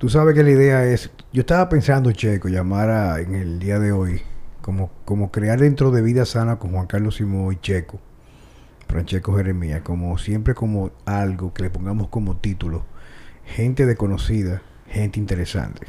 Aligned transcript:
Tú 0.00 0.08
sabes 0.08 0.34
que 0.34 0.42
la 0.42 0.50
idea 0.50 0.86
es, 0.86 1.10
yo 1.30 1.42
estaba 1.42 1.68
pensando, 1.68 2.10
Checo, 2.10 2.48
llamar 2.48 2.88
a, 2.88 3.20
en 3.20 3.34
el 3.34 3.58
día 3.58 3.78
de 3.78 3.92
hoy, 3.92 4.22
como, 4.62 4.90
como 5.04 5.30
crear 5.30 5.60
dentro 5.60 5.90
de 5.90 6.00
Vida 6.00 6.24
Sana 6.24 6.58
con 6.58 6.72
Juan 6.72 6.86
Carlos 6.86 7.16
Simón 7.16 7.52
y 7.52 7.56
Checo, 7.56 8.00
Francesco 8.88 9.36
Jeremías, 9.36 9.82
como 9.82 10.16
siempre 10.16 10.54
como 10.54 10.90
algo 11.04 11.52
que 11.52 11.64
le 11.64 11.68
pongamos 11.68 12.08
como 12.08 12.38
título, 12.38 12.86
gente 13.44 13.84
desconocida, 13.84 14.62
gente 14.86 15.20
interesante. 15.20 15.86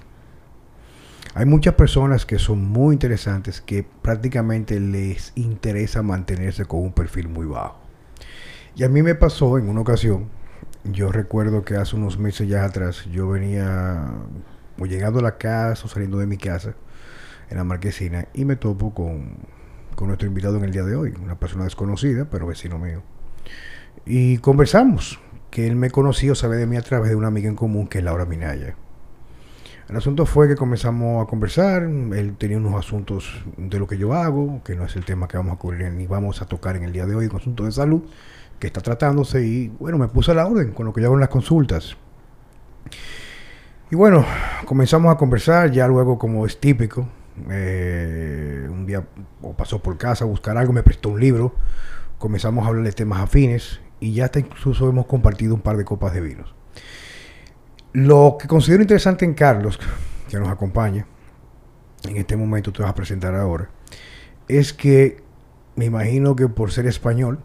Hay 1.34 1.46
muchas 1.46 1.75
personas 1.75 2.25
que 2.25 2.38
son 2.38 2.66
muy 2.66 2.96
interesantes 2.96 3.62
que 3.62 3.86
prácticamente 4.02 4.78
les 4.82 5.32
interesa 5.36 6.02
mantenerse 6.02 6.66
con 6.66 6.82
un 6.82 6.91
perfil 6.91 7.30
muy 7.30 7.46
bajo. 7.46 7.80
Y 8.75 8.84
a 8.84 8.89
mí 8.89 9.04
me 9.04 9.16
pasó 9.16 9.57
en 9.57 9.70
una 9.70 9.80
ocasión, 9.80 10.28
yo 10.84 11.11
recuerdo 11.11 11.63
que 11.63 11.75
hace 11.75 11.95
unos 11.95 12.18
meses 12.18 12.48
ya 12.48 12.66
atrás 12.66 13.05
yo 13.11 13.30
venía 13.30 14.11
o 14.80 14.85
llegando 14.85 15.20
a 15.20 15.23
la 15.23 15.38
casa 15.38 15.85
o 15.85 15.88
saliendo 15.88 16.17
de 16.17 16.26
mi 16.26 16.38
casa 16.38 16.73
en 17.49 17.57
la 17.57 17.63
marquesina 17.63 18.27
y 18.34 18.45
me 18.45 18.55
topo 18.55 18.94
con, 18.94 19.38
con 19.95 20.07
nuestro 20.07 20.27
invitado 20.27 20.57
en 20.57 20.63
el 20.63 20.71
día 20.71 20.84
de 20.84 20.95
hoy, 20.95 21.13
una 21.21 21.40
persona 21.40 21.66
desconocida, 21.66 22.26
pero 22.30 22.48
vecino 22.48 22.80
mío. 22.80 23.04
Y 24.05 24.40
conversamos, 24.40 25.20
que 25.52 25.67
él 25.67 25.76
me 25.76 25.91
conoció, 25.91 26.34
sabe 26.34 26.57
de 26.57 26.66
mí 26.66 26.77
a 26.77 26.82
través 26.82 27.09
de 27.09 27.16
una 27.16 27.27
amiga 27.27 27.49
en 27.49 27.55
común 27.55 27.88
que 27.88 27.99
es 27.99 28.04
Laura 28.04 28.26
Minaya. 28.26 28.76
El 29.90 29.98
asunto 29.98 30.26
fue 30.26 30.48
que 30.48 30.55
comenzamos 30.55 31.21
a 31.21 31.29
conversar, 31.29 31.84
él 31.84 32.35
tenía 32.38 32.57
unos 32.57 32.76
asuntos 32.76 33.43
de 33.57 33.77
lo 33.77 33.88
que 33.88 33.98
yo 33.98 34.13
hago, 34.13 34.63
que 34.63 34.73
no 34.76 34.85
es 34.85 34.95
el 34.95 35.04
tema 35.04 35.27
que 35.27 35.35
vamos 35.35 35.54
a 35.54 35.59
cubrir 35.59 35.91
ni 35.91 36.07
vamos 36.07 36.41
a 36.41 36.45
tocar 36.45 36.77
en 36.77 36.84
el 36.84 36.93
día 36.93 37.05
de 37.05 37.13
hoy, 37.13 37.27
un 37.27 37.35
asunto 37.35 37.66
de 37.66 37.73
salud 37.73 38.04
que 38.61 38.67
está 38.67 38.79
tratándose 38.79 39.43
y 39.43 39.70
bueno, 39.79 39.97
me 39.97 40.07
puse 40.07 40.31
a 40.31 40.35
la 40.35 40.45
orden 40.45 40.71
con 40.71 40.85
lo 40.85 40.93
que 40.93 41.01
yo 41.01 41.07
hago 41.07 41.15
en 41.15 41.21
las 41.21 41.29
consultas. 41.29 41.97
Y 43.89 43.95
bueno, 43.95 44.23
comenzamos 44.65 45.11
a 45.11 45.17
conversar, 45.17 45.71
ya 45.71 45.87
luego 45.87 46.20
como 46.20 46.45
es 46.45 46.59
típico, 46.59 47.07
eh, 47.49 48.68
un 48.70 48.85
día 48.85 49.03
pasó 49.57 49.81
por 49.81 49.98
casa 49.98 50.26
a 50.26 50.27
buscar 50.27 50.57
algo, 50.57 50.73
me 50.73 50.84
prestó 50.84 51.09
un 51.09 51.20
libro, 51.20 51.55
comenzamos 52.20 52.63
a 52.63 52.68
hablar 52.68 52.85
de 52.85 52.91
temas 52.91 53.20
afines 53.20 53.81
y 53.99 54.13
ya 54.13 54.26
hasta 54.26 54.40
incluso 54.40 54.87
hemos 54.87 55.07
compartido 55.07 55.55
un 55.55 55.62
par 55.62 55.75
de 55.75 55.84
copas 55.84 56.13
de 56.13 56.21
vinos. 56.21 56.53
Lo 57.93 58.37
que 58.40 58.48
considero 58.48 58.84
interesante 58.84 59.25
en 59.25 59.34
Carlos, 59.34 59.79
que 60.29 60.40
nos 60.40 60.49
acompaña, 60.49 61.07
en 62.07 62.15
este 62.15 62.37
momento 62.37 62.71
te 62.71 62.84
vas 62.84 62.91
a 62.91 62.96
presentar 62.96 63.34
ahora, 63.34 63.70
es 64.47 64.72
que 64.72 65.23
me 65.75 65.85
imagino 65.85 66.35
que 66.35 66.47
por 66.47 66.72
ser 66.72 66.85
español, 66.85 67.40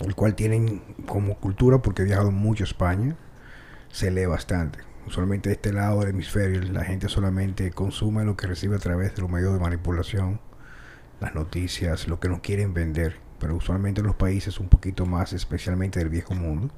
el 0.00 0.14
cual 0.14 0.34
tienen 0.34 0.82
como 1.06 1.38
cultura, 1.38 1.78
porque 1.78 2.02
he 2.02 2.04
viajado 2.04 2.30
mucho 2.30 2.64
a 2.64 2.66
España, 2.66 3.16
se 3.90 4.10
lee 4.10 4.26
bastante. 4.26 4.80
Usualmente 5.06 5.50
de 5.50 5.54
este 5.54 5.72
lado 5.72 6.00
del 6.00 6.10
hemisferio 6.10 6.62
la 6.72 6.84
gente 6.84 7.08
solamente 7.08 7.70
consume 7.70 8.24
lo 8.24 8.36
que 8.36 8.46
recibe 8.46 8.76
a 8.76 8.78
través 8.78 9.14
de 9.14 9.22
los 9.22 9.30
medios 9.30 9.52
de 9.52 9.60
manipulación, 9.60 10.40
las 11.20 11.34
noticias, 11.34 12.08
lo 12.08 12.20
que 12.20 12.28
nos 12.28 12.40
quieren 12.40 12.74
vender. 12.74 13.16
Pero 13.38 13.56
usualmente 13.56 14.00
en 14.00 14.06
los 14.06 14.16
países 14.16 14.58
un 14.58 14.68
poquito 14.68 15.04
más, 15.04 15.32
especialmente 15.32 15.98
del 15.98 16.08
viejo 16.08 16.34
mundo, 16.34 16.70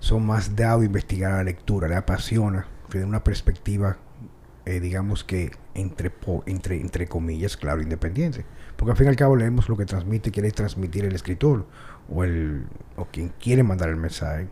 son 0.00 0.26
más 0.26 0.54
dados 0.54 0.82
a 0.82 0.86
investigar 0.86 1.32
la 1.32 1.44
lectura, 1.44 1.88
le 1.88 1.96
apasiona, 1.96 2.66
tiene 2.90 3.06
una 3.06 3.24
perspectiva, 3.24 3.96
eh, 4.66 4.80
digamos 4.80 5.24
que 5.24 5.52
entre, 5.74 6.12
entre, 6.46 6.80
entre 6.80 7.06
comillas, 7.08 7.56
claro, 7.56 7.80
independiente. 7.80 8.44
Porque 8.76 8.90
al 8.90 8.96
fin 8.96 9.06
y 9.06 9.10
al 9.10 9.16
cabo 9.16 9.34
leemos 9.34 9.68
lo 9.68 9.76
que 9.76 9.86
transmite, 9.86 10.30
quiere 10.30 10.50
transmitir 10.50 11.06
el 11.06 11.14
escritor 11.14 11.66
o, 12.08 12.24
el, 12.24 12.66
o 12.96 13.06
quien 13.06 13.32
quiere 13.40 13.62
mandar 13.62 13.88
el 13.88 13.96
mensaje. 13.96 14.48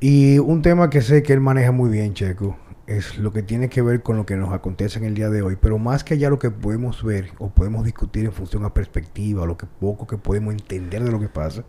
Y 0.00 0.38
un 0.38 0.62
tema 0.62 0.90
que 0.90 1.02
sé 1.02 1.22
que 1.22 1.32
él 1.32 1.40
maneja 1.40 1.72
muy 1.72 1.90
bien, 1.90 2.14
Checo, 2.14 2.56
es 2.86 3.18
lo 3.18 3.32
que 3.32 3.42
tiene 3.42 3.68
que 3.68 3.82
ver 3.82 4.02
con 4.02 4.16
lo 4.16 4.24
que 4.24 4.36
nos 4.36 4.52
acontece 4.52 4.98
en 4.98 5.04
el 5.04 5.14
día 5.14 5.28
de 5.28 5.42
hoy, 5.42 5.58
pero 5.60 5.78
más 5.78 6.04
que 6.04 6.14
allá 6.14 6.30
lo 6.30 6.38
que 6.38 6.50
podemos 6.50 7.02
ver 7.04 7.32
o 7.38 7.50
podemos 7.50 7.84
discutir 7.84 8.24
en 8.24 8.32
función 8.32 8.64
a 8.64 8.72
perspectiva, 8.72 9.44
lo 9.44 9.58
que 9.58 9.66
poco 9.66 10.06
que 10.06 10.16
podemos 10.16 10.54
entender 10.54 11.04
de 11.04 11.10
lo 11.10 11.20
que 11.20 11.28
pasa. 11.28 11.64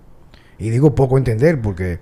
Y 0.57 0.69
digo 0.69 0.95
poco 0.95 1.17
entender 1.17 1.61
porque 1.61 1.99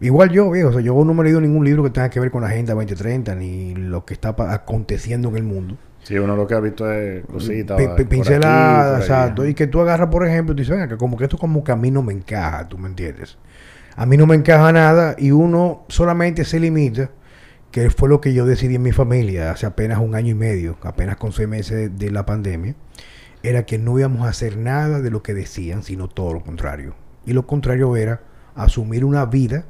igual 0.00 0.30
yo, 0.30 0.50
viejo, 0.50 0.70
o 0.70 0.72
sea, 0.72 0.80
yo 0.80 0.94
no 1.04 1.12
me 1.12 1.22
he 1.22 1.24
leído 1.24 1.40
ningún 1.40 1.64
libro 1.64 1.82
que 1.82 1.90
tenga 1.90 2.08
que 2.08 2.20
ver 2.20 2.30
con 2.30 2.42
la 2.42 2.48
Agenda 2.48 2.74
2030 2.74 3.34
ni 3.34 3.74
lo 3.74 4.04
que 4.04 4.14
está 4.14 4.34
aconteciendo 4.38 5.28
en 5.28 5.36
el 5.36 5.44
mundo. 5.44 5.76
Sí, 6.08 6.18
uno 6.18 6.34
lo 6.36 6.46
que 6.46 6.54
ha 6.54 6.60
visto 6.60 6.90
es 6.90 7.22
cositas. 7.26 7.78
pinceladas, 8.08 9.02
exacto. 9.02 9.46
Y 9.46 9.52
que 9.52 9.66
tú 9.66 9.78
agarras, 9.82 10.08
por 10.08 10.26
ejemplo, 10.26 10.54
y 10.54 10.56
dices, 10.56 10.70
venga, 10.70 10.88
que 10.88 10.96
como 10.96 11.18
que 11.18 11.24
esto 11.24 11.36
como 11.36 11.62
que 11.62 11.70
a 11.70 11.76
mí 11.76 11.90
no 11.90 12.02
me 12.02 12.14
encaja, 12.14 12.66
tú 12.66 12.78
me 12.78 12.88
entiendes. 12.88 13.36
A 13.94 14.06
mí 14.06 14.16
no 14.16 14.26
me 14.26 14.34
encaja 14.34 14.72
nada 14.72 15.16
y 15.18 15.32
uno 15.32 15.84
solamente 15.88 16.46
se 16.46 16.60
limita, 16.60 17.10
que 17.70 17.90
fue 17.90 18.08
lo 18.08 18.22
que 18.22 18.32
yo 18.32 18.46
decidí 18.46 18.76
en 18.76 18.84
mi 18.84 18.92
familia 18.92 19.50
hace 19.50 19.66
apenas 19.66 19.98
un 19.98 20.14
año 20.14 20.30
y 20.30 20.34
medio, 20.34 20.78
apenas 20.80 21.18
con 21.18 21.32
seis 21.32 21.46
meses 21.46 21.98
de, 21.98 22.10
la 22.10 22.24
pandemia, 22.24 22.74
era 23.42 23.66
que 23.66 23.76
no 23.76 23.98
íbamos 23.98 24.22
a 24.22 24.30
hacer 24.30 24.56
nada 24.56 25.02
de 25.02 25.10
lo 25.10 25.22
que 25.22 25.34
decían, 25.34 25.82
sino 25.82 26.08
todo 26.08 26.32
lo 26.32 26.40
contrario. 26.40 26.94
Y 27.26 27.34
lo 27.34 27.46
contrario 27.46 27.94
era 27.96 28.22
asumir 28.54 29.04
una 29.04 29.26
vida 29.26 29.66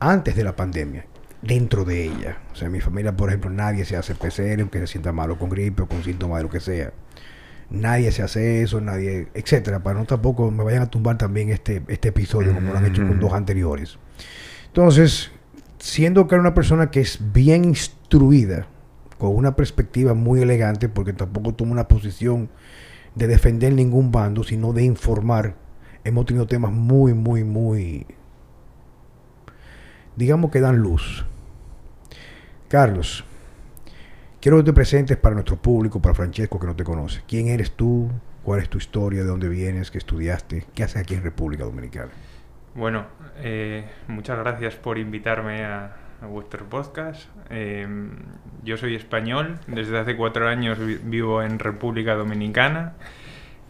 antes 0.00 0.36
de 0.36 0.44
la 0.44 0.54
pandemia 0.54 1.06
dentro 1.46 1.84
de 1.84 2.04
ella. 2.04 2.38
O 2.52 2.56
sea, 2.56 2.66
en 2.66 2.72
mi 2.72 2.80
familia, 2.80 3.16
por 3.16 3.28
ejemplo, 3.28 3.50
nadie 3.50 3.84
se 3.84 3.96
hace 3.96 4.14
PCR 4.14 4.60
aunque 4.60 4.78
se 4.80 4.86
sienta 4.86 5.12
malo 5.12 5.38
con 5.38 5.50
gripe 5.50 5.82
o 5.82 5.86
con 5.86 6.02
síntomas 6.02 6.38
de 6.38 6.42
lo 6.44 6.50
que 6.50 6.60
sea. 6.60 6.92
Nadie 7.68 8.12
se 8.12 8.22
hace 8.22 8.62
eso, 8.62 8.80
nadie, 8.80 9.28
etcétera, 9.34 9.82
para 9.82 9.98
no 9.98 10.04
tampoco 10.04 10.50
me 10.50 10.62
vayan 10.62 10.82
a 10.82 10.90
tumbar 10.90 11.18
también 11.18 11.48
este, 11.50 11.82
este 11.88 12.08
episodio 12.08 12.54
como 12.54 12.72
lo 12.72 12.78
han 12.78 12.86
hecho 12.86 13.06
con 13.06 13.18
dos 13.18 13.32
anteriores. 13.32 13.98
Entonces, 14.68 15.32
siendo 15.78 16.28
que 16.28 16.36
era 16.36 16.42
una 16.42 16.54
persona 16.54 16.90
que 16.90 17.00
es 17.00 17.18
bien 17.32 17.64
instruida, 17.64 18.68
con 19.18 19.34
una 19.34 19.56
perspectiva 19.56 20.14
muy 20.14 20.42
elegante, 20.42 20.88
porque 20.88 21.12
tampoco 21.12 21.54
toma 21.54 21.72
una 21.72 21.88
posición 21.88 22.50
de 23.14 23.26
defender 23.26 23.72
ningún 23.72 24.12
bando, 24.12 24.44
sino 24.44 24.72
de 24.72 24.84
informar, 24.84 25.56
hemos 26.04 26.26
tenido 26.26 26.46
temas 26.46 26.70
muy, 26.70 27.14
muy, 27.14 27.44
muy, 27.44 28.06
digamos 30.16 30.50
que 30.50 30.60
dan 30.60 30.78
luz. 30.78 31.24
Carlos, 32.68 33.24
quiero 34.40 34.58
que 34.58 34.64
te 34.64 34.72
presentes 34.72 35.16
para 35.16 35.34
nuestro 35.34 35.56
público, 35.56 36.02
para 36.02 36.14
Francesco 36.14 36.58
que 36.58 36.66
no 36.66 36.74
te 36.74 36.82
conoce. 36.82 37.22
¿Quién 37.28 37.46
eres 37.46 37.70
tú? 37.72 38.10
¿Cuál 38.42 38.60
es 38.60 38.68
tu 38.68 38.78
historia? 38.78 39.22
¿De 39.22 39.28
dónde 39.28 39.48
vienes? 39.48 39.92
¿Qué 39.92 39.98
estudiaste? 39.98 40.64
¿Qué 40.74 40.82
haces 40.82 41.02
aquí 41.02 41.14
en 41.14 41.22
República 41.22 41.64
Dominicana? 41.64 42.10
Bueno, 42.74 43.06
eh, 43.38 43.88
muchas 44.08 44.38
gracias 44.38 44.74
por 44.74 44.98
invitarme 44.98 45.64
a, 45.64 45.96
vuestro 46.28 46.68
podcast. 46.68 47.28
Em, 47.50 48.10
yo 48.64 48.76
soy 48.76 48.96
español, 48.96 49.60
desde 49.68 49.98
hace 49.98 50.16
cuatro 50.16 50.48
años 50.48 50.78
vivo 51.04 51.42
en 51.42 51.58
República 51.60 52.14
Dominicana. 52.14 52.94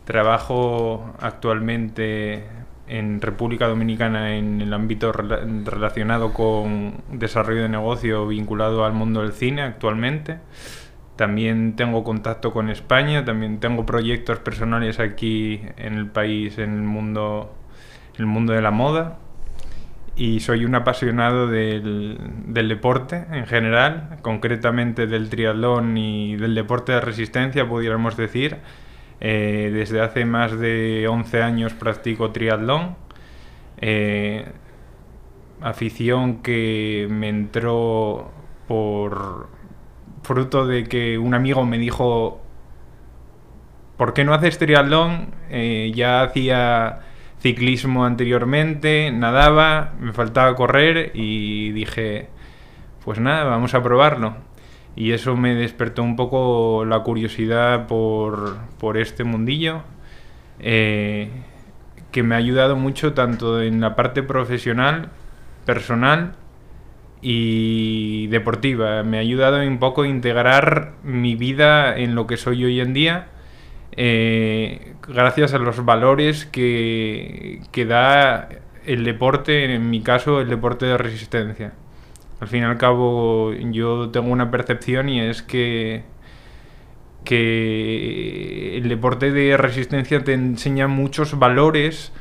Trabajo 0.04 1.14
actualmente 1.20 2.44
en 2.88 3.20
República 3.20 3.66
Dominicana 3.66 4.36
en 4.36 4.60
el 4.60 4.72
ámbito 4.72 5.12
relacionado 5.12 6.32
con 6.32 6.94
desarrollo 7.10 7.62
de 7.62 7.68
negocio 7.68 8.26
vinculado 8.26 8.84
al 8.84 8.92
mundo 8.92 9.22
del 9.22 9.32
cine 9.32 9.62
actualmente. 9.62 10.38
También 11.16 11.76
tengo 11.76 12.04
contacto 12.04 12.52
con 12.52 12.68
España, 12.68 13.24
también 13.24 13.58
tengo 13.58 13.86
proyectos 13.86 14.38
personales 14.38 15.00
aquí 15.00 15.62
en 15.78 15.94
el 15.94 16.06
país, 16.06 16.58
en 16.58 16.74
el 16.74 16.82
mundo, 16.82 17.54
el 18.18 18.26
mundo 18.26 18.52
de 18.52 18.60
la 18.60 18.70
moda. 18.70 19.18
Y 20.14 20.40
soy 20.40 20.64
un 20.64 20.74
apasionado 20.74 21.46
del, 21.46 22.18
del 22.46 22.68
deporte 22.68 23.26
en 23.30 23.46
general, 23.46 24.18
concretamente 24.22 25.06
del 25.06 25.28
triatlón 25.28 25.96
y 25.96 26.36
del 26.36 26.54
deporte 26.54 26.92
de 26.92 27.00
resistencia, 27.00 27.68
pudiéramos 27.68 28.16
decir 28.16 28.58
eh, 29.20 29.70
desde 29.72 30.00
hace 30.00 30.24
más 30.24 30.58
de 30.58 31.06
11 31.08 31.42
años 31.42 31.74
practico 31.74 32.32
triatlón. 32.32 32.96
Eh, 33.78 34.46
afición 35.60 36.42
que 36.42 37.06
me 37.10 37.28
entró 37.28 38.30
por 38.68 39.48
fruto 40.22 40.66
de 40.66 40.84
que 40.84 41.18
un 41.18 41.34
amigo 41.34 41.64
me 41.64 41.78
dijo, 41.78 42.40
¿por 43.96 44.12
qué 44.12 44.24
no 44.24 44.34
haces 44.34 44.58
triatlón? 44.58 45.34
Eh, 45.50 45.92
ya 45.94 46.22
hacía 46.22 47.00
ciclismo 47.40 48.04
anteriormente, 48.04 49.10
nadaba, 49.12 49.94
me 50.00 50.12
faltaba 50.12 50.54
correr 50.56 51.12
y 51.14 51.70
dije, 51.72 52.28
pues 53.04 53.20
nada, 53.20 53.44
vamos 53.44 53.74
a 53.74 53.82
probarlo 53.82 54.45
y 54.96 55.12
eso 55.12 55.36
me 55.36 55.54
despertó 55.54 56.02
un 56.02 56.16
poco 56.16 56.84
la 56.86 57.00
curiosidad 57.00 57.86
por, 57.86 58.56
por 58.78 58.96
este 58.96 59.24
mundillo, 59.24 59.82
eh, 60.58 61.28
que 62.10 62.22
me 62.22 62.34
ha 62.34 62.38
ayudado 62.38 62.76
mucho 62.76 63.12
tanto 63.12 63.60
en 63.60 63.82
la 63.82 63.94
parte 63.94 64.22
profesional, 64.22 65.10
personal 65.66 66.32
y 67.20 68.26
deportiva. 68.28 69.02
Me 69.02 69.18
ha 69.18 69.20
ayudado 69.20 69.60
un 69.60 69.78
poco 69.78 70.02
a 70.02 70.08
integrar 70.08 70.94
mi 71.02 71.34
vida 71.34 71.96
en 71.96 72.14
lo 72.14 72.26
que 72.26 72.38
soy 72.38 72.64
hoy 72.64 72.80
en 72.80 72.94
día. 72.94 73.28
Eh, 73.92 74.94
gracias 75.06 75.52
a 75.52 75.58
los 75.58 75.84
valores 75.84 76.46
que, 76.46 77.60
que 77.70 77.84
da 77.84 78.48
el 78.86 79.04
deporte, 79.04 79.74
en 79.74 79.90
mi 79.90 80.00
caso 80.00 80.40
el 80.40 80.48
deporte 80.48 80.86
de 80.86 80.96
resistencia 80.96 81.72
Al 82.40 82.48
fin 82.48 82.62
y 82.62 82.64
al 82.64 82.76
cabo, 82.76 83.52
yo 83.54 84.10
tengo 84.10 84.30
una 84.30 84.50
percepción 84.50 85.08
y 85.08 85.20
es 85.20 85.42
que, 85.42 86.02
que 87.24 88.76
el 88.76 88.88
deporte 88.88 89.32
de 89.32 89.56
resistencia 89.56 90.22
te 90.22 90.34
enseña 90.34 90.86
muchos 90.86 91.38
valores 91.38 92.12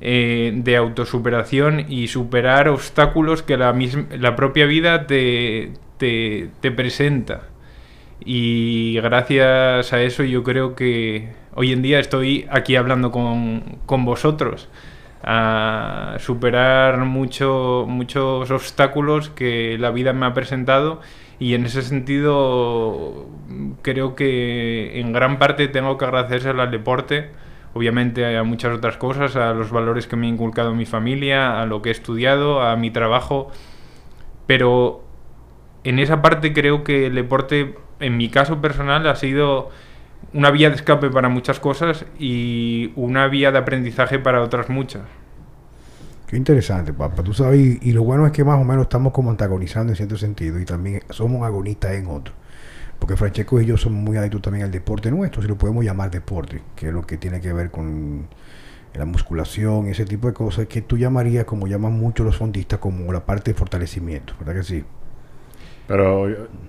eh, 0.00 0.52
de 0.54 0.76
autosuperación 0.76 1.86
y 1.88 2.08
superar 2.08 2.68
obstáculos 2.68 3.42
que 3.42 3.56
la, 3.56 3.76
la 4.18 4.34
propia 4.34 4.66
vida 4.66 5.06
te, 5.06 5.72
te, 5.98 6.50
te 6.60 6.72
presenta. 6.72 7.42
Y 8.24 8.98
gracias 9.00 9.92
a 9.92 10.02
eso 10.02 10.24
yo 10.24 10.42
creo 10.42 10.74
que 10.74 11.28
hoy 11.54 11.72
en 11.72 11.82
día 11.82 12.00
estoy 12.00 12.46
aquí 12.50 12.76
hablando 12.76 13.12
con, 13.12 13.78
con 13.86 14.04
vosotros 14.04 14.68
a 15.22 16.16
superar 16.18 16.98
mucho, 17.04 17.84
muchos 17.86 18.50
obstáculos 18.50 19.28
que 19.30 19.76
la 19.78 19.90
vida 19.90 20.12
me 20.12 20.26
ha 20.26 20.34
presentado 20.34 21.00
y 21.38 21.54
en 21.54 21.66
ese 21.66 21.82
sentido 21.82 23.26
creo 23.82 24.14
que 24.14 25.00
en 25.00 25.12
gran 25.12 25.38
parte 25.38 25.68
tengo 25.68 25.98
que 25.98 26.04
agradecer 26.04 26.58
al 26.58 26.70
deporte, 26.70 27.30
obviamente 27.74 28.36
a 28.36 28.42
muchas 28.44 28.76
otras 28.76 28.96
cosas, 28.96 29.36
a 29.36 29.52
los 29.52 29.70
valores 29.70 30.06
que 30.06 30.16
me 30.16 30.26
ha 30.26 30.30
inculcado 30.30 30.74
mi 30.74 30.86
familia, 30.86 31.60
a 31.60 31.66
lo 31.66 31.82
que 31.82 31.90
he 31.90 31.92
estudiado, 31.92 32.62
a 32.62 32.76
mi 32.76 32.90
trabajo, 32.90 33.50
pero 34.46 35.02
en 35.84 35.98
esa 35.98 36.22
parte 36.22 36.52
creo 36.52 36.84
que 36.84 37.06
el 37.06 37.14
deporte, 37.14 37.76
en 38.00 38.16
mi 38.16 38.28
caso 38.28 38.60
personal, 38.60 39.06
ha 39.06 39.16
sido 39.16 39.70
una 40.32 40.50
vía 40.50 40.70
de 40.70 40.76
escape 40.76 41.10
para 41.10 41.28
muchas 41.28 41.60
cosas 41.60 42.04
y 42.18 42.92
una 42.96 43.26
vía 43.28 43.50
de 43.52 43.58
aprendizaje 43.58 44.18
para 44.18 44.42
otras 44.42 44.68
muchas. 44.68 45.02
Qué 46.26 46.36
interesante, 46.36 46.92
papá. 46.92 47.24
Tú 47.24 47.34
sabes, 47.34 47.78
y, 47.82 47.92
lo 47.92 48.04
bueno 48.04 48.24
es 48.24 48.32
que 48.32 48.44
más 48.44 48.60
o 48.60 48.64
menos 48.64 48.82
estamos 48.82 49.12
como 49.12 49.30
antagonizando 49.30 49.92
en 49.92 49.96
cierto 49.96 50.16
sentido 50.16 50.60
y 50.60 50.64
también 50.64 51.02
somos 51.10 51.44
agonistas 51.44 51.92
en 51.92 52.06
otro. 52.06 52.34
Porque 53.00 53.16
Francesco 53.16 53.60
y 53.60 53.66
yo 53.66 53.76
somos 53.76 54.00
muy 54.00 54.16
adictos 54.16 54.42
también 54.42 54.64
al 54.66 54.70
deporte 54.70 55.10
nuestro, 55.10 55.42
si 55.42 55.48
lo 55.48 55.58
podemos 55.58 55.84
llamar 55.84 56.10
deporte, 56.10 56.62
que 56.76 56.88
es 56.88 56.92
lo 56.92 57.02
que 57.02 57.16
tiene 57.16 57.40
que 57.40 57.52
ver 57.52 57.70
con 57.70 58.28
la 58.94 59.06
musculación, 59.06 59.86
ese 59.88 60.04
tipo 60.04 60.28
de 60.28 60.34
cosas 60.34 60.66
que 60.66 60.82
tú 60.82 60.96
llamarías, 60.98 61.46
como 61.46 61.66
llaman 61.66 61.94
muchos 61.94 62.26
los 62.26 62.36
fondistas, 62.36 62.78
como 62.78 63.12
la 63.12 63.24
parte 63.24 63.52
de 63.52 63.58
fortalecimiento, 63.58 64.34
¿verdad 64.38 64.54
que 64.54 64.62
sí? 64.62 64.84
Pero 65.90 66.28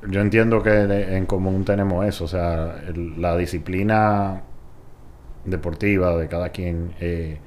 yo, 0.09 0.19
entiendo 0.19 0.63
que 0.63 0.71
en 1.15 1.27
común 1.27 1.63
tenemos 1.63 2.03
eso, 2.07 2.23
o 2.23 2.27
sea, 2.27 2.81
la 3.19 3.37
disciplina 3.37 4.41
deportiva 5.45 6.17
de 6.17 6.27
cada 6.27 6.49
quien 6.49 6.95
eh, 6.99 7.37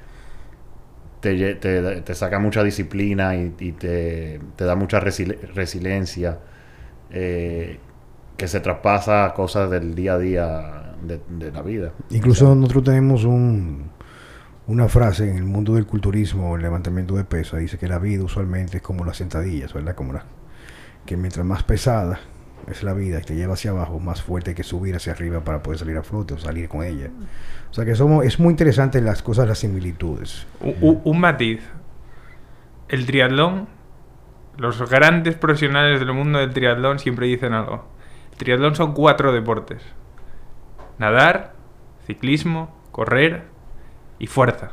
te, 1.19 1.57
te, 1.57 2.15
saca 2.15 2.39
mucha 2.39 2.63
disciplina 2.63 3.35
y, 3.35 3.73
te, 3.73 4.39
da 4.57 4.77
mucha 4.77 5.01
resiliencia 5.01 6.39
eh, 7.11 7.81
que 8.37 8.47
se 8.47 8.61
traspasa 8.61 9.25
a 9.25 9.35
cosas 9.35 9.69
del 9.69 9.97
día 9.97 10.15
a 10.15 10.19
día 10.19 10.95
de, 11.03 11.51
la 11.51 11.63
vida. 11.63 11.91
Incluso 12.11 12.55
nosotros 12.55 12.85
tenemos 12.85 13.25
un, 13.25 13.91
una 14.69 14.87
frase 14.87 15.29
en 15.29 15.39
el 15.39 15.45
mundo 15.45 15.75
del 15.75 15.87
culturismo, 15.87 16.55
el 16.55 16.63
levantamiento 16.63 17.17
de 17.17 17.25
peso, 17.25 17.57
dice 17.57 17.79
que 17.79 17.89
la 17.89 17.99
vida 17.99 18.23
usualmente 18.23 18.77
es 18.77 18.83
como 18.85 19.05
las 19.05 19.17
sentadillas, 19.17 19.75
¿verdad? 19.75 19.97
Como 19.97 20.13
la, 20.13 20.25
que 21.07 21.17
mientras 21.17 21.45
más 21.45 21.63
pesada 21.63 22.21
es 22.67 22.83
la 22.83 22.95
vida 22.95 23.19
y 23.21 23.23
te 23.23 23.35
lleva 23.35 23.55
hacia 23.55 23.71
abajo, 23.71 24.01
más 24.01 24.23
fuerte 24.23 24.51
hay 24.51 24.55
que 24.55 24.63
subir 24.63 24.97
hacia 24.97 25.13
arriba 25.13 25.41
para 25.41 25.63
poder 25.63 25.79
salir 25.79 25.97
a 25.97 26.03
flote 26.03 26.35
o 26.35 26.39
salir 26.39 26.69
con 26.69 26.83
ella. 26.83 27.11
O 27.71 27.75
sea 27.75 27.85
que 27.85 27.95
somos, 27.95 28.25
es 28.25 28.39
muy 28.39 28.51
interesante 28.51 29.01
las 29.01 29.23
cosas, 29.23 29.47
las 29.47 29.59
similitudes. 29.59 30.47
Un, 30.61 31.21
matiz. 31.21 31.61
El 32.89 33.07
triatlón, 33.07 33.69
los 34.57 34.89
grandes 34.89 35.37
profesionales 35.37 36.01
del 36.01 36.13
mundo 36.13 36.39
del 36.39 36.53
triatlón 36.53 36.99
siempre 36.99 37.27
dicen 37.27 37.53
algo. 37.53 37.87
El 38.33 38.39
triatlón 38.39 38.75
son 38.75 38.95
cuatro 38.95 39.33
deportes. 39.33 39.83
Nadar, 40.99 41.55
ciclismo, 42.07 42.75
correr 42.93 43.45
y 44.19 44.27
fuerza. 44.27 44.73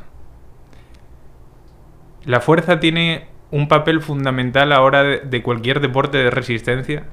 La 2.24 2.40
fuerza 2.40 2.78
tiene 2.78 3.31
un 3.52 3.68
papel 3.68 4.00
fundamental 4.00 4.72
ahora 4.72 5.04
de, 5.04 5.20
de, 5.20 5.42
cualquier 5.42 5.80
deporte 5.80 6.18
de 6.18 6.30
resistencia 6.30 7.04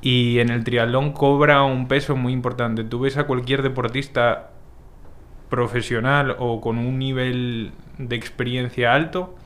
y 0.00 0.40
en 0.40 0.50
el 0.50 0.64
triatlón 0.64 1.12
cobra 1.12 1.62
un 1.62 1.86
peso 1.86 2.16
muy 2.16 2.32
importante. 2.32 2.82
Tú 2.82 3.00
ves 3.00 3.16
a 3.18 3.24
cualquier 3.24 3.62
deportista 3.62 4.50
profesional 5.48 6.34
o 6.38 6.60
con 6.60 6.78
un 6.78 6.98
nivel 6.98 7.72
de 7.98 8.16
experiencia 8.16 8.94
alto 8.94 9.36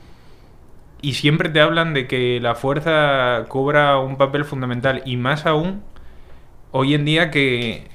y 1.01 1.13
siempre 1.13 1.49
te 1.49 1.61
hablan 1.61 1.93
de 1.93 2.07
que 2.07 2.39
la 2.39 2.55
fuerza 2.55 3.45
cobra 3.49 3.99
un 3.99 4.15
papel 4.15 4.45
fundamental 4.45 5.03
y 5.05 5.17
más 5.17 5.45
aún 5.45 5.83
hoy 6.71 6.93
en 6.93 7.03
día 7.05 7.29
que, 7.29 7.89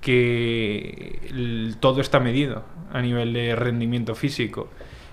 que 0.00 1.74
todo 1.80 2.00
está 2.00 2.20
medido 2.20 2.62
a 2.92 3.00
nivel 3.00 3.32
de 3.32 3.56
rendimiento 3.56 4.14
físico 4.14 4.68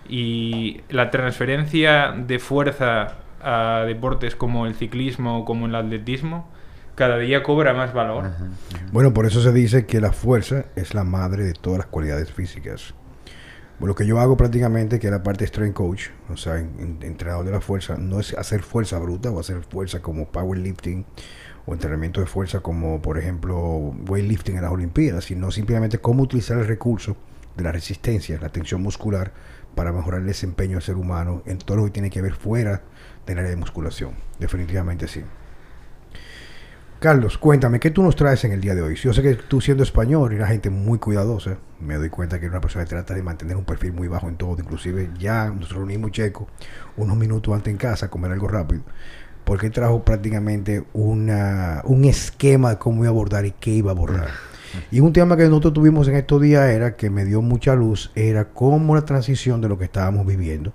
y 0.08 0.82
la 0.90 1.12
transferencia 1.12 2.12
de 2.12 2.40
fuerza 2.40 3.16
a 3.42 3.84
deportes 3.86 4.36
como 4.36 4.66
el 4.66 4.76
ciclismo 4.76 5.40
o 5.40 5.46
como 5.46 5.66
el 5.66 5.76
atletismo 5.76 6.48
cada 6.96 7.18
día 7.18 7.44
cobra 7.44 7.74
más 7.74 7.94
valor. 7.94 8.32
Bueno, 8.92 9.14
por 9.14 9.26
eso 9.26 9.42
se 9.42 9.52
dice 9.52 9.86
que 9.86 10.00
la 10.00 10.12
fuerza 10.12 10.66
es 10.76 10.94
la 10.94 11.04
madre 11.04 11.44
de 11.44 11.54
todas 11.54 11.80
las 11.80 11.88
cualidades 11.88 12.32
físicas. 12.32 12.94
lo 13.80 13.96
que 13.96 14.06
yo 14.06 14.20
hago 14.20 14.38
prácticamente, 14.38 15.00
que 15.00 15.08
es 15.08 15.12
la 15.12 15.24
parte 15.24 15.46
strength 15.46 15.76
coach, 15.76 16.04
o 16.30 16.38
sea, 16.38 16.58
entrenador 16.58 17.46
de 17.46 17.52
la 17.52 17.60
fuerza, 17.60 17.98
no 17.98 18.20
es 18.20 18.34
hacer 18.34 18.62
fuerza 18.62 18.98
bruta 19.00 19.30
o 19.32 19.40
hacer 19.40 19.62
fuerza 19.64 20.02
como 20.02 20.28
powerlifting 20.28 21.06
o 21.66 21.74
entrenamiento 21.74 22.22
de 22.22 22.28
fuerza 22.28 22.60
como, 22.62 23.02
por 23.02 23.18
ejemplo, 23.18 23.58
weightlifting 24.08 24.56
en 24.56 24.62
las 24.62 24.72
Olimpiadas, 24.72 25.26
sino 25.26 25.52
simplemente 25.52 25.98
cómo 25.98 26.24
utilizar 26.24 26.60
el 26.60 26.68
recurso 26.68 27.18
de 27.56 27.64
la 27.64 27.72
resistencia, 27.72 28.40
la 28.42 28.50
tensión 28.50 28.82
muscular, 28.82 29.32
para 29.76 29.92
mejorar 29.92 30.22
el 30.22 30.28
desempeño 30.28 30.74
del 30.74 30.84
ser 30.84 30.96
humano 30.96 31.42
en 31.46 31.58
todo 31.58 31.78
lo 31.78 31.86
que 31.86 31.92
tiene 31.92 32.10
que 32.10 32.22
ver 32.22 32.34
fuera 32.34 32.82
del 33.26 33.40
área 33.40 33.50
de 33.50 33.56
musculación. 33.56 34.14
Definitivamente 34.40 35.08
sí. 35.08 35.24
Carlos, 37.04 37.38
cuéntame, 37.38 37.82
¿qué 37.82 37.92
tú 37.92 38.02
nos 38.02 38.16
traes 38.16 38.46
en 38.46 38.54
el 38.54 38.62
día 38.62 38.76
de 38.76 38.82
hoy? 38.82 38.96
Yo 38.96 39.12
sé 39.12 39.22
que 39.22 39.36
tú 39.36 39.60
siendo 39.60 39.84
español 39.84 40.32
y 40.32 40.38
una 40.38 40.48
gente 40.48 40.70
muy 40.70 41.00
cuidadosa, 41.00 41.58
me 41.82 41.96
doy 41.96 42.10
cuenta 42.10 42.40
que 42.40 42.46
eres 42.46 42.54
una 42.54 42.62
persona 42.62 42.86
que 42.86 42.92
trata 42.92 43.14
de 43.14 43.22
mantener 43.22 43.58
un 43.58 43.66
perfil 43.66 43.92
muy 43.92 44.08
bajo 44.08 44.30
en 44.30 44.38
todo, 44.38 44.56
inclusive 44.58 45.10
ya 45.20 45.50
nos 45.50 45.74
reunimos 45.74 46.12
checo 46.12 46.48
unos 46.96 47.18
minutos 47.18 47.54
antes 47.54 47.72
en 47.72 47.78
casa 47.78 48.06
a 48.06 48.10
comer 48.10 48.32
algo 48.32 48.48
rápido, 48.48 48.84
porque 49.44 49.70
trajo 49.70 50.06
prácticamente 50.06 50.86
una, 50.94 51.82
un 51.84 52.06
esquema 52.06 52.70
de 52.70 52.78
cómo 52.78 53.04
iba 53.04 53.08
a 53.08 53.10
abordar 53.10 53.46
y 53.46 53.52
qué 53.52 53.72
iba 53.72 53.92
a 53.92 53.96
abordar. 53.96 54.30
Y 54.92 55.00
un 55.00 55.14
tema 55.14 55.38
que 55.38 55.44
nosotros 55.44 55.74
tuvimos 55.74 56.08
en 56.08 56.16
estos 56.16 56.42
días 56.42 56.70
era, 56.70 56.96
que 56.96 57.10
me 57.10 57.26
dio 57.26 57.42
mucha 57.42 57.76
luz, 57.76 58.12
era 58.16 58.46
cómo 58.46 58.96
la 58.96 59.06
transición 59.06 59.62
de 59.62 59.70
lo 59.70 59.78
que 59.78 59.86
estábamos 59.86 60.26
viviendo 60.26 60.74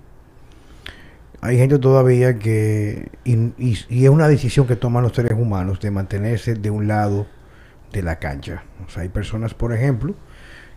hay 1.41 1.57
gente 1.57 1.79
todavía 1.79 2.37
que, 2.37 3.09
y, 3.23 3.73
es 3.89 4.09
una 4.09 4.27
decisión 4.27 4.67
que 4.67 4.75
toman 4.75 5.03
los 5.03 5.13
seres 5.13 5.33
humanos 5.37 5.79
de 5.79 5.91
mantenerse 5.91 6.55
de 6.55 6.69
un 6.69 6.87
lado 6.87 7.27
de 7.93 8.03
la 8.03 8.19
cancha. 8.19 8.63
O 8.85 8.89
sea, 8.89 9.03
hay 9.03 9.09
personas, 9.09 9.53
por 9.53 9.73
ejemplo, 9.73 10.15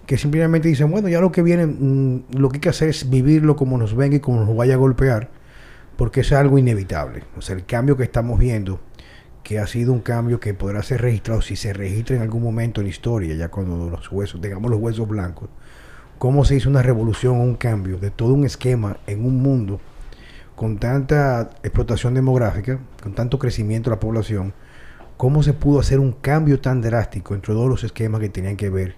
que 0.07 0.17
simplemente 0.17 0.69
dicen, 0.69 0.91
bueno, 0.91 1.09
ya 1.09 1.21
lo 1.21 1.33
que 1.33 1.43
viene, 1.43 1.67
mm, 1.67 2.37
lo 2.37 2.49
que 2.49 2.57
hay 2.57 2.61
que 2.61 2.69
hacer 2.69 2.89
es 2.89 3.11
vivirlo 3.11 3.57
como 3.57 3.77
nos 3.77 3.97
venga 3.97 4.17
y 4.17 4.21
como 4.21 4.45
nos 4.45 4.57
vaya 4.57 4.75
a 4.75 4.77
golpear, 4.77 5.31
porque 5.97 6.21
es 6.21 6.33
algo 6.33 6.59
inevitable. 6.59 7.25
O 7.37 7.41
sea, 7.41 7.57
el 7.57 7.65
cambio 7.65 7.97
que 7.97 8.05
estamos 8.05 8.39
viendo, 8.39 8.81
que 9.43 9.59
ha 9.59 9.67
sido 9.67 9.93
un 9.93 10.01
cambio 10.01 10.41
que 10.41 10.55
podrá 10.55 10.83
ser 10.83 11.03
registrado 11.03 11.43
si 11.43 11.57
se 11.57 11.73
registra 11.73 12.17
en 12.17 12.23
algún 12.23 12.43
momento 12.43 12.81
en 12.81 12.87
la 12.87 12.91
historia, 12.91 13.35
ya 13.35 13.49
cuando 13.49 13.91
los 13.91 14.11
huesos, 14.11 14.41
tengamos 14.41 14.71
los 14.71 14.81
huesos 14.81 15.09
blancos, 15.09 15.49
cómo 16.19 16.45
se 16.45 16.57
hizo 16.57 16.71
una 16.71 16.83
revolución 16.83 17.41
o 17.41 17.43
un 17.43 17.57
cambio 17.57 17.99
de 17.99 18.11
todo 18.11 18.35
un 18.35 18.45
esquema 18.45 18.99
en 19.07 19.25
un 19.25 19.43
mundo 19.43 19.81
con 20.55 20.79
tanta 20.79 21.51
explotación 21.63 22.15
demográfica, 22.15 22.79
con 23.03 23.15
tanto 23.15 23.39
crecimiento 23.39 23.91
de 23.91 23.97
la 23.97 24.01
población, 24.01 24.55
cómo 25.17 25.43
se 25.43 25.55
pudo 25.55 25.81
hacer 25.81 25.99
un 25.99 26.13
cambio 26.13 26.61
tan 26.61 26.81
drástico 26.81 27.35
entre 27.35 27.55
todos 27.55 27.69
los 27.69 27.85
esquemas 27.85 28.21
que 28.21 28.29
tenían 28.29 28.57
que 28.57 28.71
ver 28.71 28.95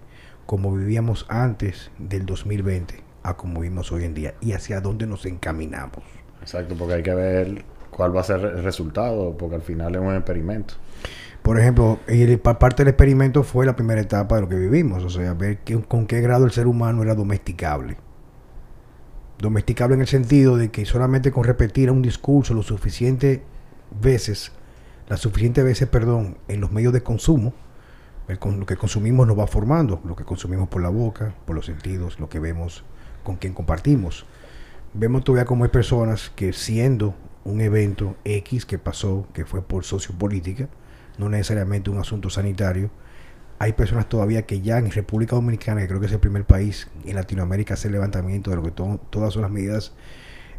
cómo 0.46 0.74
vivíamos 0.74 1.26
antes 1.28 1.90
del 1.98 2.26
2020 2.26 3.02
a 3.22 3.36
cómo 3.36 3.60
vivimos 3.60 3.90
hoy 3.92 4.04
en 4.04 4.14
día 4.14 4.34
y 4.40 4.52
hacia 4.52 4.80
dónde 4.80 5.06
nos 5.06 5.24
encaminamos. 5.24 6.04
Exacto, 6.42 6.74
porque 6.76 6.94
hay 6.94 7.02
que 7.02 7.14
ver 7.14 7.64
cuál 7.94 8.14
va 8.14 8.20
a 8.20 8.24
ser 8.24 8.40
el 8.40 8.62
resultado, 8.62 9.36
porque 9.36 9.56
al 9.56 9.62
final 9.62 9.94
es 9.94 10.00
un 10.00 10.14
experimento. 10.14 10.74
Por 11.42 11.60
ejemplo, 11.60 11.98
parte 12.58 12.84
del 12.84 12.88
experimento 12.88 13.42
fue 13.42 13.66
la 13.66 13.76
primera 13.76 14.00
etapa 14.00 14.36
de 14.36 14.42
lo 14.42 14.48
que 14.48 14.56
vivimos, 14.56 15.04
o 15.04 15.10
sea, 15.10 15.34
ver 15.34 15.58
con 15.88 16.06
qué 16.06 16.20
grado 16.20 16.46
el 16.46 16.52
ser 16.52 16.66
humano 16.66 17.02
era 17.02 17.14
domesticable 17.14 17.98
domesticable 19.38 19.94
en 19.94 20.00
el 20.00 20.06
sentido 20.06 20.56
de 20.56 20.70
que 20.70 20.84
solamente 20.84 21.30
con 21.30 21.44
repetir 21.44 21.90
un 21.90 22.02
discurso 22.02 22.54
lo 22.54 22.62
suficiente 22.62 23.42
veces, 24.00 24.52
las 25.08 25.20
suficientes 25.20 25.64
veces, 25.64 25.88
perdón, 25.88 26.38
en 26.48 26.60
los 26.60 26.72
medios 26.72 26.92
de 26.92 27.02
consumo, 27.02 27.52
lo 28.26 28.66
que 28.66 28.76
consumimos 28.76 29.26
nos 29.26 29.38
va 29.38 29.46
formando, 29.46 30.00
lo 30.04 30.16
que 30.16 30.24
consumimos 30.24 30.68
por 30.68 30.82
la 30.82 30.88
boca, 30.88 31.34
por 31.44 31.54
los 31.54 31.66
sentidos, 31.66 32.18
lo 32.18 32.28
que 32.28 32.40
vemos 32.40 32.84
con 33.22 33.36
quien 33.36 33.52
compartimos. 33.52 34.24
Vemos 34.94 35.24
todavía 35.24 35.44
como 35.44 35.64
hay 35.64 35.70
personas 35.70 36.30
que 36.34 36.52
siendo 36.52 37.14
un 37.44 37.60
evento 37.60 38.16
X 38.24 38.66
que 38.66 38.78
pasó, 38.78 39.26
que 39.32 39.44
fue 39.44 39.62
por 39.62 39.84
sociopolítica, 39.84 40.68
no 41.18 41.28
necesariamente 41.28 41.90
un 41.90 41.98
asunto 41.98 42.30
sanitario. 42.30 42.90
Hay 43.58 43.74
personas 43.74 44.08
todavía 44.08 44.42
que 44.46 44.60
ya 44.60 44.78
en 44.78 44.90
República 44.90 45.36
Dominicana, 45.36 45.80
que 45.80 45.88
creo 45.88 46.00
que 46.00 46.06
es 46.06 46.12
el 46.12 46.18
primer 46.18 46.44
país 46.44 46.88
en 47.04 47.14
Latinoamérica, 47.14 47.74
hace 47.74 47.90
levantamiento 47.90 48.50
de 48.50 48.56
lo 48.56 48.62
que 48.62 48.70
to- 48.72 49.00
todas 49.10 49.32
son 49.32 49.42
las 49.42 49.50
medidas 49.50 49.92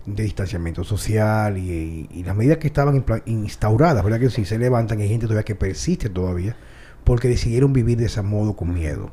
de 0.05 0.23
distanciamiento 0.23 0.83
social 0.83 1.57
y, 1.57 2.07
y 2.11 2.23
las 2.23 2.35
medidas 2.35 2.59
que 2.59 2.67
estaban 2.67 3.03
instauradas, 3.25 4.03
¿verdad? 4.03 4.19
Que 4.19 4.29
si 4.29 4.45
se 4.45 4.57
levantan, 4.59 5.01
hay 5.01 5.09
gente 5.09 5.25
todavía 5.25 5.43
que 5.43 5.55
persiste 5.55 6.09
todavía 6.09 6.55
porque 7.03 7.27
decidieron 7.27 7.73
vivir 7.73 7.97
de 7.97 8.05
ese 8.05 8.21
modo 8.21 8.55
con 8.55 8.73
miedo. 8.73 9.11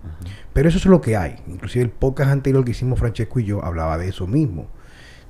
Pero 0.52 0.68
eso 0.68 0.78
es 0.78 0.86
lo 0.86 1.00
que 1.00 1.16
hay. 1.16 1.36
Inclusive 1.46 1.84
el 1.84 1.90
podcast 1.90 2.30
anterior 2.30 2.64
que 2.64 2.70
hicimos 2.70 2.98
Francesco 2.98 3.40
y 3.40 3.44
yo 3.44 3.64
hablaba 3.64 3.98
de 3.98 4.08
eso 4.08 4.26
mismo. 4.26 4.68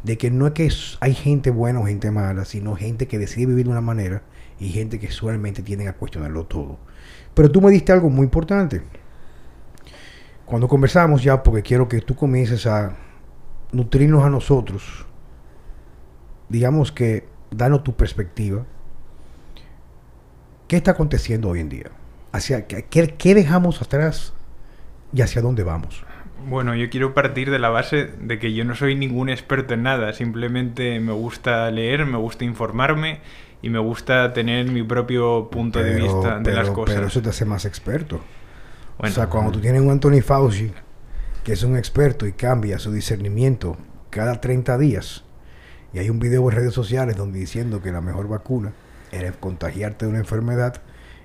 De 0.03 0.19
que 0.19 0.31
no 0.31 0.47
es 0.47 0.53
que 0.53 0.69
hay 1.01 1.15
gente 1.15 1.51
buena 1.51 1.81
o 1.81 1.87
gente 1.87 2.11
mala, 2.11 2.45
sino 2.45 2.75
gente 2.75 3.07
que 3.07 3.19
decide 3.19 3.47
vivir 3.47 3.67
de 3.67 3.71
una 3.71 3.81
manera 3.81 4.23
y 4.59 4.69
gente 4.71 4.99
que 4.99 5.11
solamente 5.11 5.63
tienden 5.63 5.89
a 5.89 5.93
cuestionarlo 5.93 6.45
todo. 6.47 6.79
Pero 7.35 7.51
tú 7.51 7.61
me 7.61 7.71
diste 7.71 7.93
algo 7.93 8.11
muy 8.11 8.25
importante. 8.25 8.83
Cuando 10.45 10.69
conversamos 10.69 11.23
ya, 11.23 11.43
porque 11.43 11.63
quiero 11.63 11.89
que 11.89 12.01
tú 12.01 12.15
comiences 12.17 12.67
a 12.67 12.97
nutrirnos 13.71 14.25
a 14.25 14.31
nosotros, 14.31 15.07
digamos 16.49 16.93
que, 16.93 17.31
danos 17.55 17.85
tu 17.85 17.95
perspectiva. 17.95 18.65
¿Qué 20.69 20.77
está 20.77 20.93
aconteciendo 20.93 21.49
hoy 21.49 21.61
en 21.61 21.69
día? 21.69 21.91
Hacia, 22.33 22.67
¿qué, 22.67 22.85
qué 22.89 23.35
dejamos 23.35 23.83
atrás 23.83 24.33
y 25.13 25.21
hacia 25.21 25.43
dónde 25.43 25.63
vamos? 25.63 26.05
Bueno, 26.47 26.75
yo 26.75 26.91
quiero 26.91 27.15
partir 27.15 27.51
de 27.51 27.59
la 27.59 27.69
base 27.69 28.11
de 28.21 28.39
que 28.39 28.53
yo 28.53 28.65
no 28.65 28.75
soy 28.75 28.95
ningún 28.95 29.29
experto 29.29 29.75
en 29.75 29.83
nada, 29.83 30.13
simplemente 30.13 30.99
me 31.01 31.13
gusta 31.13 31.71
leer, 31.71 32.05
me 32.07 32.19
gusta 32.19 32.45
informarme 32.45 33.21
y 33.63 33.71
me 33.71 33.79
gusta 33.79 34.33
tener 34.33 34.71
mi 34.71 34.83
propio 34.83 35.49
punto 35.51 35.83
de 35.83 35.95
vista 35.95 36.41
de 36.41 36.53
las 36.53 36.71
cosas. 36.71 36.97
Pero 36.97 37.07
eso 37.07 37.23
te 37.23 37.31
hace 37.31 37.45
más 37.45 37.65
experto. 37.65 38.21
Bueno, 38.99 39.13
o 39.13 39.15
sea, 39.15 39.29
cuando 39.29 39.53
tú 39.53 39.61
tienes 39.61 39.81
un 39.81 39.91
Anthony 39.91 40.21
Fauci, 40.21 40.73
que 41.45 41.53
es 41.53 41.63
un 41.63 41.77
experto 41.77 42.27
y 42.27 42.33
cambia 42.33 42.79
su 42.79 42.93
discernimiento 42.93 43.77
cada 44.11 44.41
30 44.41 44.77
días, 44.79 45.25
y 45.93 45.99
hay 45.99 46.11
un 46.11 46.19
video 46.19 46.49
en 46.51 46.57
redes 46.57 46.75
sociales 46.75 47.17
donde 47.17 47.39
diciendo 47.39 47.83
que 47.83 47.93
la 47.93 48.01
mejor 48.01 48.29
vacuna 48.29 48.73
era 49.11 49.31
contagiarte 49.33 50.07
de 50.07 50.11
una 50.11 50.21
enfermedad, 50.21 50.83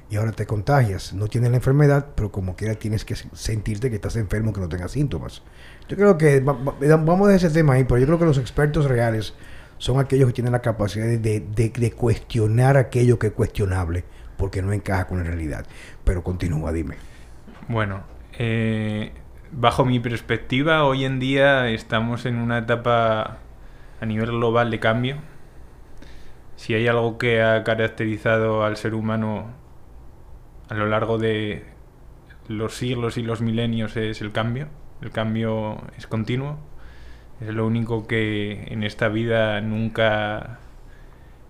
y 0.10 0.16
ahora 0.16 0.32
te 0.32 0.46
contagias, 0.46 1.14
no 1.14 1.28
tienes 1.28 1.50
la 1.52 1.58
enfermedad, 1.58 2.08
pero 2.16 2.32
como 2.32 2.56
quiera 2.56 2.76
tienes 2.76 3.04
que 3.04 3.16
sentirte 3.16 3.90
que 3.90 3.96
estás 3.96 4.16
enfermo, 4.16 4.54
que 4.54 4.62
no 4.62 4.70
tengas 4.70 4.92
síntomas. 4.92 5.42
Yo 5.90 5.98
creo 5.98 6.18
que 6.18 6.40
va- 6.40 6.54
va- 6.54 6.76
vamos 6.98 7.30
a 7.30 7.36
ese 7.36 7.50
tema 7.50 7.74
ahí, 7.74 7.84
pero 7.84 7.98
yo 8.00 8.06
creo 8.06 8.20
que 8.20 8.26
los 8.26 8.38
expertos 8.38 8.86
reales 8.86 9.34
son 9.78 10.00
aquellos 10.00 10.28
que 10.28 10.34
tienen 10.34 10.54
la 10.54 10.62
capacidad 10.62 11.06
de, 11.06 11.18
de- 11.20 11.42
de 11.70 11.92
cuestionar 11.92 12.78
aquello 12.78 13.20
que 13.20 13.28
es 13.28 13.34
cuestionable, 13.34 14.06
porque 14.38 14.62
no 14.62 14.72
encaja 14.74 15.08
con 15.08 15.18
la 15.20 15.24
realidad. 15.26 15.66
Pero 16.04 16.24
continúa, 16.24 16.72
dime. 16.72 16.96
Bueno, 17.68 18.04
eh, 18.40 19.12
bajo 19.52 19.84
mi 19.86 20.00
perspectiva, 20.00 20.86
hoy 20.86 21.04
en 21.06 21.20
día 21.20 21.70
estamos 21.70 22.26
en 22.26 22.38
una 22.38 22.60
etapa 22.60 23.38
a 24.00 24.06
nivel 24.06 24.32
global 24.32 24.72
de 24.72 24.80
cambio. 24.80 25.18
Si 26.56 26.74
hay 26.74 26.88
algo 26.88 27.18
que 27.18 27.42
ha 27.42 27.64
caracterizado 27.64 28.64
al 28.64 28.78
ser 28.78 28.94
humano 28.96 29.48
a 30.70 30.74
lo 30.74 30.88
largo 30.88 31.18
de 31.18 31.64
los 32.48 32.76
siglos 32.76 33.18
y 33.18 33.24
los 33.24 33.42
milenios 33.42 33.96
es 33.98 34.22
el 34.22 34.32
cambio. 34.32 34.68
El 35.02 35.12
cambio 35.12 35.82
es 35.98 36.08
continuo. 36.08 36.58
Es 37.42 37.50
lo 37.54 37.68
único 37.68 38.08
que 38.08 38.66
en 38.72 38.84
esta 38.84 39.08
vida 39.10 39.62
nunca 39.62 40.60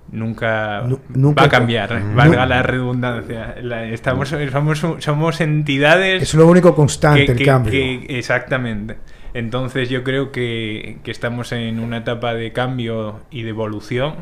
nunca, 0.10 0.84
Nu- 0.88 1.02
nunca- 1.10 1.42
va 1.42 1.48
a 1.48 1.50
cambiar, 1.50 2.02
Nu- 2.02 2.16
valga 2.16 2.46
la 2.46 2.64
redundancia. 2.64 3.56
La- 3.62 3.84
estamos, 3.86 4.30
somos, 4.52 4.86
somos 5.00 5.42
entidades 5.42 6.24
Es 6.24 6.34
lo 6.34 6.48
único 6.48 6.74
constante, 6.76 7.26
que- 7.26 7.32
el 7.34 7.38
que- 7.38 7.46
cambio. 7.46 7.72
que- 7.72 8.06
exactamente. 8.18 8.98
Entonces 9.34 9.90
yo 9.90 10.04
creo 10.06 10.32
que, 10.32 11.00
que 11.04 11.12
estamos 11.12 11.52
en 11.52 11.80
una 11.80 11.98
etapa 11.98 12.34
de 12.34 12.54
cambio 12.54 13.20
y 13.32 13.44
de 13.44 13.50
evolución 13.50 14.16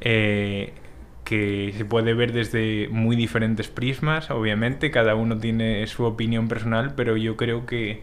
eh, 0.00 0.72
que 1.24 1.72
se 1.76 1.84
puede 1.84 2.14
ver 2.14 2.32
desde 2.32 2.88
muy 2.90 3.16
diferentes 3.16 3.68
prismas, 3.68 4.30
obviamente, 4.30 4.90
cada 4.90 5.14
uno 5.14 5.38
tiene 5.38 5.86
su 5.86 6.04
opinión 6.04 6.48
personal, 6.48 6.94
pero 6.94 7.16
yo 7.16 7.36
creo 7.36 7.64
que 7.66 8.02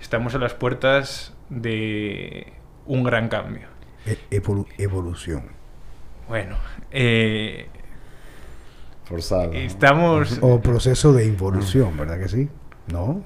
estamos 0.00 0.34
a 0.34 0.38
las 0.38 0.54
puertas 0.54 1.34
de 1.48 2.52
un 2.86 3.02
gran 3.02 3.28
cambio. 3.28 3.66
E- 4.06 4.18
evolu- 4.30 4.66
evolución. 4.78 5.42
Bueno, 6.28 6.56
eh, 6.92 7.66
Forzado. 9.04 9.52
estamos... 9.52 10.38
O 10.40 10.60
proceso 10.60 11.12
de 11.12 11.26
involución, 11.26 11.96
¿verdad 11.96 12.20
que 12.20 12.28
sí? 12.28 12.48
¿No? 12.92 13.24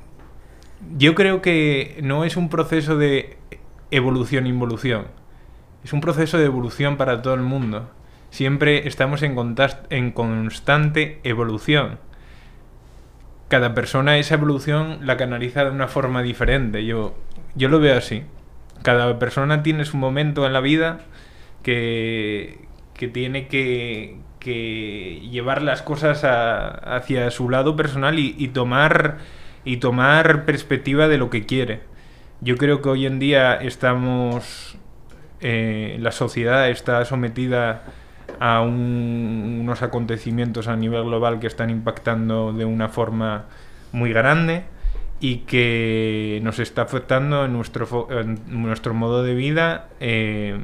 Yo 0.97 1.15
creo 1.15 1.43
que 1.43 2.01
no 2.03 2.25
es 2.25 2.37
un 2.37 2.49
proceso 2.49 2.97
de 2.97 3.37
evolución-involución. 3.91 5.07
Es 5.85 5.93
un 5.93 6.01
proceso 6.01 6.39
de 6.39 6.47
evolución 6.47 6.97
para 6.97 7.21
todo 7.21 7.35
el 7.35 7.43
mundo. 7.43 7.91
Siempre 8.35 8.89
estamos 8.89 9.23
en, 9.23 9.37
en 9.91 10.11
constante 10.11 11.21
evolución. 11.23 12.01
Cada 13.47 13.75
persona 13.75 14.19
esa 14.19 14.35
evolución 14.35 15.07
la 15.07 15.17
canaliza 15.17 15.63
de 15.63 15.71
una 15.71 15.87
forma 15.87 16.21
diferente. 16.21 16.85
Yo, 16.85 17.15
yo 17.55 17.69
lo 17.69 17.79
veo 17.79 17.97
así. 17.97 18.25
Cada 18.83 19.21
persona 19.21 19.63
tiene 19.63 19.85
su 19.85 19.99
momento 19.99 20.45
en 20.47 20.53
la 20.53 20.59
vida 20.59 21.03
que, 21.63 22.59
que 22.95 23.07
tiene 23.07 23.47
que, 23.47 24.19
llevar 25.31 25.63
las 25.63 25.83
cosas 25.83 26.25
hacia 26.25 27.31
su 27.31 27.49
lado 27.49 27.77
personal 27.77 28.19
y, 28.19 28.35
y 28.37 28.49
tomar 28.49 29.19
y 29.65 29.77
tomar 29.77 30.45
perspectiva 30.45 31.07
de 31.07 31.19
lo 31.19 31.31
que 31.31 31.47
quiere. 31.47 31.83
Yo 32.41 32.57
creo 32.57 32.83
que 32.83 32.89
hoy 32.89 33.07
en 33.07 33.21
día 33.21 33.55
estamos, 33.55 34.77
eh, 35.41 35.99
la 36.01 36.11
sociedad 36.11 36.69
está 36.69 37.05
sometida 37.05 37.85
a 38.41 38.61
un- 38.63 39.59
unos 39.63 39.83
acontecimientos 39.83 40.69
a 40.69 40.77
nivel 40.77 41.05
global 41.05 41.41
que 41.41 41.47
están 41.47 41.71
impactando 41.71 42.53
de 42.53 42.65
una 42.65 42.89
forma 42.89 43.47
muy 43.93 44.13
grande 44.13 44.65
y 45.21 45.39
que 45.39 46.41
nos 46.43 46.59
está 46.59 46.83
afectando 46.83 47.45
en 47.45 47.53
nuestro, 47.53 48.09
nuestro 48.49 48.95
modo 48.95 49.23
de 49.23 49.35
vida 49.35 49.89
eh, 50.01 50.59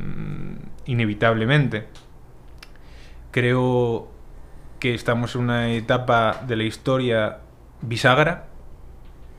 inevitablemente. 0.86 1.86
Creo 3.30 4.08
que 4.80 4.94
estamos 4.94 5.34
en 5.36 5.42
una 5.42 5.70
etapa 5.72 6.42
de 6.46 6.56
la 6.56 6.64
historia 6.64 7.38
bisagra. 7.82 8.46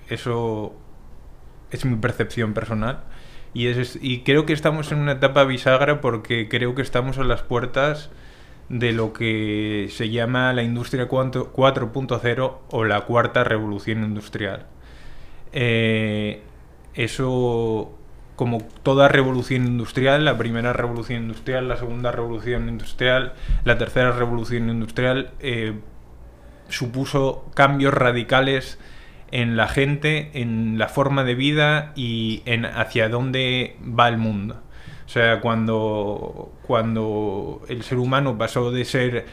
Eso 0.10 0.74
es 1.72 1.86
mi 1.86 1.96
percepción 1.98 2.54
personal. 2.54 3.02
Y, 3.54 3.68
es, 3.68 4.00
y 4.02 4.22
creo 4.22 4.46
que 4.46 4.54
estamos 4.54 4.92
en 4.94 5.00
una 5.00 5.14
etapa 5.14 5.44
bisagra 5.44 6.00
porque 6.00 6.48
creo 6.48 6.74
que 6.74 6.82
estamos 6.82 7.18
a 7.18 7.24
las 7.26 7.42
puertas 7.42 8.10
de 8.72 8.94
lo 8.94 9.12
que 9.12 9.90
se 9.92 10.10
llama 10.10 10.54
la 10.54 10.64
industria 10.64 11.10
4.0 11.10 12.58
o 12.70 12.86
la 12.86 13.02
cuarta 13.02 13.44
revolución 13.44 14.06
industrial. 14.06 14.66
Eh, 15.52 16.42
eso, 16.94 17.92
como 18.38 18.60
toda 18.82 19.10
revolución 19.10 19.68
industrial, 19.68 20.24
la 20.24 20.38
primera 20.38 20.72
revolución 20.72 21.24
industrial, 21.24 21.68
la 21.68 21.76
segunda 21.76 22.14
revolución 22.14 22.70
industrial, 22.70 23.34
la 23.66 23.78
tercera 23.78 24.14
revolución 24.14 24.70
industrial, 24.70 25.32
eh, 25.42 25.74
supuso 26.70 27.52
cambios 27.54 27.94
radicales 27.94 28.80
en 29.32 29.58
la 29.58 29.68
gente, 29.68 30.32
en 30.34 30.78
la 30.78 30.88
forma 30.88 31.26
de 31.26 31.36
vida 31.36 31.92
y 31.98 32.42
en 32.46 32.66
hacia 32.66 33.10
dónde 33.10 33.76
va 33.82 34.08
el 34.08 34.18
mundo. 34.18 34.62
O 35.12 35.14
sea, 35.14 35.42
cuando, 35.42 36.54
cuando 36.66 37.62
el 37.68 37.84
ser 37.84 37.98
humano 37.98 38.38
pasó 38.38 38.72
de 38.72 38.86
ser 38.86 39.26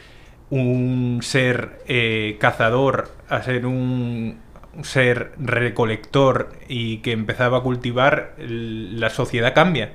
un 0.49 1.19
ser 1.23 1.79
eh, 1.87 2.35
cazador 2.37 3.09
a 3.29 3.41
ser 3.43 3.65
un, 3.65 4.39
ser 4.83 5.31
recolector 5.37 6.49
y 6.67 6.97
que 6.97 7.13
empezaba 7.13 7.59
a 7.59 7.61
cultivar, 7.61 8.35
la 8.37 9.09
sociedad 9.09 9.53
cambia. 9.53 9.93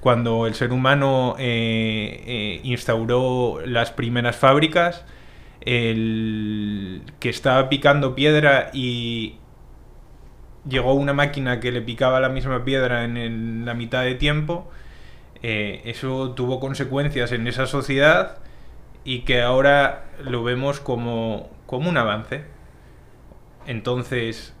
Cuando 0.00 0.48
el 0.48 0.54
ser 0.54 0.72
humano 0.72 1.36
eh, 1.38 2.24
eh, 2.26 2.60
instauró 2.64 3.60
las 3.64 3.92
primeras 3.92 4.34
fábricas, 4.34 5.04
el 5.60 7.02
que 7.20 7.28
estaba 7.28 7.68
picando 7.68 8.16
piedra 8.16 8.70
y 8.72 9.36
llegó 10.68 10.94
una 10.94 11.12
máquina 11.12 11.60
que 11.60 11.72
le 11.72 11.80
picaba 11.82 12.20
la 12.20 12.28
misma 12.28 12.64
piedra 12.64 13.04
en 13.04 13.16
el- 13.16 13.64
la 13.64 13.74
mitad 13.74 14.02
de 14.02 14.14
tiempo, 14.14 14.70
eh, 15.42 15.82
eso 15.84 16.32
tuvo 16.32 16.60
consecuencias 16.60 17.32
en 17.32 17.46
esa 17.46 17.66
sociedad 17.66 18.38
y 19.04 19.20
que 19.20 19.42
ahora 19.42 20.04
lo 20.22 20.44
vemos 20.44 20.80
como, 20.80 21.50
como 21.66 21.90
un 21.90 21.96
avance. 21.96 22.44
Entonces, 23.66 24.54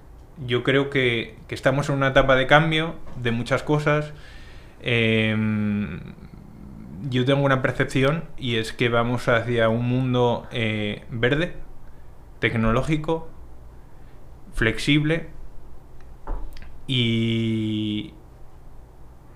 yo 0.46 0.62
creo 0.62 0.90
que, 0.90 1.36
que 1.48 1.54
estamos 1.54 1.88
en 1.88 1.96
una 1.96 2.08
etapa 2.08 2.36
de 2.36 2.46
cambio 2.46 2.96
de 3.16 3.30
muchas 3.30 3.62
cosas. 3.62 4.12
Eh, 4.80 5.36
yo 7.08 7.24
tengo 7.24 7.44
una 7.44 7.62
percepción 7.62 8.24
y 8.36 8.56
es 8.56 8.72
que 8.72 8.88
vamos 8.88 9.28
hacia 9.28 9.68
un 9.68 9.86
mundo 9.88 10.46
eh, 10.52 11.04
verde, 11.10 11.54
tecnológico, 12.38 13.28
flexible 14.54 15.28
y, 16.86 18.14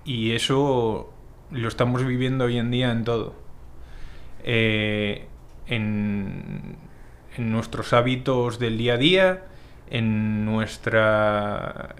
y 0.04 0.32
eso 0.32 1.12
lo 1.50 1.68
estamos 1.68 2.04
viviendo 2.04 2.44
hoy 2.44 2.58
en 2.58 2.70
día 2.70 2.92
en 2.92 3.04
todo. 3.04 3.34
Eh, 4.44 5.26
en, 5.66 6.76
en 7.36 7.52
nuestros 7.52 7.92
hábitos 7.92 8.58
del 8.58 8.78
día 8.78 8.94
a 8.94 8.96
día, 8.96 9.44
en 9.90 10.44
nuestra 10.44 11.94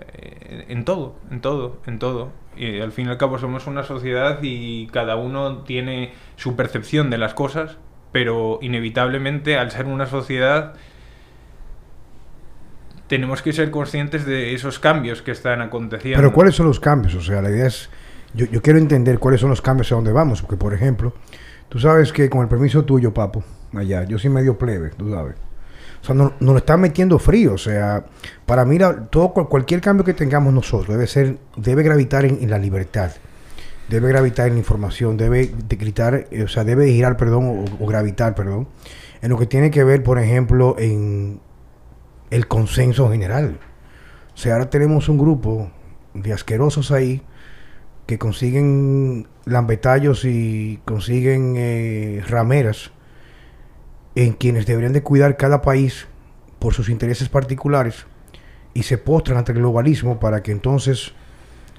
en 0.69 0.85
todo, 0.85 1.17
en 1.31 1.41
todo, 1.41 1.79
en 1.87 1.99
todo. 1.99 2.33
Y 2.57 2.81
al 2.81 2.93
fin 2.93 3.07
y 3.07 3.11
al 3.11 3.19
cabo 3.19 3.39
somos 3.39 3.67
una 3.67 3.83
sociedad 3.83 4.39
y 4.43 4.87
cada 4.89 5.17
uno 5.17 5.59
tiene 5.59 6.13
su 6.37 6.57
percepción 6.57 7.11
de 7.11 7.19
las 7.19 7.35
cosas, 7.35 7.77
pero 8.13 8.59
inevitablemente 8.63 9.59
al 9.59 9.71
ser 9.71 9.87
una 9.87 10.07
sociedad 10.07 10.75
tenemos 13.09 13.43
que 13.43 13.53
ser 13.53 13.71
conscientes 13.71 14.27
de 14.27 14.55
esos 14.55 14.79
cambios 14.79 15.23
que 15.23 15.31
están 15.31 15.61
aconteciendo. 15.61 16.19
Pero 16.19 16.33
¿cuáles 16.33 16.57
son 16.57 16.67
los 16.67 16.81
cambios? 16.81 17.15
O 17.15 17.21
sea, 17.21 17.41
la 17.41 17.51
idea 17.51 17.67
es, 17.67 17.91
yo, 18.37 18.47
yo 18.47 18.63
quiero 18.63 18.79
entender 18.79 19.19
cuáles 19.19 19.41
son 19.41 19.51
los 19.51 19.63
cambios 19.63 19.91
a 19.93 19.97
dónde 19.97 20.13
vamos, 20.13 20.43
porque 20.43 20.57
por 20.57 20.75
ejemplo, 20.75 21.13
tú 21.69 21.79
sabes 21.79 22.13
que 22.13 22.29
con 22.31 22.43
el 22.43 22.49
permiso 22.49 22.85
tuyo, 22.85 23.13
papo, 23.13 23.43
allá, 23.75 24.05
yo 24.05 24.19
soy 24.19 24.31
medio 24.31 24.57
plebe, 24.59 24.91
tú 24.91 25.11
sabes. 25.11 25.35
O 26.03 26.05
sea, 26.07 26.15
nos 26.15 26.33
no 26.41 26.53
lo 26.53 26.59
están 26.59 26.81
metiendo 26.81 27.19
frío. 27.19 27.55
O 27.55 27.59
sea, 27.59 28.05
para 28.45 28.65
mí, 28.65 28.79
la- 28.79 29.07
todo, 29.07 29.33
cual- 29.33 29.49
cualquier 29.49 29.81
cambio 29.81 30.05
que 30.05 30.15
tengamos 30.15 30.53
nosotros 30.53 30.89
debe 30.89 31.07
ser, 31.07 31.39
debe 31.57 31.83
gravitar 31.83 32.25
en, 32.25 32.39
en 32.43 32.51
la 32.51 32.59
libertad. 32.59 33.11
Debe 33.89 34.09
gravitar 34.09 34.47
en 34.49 34.55
la 34.55 34.59
información, 34.59 35.17
debe 35.17 35.47
de 35.69 35.77
gritar, 35.77 36.27
eh, 36.31 36.43
o 36.43 36.49
sea, 36.49 36.65
debe 36.65 36.89
girar, 36.93 37.17
perdón, 37.17 37.65
o, 37.81 37.85
o 37.85 37.87
gravitar, 37.87 38.35
perdón, 38.35 38.69
en 39.23 39.31
lo 39.31 39.39
que 39.39 39.47
tiene 39.47 39.71
que 39.71 39.83
ver, 39.85 40.03
por 40.03 40.19
ejemplo, 40.19 40.77
en 40.79 41.41
el 42.31 42.47
consenso 42.49 43.11
general. 43.11 43.59
O 44.35 44.37
sea, 44.37 44.55
ahora 44.55 44.71
tenemos 44.71 45.09
un 45.09 45.19
grupo 45.19 45.71
de 46.15 46.33
asquerosos 46.33 46.91
ahí 46.93 47.23
que 48.07 48.19
consiguen 48.19 49.27
lambetallos 49.45 50.25
y 50.25 50.81
consiguen 50.85 51.55
eh, 51.57 52.23
rameras 52.29 52.93
en 54.15 54.33
quienes 54.33 54.67
deberían 54.67 54.93
de 54.93 55.03
cuidar 55.03 55.37
cada 55.37 55.61
país 55.61 56.07
por 56.59 56.73
sus 56.73 56.89
intereses 56.89 57.29
particulares 57.29 58.07
y 58.75 58.85
se 58.85 58.99
postran 58.99 59.39
ante 59.39 59.53
el 59.53 59.59
globalismo 59.59 60.21
para 60.21 60.43
que 60.43 60.53
entonces 60.53 61.13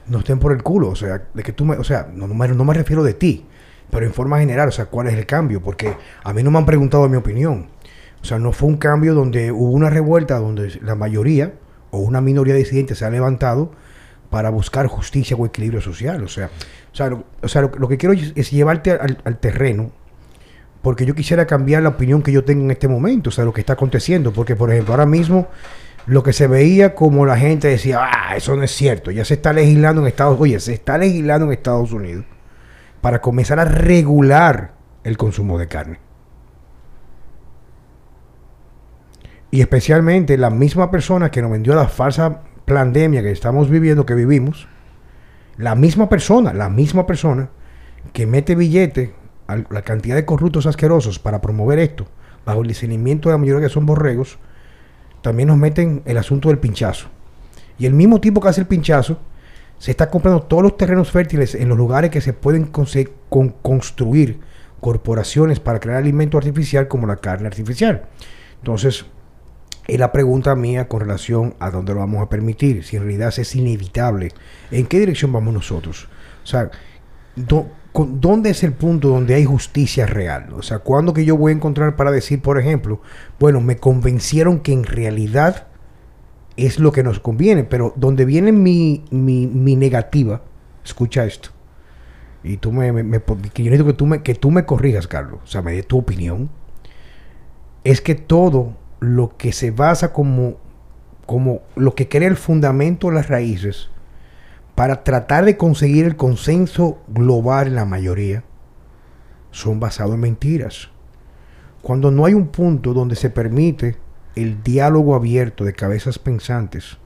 nos 0.08 0.26
den 0.26 0.40
por 0.40 0.52
el 0.52 0.64
culo. 0.64 0.90
O 0.90 0.96
sea, 0.96 1.24
de 1.34 1.44
que 1.44 1.54
tú 1.54 1.66
me, 1.66 1.76
o 1.78 1.84
sea, 1.84 2.10
no, 2.14 2.28
no 2.28 2.34
me, 2.34 2.48
no 2.48 2.66
me 2.66 2.74
refiero 2.74 3.04
de 3.04 3.14
ti, 3.14 3.46
pero 3.90 4.06
en 4.06 4.14
forma 4.14 4.40
general, 4.40 4.70
o 4.70 4.72
sea, 4.72 4.86
¿cuál 4.86 5.08
es 5.08 5.14
el 5.14 5.26
cambio? 5.26 5.62
Porque 5.62 5.96
a 6.24 6.34
mí 6.34 6.44
no 6.44 6.52
me 6.52 6.58
han 6.58 6.66
preguntado 6.66 7.08
mi 7.08 7.18
opinión. 7.18 7.68
O 8.22 8.26
sea, 8.26 8.40
no 8.40 8.52
fue 8.52 8.68
un 8.68 8.78
cambio 8.78 9.14
donde 9.14 9.52
hubo 9.52 9.72
una 9.72 9.90
revuelta 9.90 10.40
donde 10.40 10.80
la 10.82 10.96
mayoría 10.96 11.54
o 11.92 12.00
una 12.00 12.20
minoría 12.20 12.56
disidente 12.56 12.96
se 12.96 13.06
ha 13.06 13.10
levantado 13.10 13.72
para 14.30 14.50
buscar 14.50 14.88
justicia 14.88 15.36
o 15.38 15.46
equilibrio 15.46 15.82
social. 15.82 16.24
O 16.24 16.28
sea, 16.28 16.50
o 16.92 16.96
sea, 16.96 17.08
lo, 17.10 17.24
o 17.42 17.48
sea, 17.48 17.62
lo- 17.62 17.88
que 17.88 17.98
quiero 17.98 18.14
es, 18.14 18.34
es 18.36 18.52
llevarte 18.52 18.92
al, 18.92 19.18
al 19.24 19.38
terreno 19.40 19.92
porque 20.82 21.06
yo 21.06 21.16
quisiera 21.16 21.46
cambiar 21.48 21.84
la 21.84 21.90
opinión 21.90 22.22
que 22.22 22.32
yo 22.32 22.44
tengo 22.46 22.64
en 22.64 22.72
este 22.72 22.88
momento, 22.88 23.30
o 23.30 23.32
sea, 23.34 23.44
lo 23.46 23.52
que 23.54 23.62
está 23.62 23.74
aconteciendo. 23.74 24.32
Porque, 24.32 24.56
por 24.56 24.72
ejemplo, 24.72 24.94
ahora 24.94 25.06
mismo 25.06 25.48
lo 26.06 26.24
que 26.24 26.32
se 26.32 26.48
veía 26.48 26.96
como 26.96 27.26
la 27.26 27.38
gente 27.38 27.68
decía, 27.68 28.00
ah, 28.04 28.36
eso 28.38 28.56
no 28.56 28.64
es 28.64 28.72
cierto, 28.72 29.12
ya 29.12 29.26
se 29.26 29.34
está 29.34 29.52
legislando 29.52 30.02
en 30.02 30.08
Estados 30.08 30.40
Unidos, 30.40 30.44
oye, 30.44 30.60
se 30.62 30.74
está 30.74 30.98
legislando 30.98 31.48
en 31.48 31.52
Estados 31.52 31.92
Unidos 31.92 32.24
para 33.02 33.20
comenzar 33.22 33.60
a 33.60 33.66
regular 33.66 34.74
el 35.04 35.18
consumo 35.18 35.58
de 35.58 35.68
carne. 35.68 36.00
Y 39.52 39.62
especialmente 39.62 40.38
la 40.38 40.50
misma 40.50 40.92
persona 40.92 41.32
que 41.32 41.42
nos 41.42 41.52
vendió 41.52 41.74
la 41.76 41.88
falsa 41.88 42.42
pandemia 42.68 43.22
que 43.22 43.32
estamos 43.32 43.70
viviendo, 43.70 44.06
que 44.06 44.14
vivimos, 44.14 44.68
la 45.58 45.74
misma 45.74 46.10
persona, 46.10 46.54
la 46.54 46.70
misma 46.70 47.08
persona 47.08 47.50
que 48.12 48.28
mete 48.28 48.56
billete 48.56 49.14
a 49.48 49.56
la 49.70 49.82
cantidad 49.84 50.16
de 50.16 50.26
corruptos 50.26 50.66
asquerosos 50.66 51.18
para 51.18 51.40
promover 51.40 51.80
esto, 51.80 52.08
bajo 52.46 52.62
el 52.62 52.68
discernimiento 52.68 53.30
de 53.30 53.34
la 53.34 53.38
mayoría 53.38 53.68
que 53.68 53.74
son 53.74 53.86
borregos, 53.86 54.38
también 55.22 55.48
nos 55.48 55.58
meten 55.58 56.02
el 56.06 56.18
asunto 56.18 56.50
del 56.50 56.60
pinchazo. 56.60 57.08
Y 57.80 57.86
el 57.86 57.94
mismo 57.94 58.20
tipo 58.20 58.42
que 58.42 58.50
hace 58.50 58.62
el 58.62 58.68
pinchazo 58.68 59.18
se 59.78 59.92
está 59.92 60.10
comprando 60.10 60.42
todos 60.42 60.64
los 60.64 60.76
terrenos 60.76 61.10
fértiles 61.10 61.56
en 61.56 61.70
los 61.70 61.78
lugares 61.78 62.12
que 62.12 62.20
se 62.22 62.34
pueden 62.34 62.66
con- 62.66 63.50
construir 63.62 64.42
corporaciones 64.82 65.60
para 65.62 65.80
crear 65.80 65.98
alimento 65.98 66.38
artificial 66.38 66.88
como 66.90 67.08
la 67.08 67.16
carne 67.16 67.48
artificial. 67.48 68.04
Entonces, 68.60 69.06
es 69.88 70.00
la 70.00 70.12
pregunta 70.12 70.56
mía 70.56 70.88
con 70.88 71.00
relación 71.02 71.56
a 71.60 71.72
dónde 71.72 71.94
lo 71.94 72.00
vamos 72.00 72.22
a 72.22 72.30
permitir, 72.30 72.84
si 72.84 72.98
en 72.98 73.04
realidad 73.04 73.34
es 73.38 73.56
inevitable, 73.56 74.30
en 74.72 74.86
qué 74.86 75.00
dirección 75.00 75.32
vamos 75.32 75.54
nosotros. 75.54 76.10
O 76.44 76.48
sea, 76.48 76.70
¿dónde 77.36 78.50
es 78.50 78.64
el 78.64 78.74
punto 78.74 79.10
donde 79.10 79.36
hay 79.36 79.46
justicia 79.46 80.06
real? 80.06 80.54
O 80.54 80.62
sea, 80.62 80.80
¿cuándo 80.80 81.14
que 81.14 81.26
yo 81.26 81.38
voy 81.38 81.52
a 81.52 81.56
encontrar 81.56 81.96
para 81.96 82.12
decir, 82.12 82.42
por 82.42 82.60
ejemplo, 82.60 83.02
bueno, 83.40 83.62
me 83.62 83.78
convencieron 83.78 84.60
que 84.60 84.74
en 84.74 84.84
realidad 84.84 85.68
es 86.58 86.80
lo 86.80 86.92
que 86.92 87.04
nos 87.04 87.20
conviene, 87.20 87.64
pero 87.64 87.94
donde 87.96 88.26
viene 88.26 88.52
mi, 88.52 89.06
mi, 89.12 89.48
mi 89.48 89.76
negativa, 89.76 90.42
escucha 90.84 91.26
esto, 91.26 91.50
y 92.44 92.58
tú 92.58 92.72
me, 92.72 92.92
me- 92.92 93.20
yo 93.20 93.36
necesito 93.72 93.86
que 93.86 93.94
tú 93.94 94.06
me, 94.06 94.24
que 94.24 94.36
tú 94.36 94.52
me 94.52 94.66
corrijas, 94.66 95.08
Carlos, 95.08 95.40
o 95.44 95.48
sea, 95.48 95.62
me 95.62 95.74
dé 95.74 95.84
tu 95.84 95.98
opinión, 96.00 96.50
es 97.84 98.02
que 98.02 98.16
todo 98.16 98.74
lo 99.00 99.38
que 99.38 99.52
se 99.52 99.72
basa 99.72 100.14
como, 100.14 100.58
como 101.26 101.62
lo 101.76 101.96
que 101.96 102.08
crea 102.10 102.28
el 102.28 102.38
fundamento, 102.38 103.12
las 103.12 103.28
raíces, 103.28 103.90
para 104.76 105.04
tratar 105.04 105.46
de 105.46 105.58
conseguir 105.58 106.06
el 106.06 106.16
consenso 106.16 107.02
global 107.08 107.68
en 107.68 107.76
la 107.76 107.86
mayoría, 107.86 108.44
son 109.52 109.80
basados 109.80 110.16
en 110.16 110.22
mentiras. 110.22 110.90
Cuando 111.82 112.12
no 112.12 112.26
hay 112.26 112.34
un 112.34 112.48
punto 112.48 112.94
donde 112.94 113.16
se 113.16 113.30
permite 113.30 113.98
el 114.36 114.62
diálogo 114.62 115.16
abierto 115.16 115.64
de 115.64 115.74
cabezas 115.74 116.20
pensantes 116.20 116.98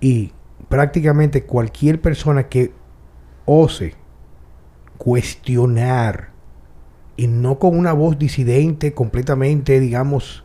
y 0.00 0.32
prácticamente 0.68 1.44
cualquier 1.44 2.00
persona 2.00 2.48
que 2.48 2.72
ose 3.44 3.94
cuestionar 4.98 6.30
y 7.20 7.26
no 7.26 7.58
con 7.58 7.76
una 7.78 7.92
voz 7.92 8.18
disidente 8.18 8.94
completamente, 8.94 9.78
digamos, 9.78 10.42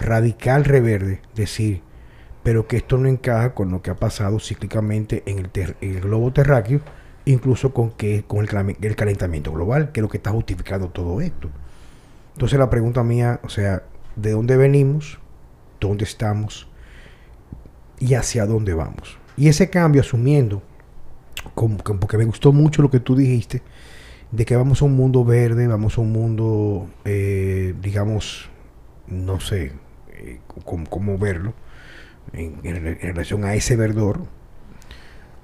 radical 0.00 0.64
reverde, 0.64 1.20
decir, 1.36 1.80
pero 2.42 2.66
que 2.66 2.78
esto 2.78 2.98
no 2.98 3.06
encaja 3.06 3.54
con 3.54 3.70
lo 3.70 3.82
que 3.82 3.92
ha 3.92 3.94
pasado 3.94 4.40
cíclicamente 4.40 5.22
en 5.26 5.38
el, 5.38 5.76
el 5.80 6.00
globo 6.00 6.32
terráqueo, 6.32 6.80
incluso 7.24 7.72
con, 7.72 7.92
que, 7.92 8.24
con 8.26 8.40
el, 8.40 8.96
calentamiento 8.96 9.52
global, 9.52 9.92
que 9.92 10.00
es 10.00 10.02
lo 10.02 10.08
que 10.08 10.16
está 10.16 10.32
justificando 10.32 10.88
todo 10.88 11.20
esto. 11.20 11.50
Entonces 12.32 12.58
la 12.58 12.68
pregunta 12.68 13.04
mía, 13.04 13.38
o 13.44 13.48
sea, 13.48 13.84
¿de 14.16 14.32
dónde 14.32 14.56
venimos? 14.56 15.20
¿Dónde 15.78 16.02
estamos? 16.02 16.66
¿Y 18.00 18.14
hacia 18.14 18.44
dónde 18.44 18.74
vamos? 18.74 19.18
Y 19.36 19.46
ese 19.46 19.70
cambio, 19.70 20.00
asumiendo, 20.00 20.64
como, 21.54 21.78
que- 21.78 21.94
porque 21.94 22.18
me 22.18 22.24
gustó 22.24 22.52
mucho 22.52 22.82
lo 22.82 22.90
que 22.90 22.98
tú 22.98 23.14
dijiste, 23.14 23.62
de 24.32 24.44
que 24.44 24.56
vamos 24.56 24.82
a 24.82 24.84
un 24.86 24.96
mundo 24.96 25.24
verde, 25.24 25.66
vamos 25.66 25.98
a 25.98 26.00
un 26.00 26.12
mundo, 26.12 26.88
eh, 27.04 27.74
digamos, 27.82 28.50
no 29.06 29.40
sé 29.40 29.72
eh, 30.12 30.40
cómo, 30.64 30.86
cómo 30.88 31.18
verlo, 31.18 31.54
en, 32.32 32.60
en 32.64 32.82
re- 32.84 32.98
en 33.02 33.08
relación 33.08 33.44
a 33.44 33.54
ese 33.54 33.76
verdor, 33.76 34.20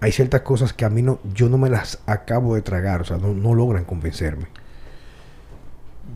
hay 0.00 0.12
ciertas 0.12 0.40
cosas 0.42 0.72
que 0.72 0.84
a 0.84 0.90
mí 0.90 1.02
no, 1.02 1.20
yo 1.32 1.48
no 1.48 1.58
me 1.58 1.70
las 1.70 2.02
acabo 2.06 2.54
de 2.54 2.62
tragar, 2.62 3.02
o 3.02 3.04
sea, 3.04 3.18
no, 3.18 3.32
no 3.34 3.54
logran 3.54 3.84
convencerme. 3.84 4.46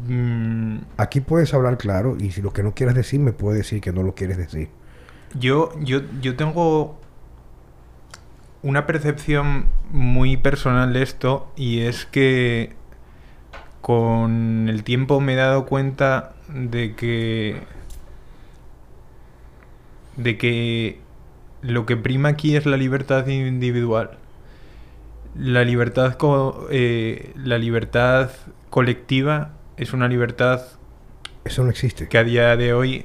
Mm, 0.08 0.78
Aquí 0.96 1.20
puedes 1.20 1.54
hablar 1.54 1.78
claro 1.78 2.16
y 2.18 2.30
si 2.32 2.42
lo 2.42 2.52
que 2.52 2.62
no 2.62 2.74
quieras 2.74 2.94
decir 2.94 3.20
me 3.20 3.32
puedes 3.32 3.58
decir 3.58 3.80
que 3.80 3.92
no 3.92 4.02
lo 4.02 4.14
quieres 4.14 4.36
decir. 4.36 4.70
Yo, 5.34 5.72
yo, 5.80 6.00
yo 6.20 6.36
tengo 6.36 7.05
una 8.66 8.84
percepción 8.86 9.66
muy 9.90 10.36
personal 10.36 10.92
de 10.92 11.02
esto 11.02 11.50
y 11.56 11.80
es 11.82 12.04
que 12.06 12.72
con 13.80 14.68
el 14.68 14.82
tiempo 14.82 15.20
me 15.20 15.34
he 15.34 15.36
dado 15.36 15.66
cuenta 15.66 16.32
de 16.48 16.94
que 16.96 17.60
de 20.16 20.36
que 20.38 21.00
lo 21.62 21.86
que 21.86 21.96
prima 21.96 22.30
aquí 22.30 22.56
es 22.56 22.66
la 22.66 22.76
libertad 22.76 23.26
individual. 23.26 24.10
La 25.36 25.62
libertad, 25.64 26.14
co- 26.14 26.66
eh, 26.70 27.32
la 27.36 27.58
libertad 27.58 28.30
colectiva 28.70 29.50
es 29.76 29.92
una 29.92 30.08
libertad 30.08 30.62
Eso 31.44 31.62
no 31.64 31.70
existe. 31.70 32.08
que 32.08 32.18
a 32.18 32.24
día 32.24 32.56
de 32.56 32.72
hoy 32.72 33.04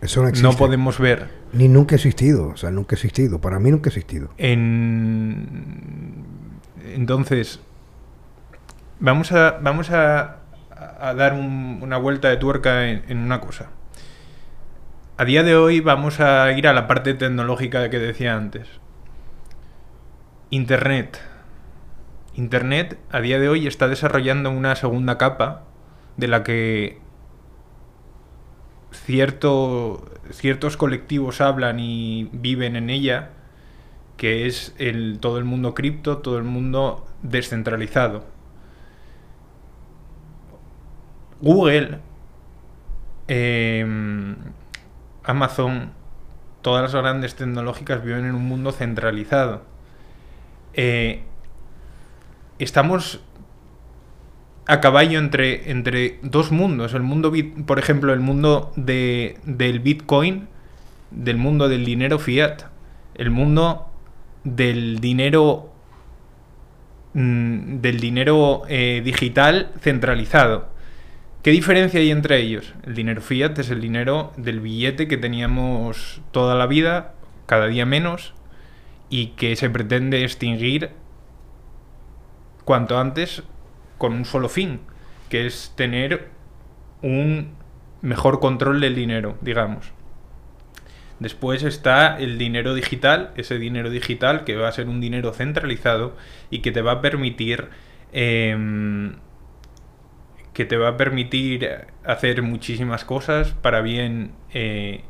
Eso 0.00 0.22
no 0.22 0.28
existe. 0.28 0.48
no 0.48 0.56
podemos 0.56 0.98
ver. 0.98 1.28
Ni 1.52 1.68
nunca 1.68 1.94
ha 1.94 1.96
existido. 1.96 2.48
O 2.48 2.56
sea, 2.56 2.70
nunca 2.70 2.94
ha 2.94 2.96
existido. 2.96 3.40
Para 3.40 3.58
mí 3.58 3.70
nunca 3.70 3.88
ha 3.88 3.92
existido. 3.92 4.30
En... 4.38 6.24
Entonces, 6.94 7.60
vamos 9.00 9.32
a, 9.32 9.58
vamos 9.62 9.90
a, 9.90 10.36
dar 11.16 11.32
un- 11.34 11.78
una 11.82 11.96
vuelta 11.98 12.28
de 12.28 12.36
tuerca 12.36 12.88
en, 12.88 13.04
en 13.08 13.18
una 13.18 13.40
cosa. 13.40 13.70
A 15.18 15.24
día 15.24 15.42
de 15.42 15.56
hoy 15.56 15.80
vamos 15.80 16.20
a 16.20 16.52
ir 16.52 16.68
a 16.68 16.72
la 16.74 16.86
parte 16.86 17.14
tecnológica 17.14 17.88
que 17.90 17.98
decía 17.98 18.36
antes. 18.36 18.68
Internet. 20.50 21.18
Internet 22.34 22.98
a 23.10 23.20
día 23.20 23.38
de 23.38 23.48
hoy 23.48 23.66
está 23.66 23.88
desarrollando 23.88 24.50
una 24.50 24.76
segunda 24.76 25.16
capa 25.18 25.62
de 26.18 26.28
la 26.28 26.44
que 26.44 26.98
cierto, 28.92 30.10
ciertos 30.30 30.76
colectivos 30.76 31.40
hablan 31.40 31.80
y 31.80 32.28
viven 32.32 32.76
en 32.76 32.90
ella, 32.90 33.30
que 34.16 34.46
es 34.46 34.74
el, 34.78 35.18
todo 35.20 35.38
el 35.38 35.44
mundo 35.44 35.74
cripto, 35.74 36.18
todo 36.18 36.38
el 36.38 36.44
mundo 36.44 37.06
descentralizado. 37.22 38.24
Google, 41.40 42.00
em, 43.28 44.36
Amazon, 45.24 45.92
todas 46.62 46.82
las 46.82 46.94
grandes 46.94 47.34
tecnológicas 47.36 48.02
viven 48.02 48.24
en 48.24 48.34
un 48.34 48.44
mundo 48.46 48.72
centralizado. 48.72 49.62
Eh, 50.74 51.22
estamos 52.58 53.20
a 54.66 54.80
caballo 54.80 55.18
entre, 55.18 55.70
entre 55.70 56.18
dos 56.22 56.50
mundos. 56.50 56.94
El 56.94 57.02
mundo, 57.02 57.32
por 57.66 57.78
ejemplo, 57.78 58.12
el 58.12 58.20
mundo 58.20 58.72
de, 58.76 59.38
del 59.44 59.80
Bitcoin, 59.80 60.48
del 61.10 61.36
mundo 61.36 61.68
del 61.68 61.84
dinero 61.84 62.18
fiat, 62.18 62.64
el 63.14 63.30
mundo 63.30 63.90
del 64.44 65.00
dinero 65.00 65.72
mm, 67.14 67.80
del 67.80 68.00
dinero 68.00 68.62
eh, 68.68 69.02
digital 69.04 69.72
centralizado. 69.80 70.68
¿Qué 71.42 71.52
diferencia 71.52 72.00
hay 72.00 72.10
entre 72.10 72.40
ellos? 72.40 72.74
El 72.84 72.94
dinero 72.94 73.20
fiat 73.20 73.56
es 73.60 73.70
el 73.70 73.80
dinero 73.80 74.32
del 74.36 74.60
billete 74.60 75.06
que 75.06 75.16
teníamos 75.16 76.20
toda 76.32 76.56
la 76.56 76.66
vida, 76.66 77.14
cada 77.46 77.68
día 77.68 77.86
menos, 77.86 78.34
y 79.10 79.28
que 79.28 79.54
se 79.54 79.70
pretende 79.70 80.24
extinguir 80.24 80.90
cuanto 82.64 82.98
antes 82.98 83.44
con 83.98 84.12
un 84.12 84.24
solo 84.24 84.48
fin, 84.48 84.80
que 85.28 85.46
es 85.46 85.72
tener 85.76 86.28
un 87.02 87.54
mejor 88.02 88.40
control 88.40 88.80
del 88.80 88.94
dinero, 88.94 89.36
digamos. 89.40 89.92
Después 91.18 91.62
está 91.62 92.18
el 92.18 92.36
dinero 92.36 92.74
digital, 92.74 93.32
ese 93.36 93.58
dinero 93.58 93.88
digital 93.88 94.44
que 94.44 94.56
va 94.56 94.68
a 94.68 94.72
ser 94.72 94.88
un 94.88 95.00
dinero 95.00 95.32
centralizado 95.32 96.14
y 96.50 96.58
que 96.58 96.72
te 96.72 96.82
va 96.82 96.92
a 96.92 97.00
permitir 97.00 97.68
em, 98.12 99.16
que 100.52 100.64
te 100.64 100.76
va 100.76 100.88
a 100.88 100.96
permitir 100.96 101.86
hacer 102.04 102.42
muchísimas 102.42 103.04
cosas 103.04 103.52
para 103.52 103.80
bien, 103.80 104.32
eh, 104.52 105.04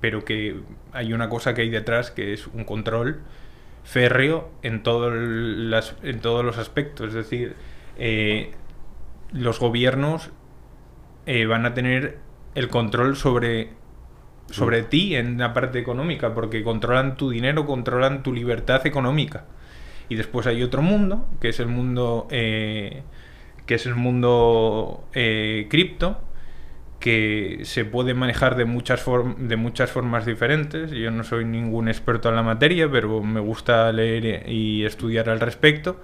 pero 0.00 0.24
que 0.24 0.60
hay 0.92 1.12
una 1.12 1.28
cosa 1.28 1.54
que 1.54 1.62
hay 1.62 1.70
detrás 1.70 2.10
que 2.10 2.32
es 2.32 2.46
un 2.46 2.64
control 2.64 3.20
férreo 3.84 4.50
en, 4.62 4.82
en 4.82 6.20
todos 6.20 6.44
los 6.44 6.58
aspectos. 6.58 7.08
Es 7.08 7.14
decir, 7.14 7.56
eh, 7.98 8.52
los 9.32 9.60
gobiernos 9.60 10.30
eh, 11.26 11.46
van 11.46 11.66
a 11.66 11.74
tener 11.74 12.18
el 12.54 12.68
control 12.68 13.16
sobre, 13.16 13.70
sobre 14.50 14.82
ti 14.82 15.14
en 15.14 15.38
la 15.38 15.52
parte 15.52 15.78
económica, 15.78 16.34
porque 16.34 16.62
controlan 16.62 17.16
tu 17.16 17.30
dinero, 17.30 17.66
controlan 17.66 18.22
tu 18.22 18.32
libertad 18.32 18.86
económica. 18.86 19.44
Y 20.08 20.16
después 20.16 20.46
hay 20.46 20.62
otro 20.62 20.82
mundo, 20.82 21.28
que 21.40 21.50
es 21.50 21.60
el 21.60 21.68
mundo, 21.68 22.26
eh, 22.30 23.02
que 23.66 23.74
es 23.76 23.86
el 23.86 23.94
mundo 23.94 25.04
cripto, 25.12 26.20
que 27.00 27.60
se 27.62 27.84
puede 27.86 28.12
manejar 28.14 28.56
de 28.56 28.66
muchas, 28.66 29.04
de 29.38 29.56
muchas 29.56 29.90
formas 29.90 30.26
diferentes. 30.26 30.90
Yo 30.90 31.10
no 31.10 31.24
soy 31.24 31.46
ningún 31.46 31.88
experto 31.88 32.28
en 32.28 32.36
la 32.36 32.42
materia, 32.42 32.90
pero 32.90 33.22
me 33.22 33.40
gusta 33.40 33.90
leer 33.90 34.48
y 34.48 34.84
estudiar 34.84 35.30
al 35.30 35.40
respecto. 35.40 36.00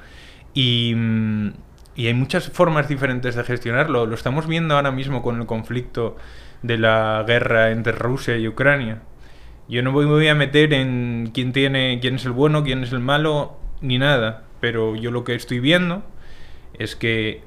Y, 0.54 0.94
mm, 0.96 1.52
y 1.96 2.06
hay 2.08 2.14
muchas 2.14 2.50
formas 2.50 2.88
diferentes 2.88 3.34
de 3.34 3.42
gestionarlo. 3.42 4.06
Lo 4.06 4.14
estamos 4.14 4.46
viendo 4.46 4.76
ahora 4.76 4.92
mismo 4.92 5.22
con 5.22 5.40
el 5.40 5.46
conflicto 5.46 6.16
de 6.62 6.78
la 6.78 7.24
guerra 7.26 7.70
entre 7.70 7.92
Rusia 7.92 8.36
y 8.36 8.46
Ucrania. 8.46 9.00
Yo 9.68 9.82
no 9.82 9.92
me 9.92 10.04
voy 10.04 10.28
a 10.28 10.34
meter 10.34 10.74
en 10.74 11.30
quién 11.32 11.52
tiene, 11.52 11.98
quién 12.00 12.16
es 12.16 12.24
el 12.26 12.32
bueno, 12.32 12.62
quién 12.62 12.84
es 12.84 12.92
el 12.92 13.00
malo, 13.00 13.56
ni 13.80 13.98
nada. 13.98 14.44
Pero 14.60 14.94
yo 14.94 15.10
lo 15.10 15.24
que 15.24 15.34
estoy 15.34 15.58
viendo 15.58 16.04
es 16.74 16.96
que 16.96 17.42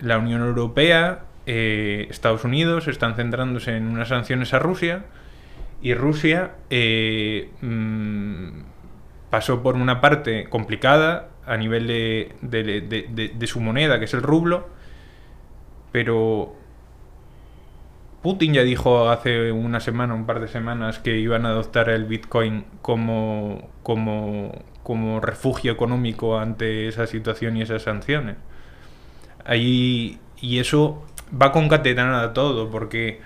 la 0.00 0.18
Unión 0.18 0.40
Europea, 0.40 1.24
eh, 1.44 2.06
Estados 2.10 2.44
Unidos 2.44 2.88
están 2.88 3.14
centrándose 3.14 3.76
en 3.76 3.86
unas 3.86 4.08
sanciones 4.08 4.54
a 4.54 4.58
Rusia 4.58 5.04
y 5.82 5.94
Rusia 5.94 6.52
eh, 6.70 7.50
mm, 7.60 8.60
pasó 9.30 9.62
por 9.62 9.76
una 9.76 10.00
parte 10.00 10.48
complicada 10.48 11.28
a 11.46 11.56
nivel 11.56 11.86
de, 11.86 12.34
de- 12.42 12.62
de- 12.82 13.32
de- 13.34 13.46
su 13.46 13.60
moneda, 13.60 13.98
que 13.98 14.06
es 14.06 14.14
el 14.14 14.22
rublo, 14.22 14.68
pero 15.92 16.54
Putin 18.22 18.54
ya 18.54 18.62
dijo 18.62 19.08
hace 19.10 19.52
una 19.52 19.78
semana, 19.80 20.14
un 20.14 20.26
par 20.26 20.40
de 20.40 20.48
semanas, 20.48 20.98
que 20.98 21.16
iban 21.18 21.46
a 21.46 21.50
adoptar 21.50 21.88
el 21.90 22.04
Bitcoin 22.06 22.64
como, 22.82 23.68
como, 23.82 24.64
como 24.82 25.20
refugio 25.20 25.72
económico 25.72 26.38
ante 26.38 26.88
esa 26.88 27.06
situación 27.06 27.56
y 27.56 27.62
esas 27.62 27.82
sanciones. 27.82 28.36
Ahí, 29.44 30.18
y 30.40 30.58
eso 30.58 31.04
va 31.40 31.52
concatenado 31.52 32.16
a 32.16 32.32
todo, 32.32 32.70
porque 32.70 33.20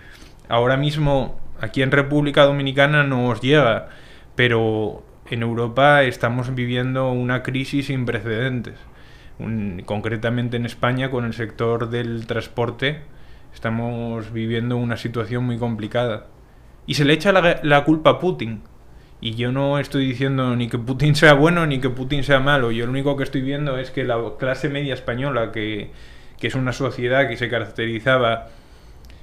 ahora 0.48 0.76
mismo 0.76 1.40
aquí 1.60 1.82
en 1.82 1.90
República 1.92 2.44
Dominicana 2.44 3.04
nos 3.04 3.40
llega, 3.40 3.88
pero 4.34 5.02
en 5.30 5.42
Europa 5.42 6.02
estamos 6.02 6.54
viviendo 6.54 7.10
una 7.12 7.42
crisis 7.42 7.86
sin 7.86 8.04
precedentes. 8.04 8.74
Concretamente 9.86 10.56
en 10.56 10.66
España, 10.66 11.10
con 11.10 11.24
el 11.24 11.32
sector 11.32 11.88
del 11.88 12.26
transporte, 12.26 13.00
estamos 13.54 14.32
viviendo 14.32 14.76
una 14.76 14.96
situación 14.96 15.44
muy 15.44 15.56
complicada. 15.58 16.26
Y 16.86 16.94
se 16.94 17.04
le 17.04 17.14
echa 17.14 17.32
la, 17.32 17.60
la 17.62 17.84
culpa 17.84 18.10
a 18.10 18.18
Putin. 18.18 18.62
Y 19.20 19.34
yo 19.34 19.52
no 19.52 19.78
estoy 19.78 20.06
diciendo 20.06 20.56
ni 20.56 20.68
que 20.68 20.78
Putin 20.78 21.14
sea 21.14 21.34
bueno 21.34 21.66
ni 21.66 21.78
que 21.78 21.90
Putin 21.90 22.24
sea 22.24 22.40
malo. 22.40 22.70
Yo 22.70 22.86
lo 22.86 22.92
único 22.92 23.16
que 23.16 23.24
estoy 23.24 23.42
viendo 23.42 23.78
es 23.78 23.90
que 23.90 24.04
la 24.04 24.18
clase 24.38 24.68
media 24.68 24.94
española, 24.94 25.52
que, 25.52 25.90
que 26.38 26.46
es 26.46 26.54
una 26.54 26.72
sociedad 26.72 27.28
que 27.28 27.36
se 27.36 27.48
caracterizaba 27.48 28.48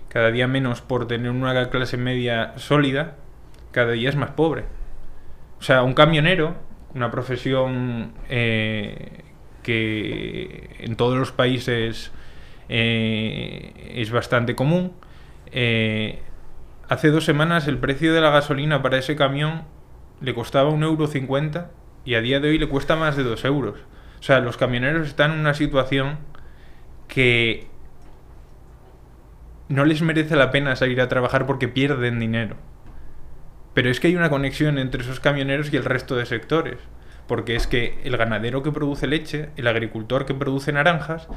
cada 0.09 0.31
día 0.31 0.47
menos 0.47 0.81
por 0.81 1.07
tener 1.07 1.31
una 1.31 1.69
clase 1.69 1.97
media 1.97 2.53
sólida, 2.57 3.15
cada 3.71 3.91
día 3.91 4.09
es 4.09 4.15
más 4.15 4.31
pobre. 4.31 4.76
O 5.59 5.63
sea, 5.63 5.83
un 5.83 5.93
camionero, 5.93 6.55
una 6.93 7.11
profesión 7.11 8.13
eh, 8.29 9.23
que 9.63 10.75
en 10.79 10.95
todos 10.95 11.17
los 11.17 11.31
países 11.31 12.11
eh, 12.69 13.93
es 13.95 14.11
bastante 14.11 14.55
común. 14.55 14.93
eh, 15.51 16.21
hace 16.89 17.09
dos 17.09 17.25
semanas 17.25 17.67
el 17.67 17.77
precio 17.77 18.13
de 18.13 18.21
la 18.21 18.29
gasolina 18.29 18.81
para 18.81 18.97
ese 18.97 19.15
camión 19.15 19.63
le 20.21 20.33
costaba 20.33 20.69
un 20.69 20.83
euro 20.83 21.07
cincuenta 21.07 21.71
y 22.05 22.15
a 22.15 22.21
día 22.21 22.39
de 22.39 22.49
hoy 22.49 22.57
le 22.57 22.67
cuesta 22.67 22.95
más 22.95 23.17
de 23.17 23.23
dos 23.23 23.43
euros. 23.45 23.79
O 24.19 24.23
sea, 24.23 24.39
los 24.39 24.57
camioneros 24.57 25.07
están 25.07 25.33
en 25.33 25.39
una 25.39 25.53
situación 25.53 26.17
que 27.07 27.67
no 29.69 29.85
les 29.85 30.01
merece 30.01 30.35
la 30.35 30.51
pena 30.51 30.75
salir 30.75 31.01
a 31.01 31.07
trabajar 31.09 31.45
porque 31.45 31.67
pierden 31.67 32.19
dinero. 32.19 32.55
Pero 33.77 33.91
es 33.91 33.99
que 33.99 34.07
hay 34.07 34.15
una 34.15 34.31
conexión 34.31 34.79
entre 34.79 35.03
esos 35.03 35.19
camioneros 35.19 35.71
y 35.71 35.77
el 35.77 35.85
resto 35.85 36.15
de 36.15 36.25
sectores. 36.25 36.79
Porque 37.27 37.55
es 37.55 37.67
que 37.67 37.99
el 38.05 38.17
ganadero 38.17 38.63
que 38.63 38.71
produce 38.71 39.05
leche, 39.05 39.49
el 39.55 39.67
agricultor 39.67 40.25
que 40.25 40.33
produce 40.33 40.71
naranjas, 40.71 41.27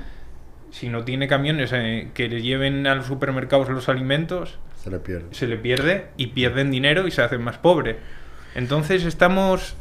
si 0.71 0.89
no 0.89 1.05
tiene 1.05 1.29
camiones 1.29 1.71
eh, 1.75 2.09
que 2.15 2.31
le 2.31 2.41
lleven 2.41 2.87
a 2.87 2.95
los 2.95 3.05
supermercados 3.05 3.69
los 3.69 3.91
alimentos, 3.91 4.59
Se 4.83 4.91
le 4.91 5.01
pierde. 5.01 5.27
se 5.33 5.47
le 5.49 5.59
pierde 5.59 6.07
y 6.17 6.29
pierden 6.29 6.71
dinero 6.71 7.07
y 7.07 7.11
se 7.11 7.21
hacen 7.21 7.43
más 7.43 7.59
pobre. 7.59 7.99
Entonces 8.55 9.05
estamos 9.05 9.77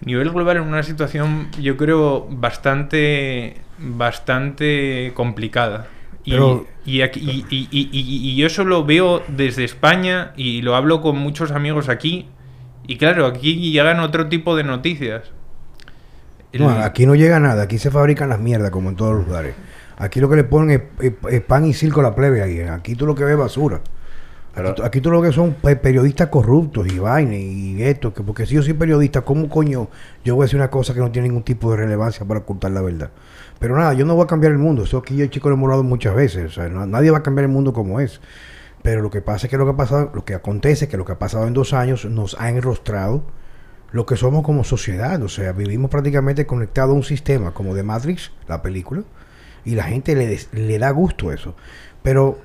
a 0.00 0.04
nivel 0.06 0.30
global 0.30 0.58
en 0.58 0.62
una 0.62 0.84
situación, 0.84 1.48
yo 1.60 1.76
creo, 1.76 2.28
bastante, 2.30 3.56
bastante 3.78 5.10
complicada. 5.16 5.88
Y, 6.22 6.30
Pero- 6.30 6.66
y, 6.84 7.00
aquí- 7.02 7.20
y- 7.20 7.44
y- 7.54 7.68
y- 7.70 7.88
y- 7.92 8.30
y 8.30 8.36
yo 8.36 8.46
eso 8.46 8.64
lo 8.64 8.84
veo 8.84 9.22
desde 9.28 9.64
España 9.64 10.32
y 10.36 10.62
lo 10.62 10.76
hablo 10.76 11.00
con 11.00 11.16
muchos 11.18 11.50
amigos 11.50 11.88
aquí. 11.88 12.28
Y 12.86 12.98
claro, 12.98 13.26
aquí 13.26 13.70
llegan 13.72 14.00
otro 14.00 14.28
tipo 14.28 14.54
de 14.56 14.64
noticias. 14.64 15.22
No, 16.52 16.68
aquí 16.84 17.04
no 17.06 17.14
llega 17.14 17.40
nada, 17.40 17.62
aquí 17.64 17.78
se 17.78 17.90
fabrican 17.90 18.28
las 18.28 18.38
mierdas 18.38 18.70
como 18.70 18.88
en 18.90 18.96
todos 18.96 19.16
los 19.16 19.26
lugares. 19.26 19.54
Aquí 19.96 20.20
lo 20.20 20.28
que 20.28 20.36
le 20.36 20.44
ponen 20.44 20.70
es, 21.00 21.04
es- 21.06 21.12
es 21.34 21.40
pan 21.40 21.64
y 21.64 21.72
circo 21.72 22.00
a 22.00 22.02
la 22.04 22.14
plebe 22.14 22.42
ahí. 22.42 22.60
Aquí 22.60 22.94
tú 22.94 23.06
lo 23.06 23.14
que 23.14 23.24
ves 23.24 23.32
es 23.32 23.38
basura. 23.38 23.80
Pero- 24.54 24.68
aquí, 24.70 24.82
aquí 24.84 25.00
tú 25.00 25.10
lo 25.10 25.20
que 25.20 25.32
son 25.32 25.54
pe- 25.54 25.74
periodistas 25.74 26.28
corruptos 26.28 26.86
y 26.92 26.98
vaina 27.00 27.34
y 27.36 27.82
esto, 27.82 28.14
que 28.14 28.22
porque 28.22 28.46
si 28.46 28.54
yo 28.54 28.62
soy 28.62 28.74
periodista, 28.74 29.22
¿cómo 29.22 29.48
coño 29.48 29.88
yo 30.24 30.36
voy 30.36 30.44
a 30.44 30.46
decir 30.46 30.60
una 30.60 30.70
cosa 30.70 30.94
que 30.94 31.00
no 31.00 31.10
tiene 31.10 31.26
ningún 31.26 31.42
tipo 31.42 31.72
de 31.72 31.78
relevancia 31.78 32.24
para 32.24 32.40
ocultar 32.40 32.70
la 32.70 32.82
verdad? 32.82 33.10
Pero 33.58 33.76
nada, 33.76 33.94
yo 33.94 34.04
no 34.04 34.14
voy 34.14 34.24
a 34.24 34.26
cambiar 34.26 34.52
el 34.52 34.58
mundo. 34.58 34.82
Eso 34.82 34.98
aquí 34.98 35.16
yo, 35.16 35.26
chico, 35.26 35.48
lo 35.48 35.54
hemos 35.54 35.64
hablado 35.66 35.84
muchas 35.84 36.14
veces. 36.14 36.46
O 36.46 36.54
sea, 36.54 36.68
no- 36.68 36.86
nadie 36.86 37.10
va 37.10 37.18
a 37.18 37.22
cambiar 37.22 37.44
el 37.44 37.50
mundo 37.52 37.72
como 37.72 38.00
es. 38.00 38.20
Pero 38.82 39.00
lo 39.00 39.10
que 39.10 39.22
pasa 39.22 39.46
es 39.46 39.50
que 39.50 39.56
lo 39.56 39.64
que 39.64 39.70
ha 39.72 39.76
pasado, 39.76 40.10
lo 40.14 40.24
que 40.24 40.34
acontece, 40.34 40.88
que 40.88 40.96
lo 40.98 41.04
que 41.06 41.12
ha 41.12 41.18
pasado 41.18 41.46
en 41.46 41.54
dos 41.54 41.72
años 41.72 42.04
nos 42.04 42.38
ha 42.38 42.50
enrostrado 42.50 43.22
lo 43.92 44.04
que 44.04 44.16
somos 44.16 44.42
como 44.44 44.64
sociedad. 44.64 45.22
O 45.22 45.28
sea, 45.28 45.52
vivimos 45.52 45.90
prácticamente 45.90 46.44
conectados 46.46 46.90
a 46.90 46.94
un 46.94 47.02
sistema 47.04 47.52
como 47.54 47.74
de 47.74 47.82
Matrix, 47.82 48.32
la 48.48 48.60
película, 48.60 49.02
y 49.64 49.74
la 49.76 49.84
gente 49.84 50.14
le, 50.14 50.38
le 50.52 50.78
da 50.78 50.90
gusto 50.90 51.32
eso. 51.32 51.54
Pero 52.02 52.38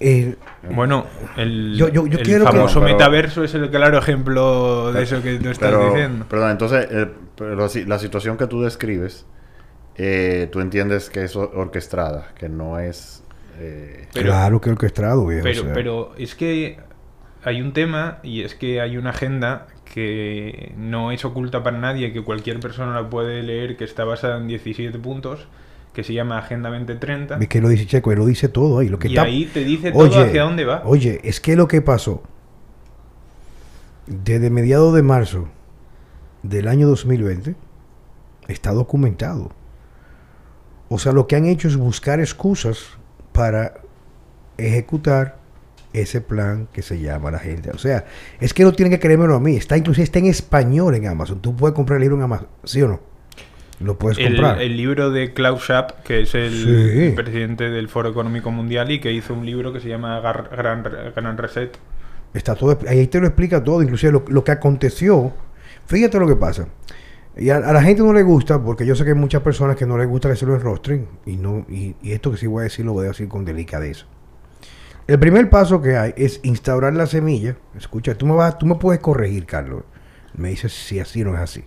eh, 0.00 0.36
Bueno, 0.74 1.06
el, 1.36 1.74
Yo- 1.76 1.88
yo- 1.88 2.06
yo 2.06 2.18
el 2.18 2.24
que- 2.24 2.38
famoso 2.40 2.80
pero- 2.80 2.92
metaverso 2.92 3.44
es 3.44 3.54
el 3.54 3.68
claro 3.70 3.98
ejemplo 3.98 4.92
de 4.92 5.02
eso 5.02 5.22
que 5.22 5.38
tú 5.38 5.48
estás 5.50 5.70
pero, 5.70 5.90
diciendo. 5.90 6.24
Perdón, 6.28 6.50
entonces, 6.52 6.88
eh, 6.90 7.08
pero 7.36 7.68
si- 7.68 7.84
la 7.84 7.98
situación 8.00 8.36
que 8.36 8.46
tú 8.48 8.62
describes, 8.62 9.26
eh, 9.98 10.48
tú 10.52 10.60
entiendes 10.60 11.10
que 11.10 11.24
es 11.24 11.34
or- 11.36 11.50
orquestada, 11.54 12.28
que 12.38 12.48
no 12.48 12.78
es... 12.78 13.22
eh, 13.58 14.06
Pero- 14.14 14.26
claro 14.30 14.60
que 14.60 14.70
orquestado, 14.70 15.26
viejo. 15.26 15.42
Pero, 15.44 15.60
o 15.60 15.64
sea. 15.64 15.72
pero 15.74 16.12
es 16.16 16.34
que 16.34 16.78
hay 17.44 17.60
un 17.60 17.72
tema 17.72 18.18
y 18.22 18.42
es 18.42 18.54
que 18.54 18.80
hay 18.80 18.96
una 18.96 19.10
agenda 19.10 19.66
que 19.92 20.72
no 20.76 21.12
es 21.12 21.24
oculta 21.24 21.62
para 21.62 21.78
nadie, 21.78 22.12
que 22.12 22.22
cualquier 22.22 22.60
persona 22.60 22.92
la 23.00 23.08
puede 23.10 23.42
leer, 23.42 23.76
que 23.76 23.84
está 23.84 24.04
basada 24.04 24.36
en 24.38 24.46
17 24.46 24.98
puntos, 24.98 25.48
que 25.94 26.04
se 26.04 26.12
llama 26.12 26.38
Agenda 26.38 26.68
2030. 26.70 27.38
Es 27.38 27.48
que 27.48 27.60
lo 27.60 27.68
dice 27.70 27.86
Checo, 27.86 28.12
él 28.12 28.18
lo 28.18 28.26
dice 28.26 28.48
todo 28.48 28.78
ahí. 28.78 28.88
Lo 28.88 28.98
que 28.98 29.08
Y 29.08 29.12
está- 29.12 29.22
ahí 29.22 29.46
te 29.46 29.64
dice 29.64 29.90
todo 29.90 30.22
hacia 30.22 30.42
dónde 30.42 30.64
va. 30.64 30.82
Oye, 30.84 31.20
es 31.24 31.40
que 31.40 31.56
lo 31.56 31.66
que 31.66 31.80
pasó 31.82 32.22
desde 34.06 34.50
mediados 34.50 34.94
de 34.94 35.02
marzo 35.02 35.48
del 36.42 36.68
año 36.68 36.86
2020 36.88 37.56
está 38.46 38.72
documentado. 38.72 39.50
O 40.88 40.98
sea, 40.98 41.12
lo 41.12 41.26
que 41.26 41.36
han 41.36 41.46
hecho 41.46 41.68
es 41.68 41.76
buscar 41.76 42.20
excusas 42.20 42.86
para 43.32 43.74
ejecutar 44.56 45.36
ese 45.92 46.20
plan 46.20 46.68
que 46.72 46.82
se 46.82 47.00
llama 47.00 47.30
la 47.30 47.38
gente. 47.38 47.70
O 47.70 47.78
sea, 47.78 48.04
es 48.40 48.52
que 48.54 48.62
no 48.64 48.72
tienen 48.72 48.90
que 48.92 48.98
creérmelo 49.00 49.34
a 49.34 49.40
mí. 49.40 49.56
Está 49.56 49.76
inclusive 49.76 50.04
está 50.04 50.18
en 50.18 50.26
español 50.26 50.94
en 50.94 51.06
Amazon. 51.06 51.40
Tú 51.40 51.56
puedes 51.56 51.74
comprar 51.74 51.96
el 51.96 52.02
libro 52.02 52.16
en 52.16 52.22
Amazon, 52.22 52.48
¿sí 52.64 52.82
o 52.82 52.88
no? 52.88 53.00
Lo 53.80 53.96
puedes 53.96 54.18
comprar. 54.18 54.60
el 54.60 54.76
libro 54.76 55.10
de 55.12 55.32
Klaus 55.32 55.62
Schwab, 55.62 56.02
que 56.02 56.22
es 56.22 56.34
el 56.34 56.50
Sí. 57.10 57.14
presidente 57.14 57.70
del 57.70 57.88
Foro 57.88 58.08
Económico 58.08 58.50
Mundial 58.50 58.90
y 58.90 59.00
que 59.00 59.12
hizo 59.12 59.34
un 59.34 59.46
libro 59.46 59.72
que 59.72 59.78
se 59.80 59.88
llama 59.88 60.20
Gar- 60.20 60.50
Gran, 60.50 60.82
Gran 61.14 61.38
Reset. 61.38 61.78
Está 62.34 62.56
todo, 62.56 62.76
ahí 62.88 63.06
te 63.06 63.20
lo 63.20 63.26
explica 63.28 63.62
todo, 63.62 63.80
inclusive 63.82 64.12
lo, 64.12 64.24
lo 64.28 64.42
que 64.42 64.50
aconteció. 64.52 65.32
Fíjate 65.86 66.18
lo 66.18 66.26
que 66.26 66.34
pasa. 66.36 66.66
Y 67.38 67.50
a, 67.50 67.60
la 67.60 67.82
gente 67.82 68.02
no 68.02 68.12
le 68.12 68.24
gusta, 68.24 68.60
porque 68.60 68.84
yo 68.84 68.96
sé 68.96 69.04
que 69.04 69.10
hay 69.10 69.16
muchas 69.16 69.42
personas 69.42 69.76
que 69.76 69.86
no 69.86 69.96
les 69.96 70.08
gusta 70.08 70.28
que 70.28 70.34
se 70.34 70.44
lo 70.44 70.56
enrostren, 70.56 71.08
y, 71.24 71.36
no, 71.36 71.64
y, 71.68 71.94
esto 72.02 72.32
que 72.32 72.36
sí 72.36 72.48
voy 72.48 72.62
a 72.62 72.64
decir 72.64 72.84
lo 72.84 72.92
voy 72.92 73.04
a 73.04 73.08
decir 73.08 73.28
con 73.28 73.44
delicadeza. 73.44 74.06
El 75.06 75.18
primer 75.20 75.48
paso 75.48 75.80
que 75.80 75.96
hay 75.96 76.12
es 76.16 76.40
instaurar 76.42 76.94
la 76.94 77.06
semilla. 77.06 77.56
Escucha, 77.76 78.14
tú 78.14 78.26
me, 78.26 78.34
vas, 78.34 78.58
tú 78.58 78.66
me 78.66 78.74
puedes 78.74 79.00
corregir, 79.00 79.46
Carlos. 79.46 79.84
Me 80.34 80.50
dices 80.50 80.72
si 80.72 81.00
así 81.00 81.24
no 81.24 81.34
es 81.34 81.40
así. 81.40 81.64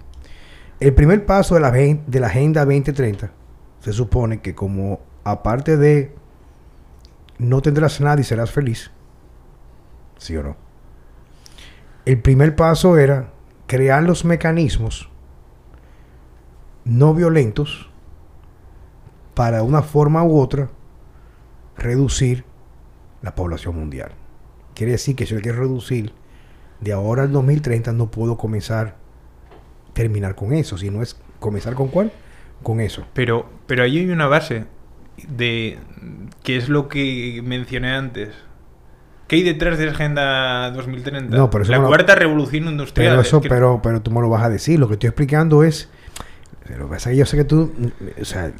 El 0.79 0.93
primer 0.93 1.25
paso 1.25 1.55
de 1.55 1.61
la, 1.61 1.71
de 1.71 2.19
la 2.19 2.27
Agenda 2.27 2.65
2030 2.65 3.31
se 3.79 3.93
supone 3.93 4.41
que 4.41 4.53
como 4.53 4.99
aparte 5.23 5.77
de 5.77 6.13
no 7.39 7.61
tendrás 7.61 7.99
nada 7.99 8.21
y 8.21 8.23
serás 8.23 8.51
feliz, 8.51 8.91
¿sí 10.17 10.37
o 10.37 10.43
no? 10.43 10.57
El 12.05 12.21
primer 12.21 12.55
paso 12.55 12.97
era 12.97 13.31
crear 13.65 14.03
los 14.03 14.23
mecanismos 14.23 15.11
no 16.85 17.13
violentos 17.13 17.89
para 19.33 19.63
una 19.63 19.81
forma 19.81 20.23
u 20.23 20.39
otra 20.39 20.69
reducir 21.77 22.43
la 23.21 23.35
población 23.35 23.75
mundial. 23.75 24.11
Quiere 24.75 24.93
decir 24.93 25.15
que 25.15 25.25
si 25.25 25.33
yo 25.35 25.41
quiero 25.41 25.59
reducir 25.59 26.13
de 26.79 26.93
ahora 26.93 27.23
al 27.23 27.31
2030 27.31 27.91
no 27.93 28.09
puedo 28.09 28.37
comenzar 28.37 28.95
terminar 29.93 30.35
con 30.35 30.53
eso, 30.53 30.77
sino 30.77 31.01
es 31.01 31.19
comenzar 31.39 31.75
con 31.75 31.89
cuál? 31.89 32.11
Con 32.63 32.79
eso. 32.79 33.05
Pero, 33.13 33.49
pero 33.67 33.83
ahí 33.83 33.99
hay 33.99 34.09
una 34.09 34.27
base 34.27 34.65
de 35.27 35.77
que 36.43 36.55
es 36.57 36.69
lo 36.69 36.87
que 36.87 37.41
mencioné 37.43 37.91
antes. 37.91 38.29
¿Qué 39.27 39.37
hay 39.37 39.43
detrás 39.43 39.77
de 39.77 39.85
la 39.85 39.91
Agenda 39.93 40.71
2030? 40.71 41.35
No, 41.35 41.49
pero 41.49 41.63
la 41.65 41.77
no 41.77 41.83
lo- 41.83 41.87
cuarta 41.89 42.15
revolución 42.15 42.65
industrial. 42.65 43.11
Pero 43.11 43.21
es 43.21 43.27
eso, 43.27 43.41
que- 43.41 43.49
pero, 43.49 43.81
pero 43.81 44.01
tú 44.01 44.11
me 44.11 44.21
lo 44.21 44.29
vas 44.29 44.43
a 44.43 44.49
decir. 44.49 44.79
Lo 44.79 44.87
que 44.87 44.93
estoy 44.93 45.07
explicando 45.09 45.63
es. 45.63 45.89
Lo 46.69 46.85
que 46.85 46.93
pasa 46.93 47.09
es 47.09 47.13
que 47.13 47.17
yo 47.17 47.25
sé 47.25 47.37
que 47.37 47.43
tú. 47.43 47.71
O 48.19 48.25
sea, 48.25 48.51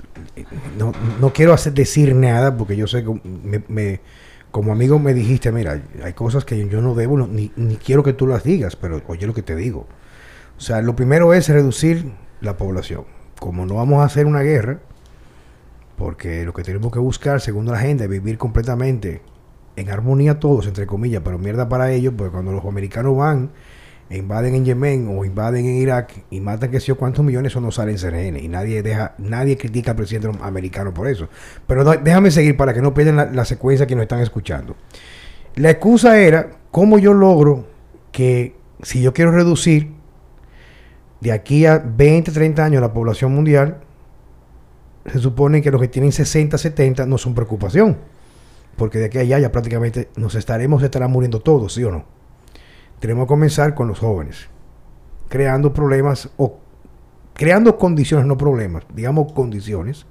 no, 0.77 0.91
no 1.19 1.33
quiero 1.33 1.53
hacer 1.53 1.73
decir 1.73 2.15
nada 2.15 2.57
porque 2.57 2.75
yo 2.75 2.87
sé 2.87 3.03
que 3.03 3.63
me, 3.67 4.01
como 4.49 4.71
amigo 4.71 4.99
me 4.99 5.13
dijiste, 5.13 5.51
mira, 5.51 5.81
hay 6.03 6.13
cosas 6.13 6.43
que 6.43 6.67
yo 6.67 6.81
no 6.81 6.95
debo, 6.95 7.17
ni, 7.27 7.51
ni 7.55 7.77
quiero 7.77 8.03
que 8.03 8.13
tú 8.13 8.27
las 8.27 8.43
digas, 8.43 8.75
pero 8.75 9.01
oye 9.07 9.27
lo 9.27 9.33
que 9.33 9.43
te 9.43 9.55
digo. 9.55 9.87
O 10.57 10.61
sea, 10.61 10.81
lo 10.81 10.95
primero 10.95 11.33
es 11.33 11.47
reducir 11.49 12.11
la 12.41 12.57
población. 12.57 13.05
Como 13.39 13.65
no 13.65 13.75
vamos 13.75 14.01
a 14.01 14.05
hacer 14.05 14.25
una 14.25 14.41
guerra, 14.41 14.79
porque 15.97 16.43
lo 16.43 16.53
que 16.53 16.63
tenemos 16.63 16.91
que 16.91 16.99
buscar, 16.99 17.41
según 17.41 17.65
la 17.65 17.73
agenda, 17.73 18.03
es 18.03 18.09
vivir 18.09 18.37
completamente 18.37 19.21
en 19.75 19.89
armonía 19.89 20.39
todos, 20.39 20.67
entre 20.67 20.85
comillas, 20.85 21.21
pero 21.23 21.37
mierda 21.37 21.69
para 21.69 21.91
ellos, 21.91 22.13
porque 22.17 22.31
cuando 22.31 22.51
los 22.51 22.65
americanos 22.65 23.15
van, 23.15 23.51
invaden 24.17 24.55
en 24.55 24.65
Yemen 24.65 25.07
o 25.17 25.25
invaden 25.25 25.65
en 25.65 25.75
Irak 25.75 26.25
y 26.29 26.39
matan 26.41 26.71
que 26.71 26.79
sé 26.79 26.87
yo 26.87 26.97
cuántos 26.97 27.23
millones, 27.23 27.51
eso 27.51 27.61
no 27.61 27.71
sale 27.71 27.91
en 27.91 27.97
CNN 27.97 28.39
y 28.39 28.47
nadie 28.47 28.83
deja, 28.83 29.15
nadie 29.17 29.57
critica 29.57 29.91
al 29.91 29.97
presidente 29.97 30.37
americano 30.41 30.93
por 30.93 31.07
eso. 31.07 31.29
Pero 31.67 31.83
déjame 31.83 32.31
seguir 32.31 32.57
para 32.57 32.73
que 32.73 32.81
no 32.81 32.93
pierdan 32.93 33.15
la, 33.15 33.25
la 33.25 33.45
secuencia 33.45 33.87
que 33.87 33.95
nos 33.95 34.03
están 34.03 34.19
escuchando. 34.19 34.75
La 35.55 35.69
excusa 35.69 36.19
era 36.19 36.51
cómo 36.71 36.99
yo 36.99 37.13
logro 37.13 37.67
que 38.11 38.55
si 38.83 39.01
yo 39.01 39.13
quiero 39.13 39.31
reducir 39.31 39.91
de 41.19 41.31
aquí 41.31 41.65
a 41.65 41.77
20, 41.77 42.31
30 42.31 42.65
años 42.65 42.81
la 42.81 42.93
población 42.93 43.33
mundial, 43.33 43.77
se 45.05 45.19
supone 45.19 45.61
que 45.61 45.71
los 45.71 45.81
que 45.81 45.87
tienen 45.87 46.11
60, 46.11 46.57
70 46.57 47.05
no 47.05 47.17
son 47.17 47.33
preocupación. 47.33 47.97
Porque 48.75 48.99
de 48.99 49.05
aquí 49.05 49.17
a 49.17 49.21
allá 49.21 49.39
ya 49.39 49.51
prácticamente 49.51 50.09
nos 50.15 50.35
estaremos, 50.35 50.81
estarán 50.83 51.11
muriendo 51.11 51.39
todos, 51.39 51.73
¿sí 51.73 51.83
o 51.83 51.91
no? 51.91 52.20
Tenemos 53.01 53.25
que 53.25 53.29
comenzar 53.29 53.73
con 53.73 53.87
los 53.87 53.97
jóvenes, 53.97 54.47
creando 55.27 55.73
problemas 55.73 56.29
o 56.37 56.59
creando 57.33 57.79
condiciones, 57.79 58.27
no 58.27 58.37
problemas, 58.37 58.83
digamos 58.93 59.33
condiciones, 59.33 60.05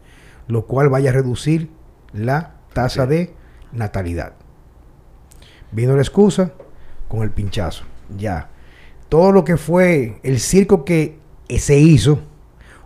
lo 0.48 0.66
cual 0.66 0.88
vaya 0.88 1.10
a 1.10 1.12
reducir 1.12 1.70
la 2.12 2.56
tasa 2.72 3.06
de 3.06 3.32
natalidad. 3.70 4.32
Vino 5.70 5.94
la 5.94 6.02
excusa 6.02 6.52
con 7.06 7.22
el 7.22 7.30
pinchazo, 7.30 7.84
ya. 8.18 8.50
Todo 9.08 9.30
lo 9.30 9.44
que 9.44 9.56
fue 9.56 10.18
el 10.24 10.40
circo 10.40 10.84
que 10.84 11.16
se 11.58 11.78
hizo, 11.78 12.18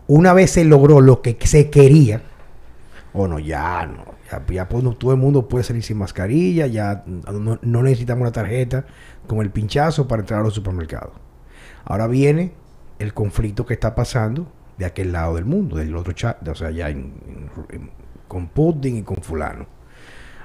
una 0.07 0.35
vez 0.35 0.51
se 0.51 0.67
logró 0.67 1.01
lo 1.01 1.23
que 1.23 1.39
se 1.47 1.71
quería, 1.71 2.21
o 3.15 3.27
no, 3.27 3.39
ya 3.39 3.87
no, 3.87 4.05
ya, 4.31 4.45
ya 4.47 4.69
pues, 4.69 4.83
no, 4.83 4.95
todo 4.95 5.13
el 5.13 5.19
mundo 5.19 5.49
puede 5.49 5.65
salir 5.65 5.83
sin 5.83 5.99
mascarilla, 5.99 6.67
ya 6.67 7.05
no, 7.07 7.83
necesitamos 7.83 8.23
una 8.23 8.33
tarjeta 8.33 8.87
con 9.27 9.41
el 9.41 9.51
pinchazo 9.51 10.09
para 10.09 10.21
entrar 10.21 10.41
a 10.41 10.43
los 10.43 10.55
supermercados. 10.55 11.13
Ahora 11.85 12.07
viene 12.07 12.53
el 12.99 13.13
conflicto 13.13 13.67
que 13.67 13.75
está 13.75 13.95
pasando 13.95 14.51
de 14.79 14.87
aquel 14.87 15.13
lado 15.13 15.37
del 15.37 15.45
mundo, 15.45 15.77
del 15.77 15.95
otro 15.97 16.13
chat, 16.13 16.47
o 16.49 16.55
sea, 16.55 16.71
ya 16.71 16.93
con 18.29 18.49
Putin 18.49 18.97
y 18.97 19.03
con 19.03 19.19
fulano. 19.19 19.67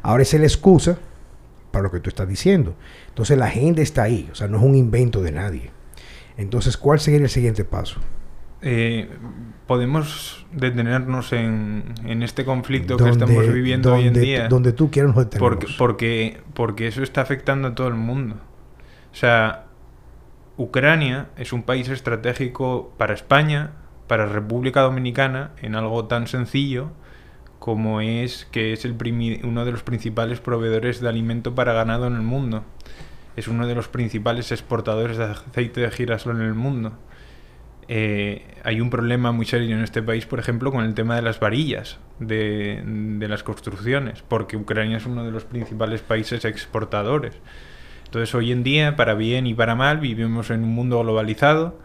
Ahora 0.01 0.23
es 0.23 0.33
la 0.33 0.43
excusa 0.43 0.97
para 1.71 1.83
lo 1.83 1.91
que 1.91 1.99
tú 1.99 2.09
estás 2.09 2.27
diciendo. 2.27 2.75
Entonces 3.09 3.37
la 3.37 3.45
agenda 3.45 3.81
está 3.81 4.03
ahí, 4.03 4.29
o 4.31 4.35
sea, 4.35 4.47
no 4.47 4.57
es 4.57 4.63
un 4.63 4.75
invento 4.75 5.21
de 5.21 5.31
nadie. 5.31 5.71
Entonces, 6.37 6.77
¿cuál 6.77 6.99
sería 6.99 7.19
el 7.19 7.29
siguiente 7.29 7.65
paso? 7.65 7.99
Eh, 8.62 9.10
podemos 9.67 10.45
detenernos 10.52 11.32
en, 11.32 11.93
en 12.04 12.24
este 12.24 12.43
conflicto 12.43 12.98
que 12.98 13.10
estamos 13.10 13.48
viviendo 13.54 13.93
hoy 13.93 14.08
en 14.08 14.13
día. 14.13 14.48
Donde 14.48 14.74
tú 14.74 14.91
quieras 14.91 15.15
nos 15.15 15.26
detenemos. 15.26 15.50
Porque, 15.50 15.67
porque, 15.78 16.41
porque 16.54 16.88
eso 16.88 17.04
está 17.04 17.22
afectando 17.22 17.69
a 17.69 17.76
todo 17.76 17.88
el 17.88 17.95
mundo. 17.95 18.36
O 19.12 19.15
sea, 19.15 19.65
Ucrania 20.58 21.30
es 21.38 21.54
un 21.54 21.63
país 21.63 21.88
estratégico 21.88 22.93
para 22.98 23.13
España, 23.13 23.72
para 24.08 24.26
República 24.26 24.82
Dominicana, 24.82 25.52
en 25.62 25.76
algo 25.76 26.06
tan 26.06 26.28
sencillo 26.28 26.91
como 27.60 28.02
es 28.02 28.48
que 28.52 28.74
es 28.74 28.86
el 28.86 28.95
uno 29.43 29.65
de 29.65 29.72
los 29.72 29.84
principales 29.84 30.39
proveedores 30.39 31.02
de 31.02 31.10
alimento 31.10 31.56
para 31.56 31.74
ganado 31.74 32.08
en 32.08 32.15
el 32.15 32.22
mundo. 32.22 32.63
Es 33.36 33.48
uno 33.48 33.67
de 33.67 33.76
los 33.76 33.88
principales 33.88 34.52
exportadores 34.52 35.17
de 35.17 35.26
aceite 35.26 35.82
de 35.82 35.91
girasol 35.91 36.38
en 36.38 36.48
el 36.48 36.56
mundo. 36.56 36.93
Eh, 37.91 38.43
hay 38.63 38.82
un 38.82 38.91
problema 38.91 39.32
muy 39.32 39.47
serio 39.47 39.75
en 39.75 39.84
este 39.84 40.04
país, 40.04 40.28
por 40.28 40.38
ejemplo, 40.38 40.71
con 40.71 40.86
el 40.86 40.93
tema 40.93 41.15
de 41.15 41.23
las 41.23 41.39
varillas 41.39 41.97
de, 42.19 42.84
las 43.28 43.41
construcciones, 43.41 44.21
porque 44.21 44.58
Ucrania 44.58 44.97
es 44.97 45.08
uno 45.08 45.25
de 45.25 45.32
los 45.32 45.43
principales 45.43 46.02
países 46.02 46.45
exportadores. 46.45 47.34
Entonces, 48.06 48.36
hoy 48.36 48.52
en 48.52 48.62
día, 48.62 48.95
para 48.95 49.15
bien 49.15 49.47
y 49.47 49.56
para 49.56 49.73
mal, 49.73 49.97
vivimos 49.97 50.52
en 50.52 50.63
un 50.63 50.69
mundo 50.69 50.99
globalizado 50.99 51.80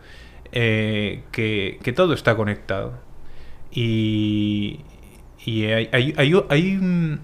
eh, 0.52 1.22
que, 1.32 1.92
todo 1.96 2.12
está 2.12 2.36
conectado. 2.36 3.00
Y, 3.72 4.80
hay, 5.46 5.88
hay 5.90 6.76
un, 6.76 7.20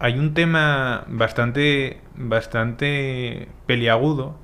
hay 0.00 0.18
un 0.18 0.34
tema 0.34 1.04
bastante, 1.06 2.00
bastante 2.16 3.46
peliagudo, 3.66 4.36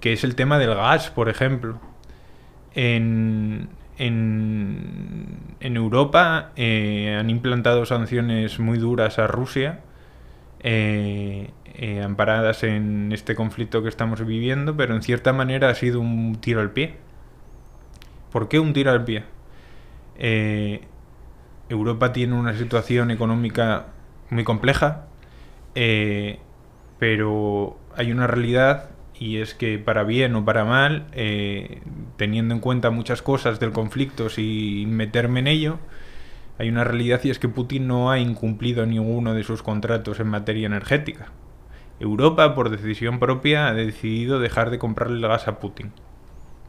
que 0.00 0.14
es 0.14 0.24
el 0.24 0.34
tema 0.34 0.58
del 0.58 0.74
gas, 0.74 1.10
por 1.10 1.28
ejemplo. 1.28 1.78
En, 2.76 3.68
Europa 5.60 6.52
eh, 6.56 7.16
han 7.18 7.30
implantado 7.30 7.86
sanciones 7.86 8.58
muy 8.60 8.76
duras 8.78 9.18
a 9.18 9.26
Rusia, 9.26 9.80
eh, 10.60 11.50
eh, 11.74 12.02
amparadas 12.02 12.62
en 12.64 13.12
este 13.12 13.34
conflicto 13.34 13.82
que 13.82 13.88
estamos 13.88 14.24
viviendo, 14.24 14.76
pero 14.76 14.94
en 14.94 15.02
cierta 15.02 15.32
manera 15.32 15.70
ha 15.70 15.74
sido 15.74 16.00
un 16.00 16.36
tiro 16.40 16.60
al 16.60 16.70
pie. 16.72 16.96
¿Por 18.30 18.48
qué 18.48 18.58
un 18.60 18.74
tiro 18.74 18.90
al 18.90 19.04
pie? 19.04 19.24
Europa 21.68 22.12
tiene 22.12 22.34
una 22.34 22.54
situación 22.56 23.10
económica 23.10 23.86
muy 24.30 24.44
compleja, 24.44 25.06
pero 26.98 27.78
hay 27.96 28.12
una 28.12 28.26
realidad 28.26 28.90
y 29.18 29.38
es 29.38 29.54
que 29.54 29.78
para 29.78 30.04
bien 30.04 30.34
o 30.34 30.44
para 30.44 30.64
mal, 30.64 31.06
eh, 31.12 31.80
teniendo 32.16 32.54
en 32.54 32.60
cuenta 32.60 32.90
muchas 32.90 33.22
cosas 33.22 33.58
del 33.60 33.72
conflicto 33.72 34.28
sin 34.28 34.94
meterme 34.94 35.40
en 35.40 35.46
ello, 35.46 35.78
hay 36.58 36.68
una 36.68 36.84
realidad 36.84 37.20
y 37.24 37.30
es 37.30 37.38
que 37.38 37.48
Putin 37.48 37.86
no 37.86 38.10
ha 38.10 38.18
incumplido 38.18 38.84
ninguno 38.86 39.34
de 39.34 39.44
sus 39.44 39.62
contratos 39.62 40.20
en 40.20 40.28
materia 40.28 40.66
energética. 40.66 41.30
Europa, 41.98 42.54
por 42.54 42.70
decisión 42.70 43.18
propia, 43.18 43.68
ha 43.68 43.74
decidido 43.74 44.38
dejar 44.38 44.70
de 44.70 44.78
comprarle 44.78 45.16
el 45.16 45.28
gas 45.28 45.48
a 45.48 45.58
Putin. 45.60 45.92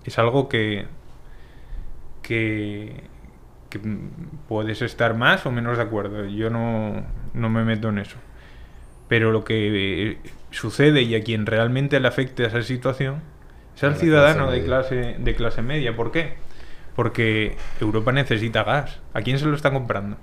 Es 0.06 0.18
algo 0.20 0.48
que, 0.48 0.88
que, 2.22 3.04
que 3.70 3.80
puedes 4.48 4.82
estar 4.82 5.16
más 5.16 5.46
o 5.46 5.52
menos 5.52 5.78
de 5.78 5.84
acuerdo. 5.84 6.26
Yo 6.26 6.50
no, 6.50 7.04
no 7.34 7.50
me 7.50 7.66
meto 7.66 7.90
en 7.90 8.00
eso. 8.00 8.18
Pero 9.10 9.32
lo 9.32 9.44
que 9.44 10.18
sucede 10.52 11.02
y 11.02 11.16
a 11.16 11.24
quien 11.24 11.46
realmente 11.46 12.00
le 12.00 12.08
afecte 12.08 12.46
esa 12.46 12.62
situación 12.62 13.22
es 13.78 13.84
al 13.84 13.96
ciudadano 13.96 14.48
clase 14.48 14.56
de 14.56 14.66
clase, 14.66 15.16
de 15.20 15.36
clase 15.36 15.62
media. 15.62 15.96
¿Por 15.96 16.12
qué? 16.12 16.34
Porque 16.96 17.56
Europa 17.80 18.12
necesita 18.12 18.64
gas. 18.64 19.00
¿A 19.14 19.22
quién 19.22 19.38
se 19.38 19.46
lo 19.46 19.56
están 19.56 19.74
comprando? 19.74 20.18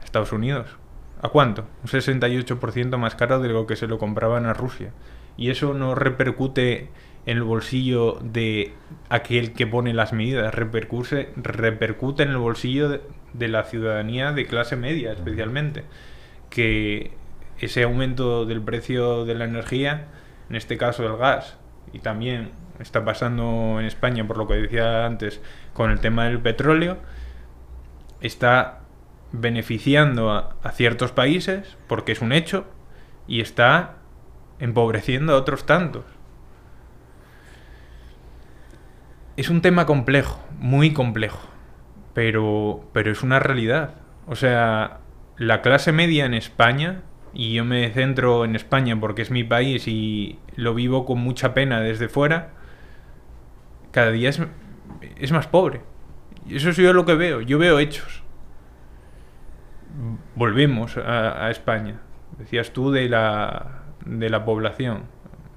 A 0.00 0.04
Estados 0.04 0.32
Unidos. 0.32 0.76
¿A 1.22 1.28
cuánto? 1.28 1.66
Un 1.84 1.88
68% 1.88 2.96
más 2.98 3.14
caro 3.14 3.40
de 3.40 3.48
lo 3.48 3.66
que 3.66 3.76
se 3.76 3.86
lo 3.86 3.98
compraban 3.98 4.46
a 4.46 4.54
Rusia. 4.54 4.90
Y 5.36 5.50
eso 5.50 5.72
no 5.72 5.94
repercute 5.94 6.88
en 7.26 7.36
el 7.36 7.44
bolsillo 7.44 8.18
de 8.22 8.72
aquel 9.08 9.52
que 9.52 9.68
pone 9.68 9.94
las 9.94 10.12
medidas, 10.12 10.52
repercute, 10.52 11.30
repercute 11.36 12.24
en 12.24 12.30
el 12.30 12.38
bolsillo 12.38 12.88
de, 12.88 13.02
de 13.34 13.48
la 13.48 13.62
ciudadanía 13.64 14.32
de 14.32 14.46
clase 14.46 14.74
media 14.74 15.12
especialmente. 15.12 15.84
Que 16.50 17.12
ese 17.58 17.82
aumento 17.82 18.46
del 18.46 18.62
precio 18.62 19.24
de 19.24 19.34
la 19.34 19.44
energía, 19.44 20.08
en 20.48 20.56
este 20.56 20.76
caso 20.76 21.02
del 21.02 21.16
gas, 21.16 21.56
y 21.92 22.00
también 22.00 22.50
está 22.78 23.04
pasando 23.04 23.76
en 23.80 23.86
España, 23.86 24.26
por 24.26 24.36
lo 24.36 24.46
que 24.46 24.54
decía 24.54 25.06
antes, 25.06 25.40
con 25.72 25.90
el 25.90 26.00
tema 26.00 26.24
del 26.24 26.40
petróleo, 26.40 26.98
está 28.20 28.80
beneficiando 29.32 30.30
a, 30.30 30.70
ciertos 30.72 31.12
países, 31.12 31.76
porque 31.86 32.12
es 32.12 32.20
un 32.20 32.32
hecho, 32.32 32.66
y 33.26 33.40
está 33.40 33.96
empobreciendo 34.58 35.34
a 35.34 35.36
otros 35.36 35.66
tantos. 35.66 36.04
Es 39.36 39.50
un 39.50 39.60
tema 39.60 39.84
complejo, 39.84 40.42
muy 40.58 40.92
complejo, 40.92 41.46
pero, 42.14 42.88
pero 42.92 43.12
es 43.12 43.22
una 43.22 43.38
realidad. 43.38 43.94
O 44.26 44.34
sea, 44.34 45.00
la 45.36 45.60
clase 45.60 45.92
media 45.92 46.24
en 46.24 46.32
España, 46.32 47.02
y 47.38 47.52
yo 47.52 47.66
me 47.66 47.90
centro 47.90 48.46
en 48.46 48.56
España 48.56 48.98
porque 48.98 49.20
es 49.20 49.30
mi 49.30 49.44
país 49.44 49.86
y 49.88 50.38
lo 50.54 50.72
vivo 50.74 51.04
con 51.04 51.18
mucha 51.18 51.52
pena 51.52 51.82
desde 51.82 52.08
fuera, 52.08 52.52
cada 53.90 54.10
día 54.10 54.30
es, 54.30 55.32
más 55.32 55.46
pobre. 55.46 55.82
Eso 56.48 56.70
es 56.70 56.76
yo 56.78 56.94
lo 56.94 57.04
que 57.04 57.14
veo, 57.14 57.42
yo 57.42 57.58
veo 57.58 57.78
hechos. 57.78 58.22
Volvemos 60.34 60.96
a, 60.96 61.50
España. 61.50 62.00
Decías 62.38 62.72
tú 62.72 62.90
de 62.90 63.08
la, 63.10 63.82
de 64.06 64.30
la 64.30 64.46
población. 64.46 65.04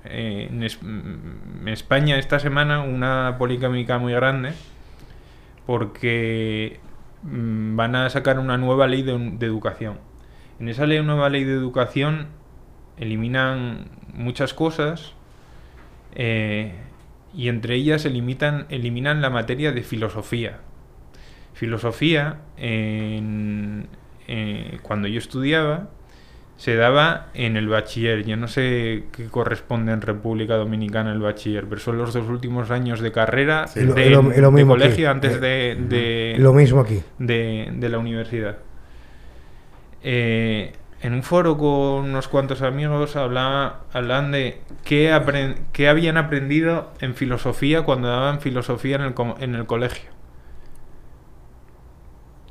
Eh, 0.03 0.47
en, 0.51 0.63
es- 0.63 0.81
en 0.81 1.65
España 1.67 2.17
esta 2.17 2.39
semana 2.39 2.81
una 2.81 3.35
polémica 3.37 3.99
muy 3.99 4.13
grande 4.13 4.53
porque 5.65 6.79
mm, 7.23 7.75
van 7.75 7.95
a 7.95 8.09
sacar 8.09 8.39
una 8.39 8.57
nueva 8.57 8.87
ley 8.87 9.03
de 9.03 9.45
educación. 9.45 10.08
En 10.59 10.67
esa 10.69 10.85
ley, 10.85 11.01
nueva 11.03 11.29
ley 11.29 11.43
de 11.43 11.53
educación 11.53 12.27
eliminan 12.97 13.85
muchas 14.13 14.53
cosas 14.53 15.13
eh, 16.15 16.73
y 17.33 17.47
entre 17.47 17.75
ellas 17.75 18.05
eliminan, 18.05 18.65
eliminan 18.69 19.21
la 19.21 19.29
materia 19.29 19.71
de 19.71 19.83
filosofía. 19.83 20.59
Filosofía, 21.53 22.37
en- 22.57 23.87
eh, 24.27 24.79
cuando 24.81 25.07
yo 25.07 25.17
estudiaba, 25.19 25.89
se 26.57 26.75
daba 26.75 27.27
en 27.33 27.55
el 27.55 27.67
bachiller. 27.69 28.25
Yo 28.25 28.35
no 28.35 28.47
sé 28.47 29.05
qué 29.15 29.27
corresponde 29.27 29.93
en 29.93 30.01
República 30.01 30.55
Dominicana 30.55 31.11
el 31.13 31.19
bachiller, 31.19 31.65
pero 31.69 31.79
son 31.79 31.97
los 31.97 32.13
dos 32.13 32.27
últimos 32.27 32.69
años 32.69 32.99
de 32.99 33.11
carrera 33.13 33.67
Sí, 33.67 33.79
de, 33.79 33.85
lo- 34.09 34.31
es 34.31 34.39
lo 34.41 34.51
de 34.51 34.57
mismo 34.57 34.73
aquí. 34.73 34.83
colegio 34.83 35.09
antes 35.09 35.35
Eh, 35.35 35.39
de, 35.39 35.77
de- 35.87 36.35
Lo 36.37 36.53
mismo 36.53 36.81
aquí. 36.81 37.01
de, 37.17 37.69
de 37.73 37.89
la 37.89 37.97
universidad. 37.97 38.57
Eh, 40.03 40.73
en 41.01 41.13
un 41.13 41.23
foro 41.23 41.57
con 41.57 42.05
unos 42.05 42.27
cuantos 42.27 42.61
amigos 42.61 43.15
hablaba, 43.15 43.81
hablaban 43.93 44.31
de 44.31 44.61
qué, 44.83 45.11
apren- 45.13 45.55
qué 45.73 45.87
habían 45.89 46.17
aprendido 46.17 46.91
en 46.99 47.15
filosofía 47.15 47.83
cuando 47.83 48.09
daban 48.09 48.41
filosofía 48.41 48.95
en 48.97 49.01
el, 49.03 49.13
en 49.39 49.55
el 49.55 49.65
colegio. 49.65 50.09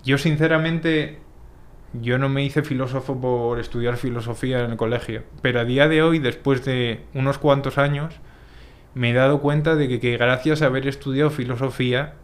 Yo 0.05 0.19
sinceramente, 0.19 1.19
yo 1.93 2.19
no 2.19 2.29
me 2.29 2.45
hice 2.45 2.63
filósofo 2.63 3.21
por 3.21 3.59
estudiar 3.61 3.97
filosofía 3.97 4.61
en 4.65 4.73
el 4.73 4.77
colegio, 4.77 5.25
pero 5.43 5.61
a 5.61 5.65
día 5.65 5.89
de 5.89 6.03
hoy, 6.03 6.19
después 6.19 6.65
de 6.65 7.01
unos 7.15 7.39
cuantos 7.39 7.79
años, 7.79 8.15
me 8.95 9.11
he 9.11 9.15
dado 9.15 9.41
cuenta 9.41 9.77
de 9.77 9.89
que, 9.89 10.01
que 10.01 10.17
gracias 10.17 10.63
a 10.63 10.67
haber 10.67 10.87
estudiado 10.89 11.31
filosofía, 11.31 12.15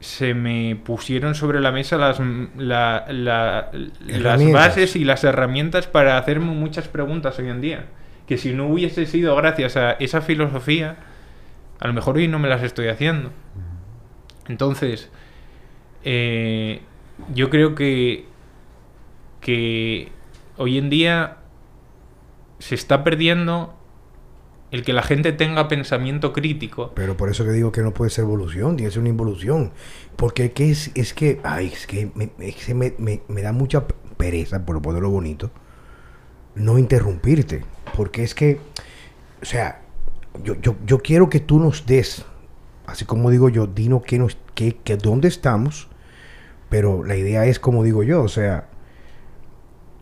se 0.00 0.34
me 0.34 0.76
pusieron 0.76 1.34
sobre 1.34 1.60
la 1.60 1.72
mesa 1.72 1.96
las, 1.96 2.20
la- 2.56 3.04
la- 3.08 3.70
las 4.06 4.40
bases 4.52 4.96
y 4.96 5.04
las 5.04 5.24
herramientas 5.24 5.86
para 5.86 6.18
hacerme 6.18 6.46
muchas 6.52 6.88
preguntas 6.88 7.38
hoy 7.38 7.48
en 7.48 7.60
día. 7.60 7.86
Que 8.26 8.36
si 8.38 8.52
no 8.52 8.66
hubiese 8.66 9.06
sido 9.06 9.34
gracias 9.36 9.76
a 9.76 9.92
esa 9.92 10.20
filosofía, 10.20 10.96
a 11.78 11.86
lo 11.86 11.92
mejor 11.94 12.16
hoy 12.16 12.28
no 12.28 12.38
me 12.38 12.48
las 12.48 12.62
estoy 12.62 12.88
haciendo. 12.88 13.30
Entonces, 14.48 15.10
eh, 16.04 16.80
yo 17.34 17.50
creo 17.50 17.74
que, 17.74 18.26
que 19.40 20.10
hoy 20.56 20.78
en 20.78 20.90
día 20.90 21.36
se 22.58 22.74
está 22.74 23.04
perdiendo 23.04 23.75
el 24.70 24.82
que 24.82 24.92
la 24.92 25.02
gente 25.02 25.32
tenga 25.32 25.68
pensamiento 25.68 26.32
crítico. 26.32 26.92
Pero 26.94 27.16
por 27.16 27.28
eso 27.30 27.44
que 27.44 27.50
digo 27.52 27.72
que 27.72 27.82
no 27.82 27.94
puede 27.94 28.10
ser 28.10 28.24
evolución, 28.24 28.76
tiene 28.76 28.88
que 28.88 28.92
ser 28.94 29.00
una 29.00 29.10
involución. 29.10 29.72
Porque 30.16 30.52
que 30.52 30.70
es, 30.70 30.90
es 30.94 31.14
que, 31.14 31.40
ay, 31.44 31.68
es 31.72 31.86
que, 31.86 32.10
me, 32.14 32.30
me, 32.38 32.94
me- 32.98 33.22
me 33.28 33.42
da 33.42 33.52
mucha 33.52 33.86
pereza, 34.16 34.64
por 34.64 34.80
ponerlo 34.82 35.10
bonito, 35.10 35.50
no 36.54 36.78
interrumpirte. 36.78 37.64
Porque 37.96 38.22
es 38.24 38.34
que, 38.34 38.60
o 39.42 39.44
sea, 39.44 39.82
yo, 40.42 40.54
yo, 40.60 40.76
yo 40.84 40.98
quiero 40.98 41.28
que 41.28 41.40
tú 41.40 41.58
nos 41.60 41.86
des, 41.86 42.24
así 42.86 43.04
como 43.04 43.30
digo 43.30 43.48
yo, 43.48 43.66
dinos 43.66 44.02
que 44.02 44.18
nos, 44.18 44.36
que, 44.54 44.76
que 44.76 44.96
dónde 44.96 45.28
estamos, 45.28 45.88
pero 46.68 47.04
la 47.04 47.16
idea 47.16 47.46
es 47.46 47.60
como 47.60 47.84
digo 47.84 48.02
yo, 48.02 48.22
o 48.22 48.28
sea, 48.28 48.68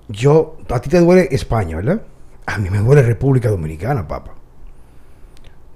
yo, 0.08 0.56
a 0.70 0.80
ti 0.80 0.90
te 0.90 1.00
duele 1.00 1.28
España, 1.30 1.76
¿verdad? 1.76 2.02
A 2.46 2.58
mí 2.58 2.68
me 2.70 2.78
duele 2.78 3.02
República 3.02 3.48
Dominicana, 3.50 4.06
papá 4.06 4.34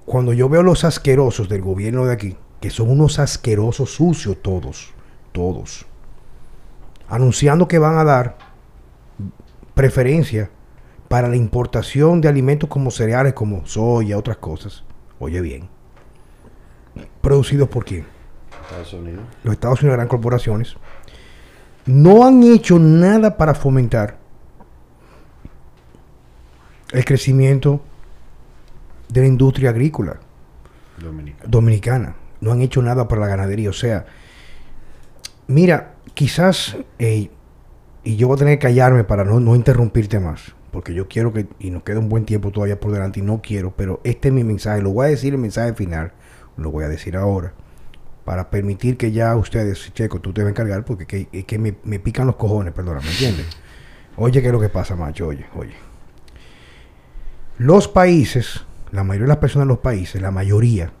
cuando 0.09 0.33
yo 0.33 0.49
veo 0.49 0.63
los 0.63 0.85
asquerosos 0.85 1.49
del 1.49 1.61
gobierno 1.61 2.03
de 2.07 2.13
aquí, 2.13 2.35
que 2.59 2.71
son 2.71 2.89
unos 2.89 3.19
asquerosos 3.19 3.93
sucios 3.93 4.37
todos, 4.41 4.91
todos, 5.31 5.85
anunciando 7.07 7.67
que 7.67 7.77
van 7.77 7.95
a 7.99 8.03
dar 8.03 8.35
preferencia 9.75 10.49
para 11.09 11.27
la 11.27 11.35
importación 11.35 12.21
de 12.21 12.27
alimentos 12.27 12.67
como 12.67 12.89
cereales, 12.89 13.33
como 13.33 13.67
soya, 13.67 14.17
otras 14.17 14.37
cosas. 14.37 14.83
Oye 15.19 15.41
bien, 15.41 15.69
producidos 17.21 17.69
por 17.69 17.85
quién? 17.85 18.07
Estados 18.63 18.93
Unidos. 18.93 19.21
Los 19.43 19.53
Estados 19.53 19.79
Unidos, 19.83 19.95
grandes 19.95 20.09
corporaciones, 20.09 20.75
no 21.85 22.25
han 22.25 22.41
hecho 22.41 22.79
nada 22.79 23.37
para 23.37 23.53
fomentar 23.53 24.17
el 26.93 27.05
crecimiento 27.05 27.83
de 29.09 29.21
la 29.21 29.27
industria 29.27 29.71
agrícola 29.71 30.19
Dominicana. 31.01 31.49
dominicana. 31.49 32.15
No 32.41 32.51
han 32.51 32.61
hecho 32.61 32.81
nada 32.81 33.07
para 33.07 33.21
la 33.21 33.27
ganadería. 33.27 33.69
O 33.69 33.73
sea, 33.73 34.05
mira, 35.47 35.95
quizás, 36.13 36.77
eh, 36.99 37.29
y 38.03 38.15
yo 38.15 38.27
voy 38.27 38.35
a 38.35 38.39
tener 38.39 38.59
que 38.59 38.63
callarme 38.67 39.03
para 39.03 39.23
no, 39.25 39.39
no 39.39 39.55
interrumpirte 39.55 40.19
más, 40.19 40.53
porque 40.71 40.93
yo 40.93 41.07
quiero 41.07 41.33
que, 41.33 41.47
y 41.59 41.71
nos 41.71 41.83
queda 41.83 41.99
un 41.99 42.09
buen 42.09 42.25
tiempo 42.25 42.51
todavía 42.51 42.79
por 42.79 42.91
delante, 42.91 43.19
y 43.19 43.23
no 43.23 43.41
quiero, 43.41 43.71
pero 43.75 43.99
este 44.03 44.29
es 44.29 44.33
mi 44.33 44.43
mensaje. 44.43 44.81
Lo 44.81 44.91
voy 44.91 45.07
a 45.07 45.09
decir 45.09 45.33
el 45.33 45.39
mensaje 45.39 45.73
final, 45.73 46.13
lo 46.55 46.71
voy 46.71 46.85
a 46.85 46.89
decir 46.89 47.17
ahora, 47.17 47.53
para 48.23 48.49
permitir 48.49 48.95
que 48.95 49.11
ya 49.11 49.35
ustedes, 49.35 49.91
Checo, 49.93 50.21
tú 50.21 50.31
te 50.33 50.41
vas 50.41 50.47
a 50.47 50.51
encargar, 50.51 50.85
porque 50.85 51.05
que, 51.05 51.27
es 51.31 51.45
que 51.45 51.57
me, 51.57 51.75
me 51.83 51.99
pican 51.99 52.27
los 52.27 52.35
cojones, 52.35 52.73
perdona, 52.73 53.01
¿me 53.01 53.09
entiendes? 53.09 53.47
Oye, 54.15 54.41
¿qué 54.41 54.47
es 54.47 54.53
lo 54.53 54.59
que 54.59 54.69
pasa, 54.69 54.95
macho? 54.95 55.27
Oye, 55.27 55.45
oye. 55.55 55.73
Los 57.57 57.87
países, 57.87 58.65
la 58.91 59.03
mayoría 59.03 59.25
de 59.25 59.29
las 59.29 59.37
personas 59.37 59.63
en 59.65 59.69
los 59.69 59.79
países, 59.79 60.21
la 60.21 60.31
mayoría, 60.31 60.91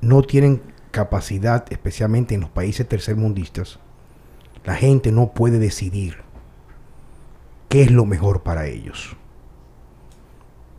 no 0.00 0.22
tienen 0.22 0.62
capacidad, 0.90 1.64
especialmente 1.70 2.34
en 2.34 2.42
los 2.42 2.50
países 2.50 2.88
tercermundistas. 2.88 3.78
La 4.64 4.74
gente 4.74 5.12
no 5.12 5.32
puede 5.32 5.58
decidir 5.58 6.18
qué 7.68 7.82
es 7.82 7.90
lo 7.90 8.04
mejor 8.04 8.42
para 8.42 8.66
ellos. 8.66 9.16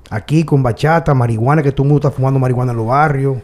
Aquí 0.09 0.43
con 0.43 0.61
bachata, 0.61 1.13
marihuana, 1.13 1.63
que 1.63 1.71
todo 1.71 1.83
el 1.83 1.89
mundo 1.89 2.07
está 2.07 2.15
fumando 2.15 2.39
marihuana 2.39 2.71
en 2.71 2.77
los 2.77 2.87
barrios, 2.87 3.37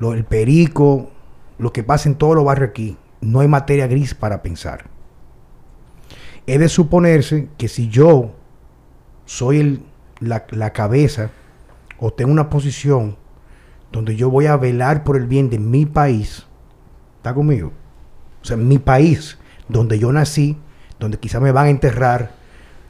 el 0.00 0.24
perico, 0.24 1.10
lo 1.58 1.72
que 1.72 1.82
pasa 1.82 2.08
en 2.08 2.14
todos 2.14 2.36
los 2.36 2.44
barrios 2.44 2.70
aquí, 2.70 2.96
no 3.20 3.40
hay 3.40 3.48
materia 3.48 3.88
gris 3.88 4.14
para 4.14 4.42
pensar. 4.42 4.84
Es 6.46 6.60
de 6.60 6.68
suponerse 6.68 7.48
que 7.58 7.68
si 7.68 7.88
yo 7.88 8.30
soy 9.24 9.58
el, 9.58 9.82
la, 10.20 10.46
la 10.50 10.72
cabeza 10.72 11.30
o 11.98 12.12
tengo 12.12 12.32
una 12.32 12.48
posición 12.48 13.16
donde 13.92 14.16
yo 14.16 14.30
voy 14.30 14.46
a 14.46 14.56
velar 14.56 15.04
por 15.04 15.16
el 15.16 15.26
bien 15.26 15.50
de 15.50 15.58
mi 15.58 15.86
país, 15.86 16.46
¿está 17.16 17.34
conmigo? 17.34 17.72
O 18.42 18.44
sea, 18.44 18.56
mi 18.56 18.78
país, 18.78 19.38
donde 19.68 19.98
yo 19.98 20.12
nací, 20.12 20.56
donde 21.00 21.18
quizá 21.18 21.40
me 21.40 21.52
van 21.52 21.66
a 21.66 21.70
enterrar, 21.70 22.32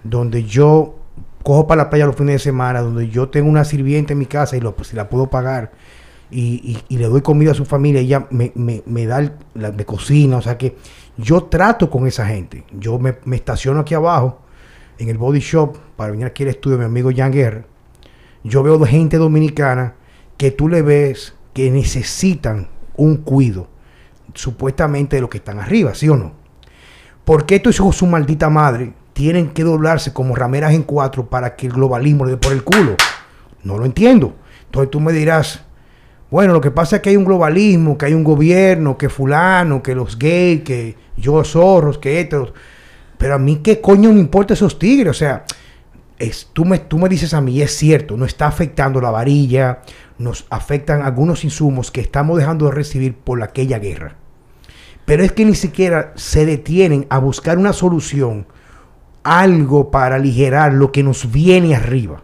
donde 0.05 0.45
yo 0.45 0.97
cojo 1.43 1.67
para 1.67 1.85
la 1.85 1.91
playa 1.91 2.07
los 2.07 2.17
fines 2.17 2.35
de 2.35 2.39
semana, 2.41 2.81
donde 2.81 3.09
yo 3.09 3.29
tengo 3.29 3.49
una 3.49 3.65
sirviente 3.65 4.13
en 4.13 4.19
mi 4.19 4.27
casa 4.27 4.57
y 4.57 4.61
lo, 4.61 4.75
pues, 4.75 4.93
la 4.95 5.09
puedo 5.09 5.29
pagar 5.31 5.73
y, 6.31 6.43
y- 6.89 6.95
y 6.95 6.99
le 6.99 7.07
doy 7.07 7.23
comida 7.23 7.53
a 7.53 7.55
su 7.55 7.65
familia, 7.65 8.01
ella 8.01 8.27
me, 8.31 9.07
da, 9.07 9.33
la, 9.55 9.73
me 9.73 9.85
cocina, 9.87 10.37
o 10.37 10.43
sea 10.43 10.59
que 10.59 10.77
yo 11.17 11.45
trato 11.45 11.89
con 11.91 12.07
esa 12.07 12.27
gente. 12.27 12.65
Yo 12.73 12.99
me, 12.99 13.17
me 13.25 13.37
estaciono 13.37 13.81
aquí 13.81 13.95
abajo 13.95 14.41
en 14.99 15.09
el 15.09 15.17
body 15.19 15.41
shop 15.41 15.77
para 15.97 16.11
venir 16.11 16.27
aquí 16.27 16.43
al 16.43 16.51
estudio 16.51 16.77
de 16.77 16.85
mi 16.85 16.87
amigo 16.87 17.11
Jan 17.15 17.33
Guerra. 17.33 17.65
Yo 18.45 18.63
veo 18.63 18.85
gente 18.85 19.17
dominicana 19.17 19.95
que 20.37 20.51
tú 20.51 20.69
le 20.69 20.83
ves 20.83 21.35
que 21.53 21.71
necesitan 21.71 22.69
un 22.97 23.17
cuido, 23.19 23.69
supuestamente 24.35 25.17
de 25.17 25.23
los 25.23 25.31
que 25.31 25.39
están 25.39 25.59
arriba, 25.59 25.95
¿sí 25.95 26.09
o 26.09 26.17
no? 26.17 26.33
¿Por 27.25 27.47
qué 27.47 27.57
estos 27.57 27.77
hijos 27.77 27.97
su 27.97 28.07
maldita 28.07 28.49
madre 28.49 28.93
tienen 29.13 29.51
que 29.51 29.65
doblarse 29.65 30.13
como 30.13 30.35
rameras 30.35 30.73
en 30.73 30.83
cuatro 30.83 31.29
para 31.29 31.57
que 31.57 31.67
el 31.67 31.73
globalismo 31.73 32.25
le 32.25 32.33
dé 32.33 32.37
por 32.37 32.53
el 32.53 32.65
culo? 32.65 32.97
No 33.65 33.77
lo 33.77 33.85
entiendo. 33.85 34.35
Entonces 34.67 34.91
tú 34.91 35.01
me 35.01 35.13
dirás, 35.13 35.63
bueno, 36.31 36.53
lo 36.53 36.61
que 36.61 36.71
pasa 36.71 36.97
es 36.97 37.03
que 37.03 37.11
hay 37.11 37.17
un 37.17 37.25
globalismo, 37.25 37.99
que 37.99 38.07
hay 38.07 38.15
un 38.15 38.25
gobierno, 38.25 38.97
que 38.97 39.09
fulano, 39.09 39.83
que 39.83 39.95
los 39.95 40.19
gays, 40.19 40.63
que 40.63 40.97
yo 41.17 41.43
zorros, 41.43 41.99
que 41.99 42.21
estos. 42.21 42.53
Pero 43.17 43.35
a 43.35 43.39
mí 43.39 43.57
qué 43.57 43.81
coño 43.81 44.13
me 44.13 44.21
importa 44.21 44.55
esos 44.55 44.79
tigres, 44.79 45.11
o 45.11 45.15
sea, 45.15 45.45
tú, 46.53 46.65
me, 46.65 46.79
tú 46.79 46.99
me 46.99 47.09
dices 47.09 47.35
a 47.35 47.41
mí, 47.41 47.61
es 47.63 47.77
cierto, 47.77 48.17
nos 48.17 48.29
está 48.29 48.47
afectando 48.47 49.01
la 49.01 49.11
varilla, 49.11 49.81
nos 50.19 50.47
afectan 50.51 51.03
algunos 51.03 51.45
insumos 51.45 51.91
que 51.91 52.01
estamos 52.01 52.39
dejando 52.39 52.67
de 52.67 52.73
recibir 52.73 53.15
por 53.17 53.43
aquella 53.43 53.79
guerra. 53.79 54.17
Pero 55.05 55.23
es 55.23 55.33
que 55.33 55.45
ni 55.45 55.55
siquiera 55.55 56.13
se 56.17 56.45
detienen 56.45 57.07
a 57.09 57.19
buscar 57.19 57.57
una 57.57 57.73
solución, 57.73 58.47
algo 59.23 59.91
para 59.91 60.17
aligerar 60.17 60.73
lo 60.73 60.93
que 60.93 61.03
nos 61.03 61.31
viene 61.31 61.75
arriba. 61.75 62.23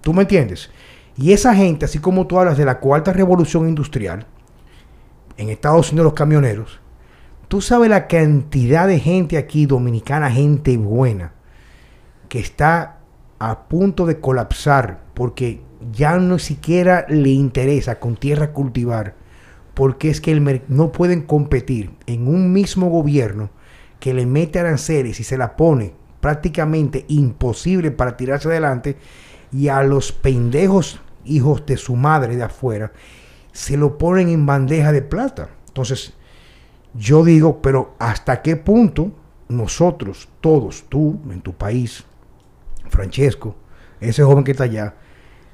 ¿Tú 0.00 0.14
me 0.14 0.22
entiendes? 0.22 0.70
Y 1.16 1.32
esa 1.32 1.54
gente, 1.54 1.84
así 1.84 1.98
como 1.98 2.26
tú 2.26 2.38
hablas 2.38 2.56
de 2.56 2.64
la 2.64 2.78
cuarta 2.78 3.12
revolución 3.12 3.68
industrial, 3.68 4.26
en 5.36 5.50
Estados 5.50 5.90
Unidos 5.90 6.04
los 6.04 6.14
camioneros, 6.14 6.80
tú 7.48 7.60
sabes 7.60 7.90
la 7.90 8.06
cantidad 8.06 8.86
de 8.86 9.00
gente 9.00 9.36
aquí, 9.36 9.66
dominicana, 9.66 10.30
gente 10.30 10.76
buena, 10.76 11.32
que 12.28 12.38
está 12.38 12.98
a 13.50 13.68
punto 13.68 14.06
de 14.06 14.20
colapsar 14.20 15.00
porque 15.14 15.60
ya 15.92 16.18
no 16.18 16.38
siquiera 16.38 17.06
le 17.08 17.30
interesa 17.30 18.00
con 18.00 18.16
tierra 18.16 18.52
cultivar, 18.52 19.14
porque 19.74 20.10
es 20.10 20.20
que 20.20 20.32
el 20.32 20.62
no 20.68 20.92
pueden 20.92 21.22
competir 21.22 21.90
en 22.06 22.28
un 22.28 22.52
mismo 22.52 22.88
gobierno 22.88 23.50
que 24.00 24.14
le 24.14 24.26
mete 24.26 24.60
aranceles 24.60 25.20
y 25.20 25.24
se 25.24 25.38
la 25.38 25.56
pone 25.56 25.94
prácticamente 26.20 27.04
imposible 27.08 27.90
para 27.90 28.16
tirarse 28.16 28.48
adelante 28.48 28.96
y 29.52 29.68
a 29.68 29.82
los 29.82 30.12
pendejos 30.12 31.00
hijos 31.24 31.64
de 31.66 31.76
su 31.76 31.96
madre 31.96 32.36
de 32.36 32.44
afuera 32.44 32.92
se 33.52 33.76
lo 33.76 33.98
ponen 33.98 34.28
en 34.28 34.46
bandeja 34.46 34.90
de 34.90 35.02
plata. 35.02 35.48
Entonces, 35.68 36.14
yo 36.94 37.24
digo, 37.24 37.62
pero 37.62 37.94
¿hasta 37.98 38.42
qué 38.42 38.56
punto 38.56 39.12
nosotros, 39.48 40.28
todos, 40.40 40.84
tú, 40.88 41.20
en 41.30 41.40
tu 41.40 41.52
país, 41.54 42.04
Francesco, 42.88 43.56
ese 44.00 44.22
joven 44.22 44.44
que 44.44 44.52
está 44.52 44.64
allá, 44.64 44.94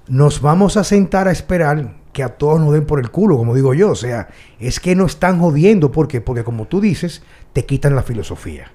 nos 0.09 0.41
vamos 0.41 0.76
a 0.76 0.85
sentar 0.85 1.28
a 1.28 1.33
esperar 1.33 2.01
que 2.12 2.22
a 2.22 2.31
todos 2.31 2.61
nos 2.61 2.72
den 2.72 2.87
por 2.87 3.01
el 3.01 3.11
culo, 3.11 3.37
como 3.37 3.55
digo 3.55 3.74
yo. 3.74 3.91
O 3.91 3.95
sea, 3.95 4.28
es 4.59 4.81
que 4.81 4.95
no 4.95 5.07
están 5.07 5.39
jodiendo. 5.39 5.93
¿Por 5.93 6.09
qué? 6.09 6.20
Porque 6.20 6.45
como 6.45 6.66
tú 6.66 6.81
dices, 6.81 7.22
te 7.53 7.64
quitan 7.64 7.95
la 7.95 8.03
filosofía. 8.03 8.72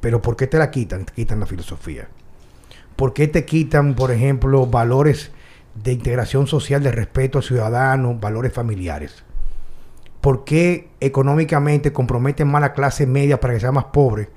Pero 0.00 0.20
¿por 0.20 0.36
qué 0.36 0.46
te 0.46 0.58
la 0.58 0.70
quitan? 0.70 1.04
Te 1.04 1.12
quitan 1.12 1.40
la 1.40 1.46
filosofía. 1.46 2.08
¿Por 2.96 3.12
qué 3.12 3.28
te 3.28 3.44
quitan, 3.44 3.94
por 3.94 4.10
ejemplo, 4.10 4.66
valores 4.66 5.30
de 5.82 5.92
integración 5.92 6.46
social, 6.46 6.82
de 6.82 6.92
respeto 6.92 7.38
a 7.38 7.42
ciudadanos, 7.42 8.20
valores 8.20 8.52
familiares? 8.52 9.24
¿Por 10.20 10.44
qué 10.44 10.90
económicamente 11.00 11.92
comprometen 11.92 12.48
más 12.48 12.58
a 12.58 12.68
la 12.68 12.72
clase 12.72 13.06
media 13.06 13.40
para 13.40 13.54
que 13.54 13.60
sea 13.60 13.72
más 13.72 13.84
pobre? 13.84 14.30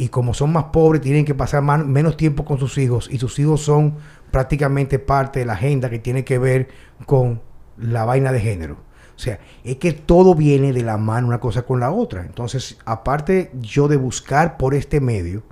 Y 0.00 0.08
como 0.08 0.32
son 0.32 0.50
más 0.50 0.64
pobres, 0.72 1.02
tienen 1.02 1.26
que 1.26 1.34
pasar 1.34 1.60
más- 1.62 1.84
menos 1.84 2.16
tiempo 2.16 2.46
con 2.46 2.58
sus 2.58 2.78
hijos. 2.78 3.06
Y 3.12 3.18
sus 3.18 3.38
hijos 3.38 3.60
son 3.60 3.96
prácticamente 4.30 4.98
parte 4.98 5.40
de 5.40 5.44
la 5.44 5.52
agenda 5.52 5.90
que 5.90 5.98
tiene 5.98 6.24
que 6.24 6.38
ver 6.38 6.68
con 7.04 7.42
la 7.76 8.06
vaina 8.06 8.32
de 8.32 8.40
género. 8.40 8.76
O 9.14 9.18
sea, 9.18 9.40
es 9.62 9.76
que 9.76 9.92
todo 9.92 10.34
viene 10.34 10.72
de 10.72 10.82
la 10.82 10.96
mano 10.96 11.26
una 11.26 11.38
cosa 11.38 11.64
con 11.64 11.80
la 11.80 11.90
otra. 11.90 12.22
Entonces, 12.24 12.78
aparte 12.86 13.50
yo 13.60 13.88
de 13.88 13.98
buscar 13.98 14.56
por 14.56 14.72
este 14.72 15.02
medio, 15.02 15.42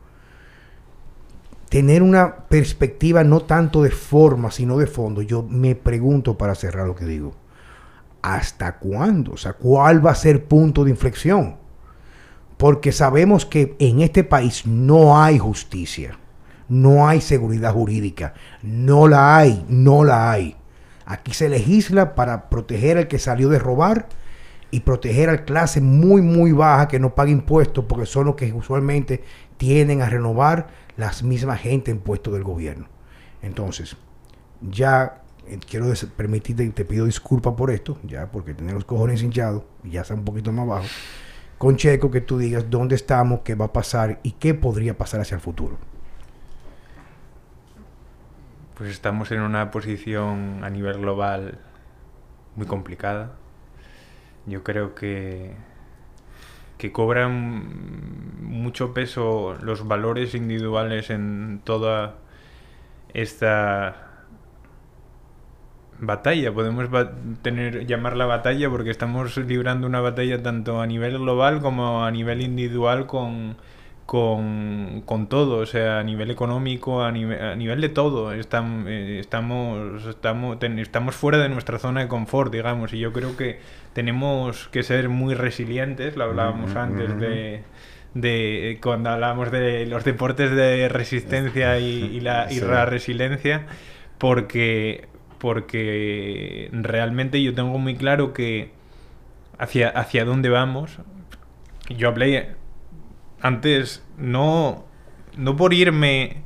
tener 1.69 2.03
una 2.03 2.37
perspectiva 2.49 3.25
no 3.25 3.41
tanto 3.41 3.83
de 3.83 3.91
forma, 3.91 4.51
sino 4.51 4.79
de 4.79 4.87
fondo, 4.87 5.21
yo 5.21 5.43
me 5.43 5.75
pregunto 5.75 6.39
para 6.39 6.55
cerrar 6.55 6.87
lo 6.87 6.95
que 6.95 7.05
digo, 7.05 7.35
¿hasta 8.23 8.79
cuándo? 8.79 9.33
O 9.33 9.37
sea, 9.37 9.53
¿cuál 9.53 10.05
va 10.05 10.13
a 10.13 10.15
ser 10.15 10.47
punto 10.47 10.85
de 10.85 10.91
inflexión? 10.91 11.68
Porque 12.59 12.93
sabemos 12.93 13.47
que 13.47 13.77
en 13.79 14.01
este 14.01 14.25
país 14.25 14.67
no 14.67 15.19
hay 15.21 15.39
justicia, 15.39 16.19
no 16.69 17.09
hay 17.09 17.21
seguridad 17.21 17.73
jurídica, 17.73 18.35
no 18.63 19.09
la 19.09 19.39
hay, 19.39 19.65
no 19.69 20.05
la 20.05 20.31
hay. 20.31 20.57
Aquí 21.07 21.33
se 21.33 21.49
legisla 21.49 22.15
para 22.15 22.51
proteger 22.51 22.99
al 22.99 23.09
que 23.09 23.19
salió 23.19 23.49
de 23.49 23.59
robar 23.59 24.09
y 24.71 24.81
proteger 24.81 25.31
a 25.31 25.45
clase 25.45 25.81
muy, 25.81 26.21
muy 26.21 26.53
baja 26.53 26.89
que 26.89 26.99
no 26.99 27.15
paga 27.15 27.31
impuestos 27.31 27.85
porque 27.87 28.05
son 28.05 28.27
los 28.27 28.35
que 28.35 28.53
usualmente 28.53 29.25
tienden 29.57 30.03
a 30.03 30.11
renovar 30.11 30.69
las 30.97 31.23
mismas 31.23 31.61
gente 31.61 31.91
en 31.91 32.01
puestos 32.01 32.35
del 32.35 32.45
gobierno. 32.45 32.89
Entonces, 33.41 33.97
ya 34.61 35.23
eh, 35.47 35.59
quiero 35.69 35.93
permitirte 36.17 36.69
te 36.71 36.85
pido 36.85 37.07
disculpas 37.07 37.55
por 37.55 37.71
esto, 37.71 37.99
ya 38.03 38.31
porque 38.31 38.53
tener 38.53 38.75
los 38.75 38.85
cojones 38.85 39.23
hinchados 39.23 39.63
y 39.85 39.91
ya 39.93 40.03
está 40.03 40.15
un 40.15 40.25
poquito 40.25 40.53
más 40.53 40.67
bajo. 40.67 40.87
Con 41.59 41.77
Checo, 41.77 42.11
que 42.13 42.21
tú 42.21 42.39
digas 42.39 42.71
dónde 42.71 42.95
estamos, 42.95 43.41
qué 43.41 43.57
va 43.57 43.67
a 43.67 43.73
pasar 43.73 44.21
y 44.23 44.33
qué 44.33 44.55
podría 44.55 44.97
pasar 44.97 45.21
hacia 45.21 45.35
el 45.35 45.41
futuro. 45.41 45.77
Pues 48.77 48.91
estamos 48.91 49.33
en 49.33 49.41
una 49.41 49.73
posición 49.73 50.63
a 50.63 50.71
nivel 50.71 51.01
global 51.01 51.59
muy 52.55 52.67
complicada. 52.67 53.33
Yo 54.47 54.63
creo 54.63 54.95
que, 54.95 55.57
que 56.79 56.93
cobran 56.93 58.41
mucho 58.41 58.95
peso 58.95 59.57
los 59.61 59.87
valores 59.87 60.37
individuales 60.37 61.11
en 61.11 61.61
toda 61.65 62.19
esta 63.15 64.08
batalla, 66.01 66.53
podemos 66.53 66.91
ba- 66.91 67.13
tener 67.43 67.87
llamarla 67.87 68.27
batalla 68.27 68.69
porque 68.71 68.91
estamos 68.91 69.37
librando 69.37 69.87
una 69.87 70.01
batalla 70.01 70.43
tanto 70.43 70.81
a 70.81 70.87
nivel 70.87 71.19
global 71.19 71.61
como 71.61 72.05
a 72.05 72.11
nivel 72.11 72.41
individual 72.43 73.07
con, 73.07 73.57
con, 74.07 75.03
con 75.05 75.29
todo, 75.29 75.59
o 75.59 75.67
sea, 75.67 75.99
a 75.99 76.03
nivel 76.03 76.31
económico, 76.31 77.03
a 77.03 77.13
nivel, 77.13 77.41
a 77.43 77.55
nivel 77.57 77.81
de 77.81 77.89
todo. 77.91 78.33
Eh, 78.33 78.41
estamos, 78.41 80.05
estamos, 80.07 80.59
ten- 80.59 80.79
estamos 80.79 81.15
fuera 81.15 81.39
de 81.39 81.49
nuestra 81.49 81.79
zona 81.79 82.01
de 82.01 82.09
confort, 82.09 82.53
digamos, 82.53 82.93
y 82.95 82.99
yo 82.99 83.13
creo 83.13 83.37
que 83.37 83.59
tenemos 83.93 84.69
que 84.69 84.83
ser 84.83 85.09
muy 85.09 85.35
resilientes, 85.35 86.17
lo 86.17 86.25
hablábamos 86.25 86.75
antes 86.77 87.19
de 87.21 87.63
de 88.15 88.79
cuando 88.83 89.11
hablábamos 89.11 89.51
de 89.53 89.85
los 89.87 90.03
deportes 90.03 90.51
de 90.51 90.89
resistencia 90.89 91.79
y, 91.79 92.05
y 92.17 92.21
la, 92.21 92.47
y 92.51 92.55
Sí. 92.55 92.65
la 92.65 92.87
resiliencia 92.87 93.67
porque 94.17 95.07
porque 95.39 96.69
realmente 96.73 97.43
yo 97.43 97.55
tengo 97.55 97.79
muy 97.79 97.97
claro 97.97 98.33
que 98.33 98.73
hacia 99.59 99.89
hacia 99.89 100.25
dónde 100.25 100.49
vamos 100.49 100.99
yo 101.89 102.09
hablé 102.09 102.55
antes 103.41 104.05
no 104.17 104.85
no 105.37 105.57
por 105.57 105.73
irme 105.73 106.43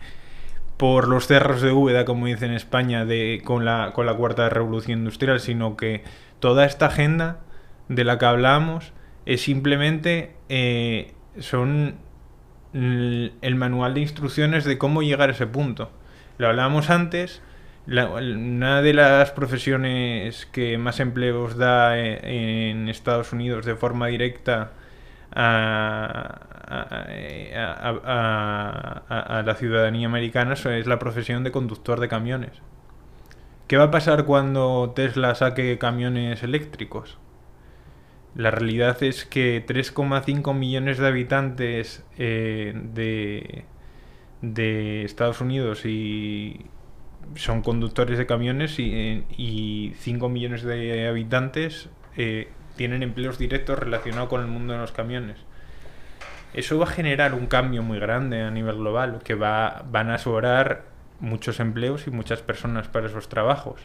por 0.83 1.07
los 1.07 1.29
cerros 1.29 1.63
de 1.63 1.71
Úbeda, 1.71 2.05
como 2.05 2.27
dicen 2.27 2.51
en 2.51 2.57
España, 2.57 3.05
de, 3.05 3.41
con, 3.45 3.65
la, 3.65 3.93
con 3.93 4.05
la 4.05 4.15
cuarta 4.15 4.49
revolución 4.49 4.99
industrial, 4.99 5.39
sino 5.39 5.77
que 5.77 6.03
toda 6.41 6.65
esta 6.65 6.87
agenda 6.87 7.39
de 7.89 8.03
la 8.03 8.19
que 8.19 8.25
hablamos 8.25 8.93
es 9.25 9.43
simplemente 9.43 10.35
eh, 10.49 11.13
son 11.39 11.95
el 12.73 13.55
manual 13.55 13.95
de 13.95 14.01
instrucciones 14.01 14.65
de 14.65 14.77
cómo 14.77 15.03
llegar 15.03 15.29
a 15.29 15.33
ese 15.35 15.47
punto. 15.47 15.93
Lo 16.39 16.49
hablábamos 16.49 16.91
antes, 16.91 17.43
la- 17.87 18.09
una 18.11 18.83
de 18.83 18.93
las 18.95 19.31
profesiones 19.33 20.47
que 20.47 20.79
más 20.79 21.01
empleos 21.01 21.57
da 21.57 21.99
eh, 21.99 22.71
en 22.71 22.89
Estados 22.89 23.33
Unidos 23.33 23.67
de 23.67 23.75
forma 23.77 24.07
directa 24.09 24.73
a, 25.35 26.41
la 29.45 29.55
ciudadanía 29.57 30.07
americana 30.07 30.55
es 30.55 30.87
la 30.87 30.99
profesión 30.99 31.45
de 31.45 31.53
conductor 31.53 32.01
de 32.01 32.09
camiones. 32.09 32.63
¿Qué 33.67 33.77
va 33.77 33.85
a 33.85 33.91
pasar 33.91 34.25
cuando 34.25 34.93
Tesla 34.95 35.35
saque 35.35 35.79
camiones 35.79 36.43
eléctricos? 36.43 37.19
La 38.35 38.51
realidad 38.51 39.03
es 39.03 39.27
que 39.27 39.65
3,5 39.67 40.55
millones 40.55 40.99
de 40.99 41.07
habitantes 41.07 42.05
eh, 42.19 42.73
de 44.41 45.05
Estados 45.05 45.41
Unidos 45.41 45.85
y 45.85 46.67
son 47.37 47.63
conductores 47.63 48.19
de 48.19 48.27
camiones 48.27 48.79
y, 48.79 49.25
y 49.37 49.95
5 49.99 50.29
millones 50.29 50.63
de 50.63 51.09
habitantes 51.09 51.89
eh, 52.17 52.49
tienen 52.77 53.03
empleos 53.03 53.39
directos 53.39 53.79
relacionados 53.79 54.29
con 54.29 54.41
el 54.41 54.47
mundo 54.47 54.73
de 54.73 54.79
los 54.79 54.93
camiones. 54.93 55.39
Eso 56.55 56.79
va 56.79 56.85
a 56.85 56.89
generar 56.89 57.35
un 57.35 57.47
cambio 57.47 57.83
muy 57.83 57.99
grande 57.99 58.43
a 58.43 58.51
nivel 58.51 58.77
global, 58.77 59.21
que 59.25 59.35
va, 59.35 59.85
van 59.91 60.11
a 60.11 60.19
sobrar 60.19 60.85
muchos 61.21 61.61
empleos 61.61 62.07
y 62.07 62.11
muchas 62.11 62.43
personas 62.43 62.89
para 62.89 63.07
esos 63.07 63.29
trabajos. 63.29 63.81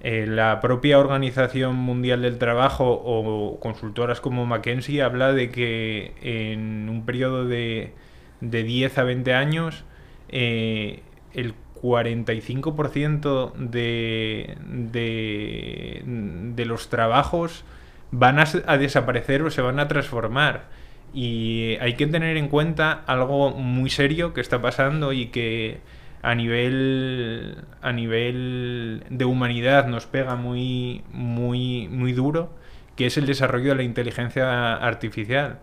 Eh, 0.00 0.26
la 0.26 0.60
propia 0.60 0.98
Organización 0.98 1.74
Mundial 1.76 2.22
del 2.22 2.38
Trabajo 2.38 2.90
o 2.90 3.58
consultoras 3.60 4.20
como 4.20 4.44
McKinsey 4.44 5.00
habla 5.00 5.32
de 5.32 5.50
que 5.50 6.14
en 6.20 6.88
un 6.90 7.06
periodo 7.06 7.46
de, 7.46 7.94
de 8.42 8.62
10 8.62 8.98
a 8.98 9.04
20 9.04 9.34
años 9.34 9.84
eh, 10.28 11.02
el 11.32 11.54
45% 11.86 13.52
de, 13.54 14.56
de, 14.66 16.02
de 16.04 16.64
los 16.64 16.88
trabajos 16.88 17.64
van 18.10 18.38
a, 18.38 18.44
a 18.66 18.78
desaparecer 18.78 19.42
o 19.42 19.50
se 19.50 19.62
van 19.62 19.78
a 19.78 19.88
transformar. 19.88 20.68
Y 21.14 21.76
hay 21.80 21.94
que 21.94 22.06
tener 22.06 22.36
en 22.36 22.48
cuenta 22.48 22.92
algo 23.06 23.50
muy 23.50 23.90
serio 23.90 24.34
que 24.34 24.40
está 24.40 24.60
pasando 24.60 25.12
y 25.12 25.26
que 25.26 25.80
a 26.22 26.34
nivel 26.34 27.64
a 27.82 27.92
nivel 27.92 29.04
de 29.10 29.24
humanidad 29.24 29.86
nos 29.86 30.06
pega 30.06 30.34
muy 30.34 31.04
muy 31.12 31.88
muy 31.88 32.12
duro, 32.12 32.52
que 32.96 33.06
es 33.06 33.16
el 33.16 33.26
desarrollo 33.26 33.70
de 33.70 33.76
la 33.76 33.82
inteligencia 33.84 34.74
artificial. 34.74 35.60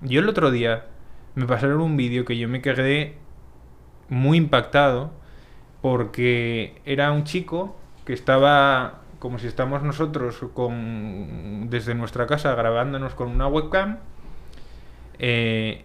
Yo 0.00 0.20
el 0.20 0.28
otro 0.28 0.50
día 0.50 0.86
me 1.34 1.46
pasaron 1.46 1.80
un 1.80 1.96
vídeo 1.96 2.24
que 2.24 2.38
yo 2.38 2.48
me 2.48 2.62
quedé 2.62 3.16
muy 4.08 4.38
impactado 4.38 5.12
porque 5.80 6.80
era 6.84 7.12
un 7.12 7.24
chico 7.24 7.76
que 8.04 8.12
estaba 8.12 9.00
como 9.18 9.38
si 9.38 9.46
estamos 9.46 9.82
nosotros 9.82 10.38
con 10.54 11.68
desde 11.70 11.94
nuestra 11.94 12.26
casa 12.26 12.54
grabándonos 12.54 13.14
con 13.14 13.28
una 13.28 13.46
webcam 13.48 13.98
eh, 15.18 15.82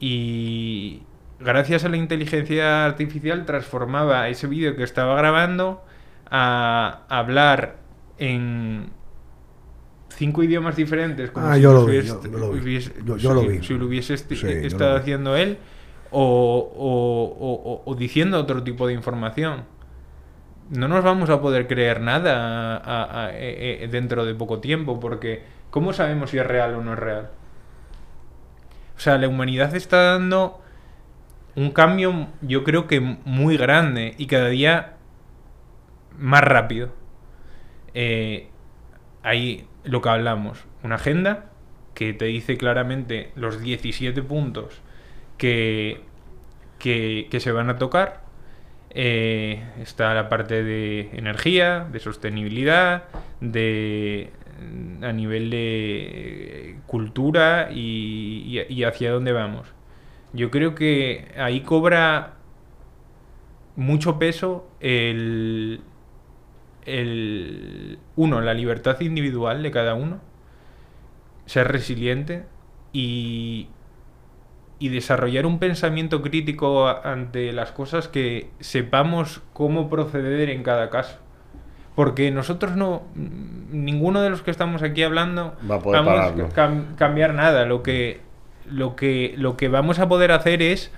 y 0.00 1.02
gracias 1.40 1.84
a 1.84 1.88
la 1.88 1.96
inteligencia 1.96 2.84
artificial 2.86 3.44
transformaba 3.44 4.28
ese 4.28 4.46
vídeo 4.46 4.76
que 4.76 4.82
estaba 4.82 5.16
grabando 5.16 5.82
a 6.30 7.02
hablar 7.08 7.76
en 8.18 8.90
cinco 10.08 10.42
idiomas 10.42 10.76
diferentes 10.76 11.30
como 11.30 11.46
Ah, 11.46 11.56
si 11.56 11.60
yo 11.62 11.72
lo 11.74 11.80
hubiese- 11.82 12.04
estado 14.66 14.96
haciendo 14.96 15.36
él 15.36 15.58
o, 16.10 16.22
o- 16.76 17.46
o- 17.46 17.82
o- 17.84 17.94
diciendo 17.94 18.38
otro 18.40 18.62
tipo 18.62 18.86
de 18.86 18.94
información 18.94 19.64
no 20.70 20.88
nos 20.88 21.04
vamos 21.04 21.30
a 21.30 21.40
poder 21.40 21.66
creer 21.68 22.00
nada 22.00 23.30
eh, 23.32 23.78
eh, 23.82 23.88
dentro 23.88 24.24
de 24.24 24.34
poco 24.34 24.58
tiempo, 24.58 24.98
porque 24.98 25.44
¿cómo 25.70 25.92
sabemos 25.92 26.30
si 26.30 26.38
es 26.38 26.46
real 26.46 26.74
o 26.74 26.82
no 26.82 26.94
es 26.94 26.98
real? 26.98 27.30
O 28.96 29.00
sea, 29.00 29.18
la 29.18 29.28
humanidad 29.28 29.74
está 29.76 30.12
dando 30.14 30.60
un 31.54 31.70
cambio, 31.70 32.28
yo 32.42 32.64
creo 32.64 32.86
que 32.86 33.00
muy 33.00 33.56
grande 33.56 34.14
y 34.18 34.26
cada 34.26 34.48
día 34.48 34.94
más 36.18 36.42
rápido. 36.42 36.90
Eh, 37.94 38.48
hay 39.22 39.66
lo 39.84 40.02
que 40.02 40.08
hablamos, 40.08 40.64
una 40.82 40.96
agenda 40.96 41.46
que 41.94 42.12
te 42.12 42.26
dice 42.26 42.58
claramente 42.58 43.32
los 43.36 43.60
17 43.60 44.22
puntos 44.22 44.80
que, 45.38 46.00
que, 46.78 47.28
se 47.40 47.52
van 47.52 47.70
a 47.70 47.78
tocar. 47.78 48.22
Eh, 48.90 49.62
está 49.82 50.14
la 50.14 50.28
parte 50.28 50.62
de 50.64 51.10
energía, 51.12 51.86
de 51.92 52.00
sostenibilidad, 52.00 53.04
de 53.40 54.32
a 55.02 55.12
nivel 55.12 55.50
de 55.50 56.78
cultura 56.86 57.68
y, 57.72 58.60
y- 58.68 58.74
y 58.74 58.84
hacia 58.84 59.12
dónde 59.12 59.32
vamos. 59.32 59.68
Yo 60.32 60.50
creo 60.50 60.74
que 60.74 61.28
ahí 61.38 61.60
cobra 61.60 62.34
mucho 63.76 64.18
peso 64.18 64.68
el, 64.80 65.80
el 66.84 67.98
uno, 68.16 68.40
la 68.40 68.54
libertad 68.54 69.00
individual 69.00 69.62
de 69.62 69.70
cada 69.70 69.94
uno, 69.94 70.20
ser 71.46 71.68
resiliente 71.68 72.44
y, 72.92 73.68
y 74.78 74.88
desarrollar 74.90 75.46
un 75.46 75.58
pensamiento 75.58 76.20
crítico 76.22 76.86
ante 76.88 77.52
las 77.52 77.72
cosas 77.72 78.08
que 78.08 78.50
sepamos 78.60 79.40
cómo 79.52 79.88
proceder 79.88 80.50
en 80.50 80.62
cada 80.62 80.90
caso. 80.90 81.18
Porque 81.94 82.30
nosotros 82.30 82.76
no, 82.76 83.04
ninguno 83.14 84.20
de 84.20 84.28
los 84.28 84.42
que 84.42 84.50
estamos 84.50 84.82
aquí 84.82 85.02
hablando 85.02 85.54
Va 85.70 85.76
a 85.76 85.80
poder 85.80 86.04
vamos 86.04 86.20
a 86.20 86.54
cam- 86.54 86.94
cambiar 86.96 87.32
nada. 87.32 87.64
Lo 87.64 87.82
que, 87.82 88.20
lo, 88.70 88.96
que, 88.96 89.34
lo 89.38 89.56
que 89.56 89.68
vamos 89.68 89.98
a 89.98 90.06
poder 90.08 90.30
hacer 90.32 90.60
es 90.60 90.92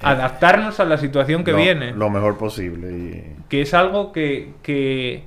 adaptarnos 0.00 0.80
a 0.80 0.84
la 0.86 0.98
situación 0.98 1.44
que 1.44 1.52
lo, 1.52 1.58
viene 1.58 1.92
Lo 1.92 2.08
mejor 2.10 2.38
posible. 2.38 2.90
Y... 2.90 3.36
que 3.48 3.62
es 3.62 3.74
algo 3.74 4.12
que, 4.12 4.54
que, 4.62 5.24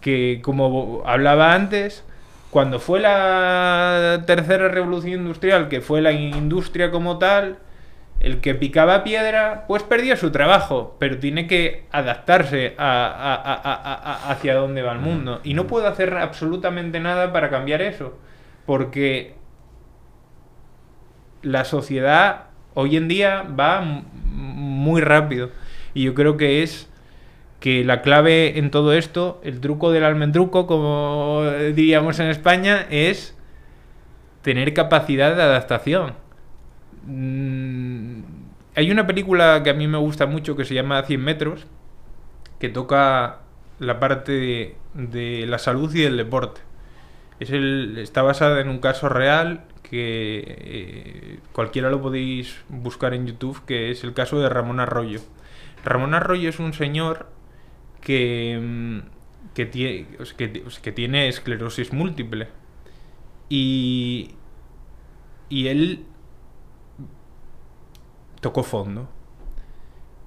que, 0.00 0.40
como 0.42 1.02
hablaba 1.06 1.54
antes, 1.54 2.04
cuando 2.50 2.80
fue 2.80 3.00
la 3.00 4.24
tercera 4.26 4.68
revolución 4.68 5.20
industrial, 5.20 5.68
que 5.68 5.80
fue 5.80 6.00
la 6.00 6.12
industria 6.12 6.90
como 6.90 7.18
tal, 7.18 7.58
el 8.18 8.40
que 8.40 8.54
picaba 8.54 9.04
piedra, 9.04 9.64
pues 9.68 9.82
perdía 9.82 10.16
su 10.16 10.30
trabajo, 10.30 10.96
pero 10.98 11.18
tiene 11.18 11.46
que 11.46 11.86
adaptarse 11.92 12.74
a, 12.76 14.28
hacia 14.28 14.56
dónde 14.56 14.82
va 14.82 14.92
el 14.92 14.98
mundo. 14.98 15.40
Y 15.44 15.54
no 15.54 15.66
puedo 15.66 15.86
hacer 15.86 16.14
absolutamente 16.14 17.00
nada 17.00 17.32
para 17.32 17.50
cambiar 17.50 17.82
eso, 17.82 18.18
porque 18.66 19.36
la 21.42 21.64
sociedad 21.64 22.48
hoy 22.74 22.96
en 22.96 23.08
día 23.08 23.44
va 23.58 23.80
muy 23.80 25.00
rápido. 25.00 25.50
Y 25.94 26.04
yo 26.04 26.14
creo 26.14 26.36
que 26.36 26.62
es 26.62 26.89
que 27.60 27.84
la 27.84 28.00
clave 28.02 28.58
en 28.58 28.70
todo 28.70 28.94
esto, 28.94 29.40
el 29.44 29.60
truco 29.60 29.92
del 29.92 30.04
almendruco, 30.04 30.66
como 30.66 31.44
diríamos 31.74 32.18
en 32.18 32.28
España, 32.28 32.86
es 32.90 33.36
tener 34.42 34.72
capacidad 34.74 35.36
de 35.36 35.42
adaptación. 35.42 36.14
Mm, 37.06 38.22
Hay 38.76 38.90
una 38.90 39.06
película 39.06 39.62
que 39.62 39.70
a 39.70 39.74
mí 39.74 39.86
me 39.88 39.98
gusta 39.98 40.26
mucho 40.26 40.56
que 40.56 40.64
se 40.64 40.74
llama 40.74 41.02
100 41.02 41.20
metros, 41.22 41.66
que 42.58 42.68
toca 42.68 43.40
la 43.78 44.00
parte 44.00 44.76
de, 44.94 45.46
la 45.46 45.58
salud 45.58 45.94
y 45.94 46.02
del 46.02 46.16
deporte. 46.16 46.60
Es 47.40 47.50
el, 47.50 47.98
está 47.98 48.22
basada 48.22 48.60
en 48.60 48.68
un 48.68 48.78
caso 48.78 49.08
real 49.08 49.64
que 49.82 50.44
eh, 50.46 51.38
cualquiera 51.52 51.90
lo 51.90 52.00
podéis 52.00 52.62
buscar 52.68 53.14
en 53.14 53.26
YouTube, 53.26 53.64
que 53.66 53.90
es 53.90 54.04
el 54.04 54.14
caso 54.14 54.40
de 54.40 54.48
Ramón 54.48 54.80
Arroyo. 54.80 55.20
Ramón 55.84 56.14
Arroyo 56.14 56.48
es 56.48 56.58
un 56.58 56.72
señor 56.74 57.26
que, 58.00 58.58
mm, 58.60 58.98
que, 59.54 59.70
tie- 59.70 60.06
o 60.20 60.24
sea, 60.24 60.36
que, 60.36 60.62
o 60.66 60.70
sea, 60.70 60.82
que 60.82 60.92
tiene 60.92 61.28
esclerosis 61.28 61.92
múltiple. 61.92 62.48
Y, 63.48 64.30
y 65.48 65.66
él 65.68 66.04
tocó 68.40 68.62
fondo. 68.62 69.08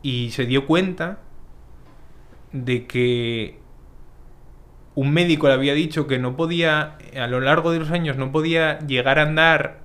Y 0.02 0.32
se 0.32 0.46
dio 0.46 0.66
cuenta 0.68 1.20
de 2.52 2.86
que 2.86 3.60
un 4.96 5.12
médico 5.12 5.48
le 5.48 5.54
había 5.54 5.74
dicho 5.74 6.06
que 6.08 6.20
no 6.20 6.36
podía, 6.36 6.98
a 7.20 7.28
lo 7.28 7.40
largo 7.40 7.72
de 7.72 7.80
los 7.80 7.92
años, 7.92 8.18
no 8.18 8.32
podía 8.32 8.80
llegar 8.80 9.18
a 9.20 9.24
andar 9.24 9.82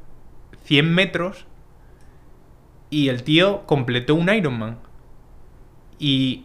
100 0.64 0.95
metros 0.95 1.47
y 2.91 3.09
el 3.09 3.22
tío 3.22 3.64
completó 3.66 4.14
un 4.14 4.28
Ironman. 4.32 4.78
Y 5.99 6.45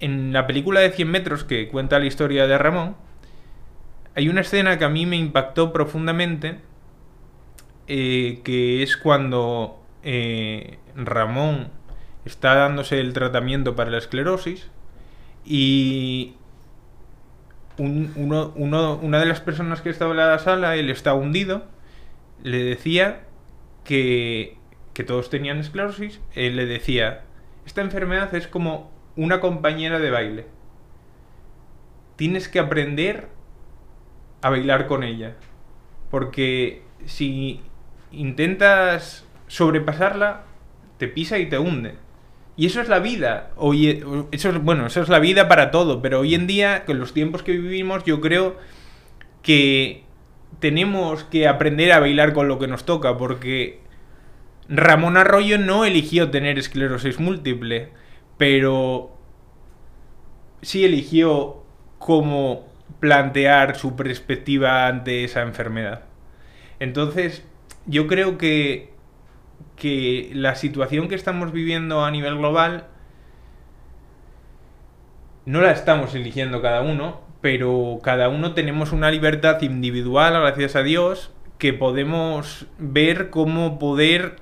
en 0.00 0.32
la 0.32 0.46
película 0.46 0.80
de 0.80 0.90
100 0.90 1.10
metros 1.10 1.44
que 1.44 1.68
cuenta 1.68 1.98
la 1.98 2.06
historia 2.06 2.46
de 2.46 2.58
Ramón, 2.58 2.96
hay 4.14 4.28
una 4.28 4.40
escena 4.40 4.78
que 4.78 4.84
a 4.84 4.88
mí 4.88 5.06
me 5.06 5.16
impactó 5.16 5.72
profundamente, 5.72 6.58
eh, 7.86 8.40
que 8.44 8.82
es 8.82 8.96
cuando 8.96 9.76
eh, 10.02 10.78
Ramón 10.96 11.68
está 12.24 12.54
dándose 12.54 13.00
el 13.00 13.12
tratamiento 13.12 13.76
para 13.76 13.90
la 13.90 13.98
esclerosis 13.98 14.68
y 15.44 16.34
un- 17.78 18.12
uno- 18.16 18.52
uno- 18.56 18.98
una 19.02 19.18
de 19.18 19.26
las 19.26 19.40
personas 19.40 19.80
que 19.80 19.90
estaba 19.90 20.10
en 20.12 20.18
la 20.18 20.38
sala, 20.38 20.76
él 20.76 20.90
está 20.90 21.14
hundido, 21.14 21.64
le 22.42 22.62
decía 22.62 23.22
que, 23.84 24.56
que 24.94 25.04
todos 25.04 25.30
tenían 25.30 25.58
esclerosis, 25.58 26.20
él 26.34 26.56
le 26.56 26.66
decía, 26.66 27.22
esta 27.66 27.80
enfermedad 27.80 28.34
es 28.34 28.46
como 28.48 28.90
una 29.16 29.40
compañera 29.40 29.98
de 29.98 30.10
baile. 30.10 30.46
Tienes 32.16 32.48
que 32.48 32.58
aprender 32.58 33.28
a 34.42 34.50
bailar 34.50 34.86
con 34.86 35.02
ella. 35.04 35.36
Porque 36.10 36.82
si 37.06 37.60
intentas 38.12 39.24
sobrepasarla, 39.46 40.44
te 40.98 41.08
pisa 41.08 41.38
y 41.38 41.46
te 41.48 41.58
hunde. 41.58 41.94
Y 42.56 42.66
eso 42.66 42.80
es 42.80 42.88
la 42.88 42.98
vida. 42.98 43.50
Hoy, 43.56 44.04
eso 44.32 44.50
es, 44.50 44.62
bueno, 44.62 44.86
eso 44.86 45.00
es 45.00 45.08
la 45.08 45.18
vida 45.18 45.48
para 45.48 45.70
todo. 45.70 46.02
Pero 46.02 46.20
hoy 46.20 46.34
en 46.34 46.46
día, 46.46 46.84
con 46.84 46.98
los 46.98 47.14
tiempos 47.14 47.42
que 47.42 47.52
vivimos, 47.52 48.04
yo 48.04 48.20
creo 48.20 48.56
que 49.42 50.04
tenemos 50.58 51.24
que 51.24 51.48
aprender 51.48 51.92
a 51.92 52.00
bailar 52.00 52.32
con 52.34 52.48
lo 52.48 52.58
que 52.58 52.66
nos 52.66 52.84
toca. 52.84 53.16
Porque 53.16 53.80
Ramón 54.68 55.16
Arroyo 55.16 55.58
no 55.58 55.84
eligió 55.84 56.30
tener 56.30 56.58
esclerosis 56.58 57.18
múltiple. 57.18 57.90
Pero 58.40 59.10
sí 60.62 60.82
eligió 60.82 61.62
cómo 61.98 62.64
plantear 62.98 63.76
su 63.76 63.96
perspectiva 63.96 64.86
ante 64.86 65.24
esa 65.24 65.42
enfermedad. 65.42 66.04
Entonces, 66.78 67.44
yo 67.84 68.06
creo 68.06 68.38
que, 68.38 68.94
que 69.76 70.30
la 70.32 70.54
situación 70.54 71.08
que 71.08 71.16
estamos 71.16 71.52
viviendo 71.52 72.02
a 72.02 72.10
nivel 72.10 72.38
global 72.38 72.86
no 75.44 75.60
la 75.60 75.72
estamos 75.72 76.14
eligiendo 76.14 76.62
cada 76.62 76.80
uno, 76.80 77.20
pero 77.42 77.98
cada 78.02 78.30
uno 78.30 78.54
tenemos 78.54 78.92
una 78.92 79.10
libertad 79.10 79.60
individual, 79.60 80.32
gracias 80.32 80.76
a 80.76 80.82
Dios, 80.82 81.30
que 81.58 81.74
podemos 81.74 82.68
ver 82.78 83.28
cómo 83.28 83.78
poder 83.78 84.36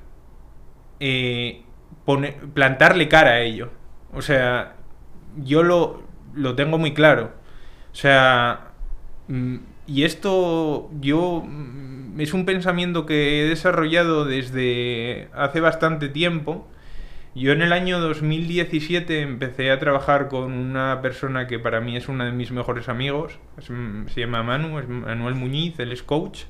eh, 1.00 1.64
plantarle 2.54 3.08
cara 3.08 3.30
a 3.30 3.40
ello. 3.40 3.76
O 4.12 4.22
sea, 4.22 4.76
yo 5.36 5.62
lo, 5.62 6.02
lo 6.34 6.54
tengo 6.54 6.78
muy 6.78 6.94
claro. 6.94 7.32
O 7.92 7.94
sea, 7.94 8.72
mm, 9.28 9.56
y 9.86 10.04
esto 10.04 10.90
yo 11.00 11.42
mm, 11.46 12.20
es 12.20 12.34
un 12.34 12.44
pensamiento 12.44 13.06
que 13.06 13.40
he 13.40 13.48
desarrollado 13.48 14.24
desde 14.24 15.28
hace 15.34 15.60
bastante 15.60 16.08
tiempo. 16.08 16.68
Yo 17.34 17.52
en 17.52 17.62
el 17.62 17.72
año 17.72 18.00
2017 18.00 19.20
empecé 19.20 19.70
a 19.70 19.78
trabajar 19.78 20.28
con 20.28 20.52
una 20.52 21.00
persona 21.02 21.46
que 21.46 21.58
para 21.58 21.80
mí 21.80 21.96
es 21.96 22.08
uno 22.08 22.24
de 22.24 22.32
mis 22.32 22.50
mejores 22.50 22.88
amigos. 22.88 23.38
Se 23.60 24.20
llama 24.20 24.42
Manu, 24.42 24.70
Manuel 24.88 25.34
Muñiz, 25.34 25.78
él 25.78 25.92
es 25.92 26.02
coach. 26.02 26.44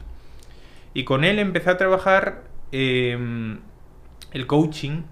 Y 0.95 1.05
con 1.05 1.25
él 1.25 1.39
empecé 1.39 1.71
a 1.71 1.77
trabajar 1.77 2.45
em, 2.73 3.59
el 4.33 4.47
coaching 4.47 5.03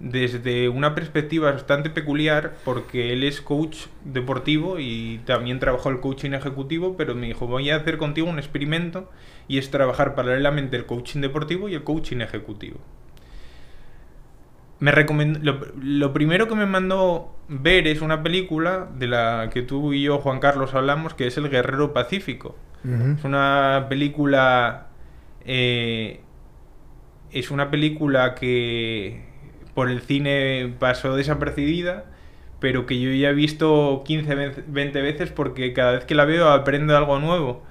desde 0.00 0.68
una 0.68 0.94
perspectiva 0.94 1.52
bastante 1.52 1.90
peculiar 1.90 2.54
porque 2.64 3.12
él 3.12 3.22
es 3.22 3.40
coach 3.42 3.86
deportivo 4.04 4.78
y 4.78 5.20
también 5.26 5.58
trabajó 5.58 5.90
el 5.90 6.00
coaching 6.00 6.32
ejecutivo, 6.32 6.96
pero 6.96 7.14
me 7.14 7.26
dijo, 7.28 7.46
voy 7.46 7.70
a 7.70 7.76
hacer 7.76 7.98
contigo 7.98 8.28
un 8.28 8.38
experimento 8.38 9.10
y 9.46 9.58
es 9.58 9.70
trabajar 9.70 10.14
paralelamente 10.14 10.76
el 10.76 10.86
coaching 10.86 11.20
deportivo 11.20 11.68
y 11.68 11.74
el 11.74 11.84
coaching 11.84 12.20
ejecutivo. 12.22 12.78
Me 14.78 14.92
recomend- 14.92 15.40
lo, 15.42 15.60
lo 15.82 16.12
primero 16.14 16.48
que 16.48 16.54
me 16.54 16.64
mandó 16.66 17.36
ver 17.48 17.86
es 17.86 18.00
una 18.00 18.22
película 18.22 18.88
de 18.98 19.08
la 19.08 19.50
que 19.52 19.60
tú 19.62 19.92
y 19.92 20.02
yo, 20.02 20.18
Juan 20.18 20.40
Carlos, 20.40 20.74
hablamos, 20.74 21.12
que 21.12 21.26
es 21.26 21.36
El 21.36 21.50
Guerrero 21.50 21.92
Pacífico. 21.92 22.56
Es 23.18 23.24
una 23.24 23.86
película. 23.90 24.86
eh, 25.44 26.22
es 27.30 27.50
una 27.50 27.70
película 27.70 28.34
que 28.34 29.24
por 29.80 29.88
el 29.88 30.02
cine 30.02 30.74
pasó 30.78 31.16
desapercibida, 31.16 32.04
pero 32.58 32.84
que 32.84 33.00
yo 33.00 33.12
ya 33.12 33.30
he 33.30 33.32
visto 33.32 34.02
15, 34.04 34.34
vez- 34.34 34.62
20 34.66 35.00
veces 35.00 35.30
porque 35.30 35.72
cada 35.72 35.92
vez 35.92 36.04
que 36.04 36.14
la 36.14 36.26
veo 36.26 36.50
aprendo 36.50 36.94
algo 36.94 37.18
nuevo. 37.18 37.62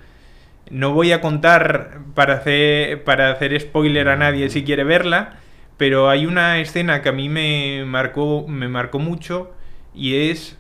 No 0.72 0.92
voy 0.92 1.12
a 1.12 1.22
contar 1.22 2.00
para 2.16 2.34
hacer, 2.34 3.04
para 3.04 3.30
hacer 3.30 3.62
spoiler 3.62 4.10
a 4.10 4.16
nadie 4.16 4.50
si 4.50 4.64
quiere 4.64 4.84
verla, 4.84 5.38
pero 5.78 6.10
hay 6.10 6.26
una 6.26 6.58
escena 6.58 7.04
que 7.04 7.10
a 7.10 7.12
mí 7.12 7.30
me 7.30 7.86
marcó, 7.86 8.48
me 8.48 8.68
marcó 8.70 8.98
mucho 8.98 9.52
y 9.94 10.32
es 10.32 10.58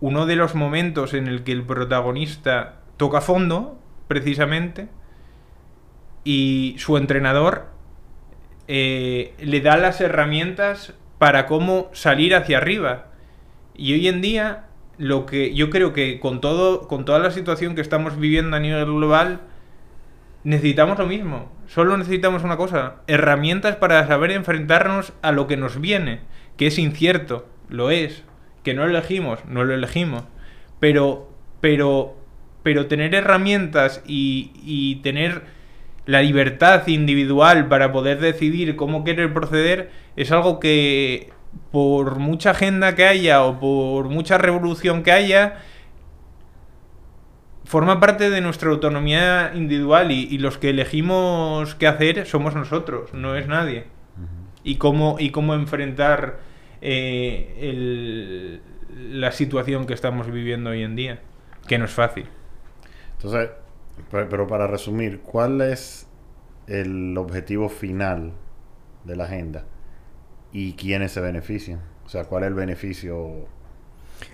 uno 0.00 0.24
de 0.24 0.36
los 0.36 0.54
momentos 0.54 1.12
en 1.12 1.26
el 1.26 1.42
que 1.44 1.52
el 1.52 1.62
protagonista 1.62 2.76
toca 2.96 3.20
fondo, 3.20 3.78
precisamente, 4.08 4.88
y 6.24 6.74
su 6.78 6.96
entrenador 6.96 7.75
eh, 8.68 9.34
le 9.38 9.60
da 9.60 9.76
las 9.76 10.00
herramientas 10.00 10.94
para 11.18 11.46
cómo 11.46 11.90
salir 11.92 12.34
hacia 12.34 12.58
arriba. 12.58 13.06
Y 13.74 13.92
hoy 13.92 14.08
en 14.08 14.20
día, 14.20 14.64
lo 14.98 15.26
que 15.26 15.54
yo 15.54 15.70
creo 15.70 15.92
que 15.92 16.20
con 16.20 16.40
todo, 16.40 16.88
con 16.88 17.04
toda 17.04 17.18
la 17.18 17.30
situación 17.30 17.74
que 17.74 17.80
estamos 17.80 18.18
viviendo 18.18 18.56
a 18.56 18.60
nivel 18.60 18.86
global, 18.86 19.40
necesitamos 20.44 20.98
lo 20.98 21.06
mismo. 21.06 21.52
Solo 21.66 21.96
necesitamos 21.96 22.44
una 22.44 22.56
cosa, 22.56 22.96
herramientas 23.06 23.76
para 23.76 24.06
saber 24.06 24.30
enfrentarnos 24.30 25.12
a 25.22 25.32
lo 25.32 25.46
que 25.46 25.56
nos 25.56 25.80
viene, 25.80 26.20
que 26.56 26.68
es 26.68 26.78
incierto, 26.78 27.48
lo 27.68 27.90
es, 27.90 28.22
que 28.62 28.72
no 28.72 28.84
elegimos, 28.84 29.44
no 29.46 29.64
lo 29.64 29.74
elegimos, 29.74 30.22
pero, 30.78 31.28
pero, 31.60 32.16
pero 32.62 32.86
tener 32.86 33.14
herramientas 33.14 34.02
y, 34.06 34.52
y 34.62 34.96
tener 34.96 35.42
la 36.06 36.22
libertad 36.22 36.86
individual 36.86 37.68
para 37.68 37.92
poder 37.92 38.20
decidir 38.20 38.76
cómo 38.76 39.04
querer 39.04 39.32
proceder 39.34 39.90
es 40.16 40.30
algo 40.32 40.60
que 40.60 41.30
por 41.72 42.18
mucha 42.18 42.50
agenda 42.50 42.94
que 42.94 43.04
haya 43.04 43.42
o 43.44 43.58
por 43.60 44.08
mucha 44.08 44.38
revolución 44.38 45.02
que 45.02 45.12
haya, 45.12 45.58
forma 47.64 47.98
parte 47.98 48.30
de 48.30 48.40
nuestra 48.40 48.70
autonomía 48.70 49.52
individual 49.54 50.12
y, 50.12 50.28
y 50.30 50.38
los 50.38 50.58
que 50.58 50.70
elegimos 50.70 51.74
qué 51.74 51.86
hacer 51.88 52.26
somos 52.26 52.54
nosotros, 52.54 53.12
no 53.12 53.34
es 53.36 53.48
nadie. 53.48 53.84
Y 54.62 54.76
cómo, 54.76 55.16
y 55.18 55.30
cómo 55.30 55.54
enfrentar 55.54 56.38
eh, 56.82 57.56
el- 57.60 58.60
la 59.20 59.30
situación 59.32 59.86
que 59.86 59.94
estamos 59.94 60.30
viviendo 60.30 60.70
hoy 60.70 60.82
en 60.82 60.96
día, 60.96 61.20
que 61.68 61.78
no 61.78 61.84
es 61.84 61.90
fácil. 61.92 62.26
Entonces, 63.16 63.50
pe- 64.10 64.26
pero 64.26 64.46
para 64.46 64.66
resumir, 64.66 65.20
¿cuál 65.20 65.60
es 65.60 66.06
el 66.66 67.16
objetivo 67.18 67.68
final 67.68 68.32
de 69.04 69.16
la 69.16 69.24
agenda? 69.24 69.64
¿Y 70.52 70.74
quiénes 70.74 71.12
se 71.12 71.20
benefician? 71.20 71.80
O 72.04 72.08
sea, 72.08 72.24
¿cuál 72.24 72.44
es 72.44 72.48
el 72.48 72.54
beneficio? 72.54 73.46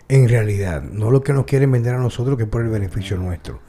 En 0.08 0.28
realidad, 0.28 0.82
no 0.82 1.10
lo 1.10 1.22
que 1.22 1.32
nos 1.32 1.44
quieren 1.44 1.72
vender 1.72 1.94
a 1.94 1.98
nosotros 1.98 2.36
que 2.38 2.46
por 2.46 2.62
el 2.62 2.68
beneficio 2.68 3.16
nuestro. 3.16 3.60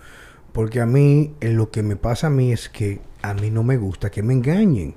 Porque 0.51 0.81
a 0.81 0.85
mí, 0.85 1.35
eh, 1.41 1.49
lo 1.51 1.71
que 1.71 1.83
me 1.83 1.95
pasa 1.95 2.27
a 2.27 2.29
mí 2.29 2.51
es 2.51 2.69
que 2.69 3.01
a 3.21 3.33
mí 3.33 3.49
no 3.49 3.63
me 3.63 3.77
gusta 3.77 4.11
que 4.11 4.21
me 4.23 4.33
engañen. 4.33 4.95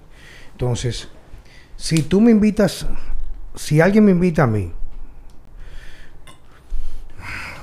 Entonces, 0.52 1.08
si 1.76 2.02
tú 2.02 2.20
me 2.20 2.30
invitas, 2.30 2.86
si 3.54 3.80
alguien 3.80 4.04
me 4.04 4.12
invita 4.12 4.42
a 4.44 4.46
mí, 4.46 4.72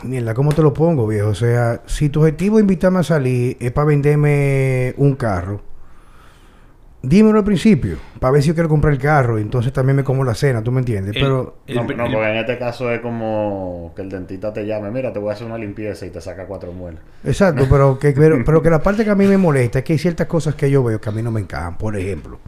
Mierda, 0.03 0.33
¿cómo 0.33 0.51
te 0.53 0.61
lo 0.61 0.73
pongo, 0.73 1.07
viejo? 1.07 1.29
O 1.29 1.35
sea, 1.35 1.81
si 1.85 2.09
tu 2.09 2.19
objetivo 2.21 2.57
es 2.57 2.61
invitarme 2.63 2.99
a 2.99 3.03
salir 3.03 3.55
es 3.59 3.71
para 3.71 3.87
venderme 3.87 4.93
un 4.97 5.15
carro, 5.15 5.61
dímelo 7.01 7.39
al 7.39 7.45
principio, 7.45 7.97
para 8.19 8.31
ver 8.31 8.41
si 8.41 8.49
yo 8.49 8.53
quiero 8.53 8.67
comprar 8.69 8.93
el 8.93 8.99
carro, 8.99 9.39
y 9.39 9.41
entonces 9.41 9.71
también 9.71 9.95
me 9.95 10.03
como 10.03 10.23
la 10.25 10.35
cena, 10.35 10.61
¿tú 10.61 10.71
me 10.71 10.79
entiendes? 10.79 11.15
El- 11.15 11.21
Pero, 11.21 11.55
el- 11.67 11.75
no, 11.75 11.81
el- 11.89 11.97
no, 11.97 12.03
porque 12.05 12.29
en 12.29 12.35
este 12.37 12.57
caso 12.57 12.91
es 12.91 12.99
como 12.99 13.93
que 13.95 14.01
el 14.01 14.09
dentista 14.09 14.51
te 14.51 14.65
llame, 14.65 14.91
mira, 14.91 15.13
te 15.13 15.19
voy 15.19 15.29
a 15.29 15.33
hacer 15.33 15.47
una 15.47 15.57
limpieza 15.57 16.05
y 16.05 16.09
te 16.09 16.19
saca 16.19 16.45
cuatro 16.47 16.71
muelas. 16.73 17.01
exacto, 17.23 17.65
pero 17.69 17.97
que, 17.97 18.11
pero, 18.17 18.43
pero 18.45 18.61
que 18.61 18.69
la 18.69 18.81
parte 18.83 19.03
que 19.05 19.09
a 19.09 19.15
mí 19.15 19.25
me 19.25 19.37
molesta 19.37 19.79
es 19.79 19.85
que 19.85 19.93
hay 19.93 19.99
ciertas 19.99 20.27
cosas 20.27 20.55
que 20.55 20.69
yo 20.69 20.83
veo 20.83 20.99
que 20.99 21.09
a 21.09 21.13
mí 21.13 21.21
no 21.21 21.31
me 21.31 21.39
encajan, 21.41 21.77
por 21.77 21.95
ejemplo. 21.95 22.39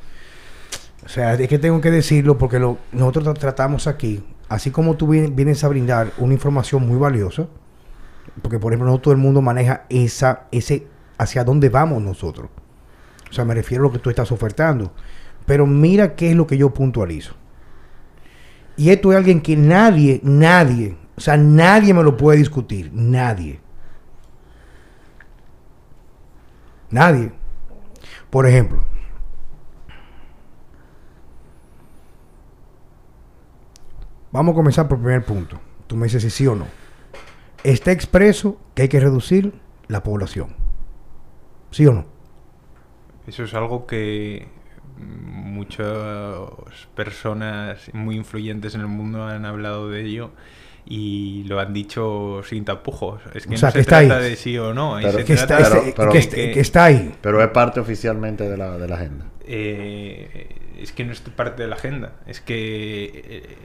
O 1.06 1.10
sea, 1.10 1.36
es 1.36 1.48
que 1.48 1.60
tengo 1.60 1.80
que 1.82 1.92
decirlo 1.92 2.38
porque 2.38 2.58
lo, 2.60 2.80
nosotros 2.92 3.26
tra- 3.26 3.40
tratamos 3.40 3.86
aquí, 3.88 4.24
así 4.50 4.72
como 4.72 4.96
tú 4.96 5.08
vien- 5.08 5.36
vienes 5.36 5.64
a 5.64 5.68
brindar 5.68 6.12
una 6.18 6.34
información 6.34 6.88
muy 6.88 6.98
valiosa, 6.98 7.48
porque 8.42 8.60
por 8.60 8.74
ejemplo 8.74 8.92
no 8.92 9.00
todo 9.00 9.14
el 9.14 9.20
mundo 9.20 9.42
maneja 9.42 9.86
esa, 9.90 10.48
ese, 10.52 10.88
hacia 11.18 11.44
dónde 11.44 11.70
vamos 11.70 12.02
nosotros. 12.02 12.50
O 13.30 13.34
sea, 13.34 13.46
me 13.46 13.54
refiero 13.54 13.84
a 13.84 13.88
lo 13.88 13.92
que 13.94 14.00
tú 14.00 14.10
estás 14.10 14.32
ofertando. 14.32 14.94
Pero 15.46 15.66
mira 15.68 16.16
qué 16.16 16.32
es 16.32 16.36
lo 16.36 16.48
que 16.48 16.58
yo 16.58 16.74
puntualizo. 16.74 17.34
Y 18.78 18.90
esto 18.90 19.12
es 19.12 19.18
alguien 19.18 19.42
que 19.42 19.56
nadie, 19.56 20.20
nadie, 20.24 20.98
o 21.16 21.22
sea, 21.22 21.38
nadie 21.38 21.94
me 21.94 22.04
lo 22.04 22.18
puede 22.18 22.40
discutir. 22.40 22.92
Nadie. 22.94 23.60
Nadie. 26.90 27.32
Por 28.30 28.48
ejemplo, 28.48 28.84
vamos 34.36 34.54
a 34.54 34.56
comenzar 34.56 34.88
por 34.88 34.98
el 35.00 35.04
primer 35.04 35.24
punto. 35.26 35.60
Tú 35.88 35.96
me 35.96 36.06
dices 36.06 36.22
si 36.24 36.30
sí 36.30 36.48
o 36.48 36.56
no. 36.56 36.68
Está 37.64 37.92
expreso 37.92 38.60
que 38.76 38.84
hay 38.84 38.88
que 38.90 39.00
reducir 39.00 39.54
la 39.88 40.04
población. 40.04 40.56
¿Sí 41.72 41.86
o 41.88 41.94
no? 41.94 42.06
Eso 43.28 43.44
es 43.44 43.54
algo 43.54 43.88
que 43.88 44.48
muchas 44.98 45.88
personas 46.96 47.90
muy 47.94 48.16
influyentes 48.16 48.76
en 48.76 48.82
el 48.82 48.88
mundo 48.88 49.24
han 49.26 49.46
hablado 49.46 49.90
de 49.90 50.02
ello 50.06 50.32
y 50.86 51.44
lo 51.48 51.60
han 51.60 51.74
dicho 51.74 52.42
sin 52.44 52.66
tapujos. 52.66 53.22
Es 53.34 53.48
que 53.48 53.56
O 53.56 53.58
sea, 53.58 53.70
no 53.70 53.74
que 53.74 53.78
se 53.80 53.82
está 53.82 54.00
trata 54.02 54.18
ahí. 54.18 54.30
de 54.30 54.36
sí 54.36 54.58
o 54.58 54.74
no. 54.74 54.98
Pero- 55.02 55.12
se 55.18 55.26
Que 55.26 55.36
trata 55.36 55.58
está, 55.60 55.70
pero- 55.80 55.94
pero- 55.96 56.12
que 56.12 56.18
est- 56.20 56.34
que- 56.34 56.52
que 56.52 56.60
está 56.60 56.86
ahí. 56.86 57.16
Pero 57.22 57.42
es 57.44 57.50
parte 57.50 57.80
oficialmente 57.80 58.48
de 58.48 58.58
la, 58.58 58.78
de 58.78 58.88
la 58.88 58.96
agenda. 58.96 59.26
eh, 59.48 60.50
es 60.80 60.92
que 60.92 61.06
no 61.06 61.12
es 61.14 61.22
parte 61.22 61.64
de 61.64 61.70
la 61.70 61.76
agenda. 61.76 62.14
Es 62.28 62.42
que 62.42 63.06
eh, 63.26 63.56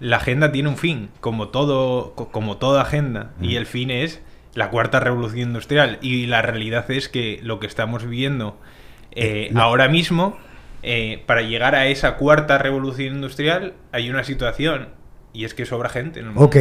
la 0.00 0.16
agenda 0.16 0.50
tiene 0.52 0.68
un 0.68 0.76
fin, 0.76 1.10
como 1.20 1.48
todo, 1.48 2.14
co- 2.14 2.30
como 2.30 2.56
toda 2.56 2.82
agenda, 2.82 3.32
y 3.40 3.56
el 3.56 3.66
fin 3.66 3.90
es 3.90 4.20
la 4.54 4.68
cuarta 4.70 5.00
revolución 5.00 5.48
industrial. 5.48 5.98
Y 6.02 6.26
la 6.26 6.42
realidad 6.42 6.90
es 6.90 7.08
que 7.08 7.38
lo 7.42 7.58
que 7.60 7.66
estamos 7.66 8.04
viviendo 8.04 8.58
eh, 9.14 9.48
Eh, 9.50 9.52
ahora 9.56 9.88
mismo, 9.88 10.36
eh, 10.82 11.22
para 11.26 11.42
llegar 11.42 11.74
a 11.74 11.86
esa 11.86 12.16
cuarta 12.16 12.58
revolución 12.58 13.14
industrial, 13.16 13.74
hay 13.92 14.10
una 14.10 14.24
situación, 14.24 14.88
y 15.32 15.44
es 15.44 15.54
que 15.54 15.64
sobra 15.66 15.88
gente 15.88 16.20
en 16.20 16.26
el 16.26 16.32
mundo. 16.32 16.46
Ok. 16.46 16.56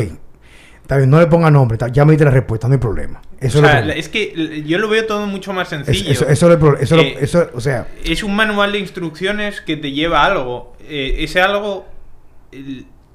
Está 0.82 0.97
bien, 0.97 1.09
no 1.09 1.19
le 1.19 1.27
ponga 1.27 1.49
nombre. 1.51 1.77
Ya 1.93 2.03
me 2.05 2.11
diste 2.11 2.25
la 2.25 2.32
respuesta, 2.32 2.67
no 2.67 2.73
hay 2.73 2.79
problema. 2.79 3.21
Eso 3.39 3.59
O 3.59 3.65
es 3.65 3.71
sea, 3.71 3.82
lo 3.82 3.93
que- 3.93 3.99
es 3.99 4.09
que 4.09 4.63
yo 4.65 4.77
lo 4.79 4.89
veo 4.89 5.05
todo 5.05 5.25
mucho 5.27 5.53
más 5.53 5.69
sencillo. 5.69 6.11
eso- 6.11 6.27
eso 6.27 6.47
es 6.47 6.51
eso 6.82 6.95
Eh, 7.43 7.49
o 7.53 7.61
sea, 7.61 7.88
un 8.23 8.36
manual 8.36 8.71
de 8.73 8.79
instrucciones 8.79 9.61
que 9.61 9.77
te 9.77 9.91
lleva 9.93 10.21
a 10.23 10.25
algo. 10.25 10.75
Eh, 10.82 11.17
ese 11.19 11.39
algo, 11.41 11.88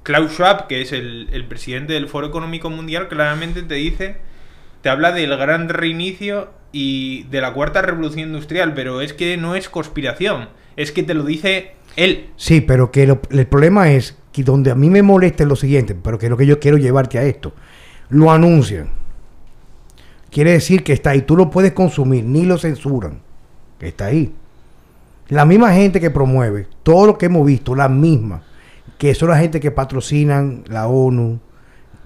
Klaus 0.07 0.31
Schwab, 0.31 0.67
que 0.67 0.81
es 0.81 0.93
el, 0.93 1.45
presidente 1.49 1.91
del 1.91 2.07
Foro 2.07 2.27
Económico 2.27 2.69
Mundial, 2.69 3.09
claramente 3.09 3.61
te 3.61 3.75
dice, 3.75 4.15
te 4.81 4.87
habla 4.87 5.11
del 5.11 5.35
gran 5.35 5.67
reinicio 5.67 6.47
y 6.71 7.23
de 7.23 7.41
la 7.41 7.51
cuarta 7.51 7.81
revolución 7.81 8.29
industrial, 8.29 8.73
pero 8.73 9.01
es 9.01 9.11
que 9.11 9.35
no 9.35 9.53
es 9.53 9.67
conspiración, 9.67 10.47
es 10.77 10.93
que 10.93 11.03
te 11.03 11.13
lo 11.13 11.23
dice 11.25 11.73
él. 11.97 12.29
sí, 12.37 12.61
pero 12.61 12.89
que 12.89 13.03
el 13.03 13.47
problema 13.47 13.91
es 13.91 14.17
que 14.31 14.45
donde 14.45 14.71
a 14.71 14.75
mí 14.75 14.89
me 14.89 15.01
molesta 15.01 15.43
es 15.43 15.49
lo 15.49 15.57
siguiente, 15.57 15.93
pero 15.93 16.17
que 16.17 16.29
lo 16.29 16.37
que 16.37 16.45
yo 16.45 16.57
quiero 16.61 16.77
llevarte 16.77 17.19
a 17.19 17.23
esto. 17.23 17.53
Lo 18.07 18.31
anuncian. 18.31 18.91
Quiere 20.31 20.53
decir 20.53 20.85
que 20.85 20.93
está 20.93 21.09
ahí. 21.09 21.23
Tú 21.23 21.35
lo 21.35 21.49
puedes 21.49 21.73
consumir, 21.73 22.23
ni 22.23 22.45
lo 22.45 22.57
censuran. 22.57 23.19
Está 23.81 24.05
ahí. 24.05 24.33
La 25.27 25.43
misma 25.43 25.73
gente 25.73 25.99
que 25.99 26.11
promueve, 26.11 26.65
todo 26.83 27.07
lo 27.07 27.17
que 27.17 27.25
hemos 27.25 27.45
visto, 27.45 27.75
la 27.75 27.89
misma, 27.89 28.43
que 28.97 29.13
son 29.13 29.29
la 29.29 29.37
gente 29.37 29.59
que 29.59 29.71
patrocinan 29.71 30.63
la 30.67 30.87
ONU, 30.87 31.39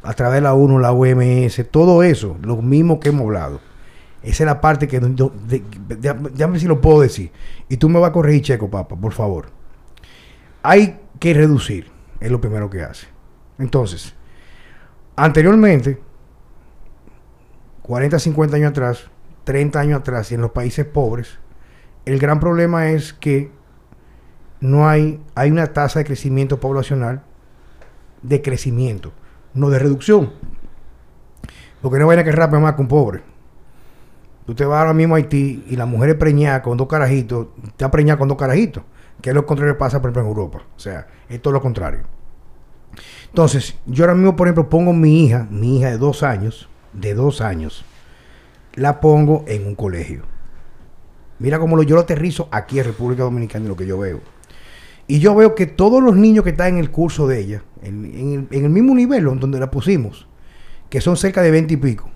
a 0.04 0.14
través 0.14 0.36
de 0.36 0.42
la 0.42 0.54
ONU, 0.54 0.80
la 0.80 0.92
OMS, 0.92 1.66
todo 1.70 2.04
eso, 2.04 2.38
lo 2.42 2.58
mismo 2.58 3.00
que 3.00 3.10
hemos 3.10 3.22
hablado. 3.22 3.62
Esa 4.24 4.44
es 4.44 4.48
la 4.48 4.62
parte 4.62 4.88
que... 4.88 5.00
Déjame 5.00 6.60
si 6.60 6.68
lo 6.68 6.82
puedo 6.82 7.02
decir. 7.02 7.32
Y 7.70 7.78
tú 7.78 7.89
me 7.89 8.00
vas 8.00 8.10
a 8.10 8.14
corregir, 8.14 8.42
Checo, 8.44 8.70
papá, 8.70 8.96
por 8.96 9.14
favor. 9.14 9.48
Hay 10.64 11.00
que 11.20 11.34
reducir, 11.34 11.88
es 12.20 12.32
lo 12.32 12.42
primero 12.42 12.70
que 12.70 12.84
hace. 12.84 13.08
Entonces, 13.58 14.16
anteriormente, 15.16 16.00
40, 17.84 18.20
50 18.20 18.56
años 18.58 18.72
atrás, 18.72 19.10
30 19.44 19.80
años 19.80 20.00
atrás, 20.00 20.32
y 20.32 20.36
en 20.36 20.42
los 20.42 20.52
países 20.52 20.86
pobres, 20.86 21.39
el 22.06 22.20
gran 22.20 22.39
problema 22.39 22.92
es 22.92 23.14
que 23.14 23.52
no 24.62 24.88
hay, 24.88 25.20
hay 25.36 25.51
una 25.51 25.74
tasa 25.74 25.99
de 25.99 26.05
crecimiento 26.05 26.59
poblacional 26.59 27.24
de 28.22 28.41
crecimiento, 28.41 29.12
no 29.53 29.70
de 29.70 29.80
reducción. 29.80 30.32
Porque 31.82 31.99
no 31.99 32.07
vayan 32.07 32.22
a 32.22 32.24
que 32.24 32.32
rápido 32.32 32.62
más 32.62 32.76
que 32.76 32.82
un 32.82 32.88
pobre. 32.88 33.22
Tú 34.45 34.55
te 34.55 34.66
vas 34.66 34.80
ahora 34.80 34.93
mismo 34.93 35.16
a 35.16 35.18
Haití 35.18 35.66
y 35.68 35.76
la 35.76 35.86
mujer 35.86 36.12
es 36.12 36.16
preñada 36.16 36.62
con 36.62 36.78
dos 36.78 36.88
carajitos, 36.88 37.47
está 37.66 37.89
preñada 37.89 38.20
con 38.20 38.28
dos 38.28 38.38
carajitos, 38.38 38.84
que 39.22 39.30
es 39.30 39.36
lo 39.36 39.45
contrario 39.45 39.74
que 39.74 39.80
pasa, 39.80 40.01
por 40.01 40.09
ejemplo, 40.09 40.22
en 40.22 40.28
Europa. 40.28 40.62
O 40.76 40.80
sea, 40.80 41.07
es 41.30 41.41
todo 41.41 41.53
lo 41.53 41.62
contrario. 41.62 42.01
Entonces, 43.28 43.78
yo 43.86 44.03
ahora 44.03 44.16
mismo, 44.16 44.36
por 44.36 44.47
ejemplo, 44.47 44.70
pongo 44.70 44.93
mi 44.93 45.26
hija, 45.26 45.47
mi 45.49 45.78
hija 45.78 45.89
de 45.89 45.97
dos 45.97 46.22
años, 46.22 46.70
de 46.93 47.14
dos 47.14 47.41
años, 47.41 47.86
la 48.76 48.99
pongo 48.99 49.43
en 49.47 49.66
un 49.66 49.76
colegio. 49.76 50.24
Mira 51.39 51.57
cómo 51.57 51.76
lo, 51.76 51.84
yo 51.84 51.95
lo 51.95 52.01
aterrizo 52.01 52.47
aquí 52.51 52.80
en 52.80 52.86
República 52.86 53.24
Dominicana, 53.24 53.68
lo 53.68 53.76
que 53.76 53.88
yo 53.88 53.97
veo. 53.97 54.20
Y 55.12 55.20
yo 55.20 55.36
veo 55.36 55.55
que 55.55 55.66
todos 55.66 56.01
los 56.01 56.16
niños 56.16 56.45
que 56.45 56.51
están 56.51 56.70
en 56.70 56.78
el 56.78 56.89
curso 56.89 57.28
de 57.28 57.41
ella, 57.41 57.64
en, 57.82 58.47
en 58.49 58.64
el, 58.64 58.70
mismo 58.70 58.95
nivel 58.95 59.26
donde 59.26 59.59
la 59.59 59.70
pusimos, 59.70 60.26
que 60.89 61.01
son 61.01 61.18
cerca 61.18 61.41
de 61.41 61.51
20 61.51 61.74
y 61.74 61.78
pico, 61.78 62.09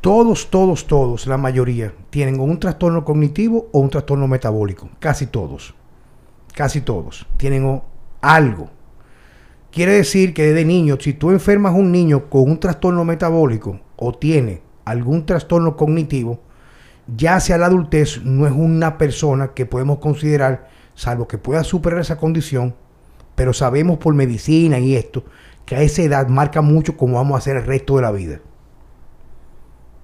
todos, 0.00 0.50
todos, 0.50 0.88
todos, 0.88 1.28
la 1.28 1.36
mayoría, 1.36 1.94
tienen 2.10 2.40
un 2.40 2.58
trastorno 2.58 3.04
cognitivo 3.04 3.68
o 3.70 3.78
un 3.78 3.88
trastorno 3.88 4.26
metabólico. 4.26 4.90
Casi 4.98 5.28
todos. 5.28 5.76
Casi 6.54 6.80
todos. 6.80 7.24
Tienen 7.36 7.80
algo. 8.20 8.70
Quiere 9.70 9.92
decir 9.92 10.34
que 10.34 10.46
desde 10.46 10.64
niño, 10.64 10.96
si 10.98 11.12
tú 11.12 11.30
enfermas 11.30 11.74
a 11.74 11.76
un 11.76 11.92
niño 11.92 12.28
con 12.28 12.50
un 12.50 12.58
trastorno 12.58 13.04
metabólico 13.04 13.78
o 13.94 14.12
tiene 14.12 14.60
algún 14.84 15.24
trastorno 15.24 15.76
cognitivo, 15.76 16.40
ya 17.06 17.36
hacia 17.36 17.58
la 17.58 17.66
adultez 17.66 18.22
no 18.24 18.44
es 18.44 18.52
una 18.52 18.98
persona 18.98 19.52
que 19.54 19.66
podemos 19.66 20.00
considerar, 20.00 20.74
salvo 20.94 21.28
que 21.28 21.38
pueda 21.38 21.64
superar 21.64 22.00
esa 22.00 22.16
condición, 22.16 22.74
pero 23.34 23.52
sabemos 23.52 23.98
por 23.98 24.14
medicina 24.14 24.78
y 24.78 24.96
esto, 24.96 25.24
que 25.66 25.76
a 25.76 25.82
esa 25.82 26.02
edad 26.02 26.28
marca 26.28 26.60
mucho 26.60 26.96
cómo 26.96 27.16
vamos 27.16 27.34
a 27.34 27.38
hacer 27.38 27.56
el 27.56 27.64
resto 27.64 27.96
de 27.96 28.02
la 28.02 28.12
vida. 28.12 28.40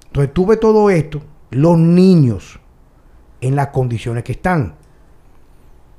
Entonces 0.06 0.32
tú 0.32 0.46
ves 0.46 0.58
todo 0.58 0.90
esto, 0.90 1.22
los 1.50 1.78
niños 1.78 2.60
en 3.40 3.56
las 3.56 3.68
condiciones 3.68 4.24
que 4.24 4.32
están. 4.32 4.74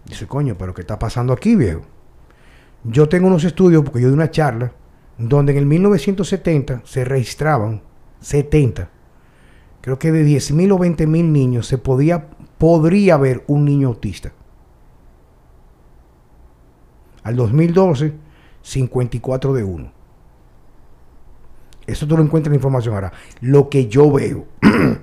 Dice, 0.06 0.28
coño, 0.28 0.56
pero 0.58 0.74
¿qué 0.74 0.82
está 0.82 1.00
pasando 1.00 1.32
aquí, 1.32 1.56
viejo? 1.56 1.82
Yo 2.84 3.08
tengo 3.08 3.28
unos 3.28 3.44
estudios, 3.44 3.84
porque 3.84 4.02
yo 4.02 4.08
di 4.08 4.14
una 4.14 4.32
charla, 4.32 4.74
donde 5.18 5.52
en 5.52 5.60
el 5.60 5.66
1970 5.66 6.82
se 6.84 7.06
registraban 7.06 7.82
70. 8.20 8.90
Creo 9.82 10.00
que 10.00 10.12
de 10.12 10.26
10.000 10.26 10.74
o 10.74 10.80
20.000 10.80 11.26
niños 11.26 11.68
se 11.68 11.78
podía, 11.78 12.28
podría 12.58 13.16
haber 13.16 13.44
un 13.48 13.66
niño 13.66 13.90
autista. 13.90 14.34
Al 17.24 17.36
2012, 17.36 18.14
54 18.62 19.54
de 19.54 19.64
1. 19.64 19.92
Eso 21.88 22.08
tú 22.08 22.16
lo 22.16 22.24
encuentras 22.24 22.50
en 22.50 22.54
la 22.54 22.58
información 22.58 22.96
ahora. 22.96 23.12
Lo 23.42 23.70
que 23.70 23.88
yo 23.88 24.12
veo. 24.12 24.46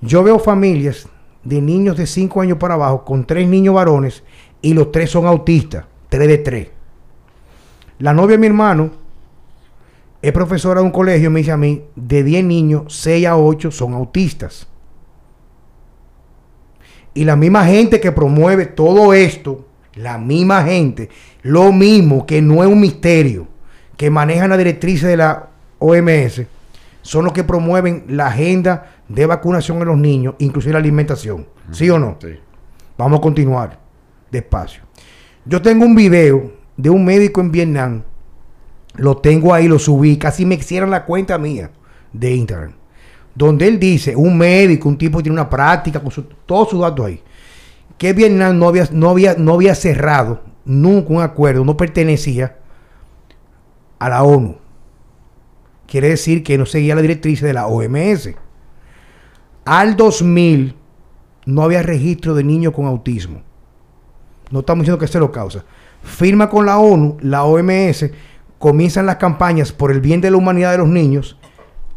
yo 0.00 0.22
veo 0.22 0.38
familias 0.38 1.08
de 1.44 1.60
niños 1.60 1.96
de 1.96 2.06
5 2.06 2.40
años 2.40 2.58
para 2.58 2.74
abajo 2.74 3.04
con 3.04 3.26
tres 3.26 3.48
niños 3.48 3.74
varones 3.74 4.22
y 4.60 4.74
los 4.74 4.92
tres 4.92 5.10
son 5.10 5.26
autistas. 5.26 5.84
3 6.08 6.28
de 6.28 6.38
3. 6.38 6.68
La 7.98 8.12
novia 8.12 8.36
de 8.36 8.38
mi 8.38 8.46
hermano 8.46 8.90
es 10.22 10.32
profesora 10.32 10.80
de 10.80 10.86
un 10.86 10.92
colegio 10.92 11.30
me 11.30 11.40
dice 11.40 11.50
a 11.50 11.56
mí, 11.56 11.82
de 11.96 12.22
10 12.22 12.44
niños, 12.44 12.94
6 12.94 13.26
a 13.26 13.36
8 13.36 13.72
son 13.72 13.92
autistas. 13.92 14.68
Y 17.12 17.24
la 17.24 17.34
misma 17.34 17.66
gente 17.66 18.00
que 18.00 18.12
promueve 18.12 18.66
todo 18.66 19.12
esto, 19.12 19.66
la 19.94 20.18
misma 20.18 20.62
gente, 20.64 21.08
lo 21.42 21.72
mismo 21.72 22.26
que 22.26 22.40
no 22.42 22.62
es 22.62 22.68
un 22.68 22.80
misterio, 22.80 23.46
que 23.96 24.10
manejan 24.10 24.50
la 24.50 24.56
directriz 24.56 25.02
de 25.02 25.16
la 25.16 25.48
OMS 25.78 26.42
son 27.02 27.24
los 27.24 27.32
que 27.32 27.44
promueven 27.44 28.04
la 28.08 28.28
agenda 28.28 28.92
de 29.08 29.26
vacunación 29.26 29.78
en 29.78 29.86
los 29.88 29.98
niños, 29.98 30.34
inclusive 30.38 30.72
la 30.72 30.78
alimentación. 30.78 31.46
¿Sí 31.70 31.90
o 31.90 31.98
no? 31.98 32.16
Sí. 32.20 32.28
Vamos 32.96 33.18
a 33.18 33.22
continuar 33.22 33.78
despacio. 34.30 34.82
Yo 35.44 35.60
tengo 35.60 35.84
un 35.84 35.94
video 35.94 36.52
de 36.76 36.90
un 36.90 37.04
médico 37.04 37.40
en 37.40 37.50
Vietnam. 37.50 38.02
Lo 38.94 39.16
tengo 39.16 39.52
ahí, 39.54 39.68
lo 39.68 39.78
subí. 39.78 40.16
Casi 40.16 40.44
me 40.46 40.56
cierran 40.62 40.90
la 40.90 41.04
cuenta 41.04 41.38
mía 41.38 41.70
de 42.12 42.34
Instagram. 42.34 42.72
Donde 43.34 43.66
él 43.66 43.80
dice, 43.80 44.14
un 44.14 44.36
médico, 44.36 44.88
un 44.88 44.98
tipo 44.98 45.18
que 45.18 45.24
tiene 45.24 45.34
una 45.40 45.48
práctica, 45.48 46.00
con 46.00 46.10
su- 46.10 46.24
todos 46.46 46.68
sus 46.70 46.80
datos 46.80 47.06
ahí. 47.06 47.22
Que 47.98 48.12
Vietnam 48.12 48.58
no 48.58 48.68
había, 48.68 48.88
no, 48.90 49.10
había, 49.10 49.34
no 49.34 49.54
había 49.54 49.74
cerrado 49.74 50.42
nunca 50.64 51.12
un 51.12 51.22
acuerdo, 51.22 51.64
no 51.64 51.76
pertenecía 51.76 52.58
a 53.98 54.08
la 54.08 54.22
ONU. 54.22 54.56
Quiere 55.86 56.08
decir 56.08 56.42
que 56.42 56.56
no 56.58 56.66
seguía 56.66 56.94
la 56.94 57.02
directriz 57.02 57.40
de 57.40 57.52
la 57.52 57.66
OMS. 57.66 58.30
Al 59.64 59.96
2000 59.96 60.74
no 61.46 61.62
había 61.62 61.82
registro 61.82 62.34
de 62.34 62.44
niños 62.44 62.72
con 62.72 62.86
autismo. 62.86 63.42
No 64.50 64.60
estamos 64.60 64.82
diciendo 64.82 64.98
que 64.98 65.06
se 65.06 65.18
lo 65.18 65.30
causa. 65.30 65.64
Firma 66.02 66.48
con 66.48 66.66
la 66.66 66.78
ONU, 66.78 67.16
la 67.20 67.44
OMS, 67.44 68.10
comienzan 68.58 69.06
las 69.06 69.16
campañas 69.16 69.72
por 69.72 69.90
el 69.90 70.00
bien 70.00 70.20
de 70.20 70.30
la 70.30 70.36
humanidad 70.36 70.72
de 70.72 70.78
los 70.78 70.88
niños, 70.88 71.38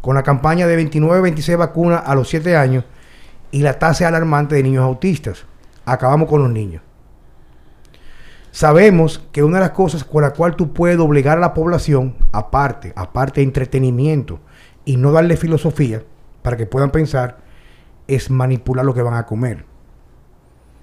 con 0.02 0.16
la 0.16 0.24
campaña 0.24 0.68
de 0.68 0.92
29-26 0.92 1.58
vacunas 1.58 2.04
a 2.06 2.16
los 2.16 2.30
7 2.30 2.56
años 2.56 2.84
y 3.52 3.62
la 3.62 3.80
tasa 3.80 4.08
alarmante 4.08 4.56
de 4.56 4.64
niños 4.64 4.84
autistas. 4.84 5.46
Acabamos 5.86 6.28
con 6.28 6.42
los 6.42 6.52
niños. 6.52 6.82
Sabemos 8.52 9.22
que 9.32 9.44
una 9.44 9.58
de 9.58 9.66
las 9.66 9.72
cosas 9.72 10.04
con 10.04 10.22
la 10.22 10.32
cual 10.32 10.56
tú 10.56 10.74
puedes 10.74 10.98
obligar 10.98 11.38
a 11.38 11.42
la 11.42 11.54
población, 11.54 12.16
aparte, 12.32 12.94
aparte 12.96 13.42
de 13.42 13.46
entretenimiento, 13.48 14.40
y 14.86 14.98
no 14.98 15.12
darle 15.12 15.36
filosofía 15.36 16.04
para 16.42 16.56
que 16.56 16.66
puedan 16.66 16.92
pensar, 16.92 17.40
es 18.08 18.30
manipular 18.30 18.86
lo 18.86 18.94
que 18.94 19.02
van 19.02 19.16
a 19.16 19.26
comer. 19.26 19.66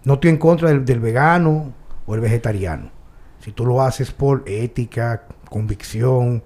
No 0.05 0.15
estoy 0.15 0.31
en 0.31 0.37
contra 0.37 0.69
del, 0.69 0.85
del 0.85 1.01
vegano 1.01 1.73
o 2.05 2.15
el 2.15 2.21
vegetariano. 2.21 2.91
Si 3.41 3.53
tú 3.53 3.65
lo 3.65 3.81
haces 3.81 4.13
por 4.13 4.43
ética, 4.47 5.27
convicción, 5.49 6.43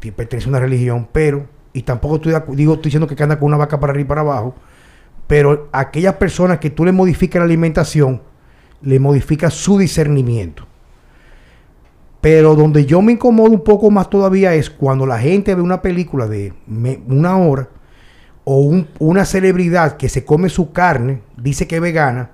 te 0.00 0.10
pertenece 0.10 0.48
a 0.48 0.50
una 0.50 0.58
religión, 0.58 1.08
pero, 1.12 1.46
y 1.72 1.82
tampoco 1.82 2.16
estoy, 2.16 2.34
digo, 2.56 2.74
estoy 2.74 2.88
diciendo 2.88 3.06
que 3.06 3.22
anda 3.22 3.38
con 3.38 3.46
una 3.46 3.56
vaca 3.56 3.78
para 3.78 3.92
arriba 3.92 4.06
y 4.06 4.08
para 4.08 4.20
abajo, 4.22 4.54
pero 5.26 5.68
aquellas 5.72 6.14
personas 6.14 6.58
que 6.58 6.70
tú 6.70 6.84
le 6.84 6.92
modificas 6.92 7.40
la 7.40 7.44
alimentación, 7.46 8.22
le 8.82 8.98
modificas 8.98 9.54
su 9.54 9.78
discernimiento. 9.78 10.66
Pero 12.20 12.54
donde 12.54 12.86
yo 12.86 13.02
me 13.02 13.12
incomodo 13.12 13.50
un 13.50 13.64
poco 13.64 13.90
más 13.90 14.08
todavía 14.08 14.54
es 14.54 14.70
cuando 14.70 15.06
la 15.06 15.18
gente 15.18 15.54
ve 15.54 15.62
una 15.62 15.82
película 15.82 16.28
de 16.28 16.52
una 17.08 17.36
hora 17.36 17.68
o 18.44 18.60
un- 18.60 18.88
una 18.98 19.24
celebridad 19.24 19.96
que 19.96 20.08
se 20.08 20.24
come 20.24 20.48
su 20.48 20.72
carne, 20.72 21.22
dice 21.36 21.66
que 21.66 21.76
es 21.76 21.82
vegana, 21.82 22.30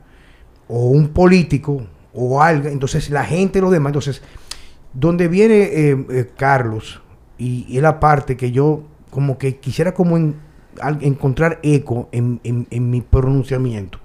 o 0.67 0.87
un 0.89 1.09
político 1.09 1.87
o 2.13 2.43
algo, 2.43 2.69
entonces 2.69 3.09
la 3.11 3.25
gente 3.25 3.61
lo 3.61 3.71
demás. 3.71 3.91
Entonces, 3.91 4.23
donde 4.93 5.29
viene 5.29 5.55
eh, 5.63 6.07
eh, 6.11 6.31
Carlos, 6.37 7.01
y, 7.39 7.65
y 7.69 7.81
la 7.81 8.01
parte 8.01 8.37
que 8.37 8.51
yo 8.51 8.83
como 9.11 9.39
que 9.39 9.57
quisiera 9.57 9.95
como 9.95 10.17
en- 10.17 10.37
encontrar 11.01 11.59
eco 11.63 12.09
en, 12.13 12.41
en- 12.45 12.91
mi 12.91 13.01
pronunciamiento, 13.01 13.99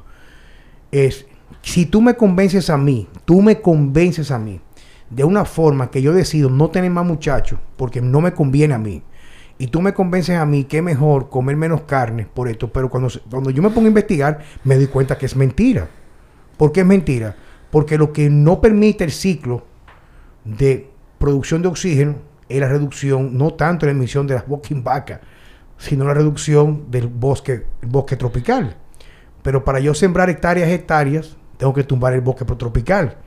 es, 0.92 1.26
si 1.62 1.86
tú 1.86 2.02
me 2.02 2.16
convences 2.16 2.70
a 2.70 2.78
mí, 2.78 3.08
tú 3.26 3.42
me 3.42 3.62
convences 3.62 4.32
a 4.32 4.40
mí, 4.40 4.60
de 5.10 5.24
una 5.24 5.46
forma 5.46 5.92
que 5.92 6.02
yo 6.02 6.14
decido 6.14 6.50
no 6.50 6.70
tener 6.70 6.90
más 6.92 7.06
muchachos, 7.06 7.60
porque 7.78 8.02
no 8.02 8.22
me 8.22 8.34
conviene 8.34 8.74
a 8.74 8.80
mí, 8.80 9.02
y 9.58 9.68
tú 9.68 9.82
me 9.82 9.94
convences 9.94 10.36
a 10.38 10.46
mí 10.46 10.64
que 10.64 10.78
es 10.78 10.84
mejor 10.84 11.30
comer 11.30 11.56
menos 11.56 11.82
carne 11.82 12.28
por 12.32 12.48
esto, 12.48 12.72
pero 12.72 12.90
cuando, 12.90 13.10
cuando 13.30 13.52
yo 13.52 13.62
me 13.62 13.70
pongo 13.70 13.86
a 13.86 13.90
investigar, 13.90 14.40
me 14.64 14.76
doy 14.76 14.88
cuenta 14.88 15.18
que 15.18 15.28
es 15.28 15.36
mentira. 15.36 15.88
¿Por 16.58 16.72
qué 16.72 16.82
es 16.82 16.86
mentira? 16.86 17.36
Porque 17.72 17.98
lo 17.98 18.12
que 18.12 18.30
no 18.30 18.60
permite 18.62 19.04
el 19.04 19.12
ciclo 19.12 19.64
de 20.44 20.90
producción 21.20 21.62
de 21.62 21.68
oxígeno 21.68 22.16
es 22.50 22.60
la 22.60 22.68
reducción, 22.68 23.38
no 23.38 23.54
tanto 23.54 23.86
la 23.86 23.92
emisión 23.92 24.28
de 24.28 24.34
las 24.36 24.44
walking 24.48 24.84
vacas, 24.84 25.20
sino 25.78 26.06
la 26.06 26.14
reducción 26.14 26.90
del 26.92 27.08
bosque, 27.08 27.66
bosque 27.82 28.16
tropical. 28.16 28.78
Pero 29.42 29.66
para 29.66 29.80
yo 29.80 29.94
sembrar 29.94 30.30
hectáreas 30.30 30.70
hectáreas, 30.70 31.38
tengo 31.58 31.74
que 31.74 31.84
tumbar 31.84 32.14
el 32.14 32.22
bosque 32.22 32.46
tropical, 32.46 33.18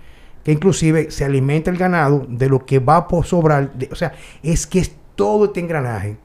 que 0.42 0.52
inclusive 0.52 1.10
se 1.10 1.24
alimenta 1.24 1.70
el 1.70 1.76
ganado 1.76 2.26
de 2.28 2.48
lo 2.48 2.64
que 2.64 2.78
va 2.78 3.08
por 3.08 3.24
sobrar. 3.26 3.72
o 3.90 3.94
sea, 3.94 4.12
es 4.42 4.66
que 4.66 4.80
es 4.80 4.96
todo 5.14 5.46
este 5.46 5.60
engranaje. 5.60 6.18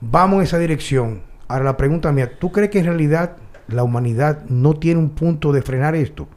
Vamos 0.00 0.38
en 0.38 0.42
esa 0.42 0.58
dirección. 0.58 1.22
Ahora 1.46 1.64
la 1.64 1.76
pregunta 1.76 2.12
mía, 2.12 2.38
¿tú 2.38 2.52
crees 2.52 2.70
que 2.70 2.78
en 2.78 2.86
realidad 2.86 3.36
la 3.68 3.82
humanidad 3.82 4.44
no 4.46 4.74
tiene 4.74 5.00
un 5.00 5.10
punto 5.10 5.52
de 5.52 5.62
frenar 5.62 5.94
esto? 5.94 6.28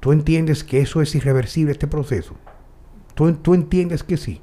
¿Tú 0.00 0.12
entiendes 0.12 0.64
que 0.64 0.80
eso 0.80 1.00
es 1.02 1.14
irreversible, 1.14 1.72
este 1.72 1.86
proceso? 1.86 2.34
¿Tú, 3.14 3.32
tú 3.34 3.54
entiendes 3.54 4.02
que 4.02 4.16
sí? 4.16 4.40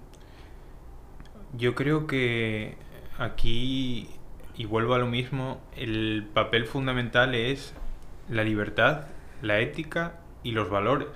Yo 1.58 1.76
creo 1.76 2.06
que 2.06 2.78
aquí, 3.20 4.10
y 4.56 4.66
vuelvo 4.66 4.96
a 4.96 4.98
lo 4.98 5.08
mismo, 5.08 5.62
el 5.76 6.28
papel 6.34 6.66
fundamental 6.66 7.36
es 7.36 7.76
la 8.30 8.44
libertad, 8.44 9.08
la 9.42 9.60
ética 9.60 10.20
y 10.44 10.52
los 10.52 10.70
valores. 10.70 11.10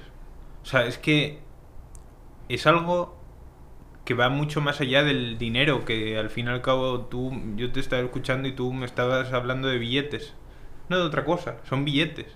O 0.61 0.65
sea, 0.65 0.85
es 0.85 0.97
que 0.97 1.39
es 2.49 2.67
algo 2.67 3.17
que 4.05 4.13
va 4.13 4.29
mucho 4.29 4.61
más 4.61 4.81
allá 4.81 5.03
del 5.03 5.37
dinero, 5.37 5.85
que 5.85 6.17
al 6.17 6.29
fin 6.29 6.47
y 6.47 6.49
al 6.49 6.61
cabo 6.61 7.05
tú, 7.05 7.31
yo 7.55 7.71
te 7.71 7.79
estaba 7.79 8.01
escuchando 8.01 8.47
y 8.47 8.53
tú 8.53 8.73
me 8.73 8.85
estabas 8.85 9.31
hablando 9.33 9.67
de 9.67 9.77
billetes. 9.77 10.33
No 10.89 10.97
de 10.97 11.03
otra 11.03 11.23
cosa, 11.23 11.57
son 11.63 11.85
billetes. 11.85 12.27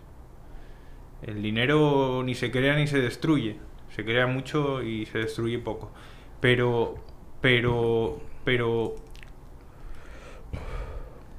El 1.21 1.41
dinero 1.41 2.21
ni 2.23 2.35
se 2.35 2.51
crea 2.51 2.75
ni 2.75 2.87
se 2.87 3.01
destruye. 3.01 3.57
Se 3.89 4.05
crea 4.05 4.27
mucho 4.27 4.83
y 4.83 5.05
se 5.07 5.19
destruye 5.19 5.59
poco. 5.59 5.91
Pero, 6.39 6.95
pero, 7.41 8.21
pero, 8.43 8.95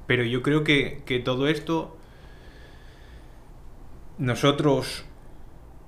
pero 0.09 0.23
yo 0.23 0.41
creo 0.41 0.63
que, 0.63 1.03
que 1.05 1.19
todo 1.19 1.47
esto 1.47 1.95
nosotros 4.17 5.05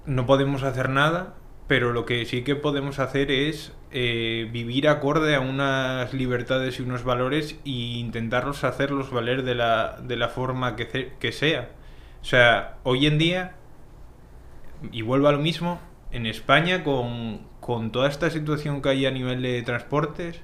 no 0.05 0.28
podemos 0.28 0.61
hacer 0.61 0.89
nada, 0.89 1.34
pero 1.65 1.91
lo 1.91 2.05
que 2.05 2.24
sí 2.28 2.43
que 2.43 2.55
podemos 2.55 2.99
hacer 2.99 3.32
es 3.32 3.74
eh, 3.89 4.47
vivir 4.51 4.88
acorde 4.88 5.34
a 5.34 5.39
unas 5.39 6.13
libertades 6.13 6.78
y 6.78 6.84
unos 6.84 7.03
valores 7.03 7.53
e 7.65 7.69
intentarlos 7.97 8.63
hacerlos 8.63 9.09
valer 9.09 9.41
de 9.41 9.55
la, 9.55 9.99
de 9.99 10.17
la 10.17 10.30
forma 10.30 10.76
que, 10.76 11.13
que 11.19 11.32
sea. 11.32 11.72
O 12.22 12.26
sea, 12.26 12.78
hoy 12.84 13.07
en 13.07 13.17
día, 13.17 13.55
y 14.91 15.01
vuelvo 15.01 15.30
a 15.30 15.32
lo 15.32 15.39
mismo, 15.39 15.82
en 16.11 16.28
España 16.28 16.84
con, 16.84 17.47
con 17.59 17.91
toda 17.91 18.07
esta 18.07 18.30
situación 18.30 18.84
que 18.84 18.89
hay 18.89 19.07
a 19.07 19.11
nivel 19.11 19.41
de 19.41 19.63
transportes, 19.63 20.41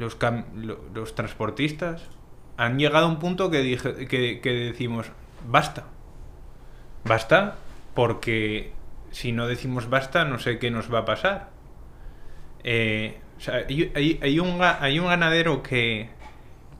los, 0.00 1.14
transportistas 1.14 2.02
han 2.56 2.78
llegado 2.78 3.06
a 3.06 3.08
un 3.08 3.18
punto 3.18 3.50
que, 3.50 3.78
que, 4.42 4.50
decimos, 4.50 5.12
basta. 5.48 5.84
Basta, 7.04 7.56
porque 7.94 8.72
si 9.10 9.32
no 9.32 9.46
decimos 9.46 9.88
basta, 9.88 10.24
no 10.24 10.38
sé 10.38 10.58
qué 10.58 10.70
nos 10.70 10.92
va 10.92 11.00
a 11.00 11.04
pasar. 11.04 11.50
Eh, 12.64 13.18
o 13.38 13.40
sea, 13.40 13.64
hay, 13.68 14.18
hay- 14.20 14.38
un, 14.38 14.60
hay 14.60 14.98
un 14.98 15.06
ganadero 15.06 15.62
que, 15.62 16.10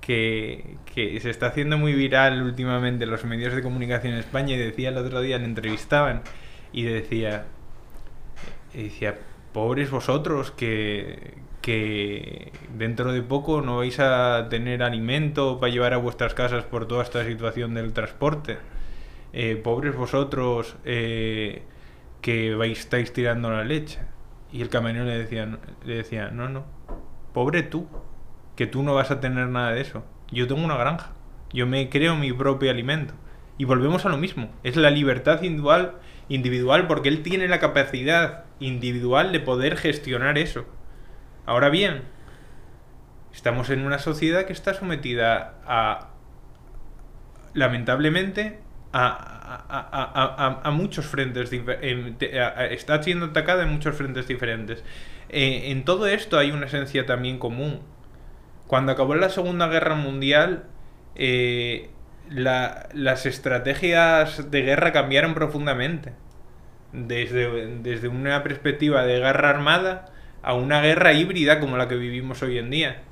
que, 0.00 0.76
que 0.94 1.18
se 1.20 1.30
está 1.30 1.46
haciendo 1.46 1.78
muy 1.78 1.94
viral 1.94 2.42
últimamente 2.42 3.04
en 3.04 3.10
los 3.10 3.24
medios 3.24 3.54
de 3.54 3.62
comunicación 3.62 4.12
en 4.12 4.18
España 4.18 4.54
y 4.54 4.58
decía 4.58 4.90
el 4.90 4.98
otro 4.98 5.20
día, 5.22 5.38
le 5.38 5.44
entrevistaban 5.46 6.22
y 6.72 6.82
decía, 6.82 7.46
y 8.74 8.84
decía, 8.84 9.18
pobres 9.54 9.90
vosotros 9.90 10.50
que, 10.50 11.38
que 11.60 12.52
dentro 12.76 13.12
de 13.12 13.22
poco 13.22 13.60
no 13.60 13.78
vais 13.78 13.98
a 14.00 14.48
tener 14.48 14.82
alimento 14.82 15.60
para 15.60 15.72
llevar 15.72 15.94
a 15.94 15.98
vuestras 15.98 16.34
casas 16.34 16.64
por 16.64 16.86
toda 16.86 17.02
esta 17.02 17.24
situación 17.24 17.74
del 17.74 17.92
transporte. 17.92 18.58
Eh, 19.32 19.56
pobres 19.56 19.94
vosotros 19.94 20.76
eh, 20.84 21.62
que 22.20 22.54
vais, 22.54 22.78
estáis 22.78 23.12
tirando 23.12 23.50
la 23.50 23.64
leche. 23.64 24.00
Y 24.52 24.62
el 24.62 24.68
camionero 24.68 25.04
le 25.04 25.18
decía, 25.18 25.58
le 25.84 25.94
decía, 25.94 26.30
no, 26.30 26.48
no, 26.48 26.64
pobre 27.32 27.62
tú, 27.62 27.86
que 28.56 28.66
tú 28.66 28.82
no 28.82 28.94
vas 28.94 29.10
a 29.10 29.20
tener 29.20 29.48
nada 29.48 29.72
de 29.72 29.80
eso. 29.80 30.04
Yo 30.32 30.46
tengo 30.48 30.64
una 30.64 30.76
granja, 30.76 31.12
yo 31.52 31.66
me 31.66 31.88
creo 31.88 32.16
mi 32.16 32.32
propio 32.32 32.70
alimento. 32.70 33.14
Y 33.58 33.64
volvemos 33.64 34.06
a 34.06 34.08
lo 34.08 34.16
mismo, 34.16 34.50
es 34.64 34.76
la 34.76 34.90
libertad 34.90 35.42
individual, 35.42 35.96
individual 36.28 36.86
porque 36.86 37.10
él 37.10 37.22
tiene 37.22 37.46
la 37.46 37.60
capacidad 37.60 38.44
individual 38.58 39.32
de 39.32 39.40
poder 39.40 39.76
gestionar 39.76 40.38
eso. 40.38 40.64
Ahora 41.50 41.68
bien, 41.68 42.02
estamos 43.34 43.70
en 43.70 43.84
una 43.84 43.98
sociedad 43.98 44.44
que 44.44 44.52
está 44.52 44.72
sometida 44.72 45.54
a, 45.66 46.10
lamentablemente, 47.54 48.60
a, 48.92 50.70
muchos 50.72 51.06
frentes, 51.06 51.50
está 51.52 53.02
siendo 53.02 53.26
atacada 53.26 53.64
en 53.64 53.70
muchos 53.70 53.96
frentes 53.96 54.28
diferentes. 54.28 54.84
Eh, 55.28 55.72
en 55.72 55.84
todo 55.84 56.06
esto 56.06 56.38
hay 56.38 56.52
una 56.52 56.66
esencia 56.66 57.04
también 57.04 57.40
común. 57.40 57.80
Cuando 58.68 58.92
acabó 58.92 59.16
la 59.16 59.28
Segunda 59.28 59.66
Guerra 59.66 59.96
Mundial, 59.96 60.66
eh, 61.16 61.90
la, 62.28 62.88
las 62.94 63.26
estrategias 63.26 64.52
de 64.52 64.62
guerra 64.62 64.92
cambiaron 64.92 65.34
profundamente. 65.34 66.12
Desde, 66.92 67.78
desde 67.78 68.06
una 68.06 68.44
perspectiva 68.44 69.04
de 69.04 69.18
guerra 69.18 69.50
armada 69.50 70.12
a 70.42 70.54
una 70.54 70.80
guerra 70.80 71.12
híbrida 71.12 71.60
como 71.60 71.76
la 71.76 71.88
que 71.88 71.96
vivimos 71.96 72.42
hoy 72.42 72.58
en 72.58 72.70
día. 72.70 73.02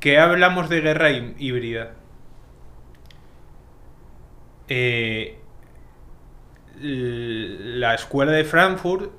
¿Qué 0.00 0.18
hablamos 0.18 0.68
de 0.68 0.80
guerra 0.80 1.10
híbrida? 1.10 1.94
Eh, 4.68 5.38
la 6.80 7.94
escuela 7.94 8.32
de 8.32 8.44
Frankfurt, 8.44 9.12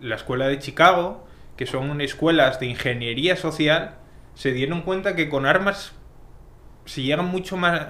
la 0.00 0.16
escuela 0.16 0.48
de 0.48 0.58
Chicago, 0.58 1.26
que 1.56 1.66
son 1.66 2.00
escuelas 2.00 2.60
de 2.60 2.66
ingeniería 2.66 3.36
social, 3.36 3.96
se 4.34 4.52
dieron 4.52 4.82
cuenta 4.82 5.14
que 5.16 5.28
con 5.28 5.46
armas 5.46 5.92
se 6.88 7.02
llega 7.02 7.22
mucho 7.22 7.56
más 7.58 7.88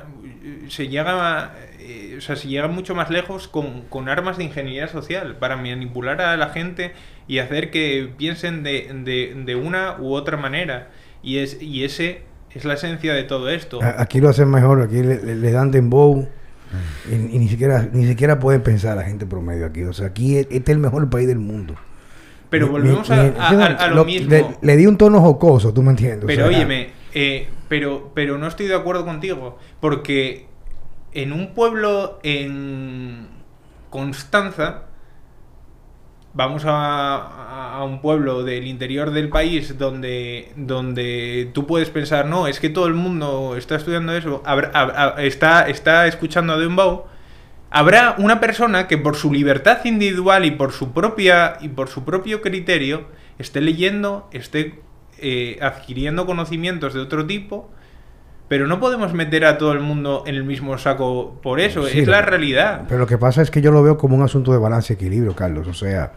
se 0.68 0.88
llega 0.88 1.52
eh, 1.78 2.16
o 2.18 2.20
sea 2.20 2.34
se 2.34 2.48
llega 2.48 2.66
mucho 2.66 2.96
más 2.96 3.10
lejos 3.10 3.46
con, 3.46 3.82
con, 3.82 4.08
armas 4.08 4.38
de 4.38 4.44
ingeniería 4.44 4.88
social 4.88 5.36
para 5.36 5.56
manipular 5.56 6.20
a 6.20 6.36
la 6.36 6.48
gente 6.48 6.92
y 7.28 7.38
hacer 7.38 7.70
que 7.70 8.10
piensen 8.16 8.64
de, 8.64 8.90
de, 9.04 9.40
de 9.44 9.54
una 9.54 9.96
u 10.00 10.14
otra 10.14 10.36
manera. 10.36 10.90
Y 11.22 11.38
es 11.38 11.62
y 11.62 11.84
ese 11.84 12.22
es 12.50 12.64
la 12.64 12.74
esencia 12.74 13.14
de 13.14 13.22
todo 13.22 13.50
esto. 13.50 13.78
Aquí 13.82 14.20
lo 14.20 14.30
hacen 14.30 14.50
mejor 14.50 14.82
aquí 14.82 15.02
le, 15.02 15.36
le 15.36 15.52
dan 15.52 15.70
dembow 15.70 16.28
y, 17.08 17.14
y, 17.14 17.38
ni 17.38 17.48
siquiera 17.48 17.88
ni 17.92 18.06
siquiera 18.06 18.40
pueden 18.40 18.62
pensar 18.62 18.96
la 18.96 19.04
gente 19.04 19.26
promedio 19.26 19.66
aquí. 19.66 19.84
O 19.84 19.92
sea 19.92 20.08
aquí 20.08 20.38
este 20.38 20.56
es 20.56 20.68
el 20.70 20.78
mejor 20.78 21.08
país 21.08 21.28
del 21.28 21.38
mundo. 21.38 21.76
Pero 22.50 22.68
volvemos 22.68 23.08
a, 23.10 23.20
a, 23.20 23.50
a, 23.50 23.66
a, 23.66 23.88
lo, 23.88 23.96
lo 23.96 24.04
mismo. 24.06 24.30
le, 24.30 24.44
le, 24.60 24.76
di 24.76 24.86
un 24.86 24.96
tono 24.96 25.20
jocoso 25.20 25.72
tú 25.74 25.82
me 25.82 25.90
entiendes 25.90 26.24
pero 26.26 26.46
o 26.46 26.48
sea, 26.48 26.56
óyeme 26.56 26.88
eh, 27.12 27.46
pero, 27.68 28.10
pero 28.14 28.38
no 28.38 28.46
estoy 28.46 28.66
de 28.66 28.74
acuerdo 28.74 29.04
contigo, 29.04 29.58
porque 29.80 30.46
en 31.12 31.32
un 31.32 31.54
pueblo 31.54 32.18
en 32.22 33.28
Constanza, 33.90 34.84
vamos 36.34 36.64
a, 36.66 37.78
a, 37.78 37.84
un 37.84 38.00
pueblo 38.00 38.44
del 38.44 38.66
interior 38.66 39.10
del 39.10 39.28
país 39.28 39.78
donde, 39.78 40.52
donde 40.56 41.50
tú 41.52 41.66
puedes 41.66 41.90
pensar, 41.90 42.26
no, 42.26 42.46
es 42.46 42.60
que 42.60 42.68
todo 42.68 42.86
el 42.86 42.94
mundo 42.94 43.56
está 43.56 43.76
estudiando 43.76 44.12
eso, 44.14 44.42
está, 45.18 45.68
está 45.68 46.06
escuchando 46.06 46.52
a 46.52 46.58
Dembow, 46.58 47.06
habrá 47.70 48.14
una 48.18 48.40
persona 48.40 48.86
que 48.86 48.98
por 48.98 49.16
su 49.16 49.32
libertad 49.32 49.84
individual 49.84 50.44
y 50.44 50.50
por 50.52 50.72
su 50.72 50.92
propia 50.92 51.58
y 51.60 51.68
por 51.68 51.88
su 51.88 52.04
propio 52.04 52.42
criterio 52.42 53.06
esté 53.38 53.60
leyendo, 53.60 54.28
esté 54.32 54.80
eh, 55.20 55.58
adquiriendo 55.60 56.26
conocimientos 56.26 56.94
de 56.94 57.00
otro 57.00 57.26
tipo, 57.26 57.70
pero 58.48 58.66
no 58.66 58.80
podemos 58.80 59.12
meter 59.12 59.44
a 59.44 59.58
todo 59.58 59.72
el 59.72 59.80
mundo 59.80 60.24
en 60.26 60.34
el 60.34 60.44
mismo 60.44 60.78
saco 60.78 61.38
por 61.42 61.60
eso, 61.60 61.86
sí, 61.86 62.00
es 62.00 62.08
la 62.08 62.22
realidad. 62.22 62.84
Pero 62.88 63.00
lo 63.00 63.06
que 63.06 63.18
pasa 63.18 63.42
es 63.42 63.50
que 63.50 63.60
yo 63.60 63.70
lo 63.70 63.82
veo 63.82 63.98
como 63.98 64.16
un 64.16 64.22
asunto 64.22 64.52
de 64.52 64.58
balance 64.58 64.92
y 64.92 64.96
equilibrio, 64.96 65.36
Carlos. 65.36 65.68
O 65.68 65.74
sea, 65.74 66.12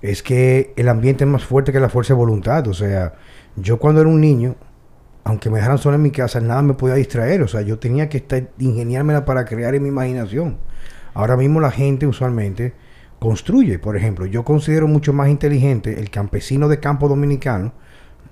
es 0.00 0.22
que 0.22 0.72
el 0.76 0.88
ambiente 0.88 1.24
es 1.24 1.30
más 1.30 1.44
fuerte 1.44 1.72
que 1.72 1.80
la 1.80 1.90
fuerza 1.90 2.14
de 2.14 2.18
voluntad. 2.18 2.66
O 2.68 2.74
sea, 2.74 3.14
yo 3.56 3.78
cuando 3.78 4.00
era 4.00 4.08
un 4.08 4.20
niño, 4.20 4.56
aunque 5.24 5.50
me 5.50 5.56
dejaran 5.56 5.78
solo 5.78 5.96
en 5.96 6.02
mi 6.02 6.10
casa, 6.10 6.40
nada 6.40 6.62
me 6.62 6.74
podía 6.74 6.94
distraer. 6.94 7.42
O 7.42 7.48
sea, 7.48 7.60
yo 7.60 7.78
tenía 7.78 8.08
que 8.08 8.18
estar 8.18 8.48
ingeniármela 8.58 9.26
para 9.26 9.44
crear 9.44 9.74
en 9.74 9.82
mi 9.82 9.90
imaginación. 9.90 10.56
Ahora 11.12 11.36
mismo 11.36 11.60
la 11.60 11.70
gente 11.70 12.06
usualmente 12.06 12.72
construye. 13.18 13.78
Por 13.78 13.96
ejemplo, 13.96 14.24
yo 14.24 14.44
considero 14.44 14.88
mucho 14.88 15.12
más 15.12 15.28
inteligente 15.28 15.98
el 15.98 16.10
campesino 16.10 16.68
de 16.68 16.80
campo 16.80 17.08
dominicano 17.08 17.72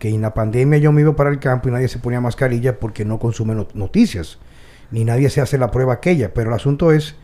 que 0.04 0.10
en 0.10 0.20
la 0.20 0.34
pandemia 0.34 0.78
yo 0.78 0.92
me 0.92 1.00
iba 1.00 1.16
para 1.16 1.30
el 1.30 1.38
campo 1.38 1.70
y 1.70 1.72
nadie 1.72 1.88
se 1.88 1.98
ponía 1.98 2.20
mascarilla 2.20 2.78
porque 2.78 3.06
no 3.06 3.18
consume 3.18 3.54
not 3.54 3.72
noticias, 3.72 4.38
ni 4.90 5.02
nadie 5.02 5.30
se 5.30 5.40
hace 5.40 5.56
la 5.56 5.70
prueba 5.70 5.94
aquella. 5.94 6.34
Pero 6.34 6.50
el 6.50 6.54
asunto 6.54 6.92
es 6.92 7.14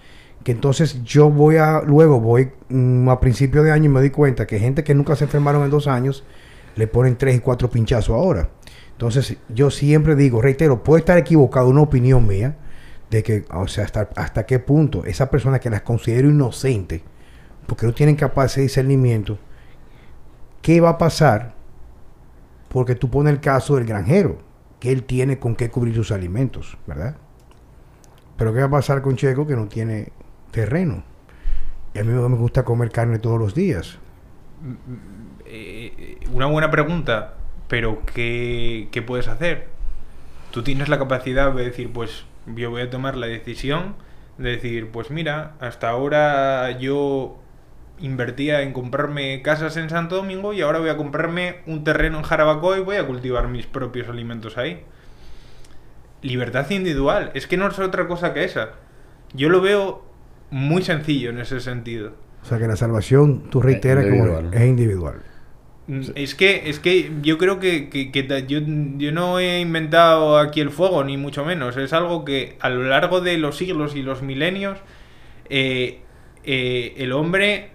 que 0.45 0.53
entonces 0.53 1.05
yo 1.05 1.29
voy 1.29 1.57
a, 1.57 1.83
luego 1.83 2.21
voy 2.21 2.53
mmm, 2.71 3.07
a 3.11 3.21
principio 3.21 3.63
de 3.63 3.71
año 3.71 3.85
y 3.85 3.89
me 3.91 4.01
doy 4.01 4.09
cuenta 4.09 4.47
que 4.47 4.59
gente 4.59 4.83
que 4.83 4.95
nunca 4.95 5.15
se 5.15 5.25
enfermaron 5.25 5.63
en 5.63 5.69
dos 5.69 5.89
años 5.89 6.25
le 6.75 6.87
ponen 6.87 7.19
tres 7.19 7.37
y 7.37 7.41
cuatro 7.41 7.69
pinchazos 7.69 8.15
ahora. 8.15 8.49
Entonces 8.93 9.37
yo 9.51 9.71
siempre 9.71 10.17
digo, 10.17 10.41
reitero, 10.41 10.83
puede 10.83 11.01
estar 11.01 11.19
equivocado 11.19 11.69
una 11.69 11.83
opinión 11.83 12.27
mía 12.27 12.57
de 13.11 13.23
que, 13.23 13.45
o 13.53 13.69
sea, 13.69 13.85
hasta, 13.85 14.09
hasta 14.17 14.47
qué 14.47 14.59
punto 14.59 15.05
esa 15.05 15.29
persona 15.29 15.59
que 15.59 15.69
las 15.69 15.83
considero 15.83 16.31
inocentes, 16.31 17.03
porque 17.67 17.85
no 17.85 17.93
tienen 17.93 18.17
capacidad 18.17 18.57
de 18.57 18.63
discernimiento, 18.63 19.39
¿qué 20.63 20.81
va 20.81 20.89
a 20.89 20.97
pasar? 20.97 21.60
Porque 22.71 22.95
tú 22.95 23.11
pones 23.11 23.33
el 23.33 23.41
caso 23.41 23.75
del 23.75 23.85
granjero, 23.85 24.39
que 24.79 24.93
él 24.93 25.03
tiene 25.03 25.41
con 25.41 25.57
qué 25.57 25.71
cubrir 25.71 25.95
sus 25.95 26.13
alimentos, 26.13 26.79
¿verdad? 26.87 27.17
Pero 28.37 28.55
¿qué 28.55 28.61
va 28.61 28.67
a 28.67 28.71
pasar 28.71 29.03
con 29.03 29.17
Checo 29.17 29.47
que 29.47 29.57
no 29.57 29.67
tiene 29.67 30.13
terreno? 30.53 31.03
Y 31.93 31.99
a 31.99 32.05
mí 32.05 32.13
me 32.13 32.37
gusta 32.37 32.65
comer 32.65 32.91
carne 32.91 33.19
todos 33.19 33.41
los 33.41 33.55
días. 33.55 33.99
Una 36.33 36.47
buena 36.47 36.71
pregunta, 36.71 37.35
pero 37.67 38.03
¿qué, 38.07 38.89
qué 38.93 39.03
puedes 39.03 39.27
hacer? 39.27 39.67
Tú 40.53 40.63
tienes 40.63 40.89
la 40.89 40.99
capacidad 40.99 41.53
de 41.53 41.65
decir, 41.65 41.93
pues 41.93 42.25
yo 42.47 42.71
voy 42.71 42.83
a 42.83 42.91
tomar 42.91 43.17
la 43.17 43.27
decisión 43.27 43.97
de 44.39 44.51
decir, 44.51 44.91
pues 44.93 45.11
mira, 45.11 45.55
hasta 45.59 45.91
ahora 45.91 46.71
yo 46.79 47.40
invertía 48.01 48.63
en 48.63 48.73
comprarme 48.73 49.43
casas 49.43 49.77
en 49.77 49.91
Santo 49.91 50.17
Domingo 50.17 50.53
y 50.53 50.61
ahora 50.61 50.79
voy 50.79 50.89
a 50.89 50.97
comprarme 50.97 51.57
un 51.67 51.85
terreno 51.85 52.19
en 52.19 52.25
Jarabacoa 52.25 52.79
y 52.79 52.83
voy 52.83 52.97
a 52.97 53.07
cultivar 53.07 53.49
mis 53.49 53.67
propios 53.67 54.09
alimentos 54.09 54.59
ahí. 54.59 54.83
Libertad 56.23 56.69
individual, 56.71 57.31
es 57.35 57.47
que 57.47 57.57
no 57.57 57.69
es 57.69 57.79
otra 57.79 58.07
cosa 58.07 58.35
que 58.35 58.45
esa. 58.45 58.71
Yo 59.33 59.49
lo 59.49 59.61
veo 59.61 60.05
muy 60.51 60.83
sencillo 60.83 61.31
en 61.31 61.39
ese 61.39 61.61
sentido. 61.61 62.13
O 62.43 62.47
sea 62.47 62.59
que 62.59 62.67
la 62.67 62.77
salvación, 62.77 63.51
tú 63.51 63.61
reiteras 63.61 64.05
que 64.05 64.17
es 64.53 64.67
individual. 64.67 65.23
Es 66.15 66.37
que, 66.37 66.71
es 66.71 66.79
que 66.79 67.11
yo 67.21 67.37
creo 67.37 67.59
que, 67.59 67.89
que, 67.89 68.13
que 68.13 68.45
yo, 68.47 68.61
yo, 68.97 69.13
no 69.13 69.41
he 69.41 69.61
inventado 69.61 70.39
aquí 70.39 70.61
el 70.61 70.71
fuego, 70.71 71.03
ni 71.03 71.17
mucho 71.17 71.45
menos. 71.45 71.77
Es 71.77 71.93
algo 71.93 72.25
que 72.25 72.57
a 72.61 72.71
lo 72.71 72.85
largo 72.85 73.21
de 73.21 73.39
los 73.39 73.57
siglos 73.57 73.97
y 73.97 74.03
los 74.03 74.23
milenios, 74.23 74.79
eh, 75.49 76.01
eh, 76.45 76.95
el 76.99 77.13
hombre 77.13 77.71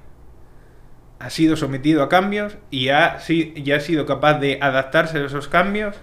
ha 1.19 1.29
sido 1.29 1.55
sometido 1.55 2.03
a 2.03 2.09
cambios 2.09 2.57
y 2.71 2.89
ha, 2.89 3.19
ya 3.19 3.77
ha 3.77 3.79
sido 3.79 4.05
capaz 4.05 4.39
de 4.39 4.59
adaptarse 4.61 5.19
a 5.19 5.25
esos 5.25 5.47
cambios 5.47 5.95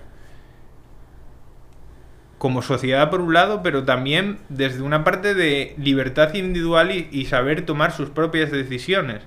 como 2.39 2.63
sociedad 2.63 3.09
por 3.09 3.21
un 3.21 3.35
lado, 3.35 3.63
pero 3.63 3.85
también 3.85 4.39
desde 4.49 4.83
una 4.83 5.05
parte 5.05 5.35
de 5.35 5.75
libertad 5.79 6.35
individual 6.35 6.91
y, 6.91 7.09
y 7.13 7.27
saber 7.27 7.65
tomar 7.65 7.93
sus 7.93 8.11
propias 8.11 8.51
decisiones. 8.51 9.23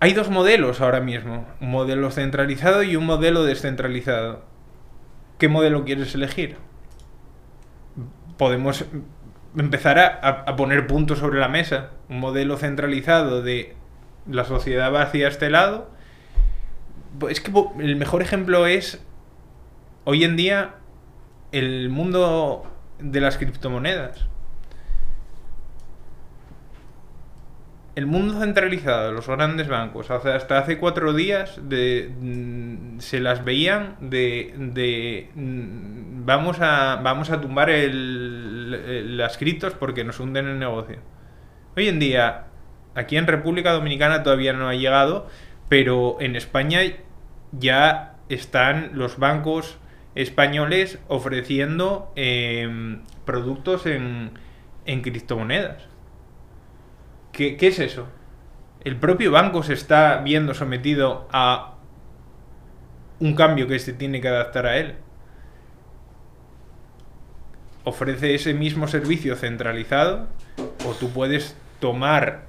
Hay 0.00 0.14
dos 0.14 0.30
modelos 0.30 0.80
ahora 0.80 0.98
mismo, 0.98 1.46
un 1.60 1.70
modelo 1.70 2.10
centralizado 2.10 2.82
y 2.82 2.96
un 2.96 3.06
modelo 3.06 3.44
descentralizado. 3.44 4.42
¿Qué 5.38 5.48
modelo 5.48 5.84
quieres 5.84 6.12
elegir? 6.16 6.56
Podemos 8.36 8.84
empezar 9.56 9.98
a, 9.98 10.56
poner 10.56 10.86
puntos 10.86 11.18
sobre 11.18 11.38
la 11.38 11.48
mesa. 11.48 11.90
Un 12.08 12.20
modelo 12.20 12.56
centralizado 12.56 13.42
de 13.42 13.74
la 14.30 14.44
sociedad 14.44 14.92
va 14.92 15.02
hacia 15.02 15.28
este 15.28 15.50
lado. 15.50 15.90
Es 17.28 17.40
que 17.40 17.52
el 17.78 17.96
mejor 17.96 18.22
ejemplo 18.22 18.66
es 18.66 19.04
hoy 20.04 20.24
en 20.24 20.36
día 20.36 20.76
el 21.52 21.90
mundo 21.90 22.64
de 22.98 23.20
las 23.20 23.36
criptomonedas. 23.36 24.26
El 27.94 28.06
mundo 28.06 28.40
centralizado, 28.40 29.12
los 29.12 29.28
grandes 29.28 29.68
bancos, 29.68 30.10
hasta 30.10 30.58
hace 30.58 30.78
cuatro 30.78 31.12
días 31.12 31.60
de, 31.62 32.10
mm, 32.18 33.00
se 33.00 33.20
las 33.20 33.44
veían 33.44 33.96
de, 34.00 34.54
de 34.56 35.28
mm, 35.34 36.24
vamos 36.24 36.58
a 36.60 37.00
vamos 37.02 37.28
a 37.28 37.42
tumbar 37.42 37.68
el, 37.68 38.51
las 38.72 39.38
criptos 39.38 39.74
porque 39.74 40.04
nos 40.04 40.20
hunden 40.20 40.48
el 40.48 40.58
negocio. 40.58 40.98
Hoy 41.76 41.88
en 41.88 41.98
día, 41.98 42.46
aquí 42.94 43.16
en 43.16 43.26
República 43.26 43.72
Dominicana 43.72 44.22
todavía 44.22 44.52
no 44.52 44.68
ha 44.68 44.74
llegado, 44.74 45.26
pero 45.68 46.16
en 46.20 46.36
España 46.36 46.80
ya 47.52 48.16
están 48.28 48.90
los 48.94 49.18
bancos 49.18 49.78
españoles 50.14 50.98
ofreciendo 51.08 52.12
eh, 52.16 52.98
productos 53.24 53.86
en, 53.86 54.32
en 54.84 55.02
criptomonedas. 55.02 55.84
¿Qué, 57.32 57.56
¿Qué, 57.56 57.68
es 57.68 57.78
eso? 57.78 58.08
El 58.84 58.96
propio 58.96 59.30
banco 59.30 59.62
se 59.62 59.72
está 59.72 60.18
viendo 60.18 60.54
sometido 60.54 61.28
a 61.32 61.76
un 63.20 63.34
cambio 63.34 63.66
que 63.66 63.78
se 63.78 63.92
tiene 63.92 64.20
que 64.20 64.28
adaptar 64.28 64.66
a 64.66 64.76
él. 64.76 64.96
Ofrece 67.84 68.34
ese 68.34 68.54
mismo 68.54 68.88
servicio 68.88 69.36
centralizado 69.36 70.28
o 70.86 70.92
tú 70.92 71.10
puedes 71.10 71.56
tomar 71.80 72.42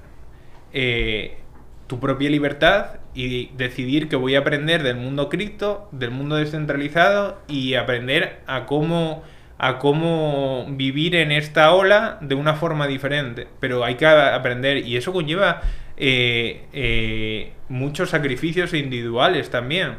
eh, 0.72 1.38
tu 1.86 2.00
propia 2.00 2.30
libertad 2.30 3.00
y 3.14 3.46
decidir 3.56 4.08
que 4.08 4.16
voy 4.16 4.34
a 4.34 4.40
aprender 4.40 4.82
del 4.82 4.96
mundo 4.96 5.28
cripto, 5.28 5.88
del 5.92 6.10
mundo 6.10 6.36
descentralizado 6.36 7.40
y 7.48 7.74
aprender 7.74 8.40
a 8.46 8.66
cómo 8.66 9.22
a 9.56 9.78
cómo 9.78 10.66
vivir 10.68 11.14
en 11.14 11.30
esta 11.30 11.72
ola 11.72 12.18
de 12.20 12.34
una 12.34 12.54
forma 12.54 12.86
diferente. 12.86 13.46
Pero 13.60 13.84
hay 13.84 13.94
que 13.94 14.06
aprender 14.06 14.78
y 14.78 14.96
eso 14.96 15.12
conlleva 15.12 15.62
eh, 15.96 16.66
eh, 16.72 17.52
muchos 17.68 18.10
sacrificios 18.10 18.74
individuales 18.74 19.50
también. 19.50 19.94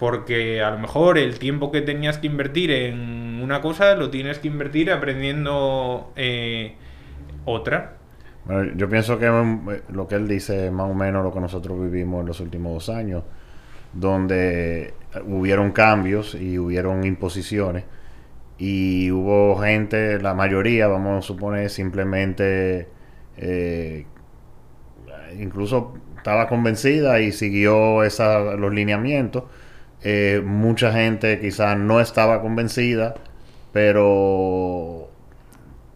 Porque 0.00 0.62
a 0.62 0.70
lo 0.70 0.78
mejor 0.78 1.18
el 1.18 1.38
tiempo 1.38 1.70
que 1.70 1.82
tenías 1.82 2.18
que 2.18 2.26
invertir 2.26 2.72
en 2.72 3.40
una 3.42 3.60
cosa 3.60 3.94
lo 3.94 4.10
tienes 4.10 4.38
que 4.38 4.48
invertir 4.48 4.90
aprendiendo 4.90 6.12
eh, 6.16 6.74
otra. 7.44 7.98
Bueno, 8.46 8.72
yo 8.76 8.88
pienso 8.88 9.18
que 9.18 9.26
eh, 9.26 9.82
lo 9.92 10.08
que 10.08 10.14
él 10.16 10.26
dice 10.26 10.66
es 10.66 10.72
más 10.72 10.90
o 10.90 10.94
menos 10.94 11.22
lo 11.22 11.32
que 11.32 11.40
nosotros 11.40 11.78
vivimos 11.78 12.22
en 12.22 12.26
los 12.26 12.40
últimos 12.40 12.72
dos 12.72 12.88
años, 12.88 13.22
donde 13.92 14.94
hubieron 15.26 15.70
cambios 15.70 16.34
y 16.34 16.58
hubieron 16.58 17.04
imposiciones 17.04 17.84
y 18.60 19.10
hubo 19.10 19.56
gente, 19.56 20.20
la 20.20 20.34
mayoría, 20.34 20.86
vamos 20.86 21.24
a 21.24 21.26
suponer, 21.26 21.70
simplemente 21.70 22.88
eh, 23.38 24.04
incluso 25.38 25.94
estaba 26.14 26.46
convencida 26.46 27.20
y 27.20 27.32
siguió 27.32 28.04
esa, 28.04 28.56
los 28.56 28.74
lineamientos. 28.74 29.44
Eh, 30.02 30.42
mucha 30.44 30.92
gente 30.92 31.40
quizás 31.40 31.76
no 31.78 32.00
estaba 32.00 32.40
convencida, 32.42 33.14
pero 33.72 35.10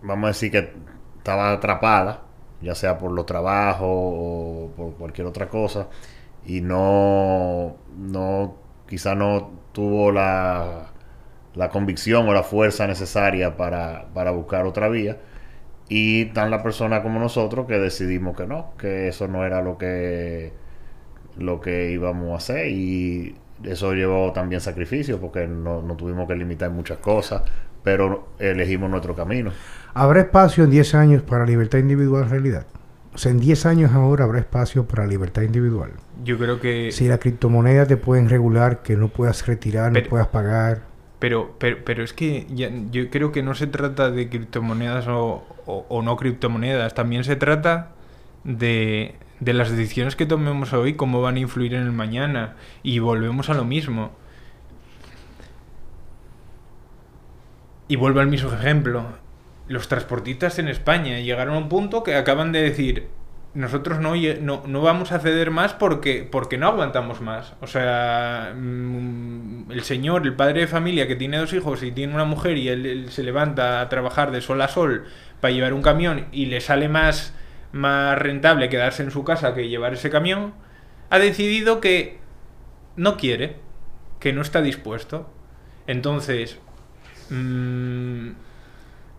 vamos 0.03 0.25
a 0.25 0.29
decir 0.29 0.51
que 0.51 0.73
estaba 1.19 1.53
atrapada 1.53 2.25
ya 2.65 2.75
sea 2.75 2.99
por 2.99 3.13
los 3.13 3.27
trabajos 3.27 3.89
o 3.89 4.71
por 4.77 4.95
cualquier 4.97 5.27
otra 5.27 5.49
cosa, 5.49 5.89
y 6.47 6.61
no, 6.63 7.77
no 7.97 8.57
quizá 8.89 9.15
no 9.15 9.53
tuvo 9.73 10.13
la, 10.13 10.93
la 11.55 11.71
convicción 11.71 12.29
o 12.29 12.35
la 12.35 12.43
fuerza 12.43 12.87
necesaria 12.87 13.57
para, 13.57 14.07
para 14.15 14.31
buscar 14.33 14.67
otra 14.67 14.89
vía. 14.89 15.19
Y 15.89 16.27
tan 16.27 16.51
la 16.51 16.63
persona 16.63 17.03
como 17.03 17.21
nosotros 17.21 17.67
que 17.67 17.79
decidimos 17.79 18.37
que 18.37 18.47
no, 18.47 18.73
que 18.79 19.09
eso 19.09 19.29
no 19.29 19.45
era 19.45 19.63
lo 19.63 19.79
que, 19.79 20.53
lo 21.37 21.61
que 21.61 21.91
íbamos 21.93 22.33
a 22.33 22.37
hacer. 22.37 22.69
Y 22.69 23.37
eso 23.67 23.93
llevó 23.93 24.33
también 24.33 24.61
sacrificio 24.61 25.21
porque 25.21 25.47
no, 25.47 25.83
no 25.83 25.95
tuvimos 25.97 26.27
que 26.29 26.35
limitar 26.35 26.71
muchas 26.71 26.99
cosas, 26.99 27.43
pero 27.83 28.29
elegimos 28.39 28.91
nuestro 28.91 29.15
camino. 29.15 29.53
¿Habrá 29.93 30.21
espacio 30.21 30.65
en 30.65 30.71
10 30.71 30.95
años 30.95 31.23
para 31.23 31.47
libertad 31.47 31.79
individual 31.79 32.25
en 32.25 32.31
realidad? 32.31 32.67
O 33.15 33.19
sea, 33.19 33.31
en 33.31 33.39
10 33.39 33.67
años 33.67 33.93
ahora 33.93 34.25
habrá 34.25 34.41
espacio 34.41 34.87
para 34.89 35.07
libertad 35.07 35.43
individual. 35.43 35.93
Yo 36.25 36.37
creo 36.37 36.61
que... 36.61 36.91
Si 36.91 37.07
la 37.07 37.19
criptomoneda 37.19 37.87
te 37.87 37.97
pueden 37.97 38.29
regular, 38.29 38.83
que 38.83 38.97
no 38.97 39.09
puedas 39.09 39.47
retirar, 39.47 39.93
no 39.93 40.03
puedas 40.03 40.27
pagar. 40.29 40.83
Pero, 41.21 41.55
pero, 41.59 41.79
pero 41.85 42.03
es 42.03 42.13
que 42.13 42.47
yo 42.91 43.11
creo 43.11 43.31
que 43.31 43.43
no 43.43 43.55
se 43.55 43.69
trata 43.69 44.11
de 44.11 44.29
criptomonedas 44.29 45.07
o, 45.07 45.45
o, 45.65 46.03
no 46.03 46.17
criptomonedas. 46.17 46.95
También 46.95 47.23
se 47.23 47.37
trata 47.37 47.93
de, 48.43 49.15
de 49.41 49.53
las 49.53 49.71
decisiones 49.71 50.17
que 50.17 50.27
tomemos 50.27 50.73
hoy, 50.73 50.95
cómo 50.95 51.23
van 51.23 51.37
a 51.37 51.41
influir 51.41 51.75
en 51.75 51.83
el 51.83 51.93
mañana. 51.93 52.57
Y 52.83 52.99
volvemos 52.99 53.51
a 53.51 53.55
lo 53.55 53.65
mismo. 53.65 54.13
Y 57.89 57.97
vuelvo 57.97 58.21
al 58.21 58.29
mismo 58.29 58.53
ejemplo 58.53 59.25
los 59.69 59.89
transportistas 59.89 60.59
en 60.59 60.69
España 60.69 61.21
llegaron 61.21 61.55
a 61.55 61.59
un 61.59 61.69
punto 61.69 62.03
que 62.03 62.15
acaban 62.15 62.53
de 62.53 62.63
decir, 62.63 63.09
nosotros 63.55 64.01
no, 64.01 64.15
no, 64.67 64.81
vamos 64.83 65.13
a 65.13 65.21
ceder 65.21 65.51
más 65.51 65.73
porque, 65.75 66.29
porque 66.31 66.59
no 66.59 66.69
aguantamos 66.69 67.21
más. 67.21 67.55
O 67.61 67.67
sea, 67.67 68.53
mm, 68.55 69.71
el 69.71 69.83
señor, 69.83 70.27
el 70.27 70.35
padre 70.35 70.63
de 70.63 70.67
familia 70.67 71.07
que 71.07 71.17
tiene 71.17 71.39
dos 71.39 71.53
hijos 71.53 71.83
y 71.83 71.93
tiene 71.93 72.15
una 72.15 72.25
mujer 72.25 72.59
y 72.59 72.69
él, 72.69 73.07
se 73.11 73.23
levanta 73.23 73.81
a 73.81 73.89
trabajar 73.89 74.33
de 74.33 74.41
sol 74.41 74.61
a 74.61 74.69
sol 74.69 75.05
para 75.41 75.55
llevar 75.55 75.73
un 75.73 75.83
camión 75.83 76.27
y 76.33 76.47
le 76.47 76.61
sale 76.61 76.89
más, 76.89 77.35
más 77.75 78.17
rentable 78.17 78.69
quedarse 78.69 79.03
en 79.03 79.11
su 79.11 79.25
casa 79.25 79.53
que 79.53 79.69
llevar 79.69 79.95
ese 79.95 80.09
camión, 80.09 80.55
ha 81.11 81.19
decidido 81.19 81.81
que 81.81 82.19
no 82.97 83.17
quiere, 83.17 83.57
que 84.21 84.33
no 84.33 84.43
está 84.43 84.63
dispuesto. 84.63 85.29
Entonces, 85.89 86.61
mmm, 87.31 88.31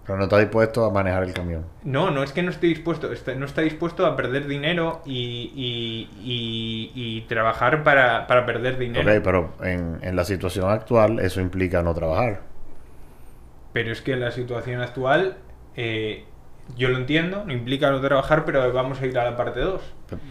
pero 0.05 0.17
no 0.17 0.23
está 0.23 0.37
dispuesto 0.37 0.85
a 0.85 0.91
manejar 0.91 1.23
el 1.23 1.33
camión. 1.33 1.65
No, 1.83 2.11
no 2.11 2.23
es 2.23 2.31
que 2.31 2.43
no 2.43 2.51
esté 2.51 2.67
dispuesto, 2.67 3.09
no 3.35 3.45
está 3.45 3.61
dispuesto 3.61 4.05
a 4.05 4.15
perder 4.15 4.47
dinero 4.47 5.01
y, 5.05 6.07
y, 6.15 7.21
trabajar 7.27 7.83
para, 7.83 8.25
perder 8.27 8.77
dinero. 8.77 9.11
Ok, 9.11 9.21
pero 9.21 9.53
en, 9.63 9.97
en, 10.01 10.15
la 10.15 10.23
situación 10.23 10.69
actual 10.69 11.19
eso 11.19 11.41
implica 11.41 11.81
no 11.81 11.93
trabajar. 11.93 12.41
Pero 13.73 13.91
es 13.91 14.01
que 14.01 14.13
en 14.13 14.21
la 14.21 14.31
situación 14.31 14.79
actual, 14.79 15.37
eh, 15.75 16.23
yo 16.77 16.89
lo 16.89 16.97
entiendo, 16.97 17.43
no 17.45 17.53
implica 17.53 17.91
no 17.91 18.01
trabajar, 18.01 18.45
pero 18.45 18.71
vamos 18.73 19.01
a 19.01 19.05
ir 19.05 19.17
a 19.17 19.23
la 19.23 19.35
parte 19.35 19.59
2. 19.59 19.81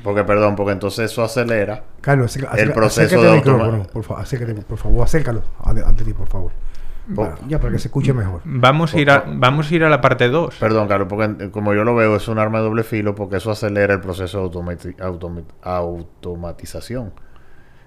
Porque, 0.02 0.24
perdón, 0.24 0.56
porque 0.56 0.72
entonces 0.72 1.10
eso 1.10 1.22
acelera 1.22 1.84
Carlos, 2.00 2.36
el 2.36 2.72
proceso 2.72 3.22
de 3.22 3.28
automático. 3.28 3.92
Por, 3.92 4.04
favor, 4.04 4.64
por 4.66 4.78
favor, 4.78 5.02
acércalo 5.04 5.42
ante 5.64 6.04
ti, 6.04 6.12
por 6.12 6.28
favor 6.28 6.52
ya, 7.48 7.58
para 7.58 7.72
que 7.72 7.78
se 7.78 7.88
escuche 7.88 8.12
mejor. 8.12 8.40
Vamos 8.44 8.94
a 8.94 9.00
ir 9.00 9.10
a, 9.10 9.24
vamos 9.26 9.70
a, 9.70 9.74
ir 9.74 9.84
a 9.84 9.90
la 9.90 10.00
parte 10.00 10.28
2. 10.28 10.56
Perdón, 10.56 10.88
Carlos, 10.88 11.08
porque 11.08 11.50
como 11.50 11.74
yo 11.74 11.84
lo 11.84 11.94
veo, 11.94 12.16
es 12.16 12.28
un 12.28 12.38
arma 12.38 12.58
de 12.58 12.64
doble 12.64 12.82
filo 12.82 13.14
porque 13.14 13.36
eso 13.36 13.50
acelera 13.50 13.94
el 13.94 14.00
proceso 14.00 14.48
de 14.48 15.44
automatización. 15.62 17.12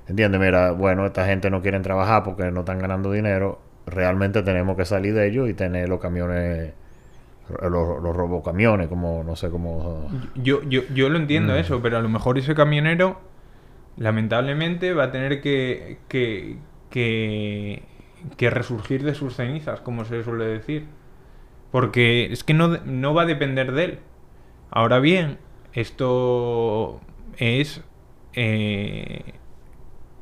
¿Entiendes? 0.08 0.40
Mira, 0.40 0.72
bueno, 0.72 1.06
esta 1.06 1.26
gente 1.26 1.50
no 1.50 1.62
quiere 1.62 1.80
trabajar 1.80 2.24
porque 2.24 2.52
no 2.52 2.62
están 2.62 2.80
ganando 2.80 3.12
dinero. 3.12 3.60
Realmente 3.86 4.44
tenemos 4.44 4.78
que 4.78 4.86
salir 4.86 5.14
de 5.14 5.28
ellos 5.28 5.50
y 5.50 5.54
tener 5.54 5.90
los 5.90 6.00
camiones, 6.00 6.74
los, 7.62 8.02
los 8.02 8.16
robocamiones, 8.16 8.88
como 8.88 9.24
no 9.24 9.36
sé 9.36 9.50
cómo. 9.50 10.10
Yo, 10.36 10.62
yo, 10.64 10.82
yo 10.94 11.10
lo 11.10 11.18
entiendo 11.18 11.54
mm. 11.54 11.58
eso, 11.58 11.82
pero 11.82 11.98
a 11.98 12.02
lo 12.02 12.10
mejor 12.10 12.38
ese 12.38 12.56
camionero, 12.56 13.20
lamentablemente, 13.98 14.94
va 14.94 15.06
a 15.06 15.12
tener 15.12 15.42
que, 15.42 16.00
que, 16.08 16.58
que 16.90 17.84
que 18.36 18.50
resurgir 18.50 19.04
de 19.04 19.14
sus 19.14 19.36
cenizas, 19.36 19.80
como 19.82 20.06
se 20.06 20.24
suele 20.24 20.46
decir. 20.46 20.86
Porque 21.72 22.32
es 22.32 22.44
que 22.44 22.54
no, 22.54 22.78
no 22.86 23.14
va 23.14 23.24
a 23.24 23.26
depender 23.26 23.72
de 23.72 23.84
él. 23.84 24.00
Ahora 24.72 25.00
bien, 25.00 25.38
esto 25.74 27.00
es 27.38 27.82
eh, 28.34 29.34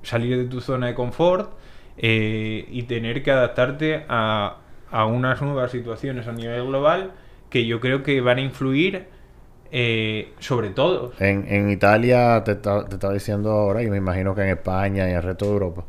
salir 0.02 0.38
de 0.38 0.46
tu 0.46 0.62
zona 0.62 0.88
de 0.88 0.96
confort 0.96 1.52
eh, 1.98 2.68
y 2.70 2.84
tener 2.84 3.24
que 3.24 3.32
adaptarte 3.32 4.06
a, 4.10 4.58
a, 4.96 5.06
unas 5.06 5.42
nuevas 5.42 5.72
situaciones 5.72 6.28
a 6.28 6.32
nivel 6.32 6.68
global 6.68 7.12
que 7.50 7.66
yo 7.66 7.80
creo 7.80 8.02
que 8.02 8.22
van 8.22 8.38
a 8.38 8.42
influir 8.42 9.08
eh, 9.72 10.34
sobre 10.40 10.70
todo. 10.70 11.12
En, 11.20 11.46
en 11.48 11.70
Italia, 11.70 12.44
te, 12.46 12.54
estaba 12.54 13.14
diciendo 13.14 13.52
ahora, 13.52 13.84
y 13.84 13.90
me 13.90 13.98
imagino 13.98 14.34
que 14.34 14.44
en 14.44 14.50
España 14.50 15.08
y 15.08 15.12
en 15.12 15.18
el 15.18 15.24
resto 15.24 15.46
de 15.46 15.52
Europa, 15.52 15.84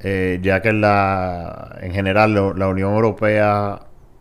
eh, 0.00 0.40
ya 0.42 0.60
que 0.62 0.72
la, 0.72 1.78
en 1.80 1.92
general 1.92 2.34
la 2.58 2.68
Unión 2.68 2.94
Europea, 2.94 3.80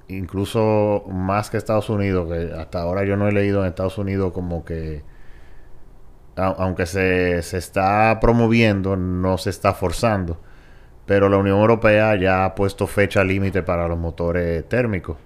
incluso 0.10 1.06
más 1.10 1.50
que 1.50 1.58
Estados 1.58 1.90
Unidos, 1.90 2.32
que 2.32 2.54
hasta 2.54 2.82
ahora 2.82 3.04
yo 3.04 3.18
no 3.18 3.28
he 3.28 3.32
leído 3.32 3.62
en 3.62 3.70
Estados 3.70 3.98
Unidos 3.98 4.32
como 4.32 4.64
que, 4.64 5.02
aunque 6.36 6.86
se, 6.86 7.42
se 7.42 7.58
está 7.58 8.20
promoviendo, 8.20 8.96
no 8.96 9.38
se 9.38 9.50
está 9.50 9.74
forzando, 9.74 10.40
pero 11.06 11.30
la 11.30 11.38
Unión 11.38 11.60
Europea 11.60 12.16
ya 12.16 12.46
ha 12.46 12.56
puesto 12.56 12.88
fecha 12.88 13.24
límite 13.24 13.64
para 13.64 13.88
los 13.88 13.98
motores 13.98 14.68
térmicos. 14.70 15.18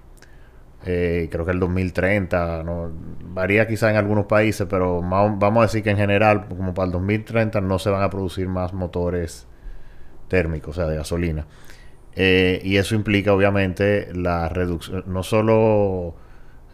Eh, 0.84 1.28
creo 1.30 1.44
que 1.44 1.52
el 1.52 1.60
2030, 1.60 2.62
¿no? 2.62 2.90
varía 3.32 3.66
quizá 3.66 3.90
en 3.90 3.96
algunos 3.96 4.26
países, 4.26 4.66
pero 4.70 5.02
vamos 5.02 5.58
a 5.58 5.62
decir 5.62 5.82
que 5.82 5.90
en 5.90 5.96
general, 5.96 6.46
como 6.48 6.72
para 6.74 6.86
el 6.86 6.92
2030, 6.92 7.60
no 7.60 7.78
se 7.78 7.90
van 7.90 8.02
a 8.02 8.10
producir 8.10 8.48
más 8.48 8.72
motores 8.72 9.46
térmico, 10.28 10.70
o 10.70 10.74
sea, 10.74 10.86
de 10.86 10.96
gasolina. 10.96 11.46
Eh, 12.14 12.60
y 12.64 12.76
eso 12.76 12.94
implica 12.94 13.32
obviamente 13.32 14.08
la 14.14 14.48
reducción, 14.48 15.04
no 15.06 15.22
solo 15.22 16.16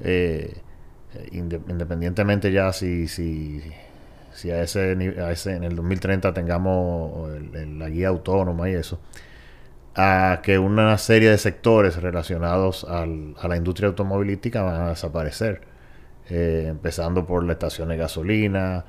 eh, 0.01 0.63
independientemente 1.33 2.51
ya 2.53 2.73
si, 2.73 3.09
si, 3.09 3.63
si 4.35 4.51
a, 4.51 4.63
ese, 4.63 4.97
a 5.21 5.33
ese 5.33 5.55
en 5.55 5.65
el 5.65 5.77
2030 5.77 6.35
tengamos 6.35 7.31
la 7.53 7.89
guía 7.89 8.09
autónoma 8.09 8.69
y 8.69 8.75
eso, 8.75 9.01
a 9.95 10.41
que 10.43 10.59
una 10.59 10.99
serie 10.99 11.31
de 11.31 11.39
sectores 11.39 12.03
relacionados 12.03 12.85
al, 12.85 13.35
a 13.41 13.49
la 13.49 13.57
industria 13.57 13.89
automovilística 13.89 14.63
van 14.63 14.83
a 14.83 14.89
desaparecer, 14.91 15.63
eh, 16.29 16.67
empezando 16.69 17.27
por 17.27 17.45
la 17.45 17.53
estación 17.55 17.89
de 17.89 17.97
gasolina, 17.97 18.85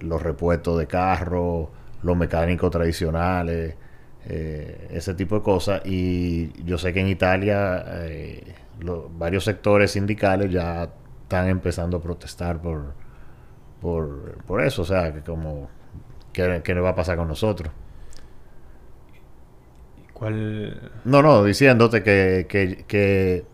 los 0.00 0.22
repuestos 0.22 0.78
de 0.78 0.86
carros, 0.86 1.68
los 2.02 2.16
mecánicos 2.16 2.70
tradicionales, 2.70 3.74
eh, 4.26 4.88
ese 4.90 5.14
tipo 5.14 5.36
de 5.36 5.42
cosas. 5.42 5.82
Y 5.84 6.52
yo 6.64 6.78
sé 6.78 6.92
que 6.92 7.00
en 7.00 7.08
Italia 7.08 7.84
eh, 7.88 8.54
varios 9.18 9.44
sectores 9.44 9.90
sindicales 9.92 10.50
ya 10.50 10.88
están 11.22 11.48
empezando 11.48 11.98
a 11.98 12.02
protestar 12.02 12.60
por, 12.60 12.94
por, 13.84 14.42
por 14.46 14.62
eso. 14.62 14.80
O 14.80 14.84
sea, 14.86 15.12
que 15.12 15.20
como, 15.20 15.68
¿qué, 16.32 16.62
¿qué 16.64 16.72
va 16.72 16.88
a 16.88 16.94
pasar 16.94 17.18
con 17.18 17.28
nosotros? 17.28 17.70
¿Cuál? 20.14 20.90
No, 21.04 21.20
no, 21.20 21.44
diciéndote 21.44 22.02
que, 22.02 22.46
que, 22.48 22.86
que 22.88 23.44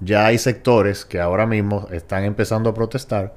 ya 0.00 0.26
hay 0.26 0.38
sectores 0.38 1.04
que 1.04 1.20
ahora 1.20 1.46
mismo 1.46 1.86
están 1.92 2.24
empezando 2.24 2.70
a 2.70 2.74
protestar 2.74 3.36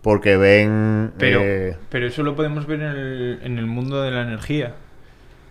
porque 0.00 0.38
ven... 0.38 1.12
Pero, 1.18 1.40
eh, 1.42 1.76
pero 1.90 2.06
eso 2.06 2.22
lo 2.22 2.34
podemos 2.34 2.66
ver 2.66 2.80
en 2.80 2.88
el, 2.88 3.40
en 3.42 3.58
el 3.58 3.66
mundo 3.66 4.00
de 4.00 4.10
la 4.10 4.22
energía. 4.22 4.76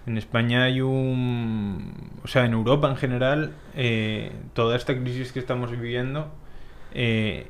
En 0.07 0.17
España 0.17 0.63
hay 0.63 0.81
un... 0.81 1.93
O 2.23 2.27
sea, 2.27 2.45
en 2.45 2.53
Europa 2.53 2.89
en 2.89 2.95
general, 2.95 3.51
eh, 3.75 4.31
toda 4.53 4.75
esta 4.77 4.95
crisis 4.99 5.31
que 5.31 5.39
estamos 5.39 5.69
viviendo 5.69 6.31
eh, 6.91 7.47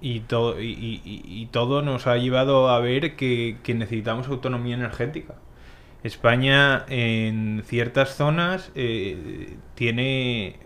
y, 0.00 0.20
todo 0.20 0.56
y, 0.60 1.48
todo 1.52 1.82
nos 1.82 2.06
ha 2.06 2.16
llevado 2.16 2.68
a 2.70 2.80
ver 2.80 3.16
que, 3.16 3.58
que 3.62 3.74
necesitamos 3.74 4.28
autonomía 4.28 4.74
energética. 4.74 5.34
España 6.02 6.84
en 6.88 7.62
ciertas 7.66 8.16
zonas 8.16 8.72
eh, 8.74 9.56
tiene 9.74 10.56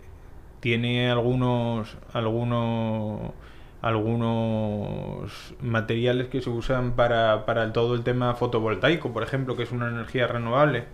tiene 0.61 1.11
algunos 1.11 1.97
algunos 2.13 3.33
algunos 3.81 5.53
materiales 5.61 6.27
que 6.27 6.41
se 6.41 6.49
usan 6.49 6.93
para, 6.95 7.45
para 7.45 7.71
todo 7.73 7.93
el 7.95 8.03
tema 8.03 8.33
fotovoltaico, 8.35 9.13
por 9.13 9.23
ejemplo, 9.23 9.55
que 9.55 9.63
es 9.63 9.71
una 9.71 9.89
energía 9.89 10.27
renovable, 10.27 10.85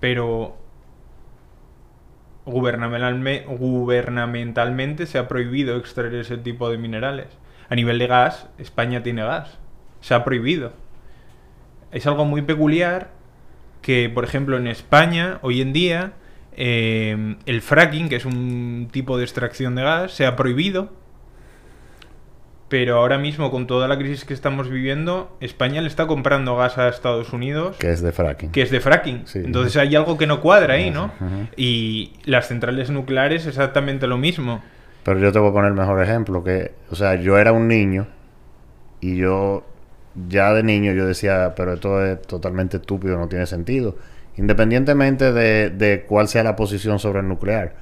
pero 0.00 0.56
gubernamentalme- 2.46 3.44
gubernamentalmente 3.46 5.06
se 5.06 5.18
ha 5.18 5.28
prohibido 5.28 5.76
extraer 5.76 6.14
ese 6.14 6.38
tipo 6.38 6.70
de 6.70 6.78
minerales. 6.78 7.26
A 7.68 7.74
nivel 7.74 7.98
de 7.98 8.06
gas, 8.06 8.48
España 8.58 9.02
tiene 9.02 9.22
gas. 9.22 9.58
Se 10.00 10.14
ha 10.14 10.24
prohibido. 10.24 10.72
Es 11.92 12.06
algo 12.06 12.24
muy 12.24 12.42
peculiar 12.42 13.10
que, 13.82 14.10
por 14.12 14.24
ejemplo, 14.24 14.56
en 14.56 14.66
España, 14.66 15.38
hoy 15.42 15.60
en 15.60 15.72
día, 15.72 16.12
eh, 16.56 17.36
el 17.46 17.62
fracking, 17.62 18.08
que 18.08 18.16
es 18.16 18.24
un 18.24 18.88
tipo 18.90 19.18
de 19.18 19.24
extracción 19.24 19.74
de 19.74 19.82
gas, 19.82 20.12
se 20.12 20.26
ha 20.26 20.36
prohibido. 20.36 20.92
Pero 22.68 22.98
ahora 22.98 23.16
mismo, 23.16 23.50
con 23.50 23.66
toda 23.66 23.88
la 23.88 23.96
crisis 23.96 24.26
que 24.26 24.34
estamos 24.34 24.68
viviendo, 24.68 25.34
España 25.40 25.80
le 25.80 25.88
está 25.88 26.06
comprando 26.06 26.54
gas 26.56 26.76
a 26.76 26.88
Estados 26.88 27.32
Unidos 27.32 27.76
que 27.78 27.90
es 27.90 28.02
de 28.02 28.12
fracking. 28.12 28.52
que 28.52 28.60
es 28.60 28.70
de 28.70 28.80
fracking. 28.80 29.26
Sí. 29.26 29.38
Entonces 29.42 29.76
hay 29.78 29.96
algo 29.96 30.18
que 30.18 30.26
no 30.26 30.42
cuadra 30.42 30.74
ahí, 30.74 30.90
¿no? 30.90 31.10
Y 31.56 32.12
las 32.24 32.48
centrales 32.48 32.90
nucleares 32.90 33.46
exactamente 33.46 34.06
lo 34.06 34.18
mismo. 34.18 34.62
Pero 35.04 35.18
yo 35.20 35.32
te 35.32 35.38
voy 35.38 35.50
a 35.50 35.52
poner 35.52 35.70
el 35.70 35.76
mejor 35.76 36.02
ejemplo, 36.02 36.44
que, 36.44 36.72
o 36.90 36.94
sea, 36.94 37.14
yo 37.14 37.38
era 37.38 37.52
un 37.52 37.68
niño 37.68 38.06
y 39.00 39.16
yo, 39.16 39.64
ya 40.28 40.52
de 40.52 40.62
niño, 40.62 40.92
yo 40.92 41.06
decía, 41.06 41.54
pero 41.56 41.74
esto 41.74 42.04
es 42.04 42.20
totalmente 42.22 42.78
estúpido, 42.78 43.16
no 43.16 43.28
tiene 43.28 43.46
sentido. 43.46 43.96
Independientemente 44.36 45.32
de, 45.32 45.70
de 45.70 46.04
cuál 46.06 46.28
sea 46.28 46.42
la 46.44 46.56
posición 46.56 46.98
sobre 46.98 47.20
el 47.20 47.28
nuclear. 47.28 47.74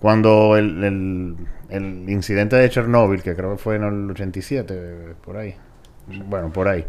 Cuando 0.00 0.56
el, 0.58 1.36
el, 1.70 2.10
incidente 2.10 2.56
de 2.56 2.68
Chernóbil, 2.68 3.22
que 3.22 3.34
creo 3.34 3.52
que 3.52 3.58
fue 3.58 3.76
en 3.76 3.84
el 3.84 4.10
87, 4.10 5.14
por 5.24 5.38
ahí, 5.38 5.54
bueno, 6.26 6.52
por 6.52 6.68
ahí, 6.68 6.84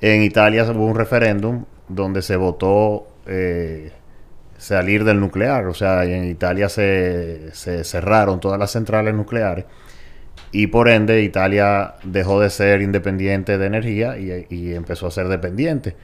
en 0.00 0.22
Italia 0.22 0.64
hubo 0.64 0.86
un 0.86 0.96
referéndum 0.96 1.64
donde 1.88 2.22
se 2.22 2.36
votó 2.36 3.06
eh, 3.26 3.92
salir 4.60 5.04
del 5.04 5.18
nuclear. 5.18 5.66
O 5.66 5.74
sea, 5.74 6.04
en 6.04 6.26
Italia 6.26 6.68
se, 6.68 7.52
se 7.54 7.82
cerraron 7.82 8.38
todas 8.38 8.58
las 8.58 8.70
centrales 8.70 9.14
nucleares 9.14 9.64
y 10.52 10.66
por 10.66 10.88
ende 10.88 11.22
Italia 11.22 11.94
dejó 12.02 12.40
de 12.40 12.50
ser 12.50 12.82
independiente 12.82 13.56
de 13.56 13.66
energía 13.66 14.18
y, 14.18 14.46
y 14.50 14.74
empezó 14.74 15.06
a 15.06 15.10
ser 15.10 15.28
dependiente. 15.28 15.96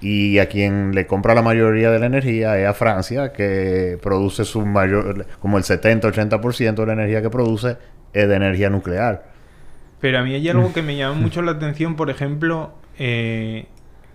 Y 0.00 0.38
a 0.38 0.48
quien 0.48 0.94
le 0.94 1.06
compra 1.06 1.34
la 1.34 1.42
mayoría 1.42 1.90
de 1.90 1.98
la 1.98 2.06
energía 2.06 2.58
es 2.58 2.66
a 2.66 2.72
Francia, 2.72 3.32
que 3.32 3.98
produce 4.02 4.46
su 4.46 4.64
mayor, 4.64 5.26
como 5.40 5.58
el 5.58 5.64
70-80% 5.64 6.74
de 6.74 6.86
la 6.86 6.94
energía 6.94 7.20
que 7.20 7.28
produce 7.28 7.76
es 8.14 8.26
de 8.26 8.34
energía 8.34 8.70
nuclear. 8.70 9.24
Pero 10.00 10.18
a 10.18 10.22
mí 10.22 10.34
hay 10.34 10.48
algo 10.48 10.72
que 10.72 10.80
me 10.80 10.96
llama 10.96 11.14
mucho 11.20 11.42
la 11.42 11.52
atención, 11.52 11.96
por 11.96 12.08
ejemplo, 12.08 12.72
eh, 12.98 13.66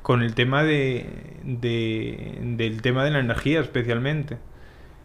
con 0.06 0.22
el 0.22 0.36
tema 0.36 0.62
de, 0.64 1.08
de- 1.44 2.38
del 2.42 2.84
tema 2.84 3.04
de 3.04 3.10
la 3.10 3.18
energía 3.20 3.60
especialmente. 3.60 4.38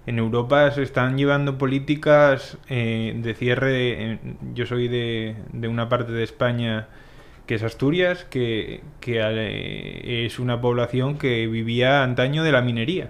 En 0.06 0.18
Europa 0.18 0.70
se 0.72 0.82
están 0.82 1.16
llevando 1.16 1.56
políticas 1.56 2.58
eh, 2.68 3.14
de 3.16 3.32
cierre. 3.34 4.02
en- 4.04 4.20
yo 4.54 4.66
soy 4.66 4.88
de, 4.88 5.36
de 5.54 5.68
una 5.68 5.88
parte 5.88 6.12
de 6.12 6.22
España 6.22 6.88
que 7.46 7.54
es 7.54 7.62
Asturias, 7.62 8.26
que, 8.28 8.82
que 9.00 9.20
eh, 9.22 10.26
es 10.26 10.38
una 10.38 10.60
población 10.60 11.16
que 11.16 11.46
vivía 11.46 12.02
antaño 12.02 12.42
de 12.44 12.52
la 12.52 12.60
minería, 12.60 13.08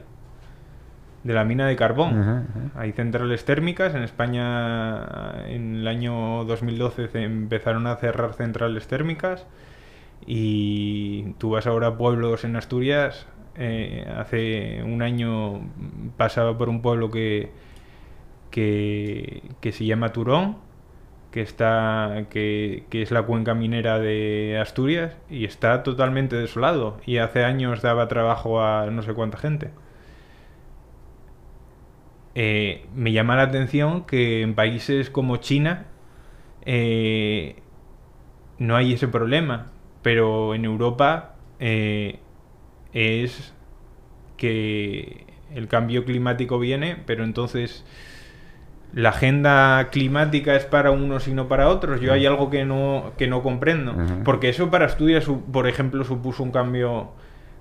de 1.24 1.34
la 1.34 1.44
mina 1.44 1.66
de 1.66 1.74
carbón. 1.74 2.12
Hay 2.76 2.92
centrales 2.92 3.44
térmicas. 3.44 3.96
En 3.96 4.02
España, 4.04 5.44
en 5.48 5.74
el 5.80 5.88
año 5.88 6.44
2012, 6.44 7.08
se 7.08 7.24
empezaron 7.24 7.88
a 7.88 7.96
cerrar 7.96 8.34
centrales 8.34 8.86
térmicas. 8.86 9.44
Y 10.26 11.32
tú 11.38 11.50
vas 11.50 11.66
ahora 11.66 11.88
a 11.88 11.96
pueblos 11.98 12.44
en 12.44 12.56
Asturias. 12.56 13.26
eh, 13.56 14.06
hace 14.16 14.82
un 14.84 15.02
año 15.02 15.60
pasaba 16.16 16.56
por 16.56 16.68
un 16.68 16.82
pueblo 16.82 17.10
que, 17.10 17.50
que, 18.50 19.72
se 19.72 19.84
llama 19.84 20.12
Turón, 20.12 20.56
que, 21.32 21.42
está, 21.42 22.26
que, 22.30 22.84
que 22.90 23.02
es 23.02 23.10
la 23.10 23.22
cuenca 23.22 23.54
minera 23.54 23.98
de 23.98 24.58
Asturias, 24.60 25.16
y 25.30 25.44
está 25.44 25.82
totalmente 25.82 26.36
desolado. 26.36 26.98
Y 27.06 27.18
hace 27.18 27.44
años 27.44 27.82
daba 27.82 28.08
trabajo 28.08 28.62
a 28.62 28.86
no 28.90 29.02
sé 29.02 29.14
cuánta 29.14 29.38
gente. 29.38 29.70
Eh, 32.34 32.86
me 32.94 33.12
llama 33.12 33.36
la 33.36 33.42
atención 33.42 34.04
que 34.04 34.42
en 34.42 34.54
países 34.54 35.10
como 35.10 35.38
China 35.38 35.86
eh, 36.64 37.56
no 38.58 38.76
hay 38.76 38.92
ese 38.92 39.08
problema, 39.08 39.66
pero 40.02 40.54
en 40.54 40.64
Europa 40.64 41.34
eh, 41.58 42.18
es 42.92 43.54
que 44.36 45.26
el 45.54 45.68
cambio 45.68 46.04
climático 46.04 46.58
viene, 46.58 46.96
pero 47.06 47.24
entonces 47.24 47.84
la 48.92 49.10
agenda 49.10 49.88
climática 49.90 50.56
es 50.56 50.64
para 50.64 50.90
unos 50.90 51.28
y 51.28 51.32
no 51.32 51.48
para 51.48 51.68
otros. 51.68 52.00
Yo 52.00 52.12
hay 52.12 52.26
algo 52.26 52.50
que 52.50 52.64
no, 52.64 53.12
que 53.18 53.26
no 53.28 53.42
comprendo, 53.42 53.94
porque 54.24 54.48
eso 54.48 54.70
para 54.70 54.86
Asturias, 54.86 55.26
por 55.52 55.68
ejemplo, 55.68 56.04
supuso 56.04 56.42
un 56.42 56.50
cambio 56.50 57.10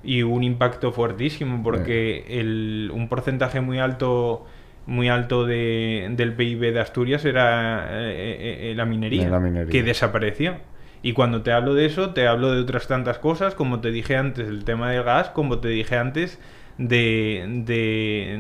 y 0.04 0.24
un 0.24 0.44
impacto 0.44 0.92
fuertísimo, 0.92 1.62
porque 1.62 2.26
el, 2.30 2.92
un 2.94 3.10
porcentaje 3.10 3.62
muy 3.62 3.80
alto 3.80 4.46
muy 4.86 5.08
alto 5.08 5.46
de, 5.46 6.08
del 6.12 6.34
PIB 6.34 6.74
de 6.74 6.80
Asturias 6.80 7.24
era 7.24 7.88
eh, 7.92 8.72
eh, 8.72 8.74
la, 8.76 8.86
minería, 8.86 9.26
De 9.26 9.30
la 9.30 9.40
minería. 9.40 9.72
que 9.72 9.84
desapareció. 9.84 10.56
Y 11.02 11.14
cuando 11.14 11.42
te 11.44 11.52
hablo 11.52 11.74
de 11.76 11.86
eso, 11.86 12.10
te 12.12 12.28
hablo 12.28 12.52
de 12.54 12.62
otras 12.62 12.88
tantas 12.88 13.20
cosas, 13.20 13.56
como 13.56 13.80
te 13.80 13.92
dije 13.92 14.18
antes, 14.18 14.48
el 14.48 14.66
tema 14.66 14.92
del 14.92 15.04
gas, 15.04 15.30
como 15.30 15.60
te 15.60 15.70
dije 15.70 15.96
antes, 15.98 16.40
de, 16.78 17.46
de, 17.66 18.38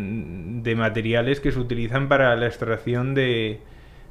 de 0.62 0.76
materiales 0.76 1.40
que 1.40 1.52
se 1.52 1.60
utilizan 1.60 2.08
para 2.10 2.36
la 2.36 2.48
extracción 2.48 3.14
de, 3.16 3.62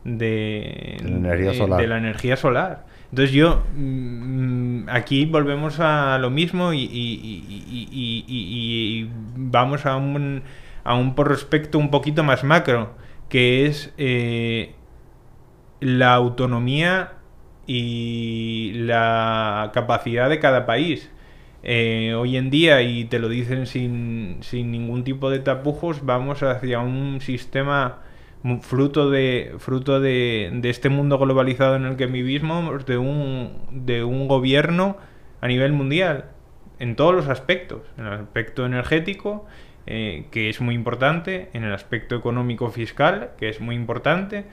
de, 0.05 0.97
De 1.03 1.09
la 1.11 1.17
energía 1.19 1.55
solar. 1.55 1.81
de 1.81 1.87
la 1.89 1.99
energía 1.99 2.37
solar. 2.37 2.87
Entonces 3.11 3.35
yo, 3.35 3.63
mm, 3.75 4.89
aquí 4.91 5.25
volvemos 5.27 5.81
a 5.81 6.19
lo 6.19 6.31
mismo 6.31 6.73
y, 6.73 6.81
y- 6.83 6.87
y- 6.89 7.45
y- 7.49 7.89
y- 7.91 8.25
y- 8.29 9.03
y 9.03 9.11
vamos 9.37 9.87
a 9.87 9.97
un, 9.97 10.43
a 10.85 10.95
un 10.95 11.15
prospecto 11.15 11.79
un 11.79 11.91
poquito 11.91 12.23
más 12.25 12.45
macro, 12.45 12.95
que 13.29 13.67
es 13.67 13.93
eh, 13.99 14.75
la 15.81 16.15
autonomía 16.15 17.13
y 17.69 18.73
la 18.75 19.71
capacidad 19.75 20.29
de 20.31 20.41
cada 20.41 20.67
país. 20.67 21.11
Eh, 21.63 22.15
hoy 22.17 22.37
en 22.37 22.51
día, 22.51 22.81
y 22.83 23.05
te 23.05 23.19
lo 23.19 23.29
dicen 23.29 23.67
sin, 23.67 24.39
sin 24.41 24.73
ningún 24.73 25.05
tipo 25.05 25.31
de 25.31 25.39
tapujos, 25.41 26.05
vamos 26.05 26.43
hacia 26.43 26.81
un 26.81 27.21
sistema 27.21 27.99
fruto 28.63 29.11
de 29.11 29.55
fruto 29.59 30.01
de, 30.01 30.51
de 30.55 30.71
este 30.71 30.89
mundo 30.89 31.19
globalizado 31.19 31.77
en 31.77 31.85
el 31.85 31.97
que 31.97 32.07
vivimos, 32.07 32.87
de 32.87 32.97
un, 32.97 33.53
de 33.71 34.03
un 34.03 34.29
gobierno 34.29 34.97
a 35.43 35.47
nivel 35.47 35.73
mundial, 35.73 36.31
en 36.79 36.97
todos 36.97 37.15
los 37.15 37.29
aspectos, 37.29 37.83
en 37.99 38.07
el 38.07 38.15
aspecto 38.15 38.65
energético, 38.65 39.47
eh, 39.87 40.27
que 40.31 40.49
es 40.49 40.63
muy 40.63 40.75
importante, 40.75 41.51
en 41.53 41.65
el 41.65 41.75
aspecto 41.75 42.17
económico 42.17 42.71
fiscal, 42.71 43.33
que 43.39 43.51
es 43.51 43.61
muy 43.61 43.75
importante, 43.75 44.47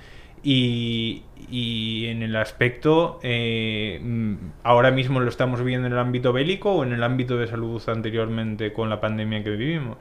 y, 0.45 1.23
y 1.49 2.05
en 2.05 2.21
el 2.21 2.35
aspecto, 2.35 3.19
eh, 3.23 3.99
mm, 4.01 4.35
ahora 4.61 4.91
mismo 4.91 5.19
lo 5.19 5.27
estamos 5.27 5.63
viendo 5.63 5.87
en 5.87 5.93
el 5.93 5.99
ámbito 5.99 6.33
bélico 6.33 6.71
o 6.71 6.83
en 6.83 6.93
el 6.93 7.03
ámbito 7.03 7.37
de 7.37 7.47
salud 7.47 7.81
anteriormente 7.89 8.71
con 8.71 8.87
la 8.87 9.01
pandemia 9.01 9.43
que 9.43 9.49
vivimos. 9.49 9.97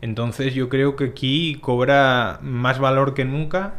Entonces 0.00 0.52
yo 0.52 0.68
creo 0.68 0.96
que 0.96 1.04
aquí 1.04 1.58
cobra 1.60 2.40
más 2.42 2.80
valor 2.80 3.14
que 3.14 3.24
nunca, 3.24 3.74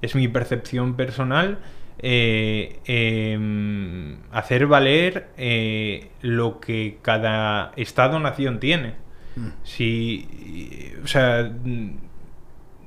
es 0.00 0.14
mi 0.14 0.28
percepción 0.28 0.94
personal, 0.94 1.58
eh, 1.98 2.78
em, 2.84 4.18
hacer 4.30 4.68
valer 4.68 5.28
eh, 5.38 6.10
lo 6.20 6.60
que 6.60 6.98
cada 7.02 7.72
Estado-nación 7.74 8.60
tiene. 8.60 8.94
Mm. 9.34 9.48
Si, 9.64 10.94
o 11.02 11.06
sea, 11.08 11.50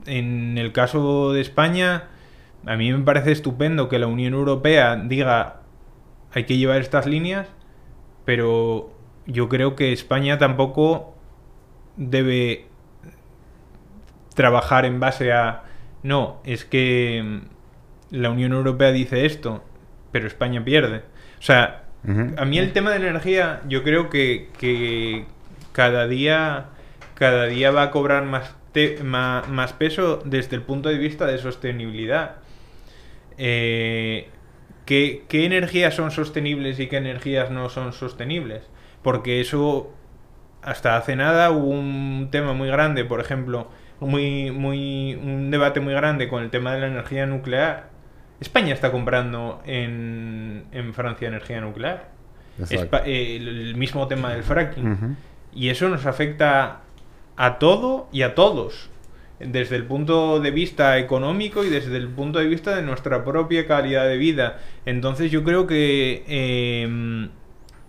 en 0.06 0.58
el 0.58 0.72
caso 0.72 1.34
de 1.34 1.42
España, 1.42 2.06
a 2.66 2.76
mí 2.76 2.92
me 2.92 3.04
parece 3.04 3.32
estupendo 3.32 3.90
que 3.90 4.00
la 4.00 4.08
Unión 4.08 4.34
Europea 4.34 4.96
diga 4.96 5.62
hay 6.34 6.44
que 6.44 6.58
llevar 6.58 6.82
estas 6.82 7.06
líneas, 7.06 7.48
pero 8.26 8.94
yo 9.26 9.48
creo 9.48 9.76
que 9.76 9.94
España 9.94 10.38
tampoco 10.38 11.16
debe 11.96 12.68
trabajar 14.34 14.86
en 14.86 15.00
base 15.00 15.32
a 15.32 15.64
no, 16.04 16.42
es 16.44 16.66
que 16.66 17.24
mm, 17.24 18.16
la 18.16 18.30
Unión 18.30 18.52
Europea 18.54 18.92
dice 18.92 19.26
esto, 19.26 19.64
pero 20.12 20.28
España 20.28 20.64
pierde. 20.64 21.04
O 21.40 21.42
sea, 21.42 21.84
a 22.38 22.46
mí 22.46 22.60
el 22.60 22.72
tema 22.74 22.92
de 22.92 23.00
la 23.00 23.08
energía, 23.08 23.62
yo 23.68 23.84
creo 23.84 24.10
que, 24.10 24.50
que 24.60 25.26
cada 25.72 26.08
día 26.08 26.68
cada 27.16 27.46
día 27.46 27.72
va 27.72 27.84
a 27.84 27.92
cobrar 27.92 28.26
más, 28.26 28.54
te- 28.76 29.02
ma- 29.04 29.44
más, 29.50 29.72
peso 29.74 30.22
desde 30.26 30.56
el 30.58 30.62
punto 30.62 30.90
de 30.90 30.98
vista 30.98 31.26
de 31.26 31.38
sostenibilidad. 31.40 32.36
Eh, 33.38 34.30
¿qué, 34.86 35.24
qué 35.28 35.46
energías 35.46 35.96
son 35.96 36.12
sostenibles 36.12 36.80
y 36.80 36.88
qué 36.88 36.98
energías 36.98 37.50
no 37.50 37.70
son 37.70 37.94
sostenibles? 37.94 38.64
Porque 39.02 39.40
eso, 39.42 39.94
hasta 40.62 40.98
hace 40.98 41.16
nada, 41.16 41.52
hubo 41.52 41.70
un 41.70 42.28
tema 42.32 42.54
muy 42.54 42.68
grande, 42.68 43.06
por 43.06 43.20
ejemplo, 43.22 43.70
muy, 44.00 44.52
muy, 44.52 45.16
un 45.16 45.52
debate 45.52 45.80
muy 45.80 45.94
grande 45.94 46.28
con 46.28 46.44
el 46.44 46.50
tema 46.50 46.74
de 46.74 46.82
la 46.82 46.88
energía 46.88 47.26
nuclear. 47.26 47.90
España 48.42 48.74
está 48.74 48.92
comprando 48.92 49.62
en, 49.66 50.66
en 50.74 50.94
Francia 50.94 51.28
energía 51.30 51.62
nuclear. 51.62 52.10
Espa- 52.76 53.04
eh, 53.06 53.38
el, 53.38 53.76
mismo 53.76 54.08
tema 54.08 54.34
del 54.34 54.44
fracking. 54.44 55.16
Y 55.54 55.70
eso 55.70 55.88
nos 55.88 56.06
afecta 56.06 56.82
a 57.38 57.60
todo 57.60 58.08
y 58.12 58.22
a 58.24 58.36
todos. 58.36 58.90
Desde 59.40 59.76
el 59.76 59.86
punto 59.86 60.40
de 60.40 60.52
vista 60.52 60.98
económico 60.98 61.64
y 61.64 61.70
desde 61.70 61.98
el 61.98 62.08
punto 62.08 62.40
de 62.40 62.48
vista 62.48 62.76
de 62.76 62.82
nuestra 62.82 63.26
propia 63.26 63.68
calidad 63.68 64.08
de 64.08 64.18
vida. 64.18 64.60
Entonces 64.86 65.30
yo 65.30 65.44
creo 65.44 65.68
que 65.68 66.24
eh, 66.28 67.28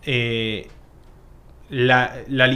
eh, 0.05 0.67
la, 1.71 2.17
la 2.29 2.49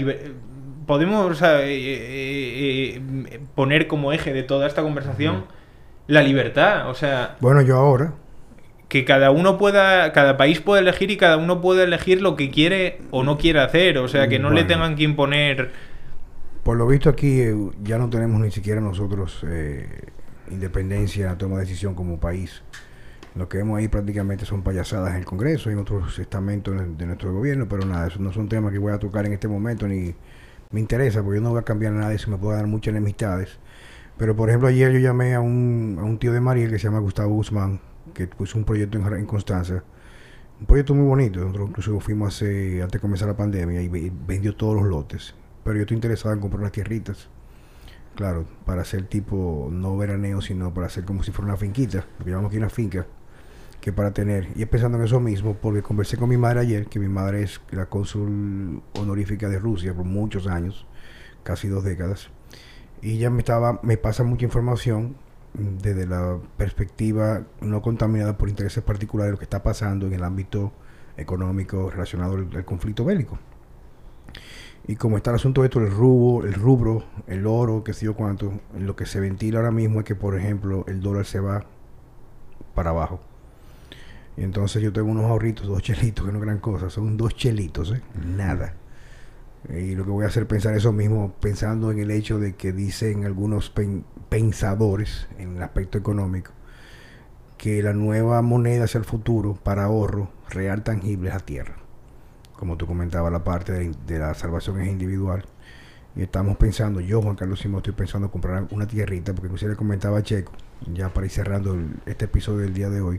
podemos 0.86 1.40
eh, 1.40 1.46
eh, 1.46 3.00
eh, 3.00 3.40
poner 3.54 3.86
como 3.86 4.12
eje 4.12 4.32
de 4.32 4.42
toda 4.42 4.66
esta 4.66 4.82
conversación 4.82 5.44
la 6.08 6.22
libertad. 6.22 6.90
O 6.90 6.94
sea, 6.94 7.36
Bueno, 7.38 7.62
yo 7.62 7.76
ahora, 7.76 8.14
que 8.88 9.04
cada 9.04 9.30
uno 9.30 9.56
pueda, 9.56 10.12
cada 10.12 10.36
país 10.36 10.60
puede 10.60 10.82
elegir 10.82 11.12
y 11.12 11.16
cada 11.16 11.36
uno 11.36 11.60
puede 11.60 11.84
elegir 11.84 12.20
lo 12.20 12.34
que 12.34 12.50
quiere 12.50 12.98
o 13.12 13.22
no 13.22 13.38
quiere 13.38 13.60
hacer. 13.60 13.98
O 13.98 14.08
sea, 14.08 14.26
que 14.26 14.40
no 14.40 14.50
le 14.50 14.64
tengan 14.64 14.96
que 14.96 15.04
imponer. 15.04 15.70
Por 16.70 16.76
lo 16.76 16.86
visto 16.86 17.10
aquí 17.10 17.40
eh, 17.40 17.56
ya 17.82 17.98
no 17.98 18.08
tenemos 18.08 18.40
ni 18.40 18.52
siquiera 18.52 18.80
nosotros 18.80 19.44
eh, 19.44 19.88
independencia, 20.52 21.36
toma 21.36 21.56
de 21.56 21.62
decisión 21.62 21.96
como 21.96 22.20
país. 22.20 22.62
Lo 23.34 23.48
que 23.48 23.58
vemos 23.58 23.76
ahí 23.76 23.88
prácticamente 23.88 24.44
son 24.44 24.62
payasadas 24.62 25.10
en 25.10 25.16
el 25.16 25.24
Congreso 25.24 25.68
y 25.68 25.72
en 25.72 25.80
otros 25.80 26.16
estamentos 26.20 26.76
de 26.96 27.06
nuestro 27.06 27.32
gobierno, 27.34 27.66
pero 27.68 27.84
nada, 27.84 28.06
eso 28.06 28.20
no 28.20 28.32
son 28.32 28.48
temas 28.48 28.70
que 28.70 28.78
voy 28.78 28.92
a 28.92 29.00
tocar 29.00 29.26
en 29.26 29.32
este 29.32 29.48
momento 29.48 29.88
ni 29.88 30.14
me 30.70 30.78
interesa, 30.78 31.24
porque 31.24 31.38
yo 31.38 31.42
no 31.42 31.50
voy 31.50 31.58
a 31.58 31.62
cambiar 31.62 31.92
nada 31.92 32.10
de 32.10 32.14
eso, 32.14 32.30
me 32.30 32.38
puede 32.38 32.58
dar 32.58 32.68
muchas 32.68 32.92
enemistades. 32.92 33.58
Pero 34.16 34.36
por 34.36 34.48
ejemplo, 34.48 34.68
ayer 34.68 34.92
yo 34.92 35.00
llamé 35.00 35.34
a 35.34 35.40
un, 35.40 35.96
a 35.98 36.04
un 36.04 36.20
tío 36.20 36.32
de 36.32 36.40
Mariel 36.40 36.70
que 36.70 36.78
se 36.78 36.84
llama 36.84 37.00
Gustavo 37.00 37.34
Guzmán, 37.34 37.80
que 38.14 38.28
puso 38.28 38.56
un 38.58 38.64
proyecto 38.64 38.96
en, 38.96 39.12
en 39.12 39.26
Constanza. 39.26 39.82
Un 40.60 40.66
proyecto 40.66 40.94
muy 40.94 41.08
bonito. 41.08 41.40
Nosotros 41.40 41.68
incluso 41.70 41.98
fuimos 41.98 42.36
hace, 42.36 42.80
antes 42.80 42.92
de 42.92 43.00
comenzar 43.00 43.26
la 43.26 43.36
pandemia 43.36 43.82
y 43.82 43.88
ve- 43.88 44.12
vendió 44.24 44.54
todos 44.54 44.76
los 44.76 44.84
lotes. 44.84 45.34
Pero 45.64 45.76
yo 45.76 45.82
estoy 45.82 45.96
interesado 45.96 46.34
en 46.34 46.40
comprar 46.40 46.60
unas 46.60 46.72
tierritas. 46.72 47.28
Claro, 48.14 48.44
para 48.66 48.82
hacer 48.82 49.06
tipo, 49.06 49.68
no 49.70 49.96
veraneo, 49.96 50.40
sino 50.40 50.74
para 50.74 50.86
hacer 50.88 51.04
como 51.04 51.22
si 51.22 51.30
fuera 51.30 51.52
una 51.52 51.56
finquita. 51.56 52.06
Lo 52.18 52.24
que 52.24 52.30
llamamos 52.30 52.50
aquí 52.50 52.58
una 52.58 52.70
finca. 52.70 53.06
Que 53.80 53.92
para 53.92 54.12
tener. 54.12 54.48
Y 54.56 54.62
es 54.62 54.68
pensando 54.68 54.98
en 54.98 55.04
eso 55.04 55.20
mismo, 55.20 55.54
porque 55.54 55.82
conversé 55.82 56.16
con 56.16 56.28
mi 56.28 56.36
madre 56.36 56.60
ayer, 56.60 56.86
que 56.86 56.98
mi 56.98 57.08
madre 57.08 57.42
es 57.42 57.60
la 57.70 57.86
cónsul 57.86 58.82
honorífica 58.94 59.48
de 59.48 59.58
Rusia 59.58 59.94
por 59.94 60.04
muchos 60.04 60.46
años, 60.46 60.86
casi 61.42 61.68
dos 61.68 61.84
décadas. 61.84 62.30
Y 63.00 63.12
ella 63.12 63.30
me 63.30 63.38
estaba, 63.38 63.80
me 63.82 63.96
pasa 63.96 64.22
mucha 64.22 64.44
información 64.44 65.16
desde 65.54 66.06
la 66.06 66.38
perspectiva 66.56 67.44
no 67.60 67.82
contaminada 67.82 68.36
por 68.38 68.48
intereses 68.48 68.84
particulares 68.84 69.28
de 69.28 69.32
lo 69.32 69.38
que 69.38 69.44
está 69.44 69.62
pasando 69.62 70.06
en 70.06 70.12
el 70.12 70.22
ámbito 70.22 70.72
económico 71.16 71.90
relacionado 71.90 72.34
al 72.34 72.64
conflicto 72.64 73.04
bélico. 73.04 73.38
Y 74.90 74.96
como 74.96 75.16
está 75.16 75.30
el 75.30 75.36
asunto 75.36 75.62
de 75.62 75.68
esto, 75.68 75.80
el 75.80 75.90
rubro, 75.90 76.46
el 76.46 76.52
rubro, 76.54 77.04
el 77.26 77.46
oro, 77.46 77.82
que 77.84 77.94
sé 77.94 78.04
yo 78.06 78.14
cuánto, 78.14 78.52
lo 78.78 78.94
que 78.96 79.06
se 79.06 79.20
ventila 79.20 79.58
ahora 79.60 79.70
mismo 79.70 80.00
es 80.00 80.04
que, 80.04 80.14
por 80.16 80.36
ejemplo, 80.36 80.84
el 80.88 81.00
dólar 81.00 81.24
se 81.26 81.40
va 81.40 81.64
para 82.74 82.90
abajo. 82.90 83.20
Y 84.36 84.42
entonces 84.42 84.82
yo 84.82 84.92
tengo 84.92 85.10
unos 85.10 85.24
ahorritos, 85.24 85.66
dos 85.66 85.82
chelitos, 85.82 86.24
que 86.26 86.32
no 86.32 86.38
es 86.38 86.44
gran 86.44 86.58
cosa, 86.58 86.90
son 86.90 87.16
dos 87.16 87.34
chelitos, 87.34 87.92
¿eh? 87.92 88.02
Nada. 88.24 88.74
Y 89.68 89.94
lo 89.96 90.04
que 90.04 90.10
voy 90.10 90.24
a 90.24 90.28
hacer 90.28 90.44
es 90.44 90.48
pensar 90.48 90.74
eso 90.76 90.92
mismo, 90.92 91.34
pensando 91.40 91.90
en 91.92 91.98
el 91.98 92.10
hecho 92.12 92.38
de 92.38 92.54
que 92.56 92.72
dicen 92.72 93.24
algunos 93.26 93.70
pen- 93.70 94.04
pensadores 94.30 95.28
en 95.38 95.56
el 95.56 95.62
aspecto 95.62 95.98
económico, 95.98 96.52
que 97.58 97.82
la 97.82 97.92
nueva 97.92 98.42
moneda 98.42 98.84
hacia 98.84 98.98
el 98.98 99.04
futuro 99.04 99.54
para 99.54 99.84
ahorro 99.84 100.30
real 100.48 100.82
tangible 100.82 101.28
es 101.28 101.34
la 101.34 101.40
tierra. 101.40 101.76
Como 102.60 102.76
tú 102.76 102.86
comentabas, 102.86 103.32
la 103.32 103.42
parte 103.42 103.90
de, 104.06 104.18
la 104.18 104.34
salvación 104.34 104.82
es 104.82 104.88
individual. 104.88 105.46
Y 106.14 106.20
estamos 106.20 106.58
pensando, 106.58 107.00
yo 107.00 107.22
Juan 107.22 107.34
Carlos 107.34 107.60
Simón 107.60 107.78
estoy 107.78 107.94
pensando 107.94 108.26
en 108.26 108.32
comprar 108.32 108.66
una 108.70 108.86
tierrita, 108.86 109.32
porque 109.32 109.46
inclusive 109.46 109.70
le 109.70 109.76
comentaba 109.78 110.18
a 110.18 110.22
Checo, 110.22 110.52
ya 110.92 111.08
para 111.08 111.24
ir 111.24 111.32
cerrando 111.32 111.74
este 112.04 112.26
episodio 112.26 112.58
del 112.58 112.74
día 112.74 112.90
de 112.90 113.00
hoy, 113.00 113.18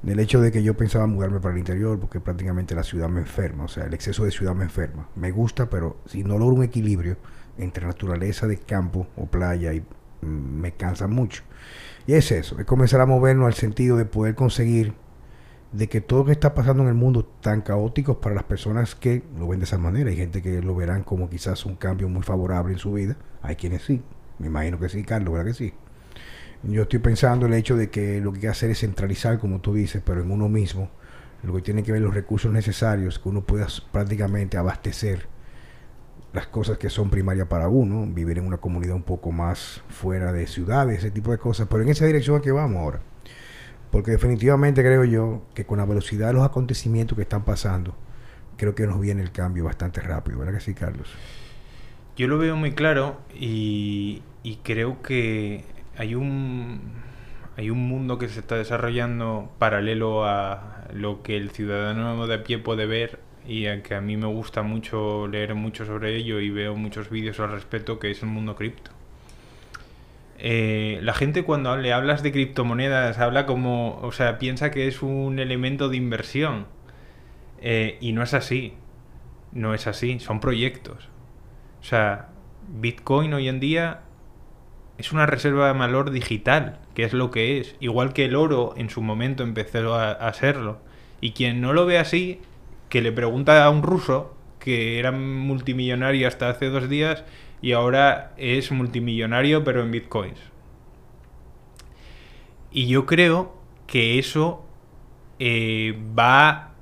del 0.00 0.20
hecho 0.20 0.40
de 0.40 0.50
que 0.50 0.62
yo 0.62 0.74
pensaba 0.74 1.06
mudarme 1.06 1.38
para 1.38 1.52
el 1.52 1.58
interior, 1.58 2.00
porque 2.00 2.18
prácticamente 2.18 2.74
la 2.74 2.82
ciudad 2.82 3.10
me 3.10 3.20
enferma, 3.20 3.64
o 3.64 3.68
sea, 3.68 3.84
el 3.84 3.92
exceso 3.92 4.24
de 4.24 4.30
ciudad 4.30 4.54
me 4.54 4.64
enferma. 4.64 5.06
Me 5.16 5.32
gusta, 5.32 5.68
pero 5.68 5.98
si 6.06 6.24
no 6.24 6.38
logro 6.38 6.54
un 6.54 6.64
equilibrio 6.64 7.18
entre 7.58 7.86
naturaleza 7.86 8.46
de 8.46 8.56
campo 8.56 9.06
o 9.16 9.26
playa, 9.26 9.74
y, 9.74 9.80
mm, 9.80 10.24
me 10.24 10.72
cansa 10.72 11.08
mucho. 11.08 11.42
Y 12.06 12.14
es 12.14 12.32
eso, 12.32 12.58
es 12.58 12.64
comenzar 12.64 13.02
a 13.02 13.06
movernos 13.06 13.48
al 13.48 13.54
sentido 13.54 13.98
de 13.98 14.06
poder 14.06 14.34
conseguir 14.34 14.94
de 15.72 15.88
que 15.88 16.00
todo 16.00 16.20
lo 16.20 16.26
que 16.26 16.32
está 16.32 16.54
pasando 16.54 16.82
en 16.82 16.90
el 16.90 16.94
mundo 16.94 17.24
tan 17.24 17.62
caótico 17.62 18.20
para 18.20 18.34
las 18.34 18.44
personas 18.44 18.94
que 18.94 19.22
lo 19.38 19.48
ven 19.48 19.58
de 19.58 19.64
esa 19.64 19.78
manera. 19.78 20.10
Hay 20.10 20.16
gente 20.16 20.42
que 20.42 20.60
lo 20.60 20.74
verán 20.74 21.02
como 21.02 21.30
quizás 21.30 21.64
un 21.64 21.76
cambio 21.76 22.08
muy 22.08 22.22
favorable 22.22 22.74
en 22.74 22.78
su 22.78 22.92
vida. 22.92 23.16
Hay 23.40 23.56
quienes 23.56 23.82
sí. 23.82 24.02
Me 24.38 24.48
imagino 24.48 24.78
que 24.78 24.88
sí, 24.88 25.02
Carlos, 25.02 25.32
¿verdad 25.32 25.46
que 25.46 25.54
sí? 25.54 25.72
Yo 26.62 26.82
estoy 26.82 27.00
pensando 27.00 27.46
el 27.46 27.54
hecho 27.54 27.76
de 27.76 27.90
que 27.90 28.20
lo 28.20 28.32
que 28.32 28.38
hay 28.38 28.40
que 28.42 28.48
hacer 28.48 28.70
es 28.70 28.80
centralizar, 28.80 29.38
como 29.38 29.60
tú 29.60 29.74
dices, 29.74 30.02
pero 30.04 30.22
en 30.22 30.30
uno 30.30 30.48
mismo. 30.48 30.90
Lo 31.42 31.54
que 31.54 31.62
tiene 31.62 31.82
que 31.82 31.90
ver 31.90 32.02
los 32.02 32.14
recursos 32.14 32.52
necesarios, 32.52 33.18
que 33.18 33.28
uno 33.28 33.40
pueda 33.40 33.66
prácticamente 33.90 34.56
abastecer 34.58 35.26
las 36.32 36.46
cosas 36.46 36.78
que 36.78 36.88
son 36.88 37.10
primarias 37.10 37.48
para 37.48 37.68
uno, 37.68 38.06
vivir 38.06 38.38
en 38.38 38.46
una 38.46 38.58
comunidad 38.58 38.94
un 38.94 39.02
poco 39.02 39.32
más 39.32 39.82
fuera 39.88 40.32
de 40.32 40.46
ciudades, 40.46 40.98
ese 40.98 41.10
tipo 41.10 41.32
de 41.32 41.38
cosas. 41.38 41.66
Pero 41.68 41.82
en 41.82 41.88
esa 41.88 42.06
dirección 42.06 42.36
es 42.36 42.42
que 42.42 42.52
vamos 42.52 42.78
ahora. 42.78 43.00
Porque 43.92 44.10
definitivamente 44.10 44.82
creo 44.82 45.04
yo 45.04 45.42
que 45.54 45.66
con 45.66 45.76
la 45.76 45.84
velocidad 45.84 46.28
de 46.28 46.32
los 46.32 46.44
acontecimientos 46.44 47.14
que 47.14 47.22
están 47.22 47.44
pasando, 47.44 47.94
creo 48.56 48.74
que 48.74 48.86
nos 48.86 48.98
viene 48.98 49.22
el 49.22 49.32
cambio 49.32 49.64
bastante 49.64 50.00
rápido, 50.00 50.38
¿verdad 50.38 50.54
que 50.54 50.60
sí, 50.60 50.72
Carlos? 50.72 51.08
Yo 52.16 52.26
lo 52.26 52.38
veo 52.38 52.56
muy 52.56 52.72
claro 52.72 53.20
y, 53.38 54.22
creo 54.64 55.02
que 55.02 55.64
hay 55.96 56.14
un 56.14 56.80
hay 57.58 57.68
un 57.68 57.86
mundo 57.86 58.16
que 58.16 58.28
se 58.28 58.40
está 58.40 58.56
desarrollando 58.56 59.50
paralelo 59.58 60.24
a 60.24 60.86
lo 60.94 61.22
que 61.22 61.36
el 61.36 61.50
ciudadano 61.50 62.26
de 62.26 62.34
a 62.34 62.44
pie 62.44 62.56
puede 62.58 62.86
ver 62.86 63.20
y 63.46 63.66
a 63.66 63.82
que 63.82 63.94
a 63.94 64.00
mí 64.00 64.16
me 64.16 64.26
gusta 64.26 64.62
mucho 64.62 65.28
leer 65.28 65.54
mucho 65.54 65.84
sobre 65.84 66.16
ello 66.16 66.40
y 66.40 66.48
veo 66.48 66.74
muchos 66.76 67.10
vídeos 67.10 67.40
al 67.40 67.50
respecto 67.50 67.98
que 67.98 68.10
es 68.10 68.22
el 68.22 68.30
mundo 68.30 68.56
cripto. 68.56 68.90
Eh, 70.44 70.98
la 71.02 71.14
gente 71.14 71.44
cuando 71.44 71.76
le 71.76 71.92
hablas 71.92 72.22
de 72.24 72.32
criptomonedas 72.32 73.18
habla 73.20 73.46
como, 73.46 74.00
o 74.02 74.10
sea, 74.10 74.38
piensa 74.38 74.72
que 74.72 74.88
es 74.88 75.00
un 75.02 75.38
elemento 75.38 75.88
de 75.88 75.96
inversión 75.96 76.66
Eh, 77.60 77.96
y 78.00 78.12
no 78.12 78.22
es 78.22 78.34
así, 78.34 78.74
no 79.52 79.74
es 79.74 79.86
así, 79.86 80.18
son 80.20 80.40
proyectos. 80.40 81.08
O 81.80 81.84
sea, 81.84 82.28
Bitcoin 82.68 83.34
hoy 83.34 83.48
en 83.48 83.60
día 83.60 84.00
es 84.98 85.12
una 85.12 85.26
reserva 85.26 85.68
de 85.72 85.78
valor 85.78 86.10
digital, 86.10 86.80
que 86.94 87.04
es 87.04 87.12
lo 87.12 87.30
que 87.30 87.58
es. 87.60 87.76
Igual 87.80 88.12
que 88.12 88.24
el 88.26 88.36
oro 88.36 88.74
en 88.76 88.90
su 88.90 89.00
momento 89.02 89.42
empezó 89.44 89.94
a, 89.94 90.12
a 90.12 90.32
serlo. 90.32 90.78
Y 91.20 91.32
quien 91.32 91.60
no 91.60 91.72
lo 91.72 91.86
ve 91.86 91.98
así, 91.98 92.40
que 92.88 93.00
le 93.02 93.12
pregunta 93.12 93.64
a 93.64 93.70
un 93.70 93.82
ruso, 93.82 94.34
que 94.58 94.98
era 94.98 95.12
multimillonario 95.12 96.28
hasta 96.28 96.50
hace 96.50 96.68
dos 96.68 96.88
días, 96.88 97.24
y 97.62 97.72
ahora 97.72 98.34
es 98.36 98.70
multimillonario 98.70 99.64
pero 99.64 99.82
en 99.82 99.90
bitcoins. 99.90 100.38
Y 102.72 102.88
yo 102.88 103.06
creo 103.06 103.54
que 103.86 104.18
eso 104.18 104.64
eh, 105.38 105.98
va 106.18 106.72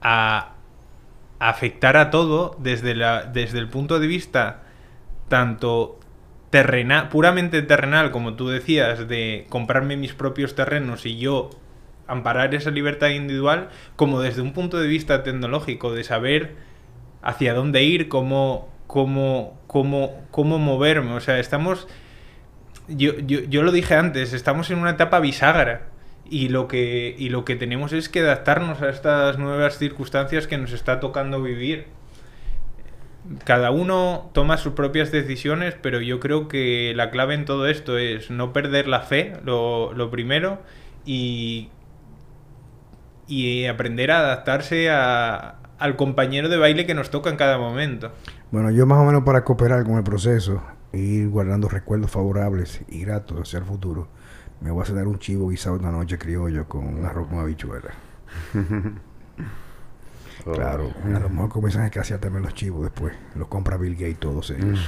a 0.00 0.54
afectar 1.38 1.96
a 1.96 2.10
todo 2.10 2.56
desde, 2.58 2.94
la, 2.94 3.24
desde 3.24 3.58
el 3.58 3.68
punto 3.68 3.98
de 3.98 4.06
vista 4.06 4.62
tanto 5.28 5.98
terrenal, 6.50 7.08
puramente 7.08 7.62
terrenal, 7.62 8.10
como 8.10 8.34
tú 8.34 8.48
decías, 8.48 9.08
de 9.08 9.46
comprarme 9.48 9.96
mis 9.96 10.12
propios 10.12 10.54
terrenos 10.54 11.04
y 11.06 11.18
yo 11.18 11.50
amparar 12.06 12.54
esa 12.54 12.70
libertad 12.70 13.08
individual, 13.08 13.70
como 13.96 14.20
desde 14.20 14.42
un 14.42 14.52
punto 14.52 14.78
de 14.78 14.86
vista 14.86 15.22
tecnológico, 15.22 15.92
de 15.92 16.04
saber 16.04 16.56
hacia 17.22 17.54
dónde 17.54 17.82
ir, 17.82 18.08
cómo, 18.08 18.68
cómo, 18.94 19.58
cómo, 19.66 20.24
cómo 20.30 20.60
moverme. 20.60 21.14
O 21.14 21.20
sea, 21.20 21.40
estamos... 21.40 21.88
Yo, 22.86 23.18
yo, 23.18 23.40
yo 23.40 23.64
lo 23.64 23.72
dije 23.72 23.96
antes, 23.96 24.32
estamos 24.32 24.70
en 24.70 24.78
una 24.78 24.90
etapa 24.90 25.18
bisagra 25.18 25.88
y 26.30 26.48
lo 26.48 26.68
que 26.68 27.12
y 27.18 27.28
lo 27.28 27.44
que 27.44 27.56
tenemos 27.56 27.92
es 27.92 28.08
que 28.08 28.20
adaptarnos 28.20 28.82
a 28.82 28.90
estas 28.90 29.36
nuevas 29.36 29.78
circunstancias 29.78 30.46
que 30.46 30.58
nos 30.58 30.72
está 30.72 31.00
tocando 31.00 31.42
vivir 31.42 31.86
cada 33.44 33.70
uno 33.70 34.30
toma 34.32 34.56
sus 34.56 34.72
propias 34.72 35.12
decisiones 35.12 35.74
pero 35.82 36.00
yo 36.00 36.20
creo 36.20 36.48
que 36.48 36.94
la 36.96 37.10
clave 37.10 37.34
en 37.34 37.44
todo 37.44 37.66
esto 37.66 37.98
es 37.98 38.30
no 38.30 38.54
perder 38.54 38.88
la 38.88 39.00
fe 39.00 39.34
lo, 39.44 39.92
lo 39.92 40.10
primero 40.10 40.62
y 41.04 41.68
y 43.28 43.66
aprender 43.66 44.10
a 44.10 44.20
adaptarse 44.20 44.90
a, 44.90 45.56
al 45.78 45.96
compañero 45.96 46.48
de 46.48 46.56
baile 46.56 46.86
que 46.86 46.94
nos 46.94 47.10
toca 47.10 47.30
en 47.30 47.36
cada 47.36 47.58
momento. 47.58 48.12
Bueno, 48.54 48.70
yo 48.70 48.86
más 48.86 48.98
o 48.98 49.04
menos 49.04 49.24
para 49.24 49.42
cooperar 49.42 49.82
con 49.82 49.96
el 49.96 50.04
proceso, 50.04 50.62
e 50.92 50.98
ir 50.98 51.28
guardando 51.28 51.68
recuerdos 51.68 52.08
favorables 52.12 52.82
y 52.88 53.00
gratos 53.04 53.40
hacia 53.40 53.58
el 53.58 53.64
futuro, 53.64 54.06
me 54.60 54.70
voy 54.70 54.80
a 54.84 54.86
cenar 54.86 55.08
un 55.08 55.18
chivo 55.18 55.48
guisado 55.48 55.74
una 55.76 55.90
noche 55.90 56.18
criollo 56.18 56.68
con 56.68 56.86
un 56.86 57.04
arroz 57.04 57.26
con 57.28 57.40
habichuela. 57.40 57.90
Claro, 60.44 60.90
a 61.02 61.18
lo 61.20 61.30
mejor 61.30 61.48
comienzan 61.48 61.82
a 61.82 61.86
escasear 61.86 62.20
también 62.20 62.42
los 62.42 62.52
chivos 62.52 62.82
después. 62.82 63.14
Los 63.34 63.48
compra 63.48 63.78
Bill 63.78 63.94
Gates 63.94 64.18
todos 64.20 64.50
ellos. 64.50 64.78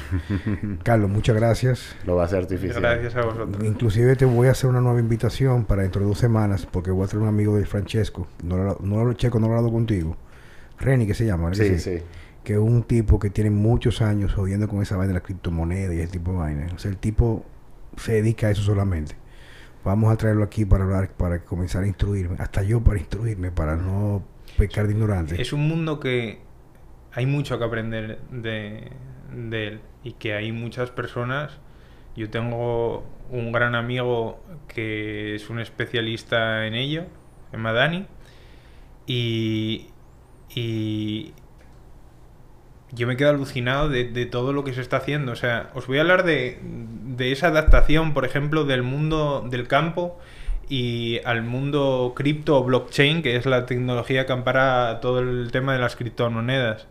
Carlos, 0.83 1.09
muchas 1.09 1.35
gracias. 1.35 1.97
Lo 2.05 2.15
va 2.17 2.23
a 2.23 2.27
hacer 2.27 2.41
artificial. 2.41 2.83
Gracias 2.83 3.17
a 3.17 3.23
vosotros. 3.25 3.65
Inclusive 3.65 4.17
te 4.17 4.27
voy 4.27 4.49
a 4.49 4.51
hacer 4.51 4.69
una 4.69 4.83
nueva 4.83 5.01
invitación 5.01 5.65
para 5.65 5.81
dentro 5.83 6.03
de 6.03 6.09
dos 6.09 6.19
semanas, 6.19 6.67
porque 6.71 6.91
voy 6.91 7.05
a 7.05 7.09
traer 7.09 7.23
un 7.23 7.29
amigo 7.29 7.57
de 7.57 7.65
Francesco. 7.65 8.27
No, 8.43 8.59
lo- 8.59 8.79
no 8.83 9.03
lo 9.05 9.15
checo, 9.15 9.39
no 9.41 9.47
lo 9.47 9.55
he 9.55 9.57
hablado 9.57 9.73
contigo. 9.73 10.17
Reni, 10.79 11.07
que 11.07 11.15
se 11.15 11.25
llama, 11.25 11.49
¿verdad 11.49 11.65
que 11.65 11.79
Sí, 11.79 11.99
sí. 11.99 12.05
Que 12.47 12.56
un 12.60 12.85
tipo 12.85 13.18
que 13.18 13.28
tiene 13.28 13.51
muchos 13.51 14.01
años 14.01 14.32
jodiendo 14.32 14.68
con 14.68 14.81
esa 14.81 14.97
vaina 14.97 15.09
de 15.09 15.14
la 15.14 15.24
criptomoneda 15.24 15.93
y 15.93 15.98
ese 15.98 16.12
tipo 16.12 16.31
de 16.31 16.39
vaina. 16.39 16.68
El 16.85 16.97
tipo 16.97 17.44
se 17.97 18.12
dedica 18.12 18.47
a 18.47 18.51
eso 18.52 18.62
solamente. 18.62 19.16
Vamos 19.82 20.12
a 20.12 20.16
traerlo 20.16 20.44
aquí 20.44 20.64
para 20.64 20.85
hablar, 20.85 21.10
para 21.10 21.40
comenzar 21.40 21.82
a 21.82 21.89
instruirme. 21.89 22.36
Hasta 22.39 22.62
yo 22.62 22.85
para 22.85 23.01
instruirme, 23.01 23.51
para 23.51 23.74
no 23.74 24.23
pecar 24.56 24.86
de 24.86 24.93
ignorante. 24.93 25.43
Es 25.43 25.52
un 25.52 25.66
mundo 25.66 25.98
que 25.98 26.39
hay 27.12 27.27
mucho 27.27 27.59
que 27.59 27.64
aprender 27.64 28.20
de, 28.31 28.93
de 29.35 29.66
él 29.66 29.81
y 30.05 30.12
que 30.12 30.35
hay 30.35 30.52
muchas 30.52 30.93
personas. 30.93 31.59
Yo 32.14 32.31
tengo 32.31 33.05
un 33.28 33.51
gran 33.51 33.74
amigo 33.74 34.40
que 34.68 35.35
es 35.35 35.51
un 35.51 35.59
especialista 35.59 36.64
en 36.68 36.74
ello, 36.74 37.06
en 37.51 37.60
Madani, 37.60 38.06
y, 39.05 39.89
y 40.55 41.35
yo 42.93 43.07
me 43.07 43.17
quedo 43.17 43.31
alucinado 43.31 43.89
de, 43.89 44.27
todo 44.27 44.53
lo 44.53 44.65
que 44.65 44.73
se 44.73 44.81
está 44.81 44.99
haciendo. 44.99 45.33
O 45.33 45.37
sea, 45.37 45.71
os 45.75 45.87
voy 45.87 45.99
a 45.99 46.03
hablar 46.03 46.25
de, 46.25 46.59
de 46.63 47.33
esa 47.33 47.49
adaptación, 47.49 48.15
por 48.15 48.25
ejemplo, 48.25 48.65
del 48.65 48.83
mundo 48.83 49.47
del 49.51 49.67
campo 49.69 50.19
y 50.69 51.21
al 51.25 51.43
mundo 51.43 52.13
cripto 52.17 52.57
o 52.59 52.65
blockchain, 52.65 53.23
que 53.23 53.37
es 53.37 53.47
la 53.47 53.67
tecnología 53.67 54.27
que 54.27 54.33
ampara 54.33 55.01
todo 55.01 55.21
el 55.21 55.51
tema 55.53 55.73
de 55.73 55.79
las 55.79 55.97
criptomonedas. 55.97 56.87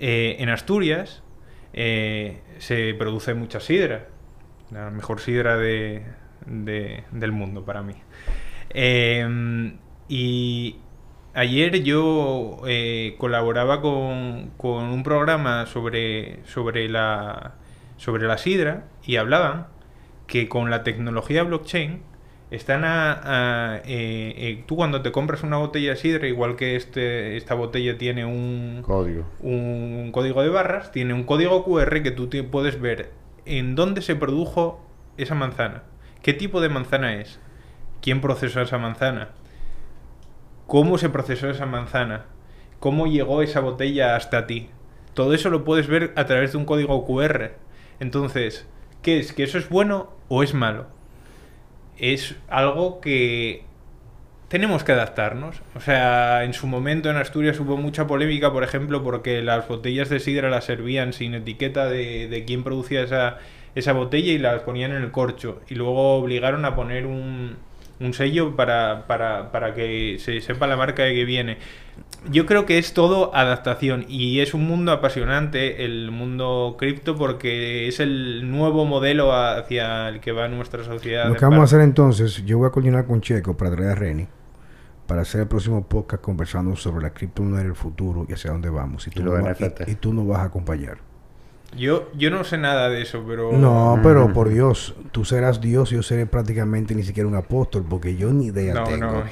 Eh, 0.00 0.36
en 0.38 0.48
Asturias 0.48 1.22
eh, 1.74 2.40
se 2.58 2.94
produce 2.94 3.34
mucha 3.34 3.60
sidra, 3.60 4.08
la 4.70 4.90
mejor 4.90 5.20
sidra 5.20 5.56
de, 5.56 6.02
de- 6.46 7.04
del 7.10 7.32
mundo 7.32 7.64
para 7.64 7.82
mí. 7.82 7.94
Eh, 8.70 9.72
y 10.08 10.76
ayer 11.34 11.82
yo 11.82 12.60
eh, 12.66 13.14
colaboraba 13.18 13.80
con, 13.80 14.50
con 14.56 14.84
un 14.84 15.02
programa 15.02 15.66
sobre, 15.66 16.44
sobre, 16.46 16.88
la, 16.88 17.54
sobre 17.96 18.26
la 18.26 18.38
sidra 18.38 18.84
y 19.04 19.16
hablaban 19.16 19.66
que 20.26 20.48
con 20.48 20.70
la 20.70 20.82
tecnología 20.82 21.42
blockchain 21.42 22.02
están 22.50 22.84
a, 22.84 23.12
a- 23.24 23.76
eh, 23.78 24.34
eh, 24.36 24.64
tú 24.66 24.76
cuando 24.76 25.00
te 25.02 25.10
compras 25.10 25.42
una 25.42 25.56
botella 25.56 25.90
de 25.90 25.96
sidra, 25.96 26.28
igual 26.28 26.56
que 26.56 26.76
este, 26.76 27.36
esta 27.38 27.54
botella 27.54 27.96
tiene 27.96 28.26
un, 28.26 28.82
Código. 28.82 29.24
un 29.40 30.10
código 30.12 30.42
de 30.42 30.50
barras, 30.50 30.92
tiene 30.92 31.14
un 31.14 31.24
código 31.24 31.64
QR 31.64 32.02
que 32.02 32.10
tú 32.10 32.26
te- 32.28 32.42
puedes 32.44 32.78
ver 32.80 33.10
en 33.46 33.74
dónde 33.74 34.02
se 34.02 34.16
produjo 34.16 34.84
esa 35.16 35.34
manzana, 35.34 35.82
qué 36.22 36.34
tipo 36.34 36.60
de 36.60 36.68
manzana 36.68 37.14
es, 37.16 37.40
quién 38.02 38.20
procesó 38.20 38.60
esa 38.60 38.76
manzana, 38.78 39.30
cómo 40.72 40.96
se 40.96 41.10
procesó 41.10 41.50
esa 41.50 41.66
manzana, 41.66 42.24
cómo 42.80 43.06
llegó 43.06 43.42
esa 43.42 43.60
botella 43.60 44.16
hasta 44.16 44.46
ti. 44.46 44.70
Todo 45.12 45.34
eso 45.34 45.50
lo 45.50 45.64
puedes 45.64 45.86
ver 45.86 46.14
a 46.16 46.24
través 46.24 46.52
de 46.52 46.56
un 46.56 46.64
código 46.64 47.04
QR. 47.04 47.50
Entonces, 48.00 48.66
¿qué 49.02 49.18
es? 49.18 49.34
¿Que 49.34 49.42
eso 49.42 49.58
es 49.58 49.68
bueno 49.68 50.14
o 50.28 50.42
es 50.42 50.54
malo? 50.54 50.86
Es 51.98 52.36
algo 52.48 53.02
que 53.02 53.66
tenemos 54.48 54.82
que 54.82 54.92
adaptarnos. 54.92 55.60
O 55.74 55.80
sea, 55.80 56.42
en 56.42 56.54
su 56.54 56.66
momento 56.66 57.10
en 57.10 57.18
Asturias 57.18 57.60
hubo 57.60 57.76
mucha 57.76 58.06
polémica, 58.06 58.50
por 58.50 58.64
ejemplo, 58.64 59.04
porque 59.04 59.42
las 59.42 59.68
botellas 59.68 60.08
de 60.08 60.20
sidra 60.20 60.48
las 60.48 60.64
servían 60.64 61.12
sin 61.12 61.34
etiqueta 61.34 61.84
de, 61.84 62.44
quién 62.46 62.64
producía 62.64 63.02
esa, 63.02 63.36
esa 63.74 63.92
botella 63.92 64.32
y 64.32 64.38
las 64.38 64.62
ponían 64.62 64.92
en 64.92 65.02
el 65.02 65.10
corcho. 65.10 65.60
Y 65.68 65.74
luego 65.74 66.16
obligaron 66.16 66.64
a 66.64 66.74
poner 66.74 67.04
un, 67.04 67.58
un 68.02 68.12
sello 68.14 68.56
para, 68.56 69.06
para, 69.06 69.50
para 69.52 69.74
que 69.74 70.16
se 70.18 70.40
sepa 70.40 70.66
la 70.66 70.76
marca 70.76 71.02
de 71.04 71.14
que 71.14 71.24
viene. 71.24 71.58
Yo 72.30 72.46
creo 72.46 72.66
que 72.66 72.78
es 72.78 72.94
todo 72.94 73.34
adaptación 73.34 74.04
y 74.08 74.40
es 74.40 74.54
un 74.54 74.66
mundo 74.66 74.92
apasionante 74.92 75.84
el 75.84 76.10
mundo 76.10 76.76
cripto 76.78 77.16
porque 77.16 77.88
es 77.88 78.00
el 78.00 78.50
nuevo 78.50 78.84
modelo 78.84 79.32
hacia 79.34 80.08
el 80.08 80.20
que 80.20 80.32
va 80.32 80.48
nuestra 80.48 80.84
sociedad. 80.84 81.28
Lo 81.28 81.34
que 81.34 81.44
vamos 81.44 81.60
a 81.60 81.64
hacer 81.64 81.80
entonces, 81.80 82.44
yo 82.46 82.58
voy 82.58 82.68
a 82.68 82.70
coordinar 82.70 83.06
con 83.06 83.20
Checo 83.20 83.56
para 83.56 83.72
traer 83.72 83.90
a 83.90 83.94
Reni 83.94 84.26
para 85.06 85.22
hacer 85.22 85.42
el 85.42 85.46
próximo 85.48 85.86
podcast 85.86 86.22
conversando 86.22 86.74
sobre 86.76 87.02
la 87.02 87.10
criptomoneda 87.12 87.64
del 87.64 87.74
futuro 87.74 88.24
y 88.28 88.32
hacia 88.32 88.50
dónde 88.52 88.70
vamos. 88.70 89.06
Y 89.08 89.10
tú, 89.10 89.20
Y 89.20 89.24
no 89.24 89.32
los 89.32 89.42
vas- 89.42 89.58
NFT. 89.60 89.88
y- 89.88 89.92
y 89.92 89.94
tú 89.96 90.14
nos 90.14 90.26
vas 90.26 90.38
a 90.38 90.44
acompañar. 90.44 90.98
Yo, 91.76 92.10
yo 92.14 92.30
no 92.30 92.44
sé 92.44 92.58
nada 92.58 92.88
de 92.90 93.00
eso, 93.02 93.24
pero... 93.26 93.52
No, 93.52 93.98
pero 94.02 94.32
por 94.32 94.48
Dios, 94.50 94.94
tú 95.10 95.24
serás 95.24 95.60
Dios 95.60 95.90
y 95.92 95.94
yo 95.94 96.02
seré 96.02 96.26
prácticamente 96.26 96.94
ni 96.94 97.02
siquiera 97.02 97.26
un 97.28 97.34
apóstol, 97.34 97.84
porque 97.88 98.14
yo 98.16 98.30
ni 98.32 98.46
idea 98.46 98.74
No, 98.74 98.84
tengo. 98.84 99.06
no. 99.06 99.22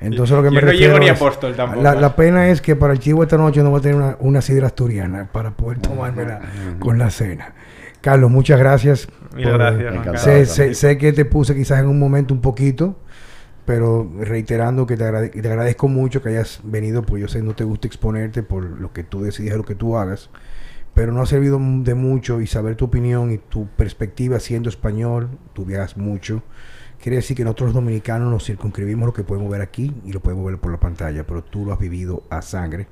Entonces 0.00 0.36
lo 0.36 0.42
que 0.42 0.48
Yo 0.48 0.52
me 0.54 0.60
no 0.60 0.66
refiero 0.68 0.92
llego 0.94 0.98
ni 1.04 1.08
apóstol 1.08 1.56
tampoco. 1.56 1.82
La, 1.82 1.94
la 1.96 2.14
pena 2.14 2.48
es 2.50 2.60
que 2.62 2.76
para 2.76 2.92
el 2.92 3.00
chivo 3.00 3.24
esta 3.24 3.36
noche 3.36 3.62
no 3.64 3.70
voy 3.70 3.80
a 3.80 3.82
tener 3.82 3.96
una, 3.96 4.16
una 4.20 4.40
sidra 4.42 4.68
asturiana 4.68 5.28
para 5.32 5.50
poder 5.50 5.78
tomármela 5.80 6.40
con 6.78 6.98
la 6.98 7.10
cena. 7.10 7.52
Carlos, 8.00 8.30
muchas 8.30 8.60
gracias. 8.60 9.08
Mil 9.34 9.48
por- 9.48 9.58
gracias. 9.58 10.20
Sé, 10.22 10.46
sé- 10.46 10.74
sé 10.74 10.98
que 10.98 11.12
te 11.12 11.24
puse 11.24 11.56
quizás 11.56 11.80
en 11.80 11.88
un 11.88 11.98
momento 11.98 12.32
un 12.32 12.40
poquito, 12.40 12.96
pero 13.66 14.08
reiterando 14.20 14.86
que 14.86 14.96
te, 14.96 15.04
agrade- 15.04 15.30
te 15.42 15.48
agradezco 15.48 15.88
mucho 15.88 16.22
que 16.22 16.28
hayas 16.28 16.60
venido, 16.62 17.02
porque 17.02 17.22
yo 17.22 17.28
sé 17.28 17.40
que 17.40 17.44
no 17.44 17.54
te 17.54 17.64
gusta 17.64 17.88
exponerte 17.88 18.44
por 18.44 18.64
lo 18.64 18.92
que 18.92 19.02
tú 19.02 19.22
decides, 19.22 19.56
lo 19.56 19.64
que 19.64 19.74
tú 19.74 19.96
hagas, 19.96 20.30
pero 20.98 21.12
no 21.12 21.22
ha 21.22 21.26
servido 21.26 21.60
de 21.60 21.94
mucho 21.94 22.40
y 22.40 22.48
saber 22.48 22.74
tu 22.74 22.86
opinión 22.86 23.30
y 23.30 23.38
tu 23.38 23.68
perspectiva 23.68 24.40
siendo 24.40 24.68
español, 24.68 25.30
tú 25.52 25.64
viajas 25.64 25.96
mucho. 25.96 26.42
Quiere 27.00 27.18
decir 27.18 27.36
que 27.36 27.44
nosotros 27.44 27.68
los 27.68 27.74
dominicanos 27.74 28.32
nos 28.32 28.44
circunscribimos 28.44 29.06
lo 29.06 29.12
que 29.12 29.22
podemos 29.22 29.48
ver 29.48 29.60
aquí 29.60 29.94
y 30.04 30.12
lo 30.12 30.18
podemos 30.18 30.44
ver 30.44 30.58
por 30.58 30.72
la 30.72 30.80
pantalla, 30.80 31.24
pero 31.24 31.44
tú 31.44 31.64
lo 31.64 31.72
has 31.72 31.78
vivido 31.78 32.24
a 32.30 32.42
sangre, 32.42 32.88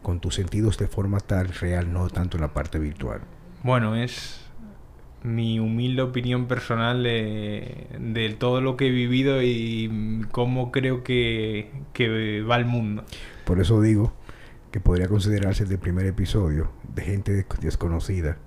con 0.00 0.20
tus 0.20 0.36
sentidos 0.36 0.78
de 0.78 0.86
forma 0.86 1.18
tal, 1.18 1.48
real, 1.48 1.92
no 1.92 2.08
tanto 2.08 2.36
en 2.36 2.42
la 2.42 2.54
parte 2.54 2.78
virtual. 2.78 3.22
Bueno, 3.64 3.96
es 3.96 4.40
mi 5.24 5.58
humilde 5.58 6.02
opinión 6.02 6.46
personal 6.46 7.02
de, 7.02 7.88
de 7.98 8.28
todo 8.38 8.60
lo 8.60 8.76
que 8.76 8.86
he 8.86 8.90
vivido 8.92 9.42
y 9.42 10.24
cómo 10.30 10.70
creo 10.70 11.02
que, 11.02 11.72
que 11.94 12.42
va 12.42 12.58
el 12.58 12.66
mundo. 12.66 13.02
Por 13.44 13.58
eso 13.58 13.80
digo 13.80 14.12
que 14.74 14.80
podría 14.80 15.06
considerarse 15.06 15.62
el 15.62 15.78
primer 15.78 16.04
episodio 16.04 16.72
de 16.96 17.02
gente 17.02 17.30
des- 17.32 17.46
desconocida, 17.60 18.38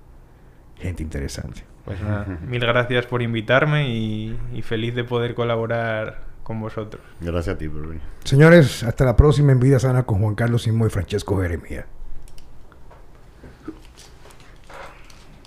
gente 0.76 1.02
interesante. 1.02 1.64
Pues 1.86 2.02
nada, 2.02 2.26
mil 2.46 2.60
gracias 2.60 3.06
por 3.06 3.22
invitarme 3.22 3.88
y, 3.88 4.38
y 4.52 4.60
feliz 4.60 4.94
de 4.94 5.04
poder 5.04 5.34
colaborar 5.34 6.26
con 6.42 6.60
vosotros. 6.60 7.00
Gracias 7.22 7.54
a 7.54 7.58
ti 7.58 7.66
por 7.66 7.86
venir. 7.88 8.02
Señores, 8.24 8.82
hasta 8.82 9.06
la 9.06 9.16
próxima 9.16 9.52
en 9.52 9.60
Vida 9.60 9.78
Sana 9.78 10.02
con 10.02 10.20
Juan 10.20 10.34
Carlos 10.34 10.64
Simón 10.64 10.88
y 10.88 10.90
Francesco 10.90 11.40
Jeremía. 11.40 11.86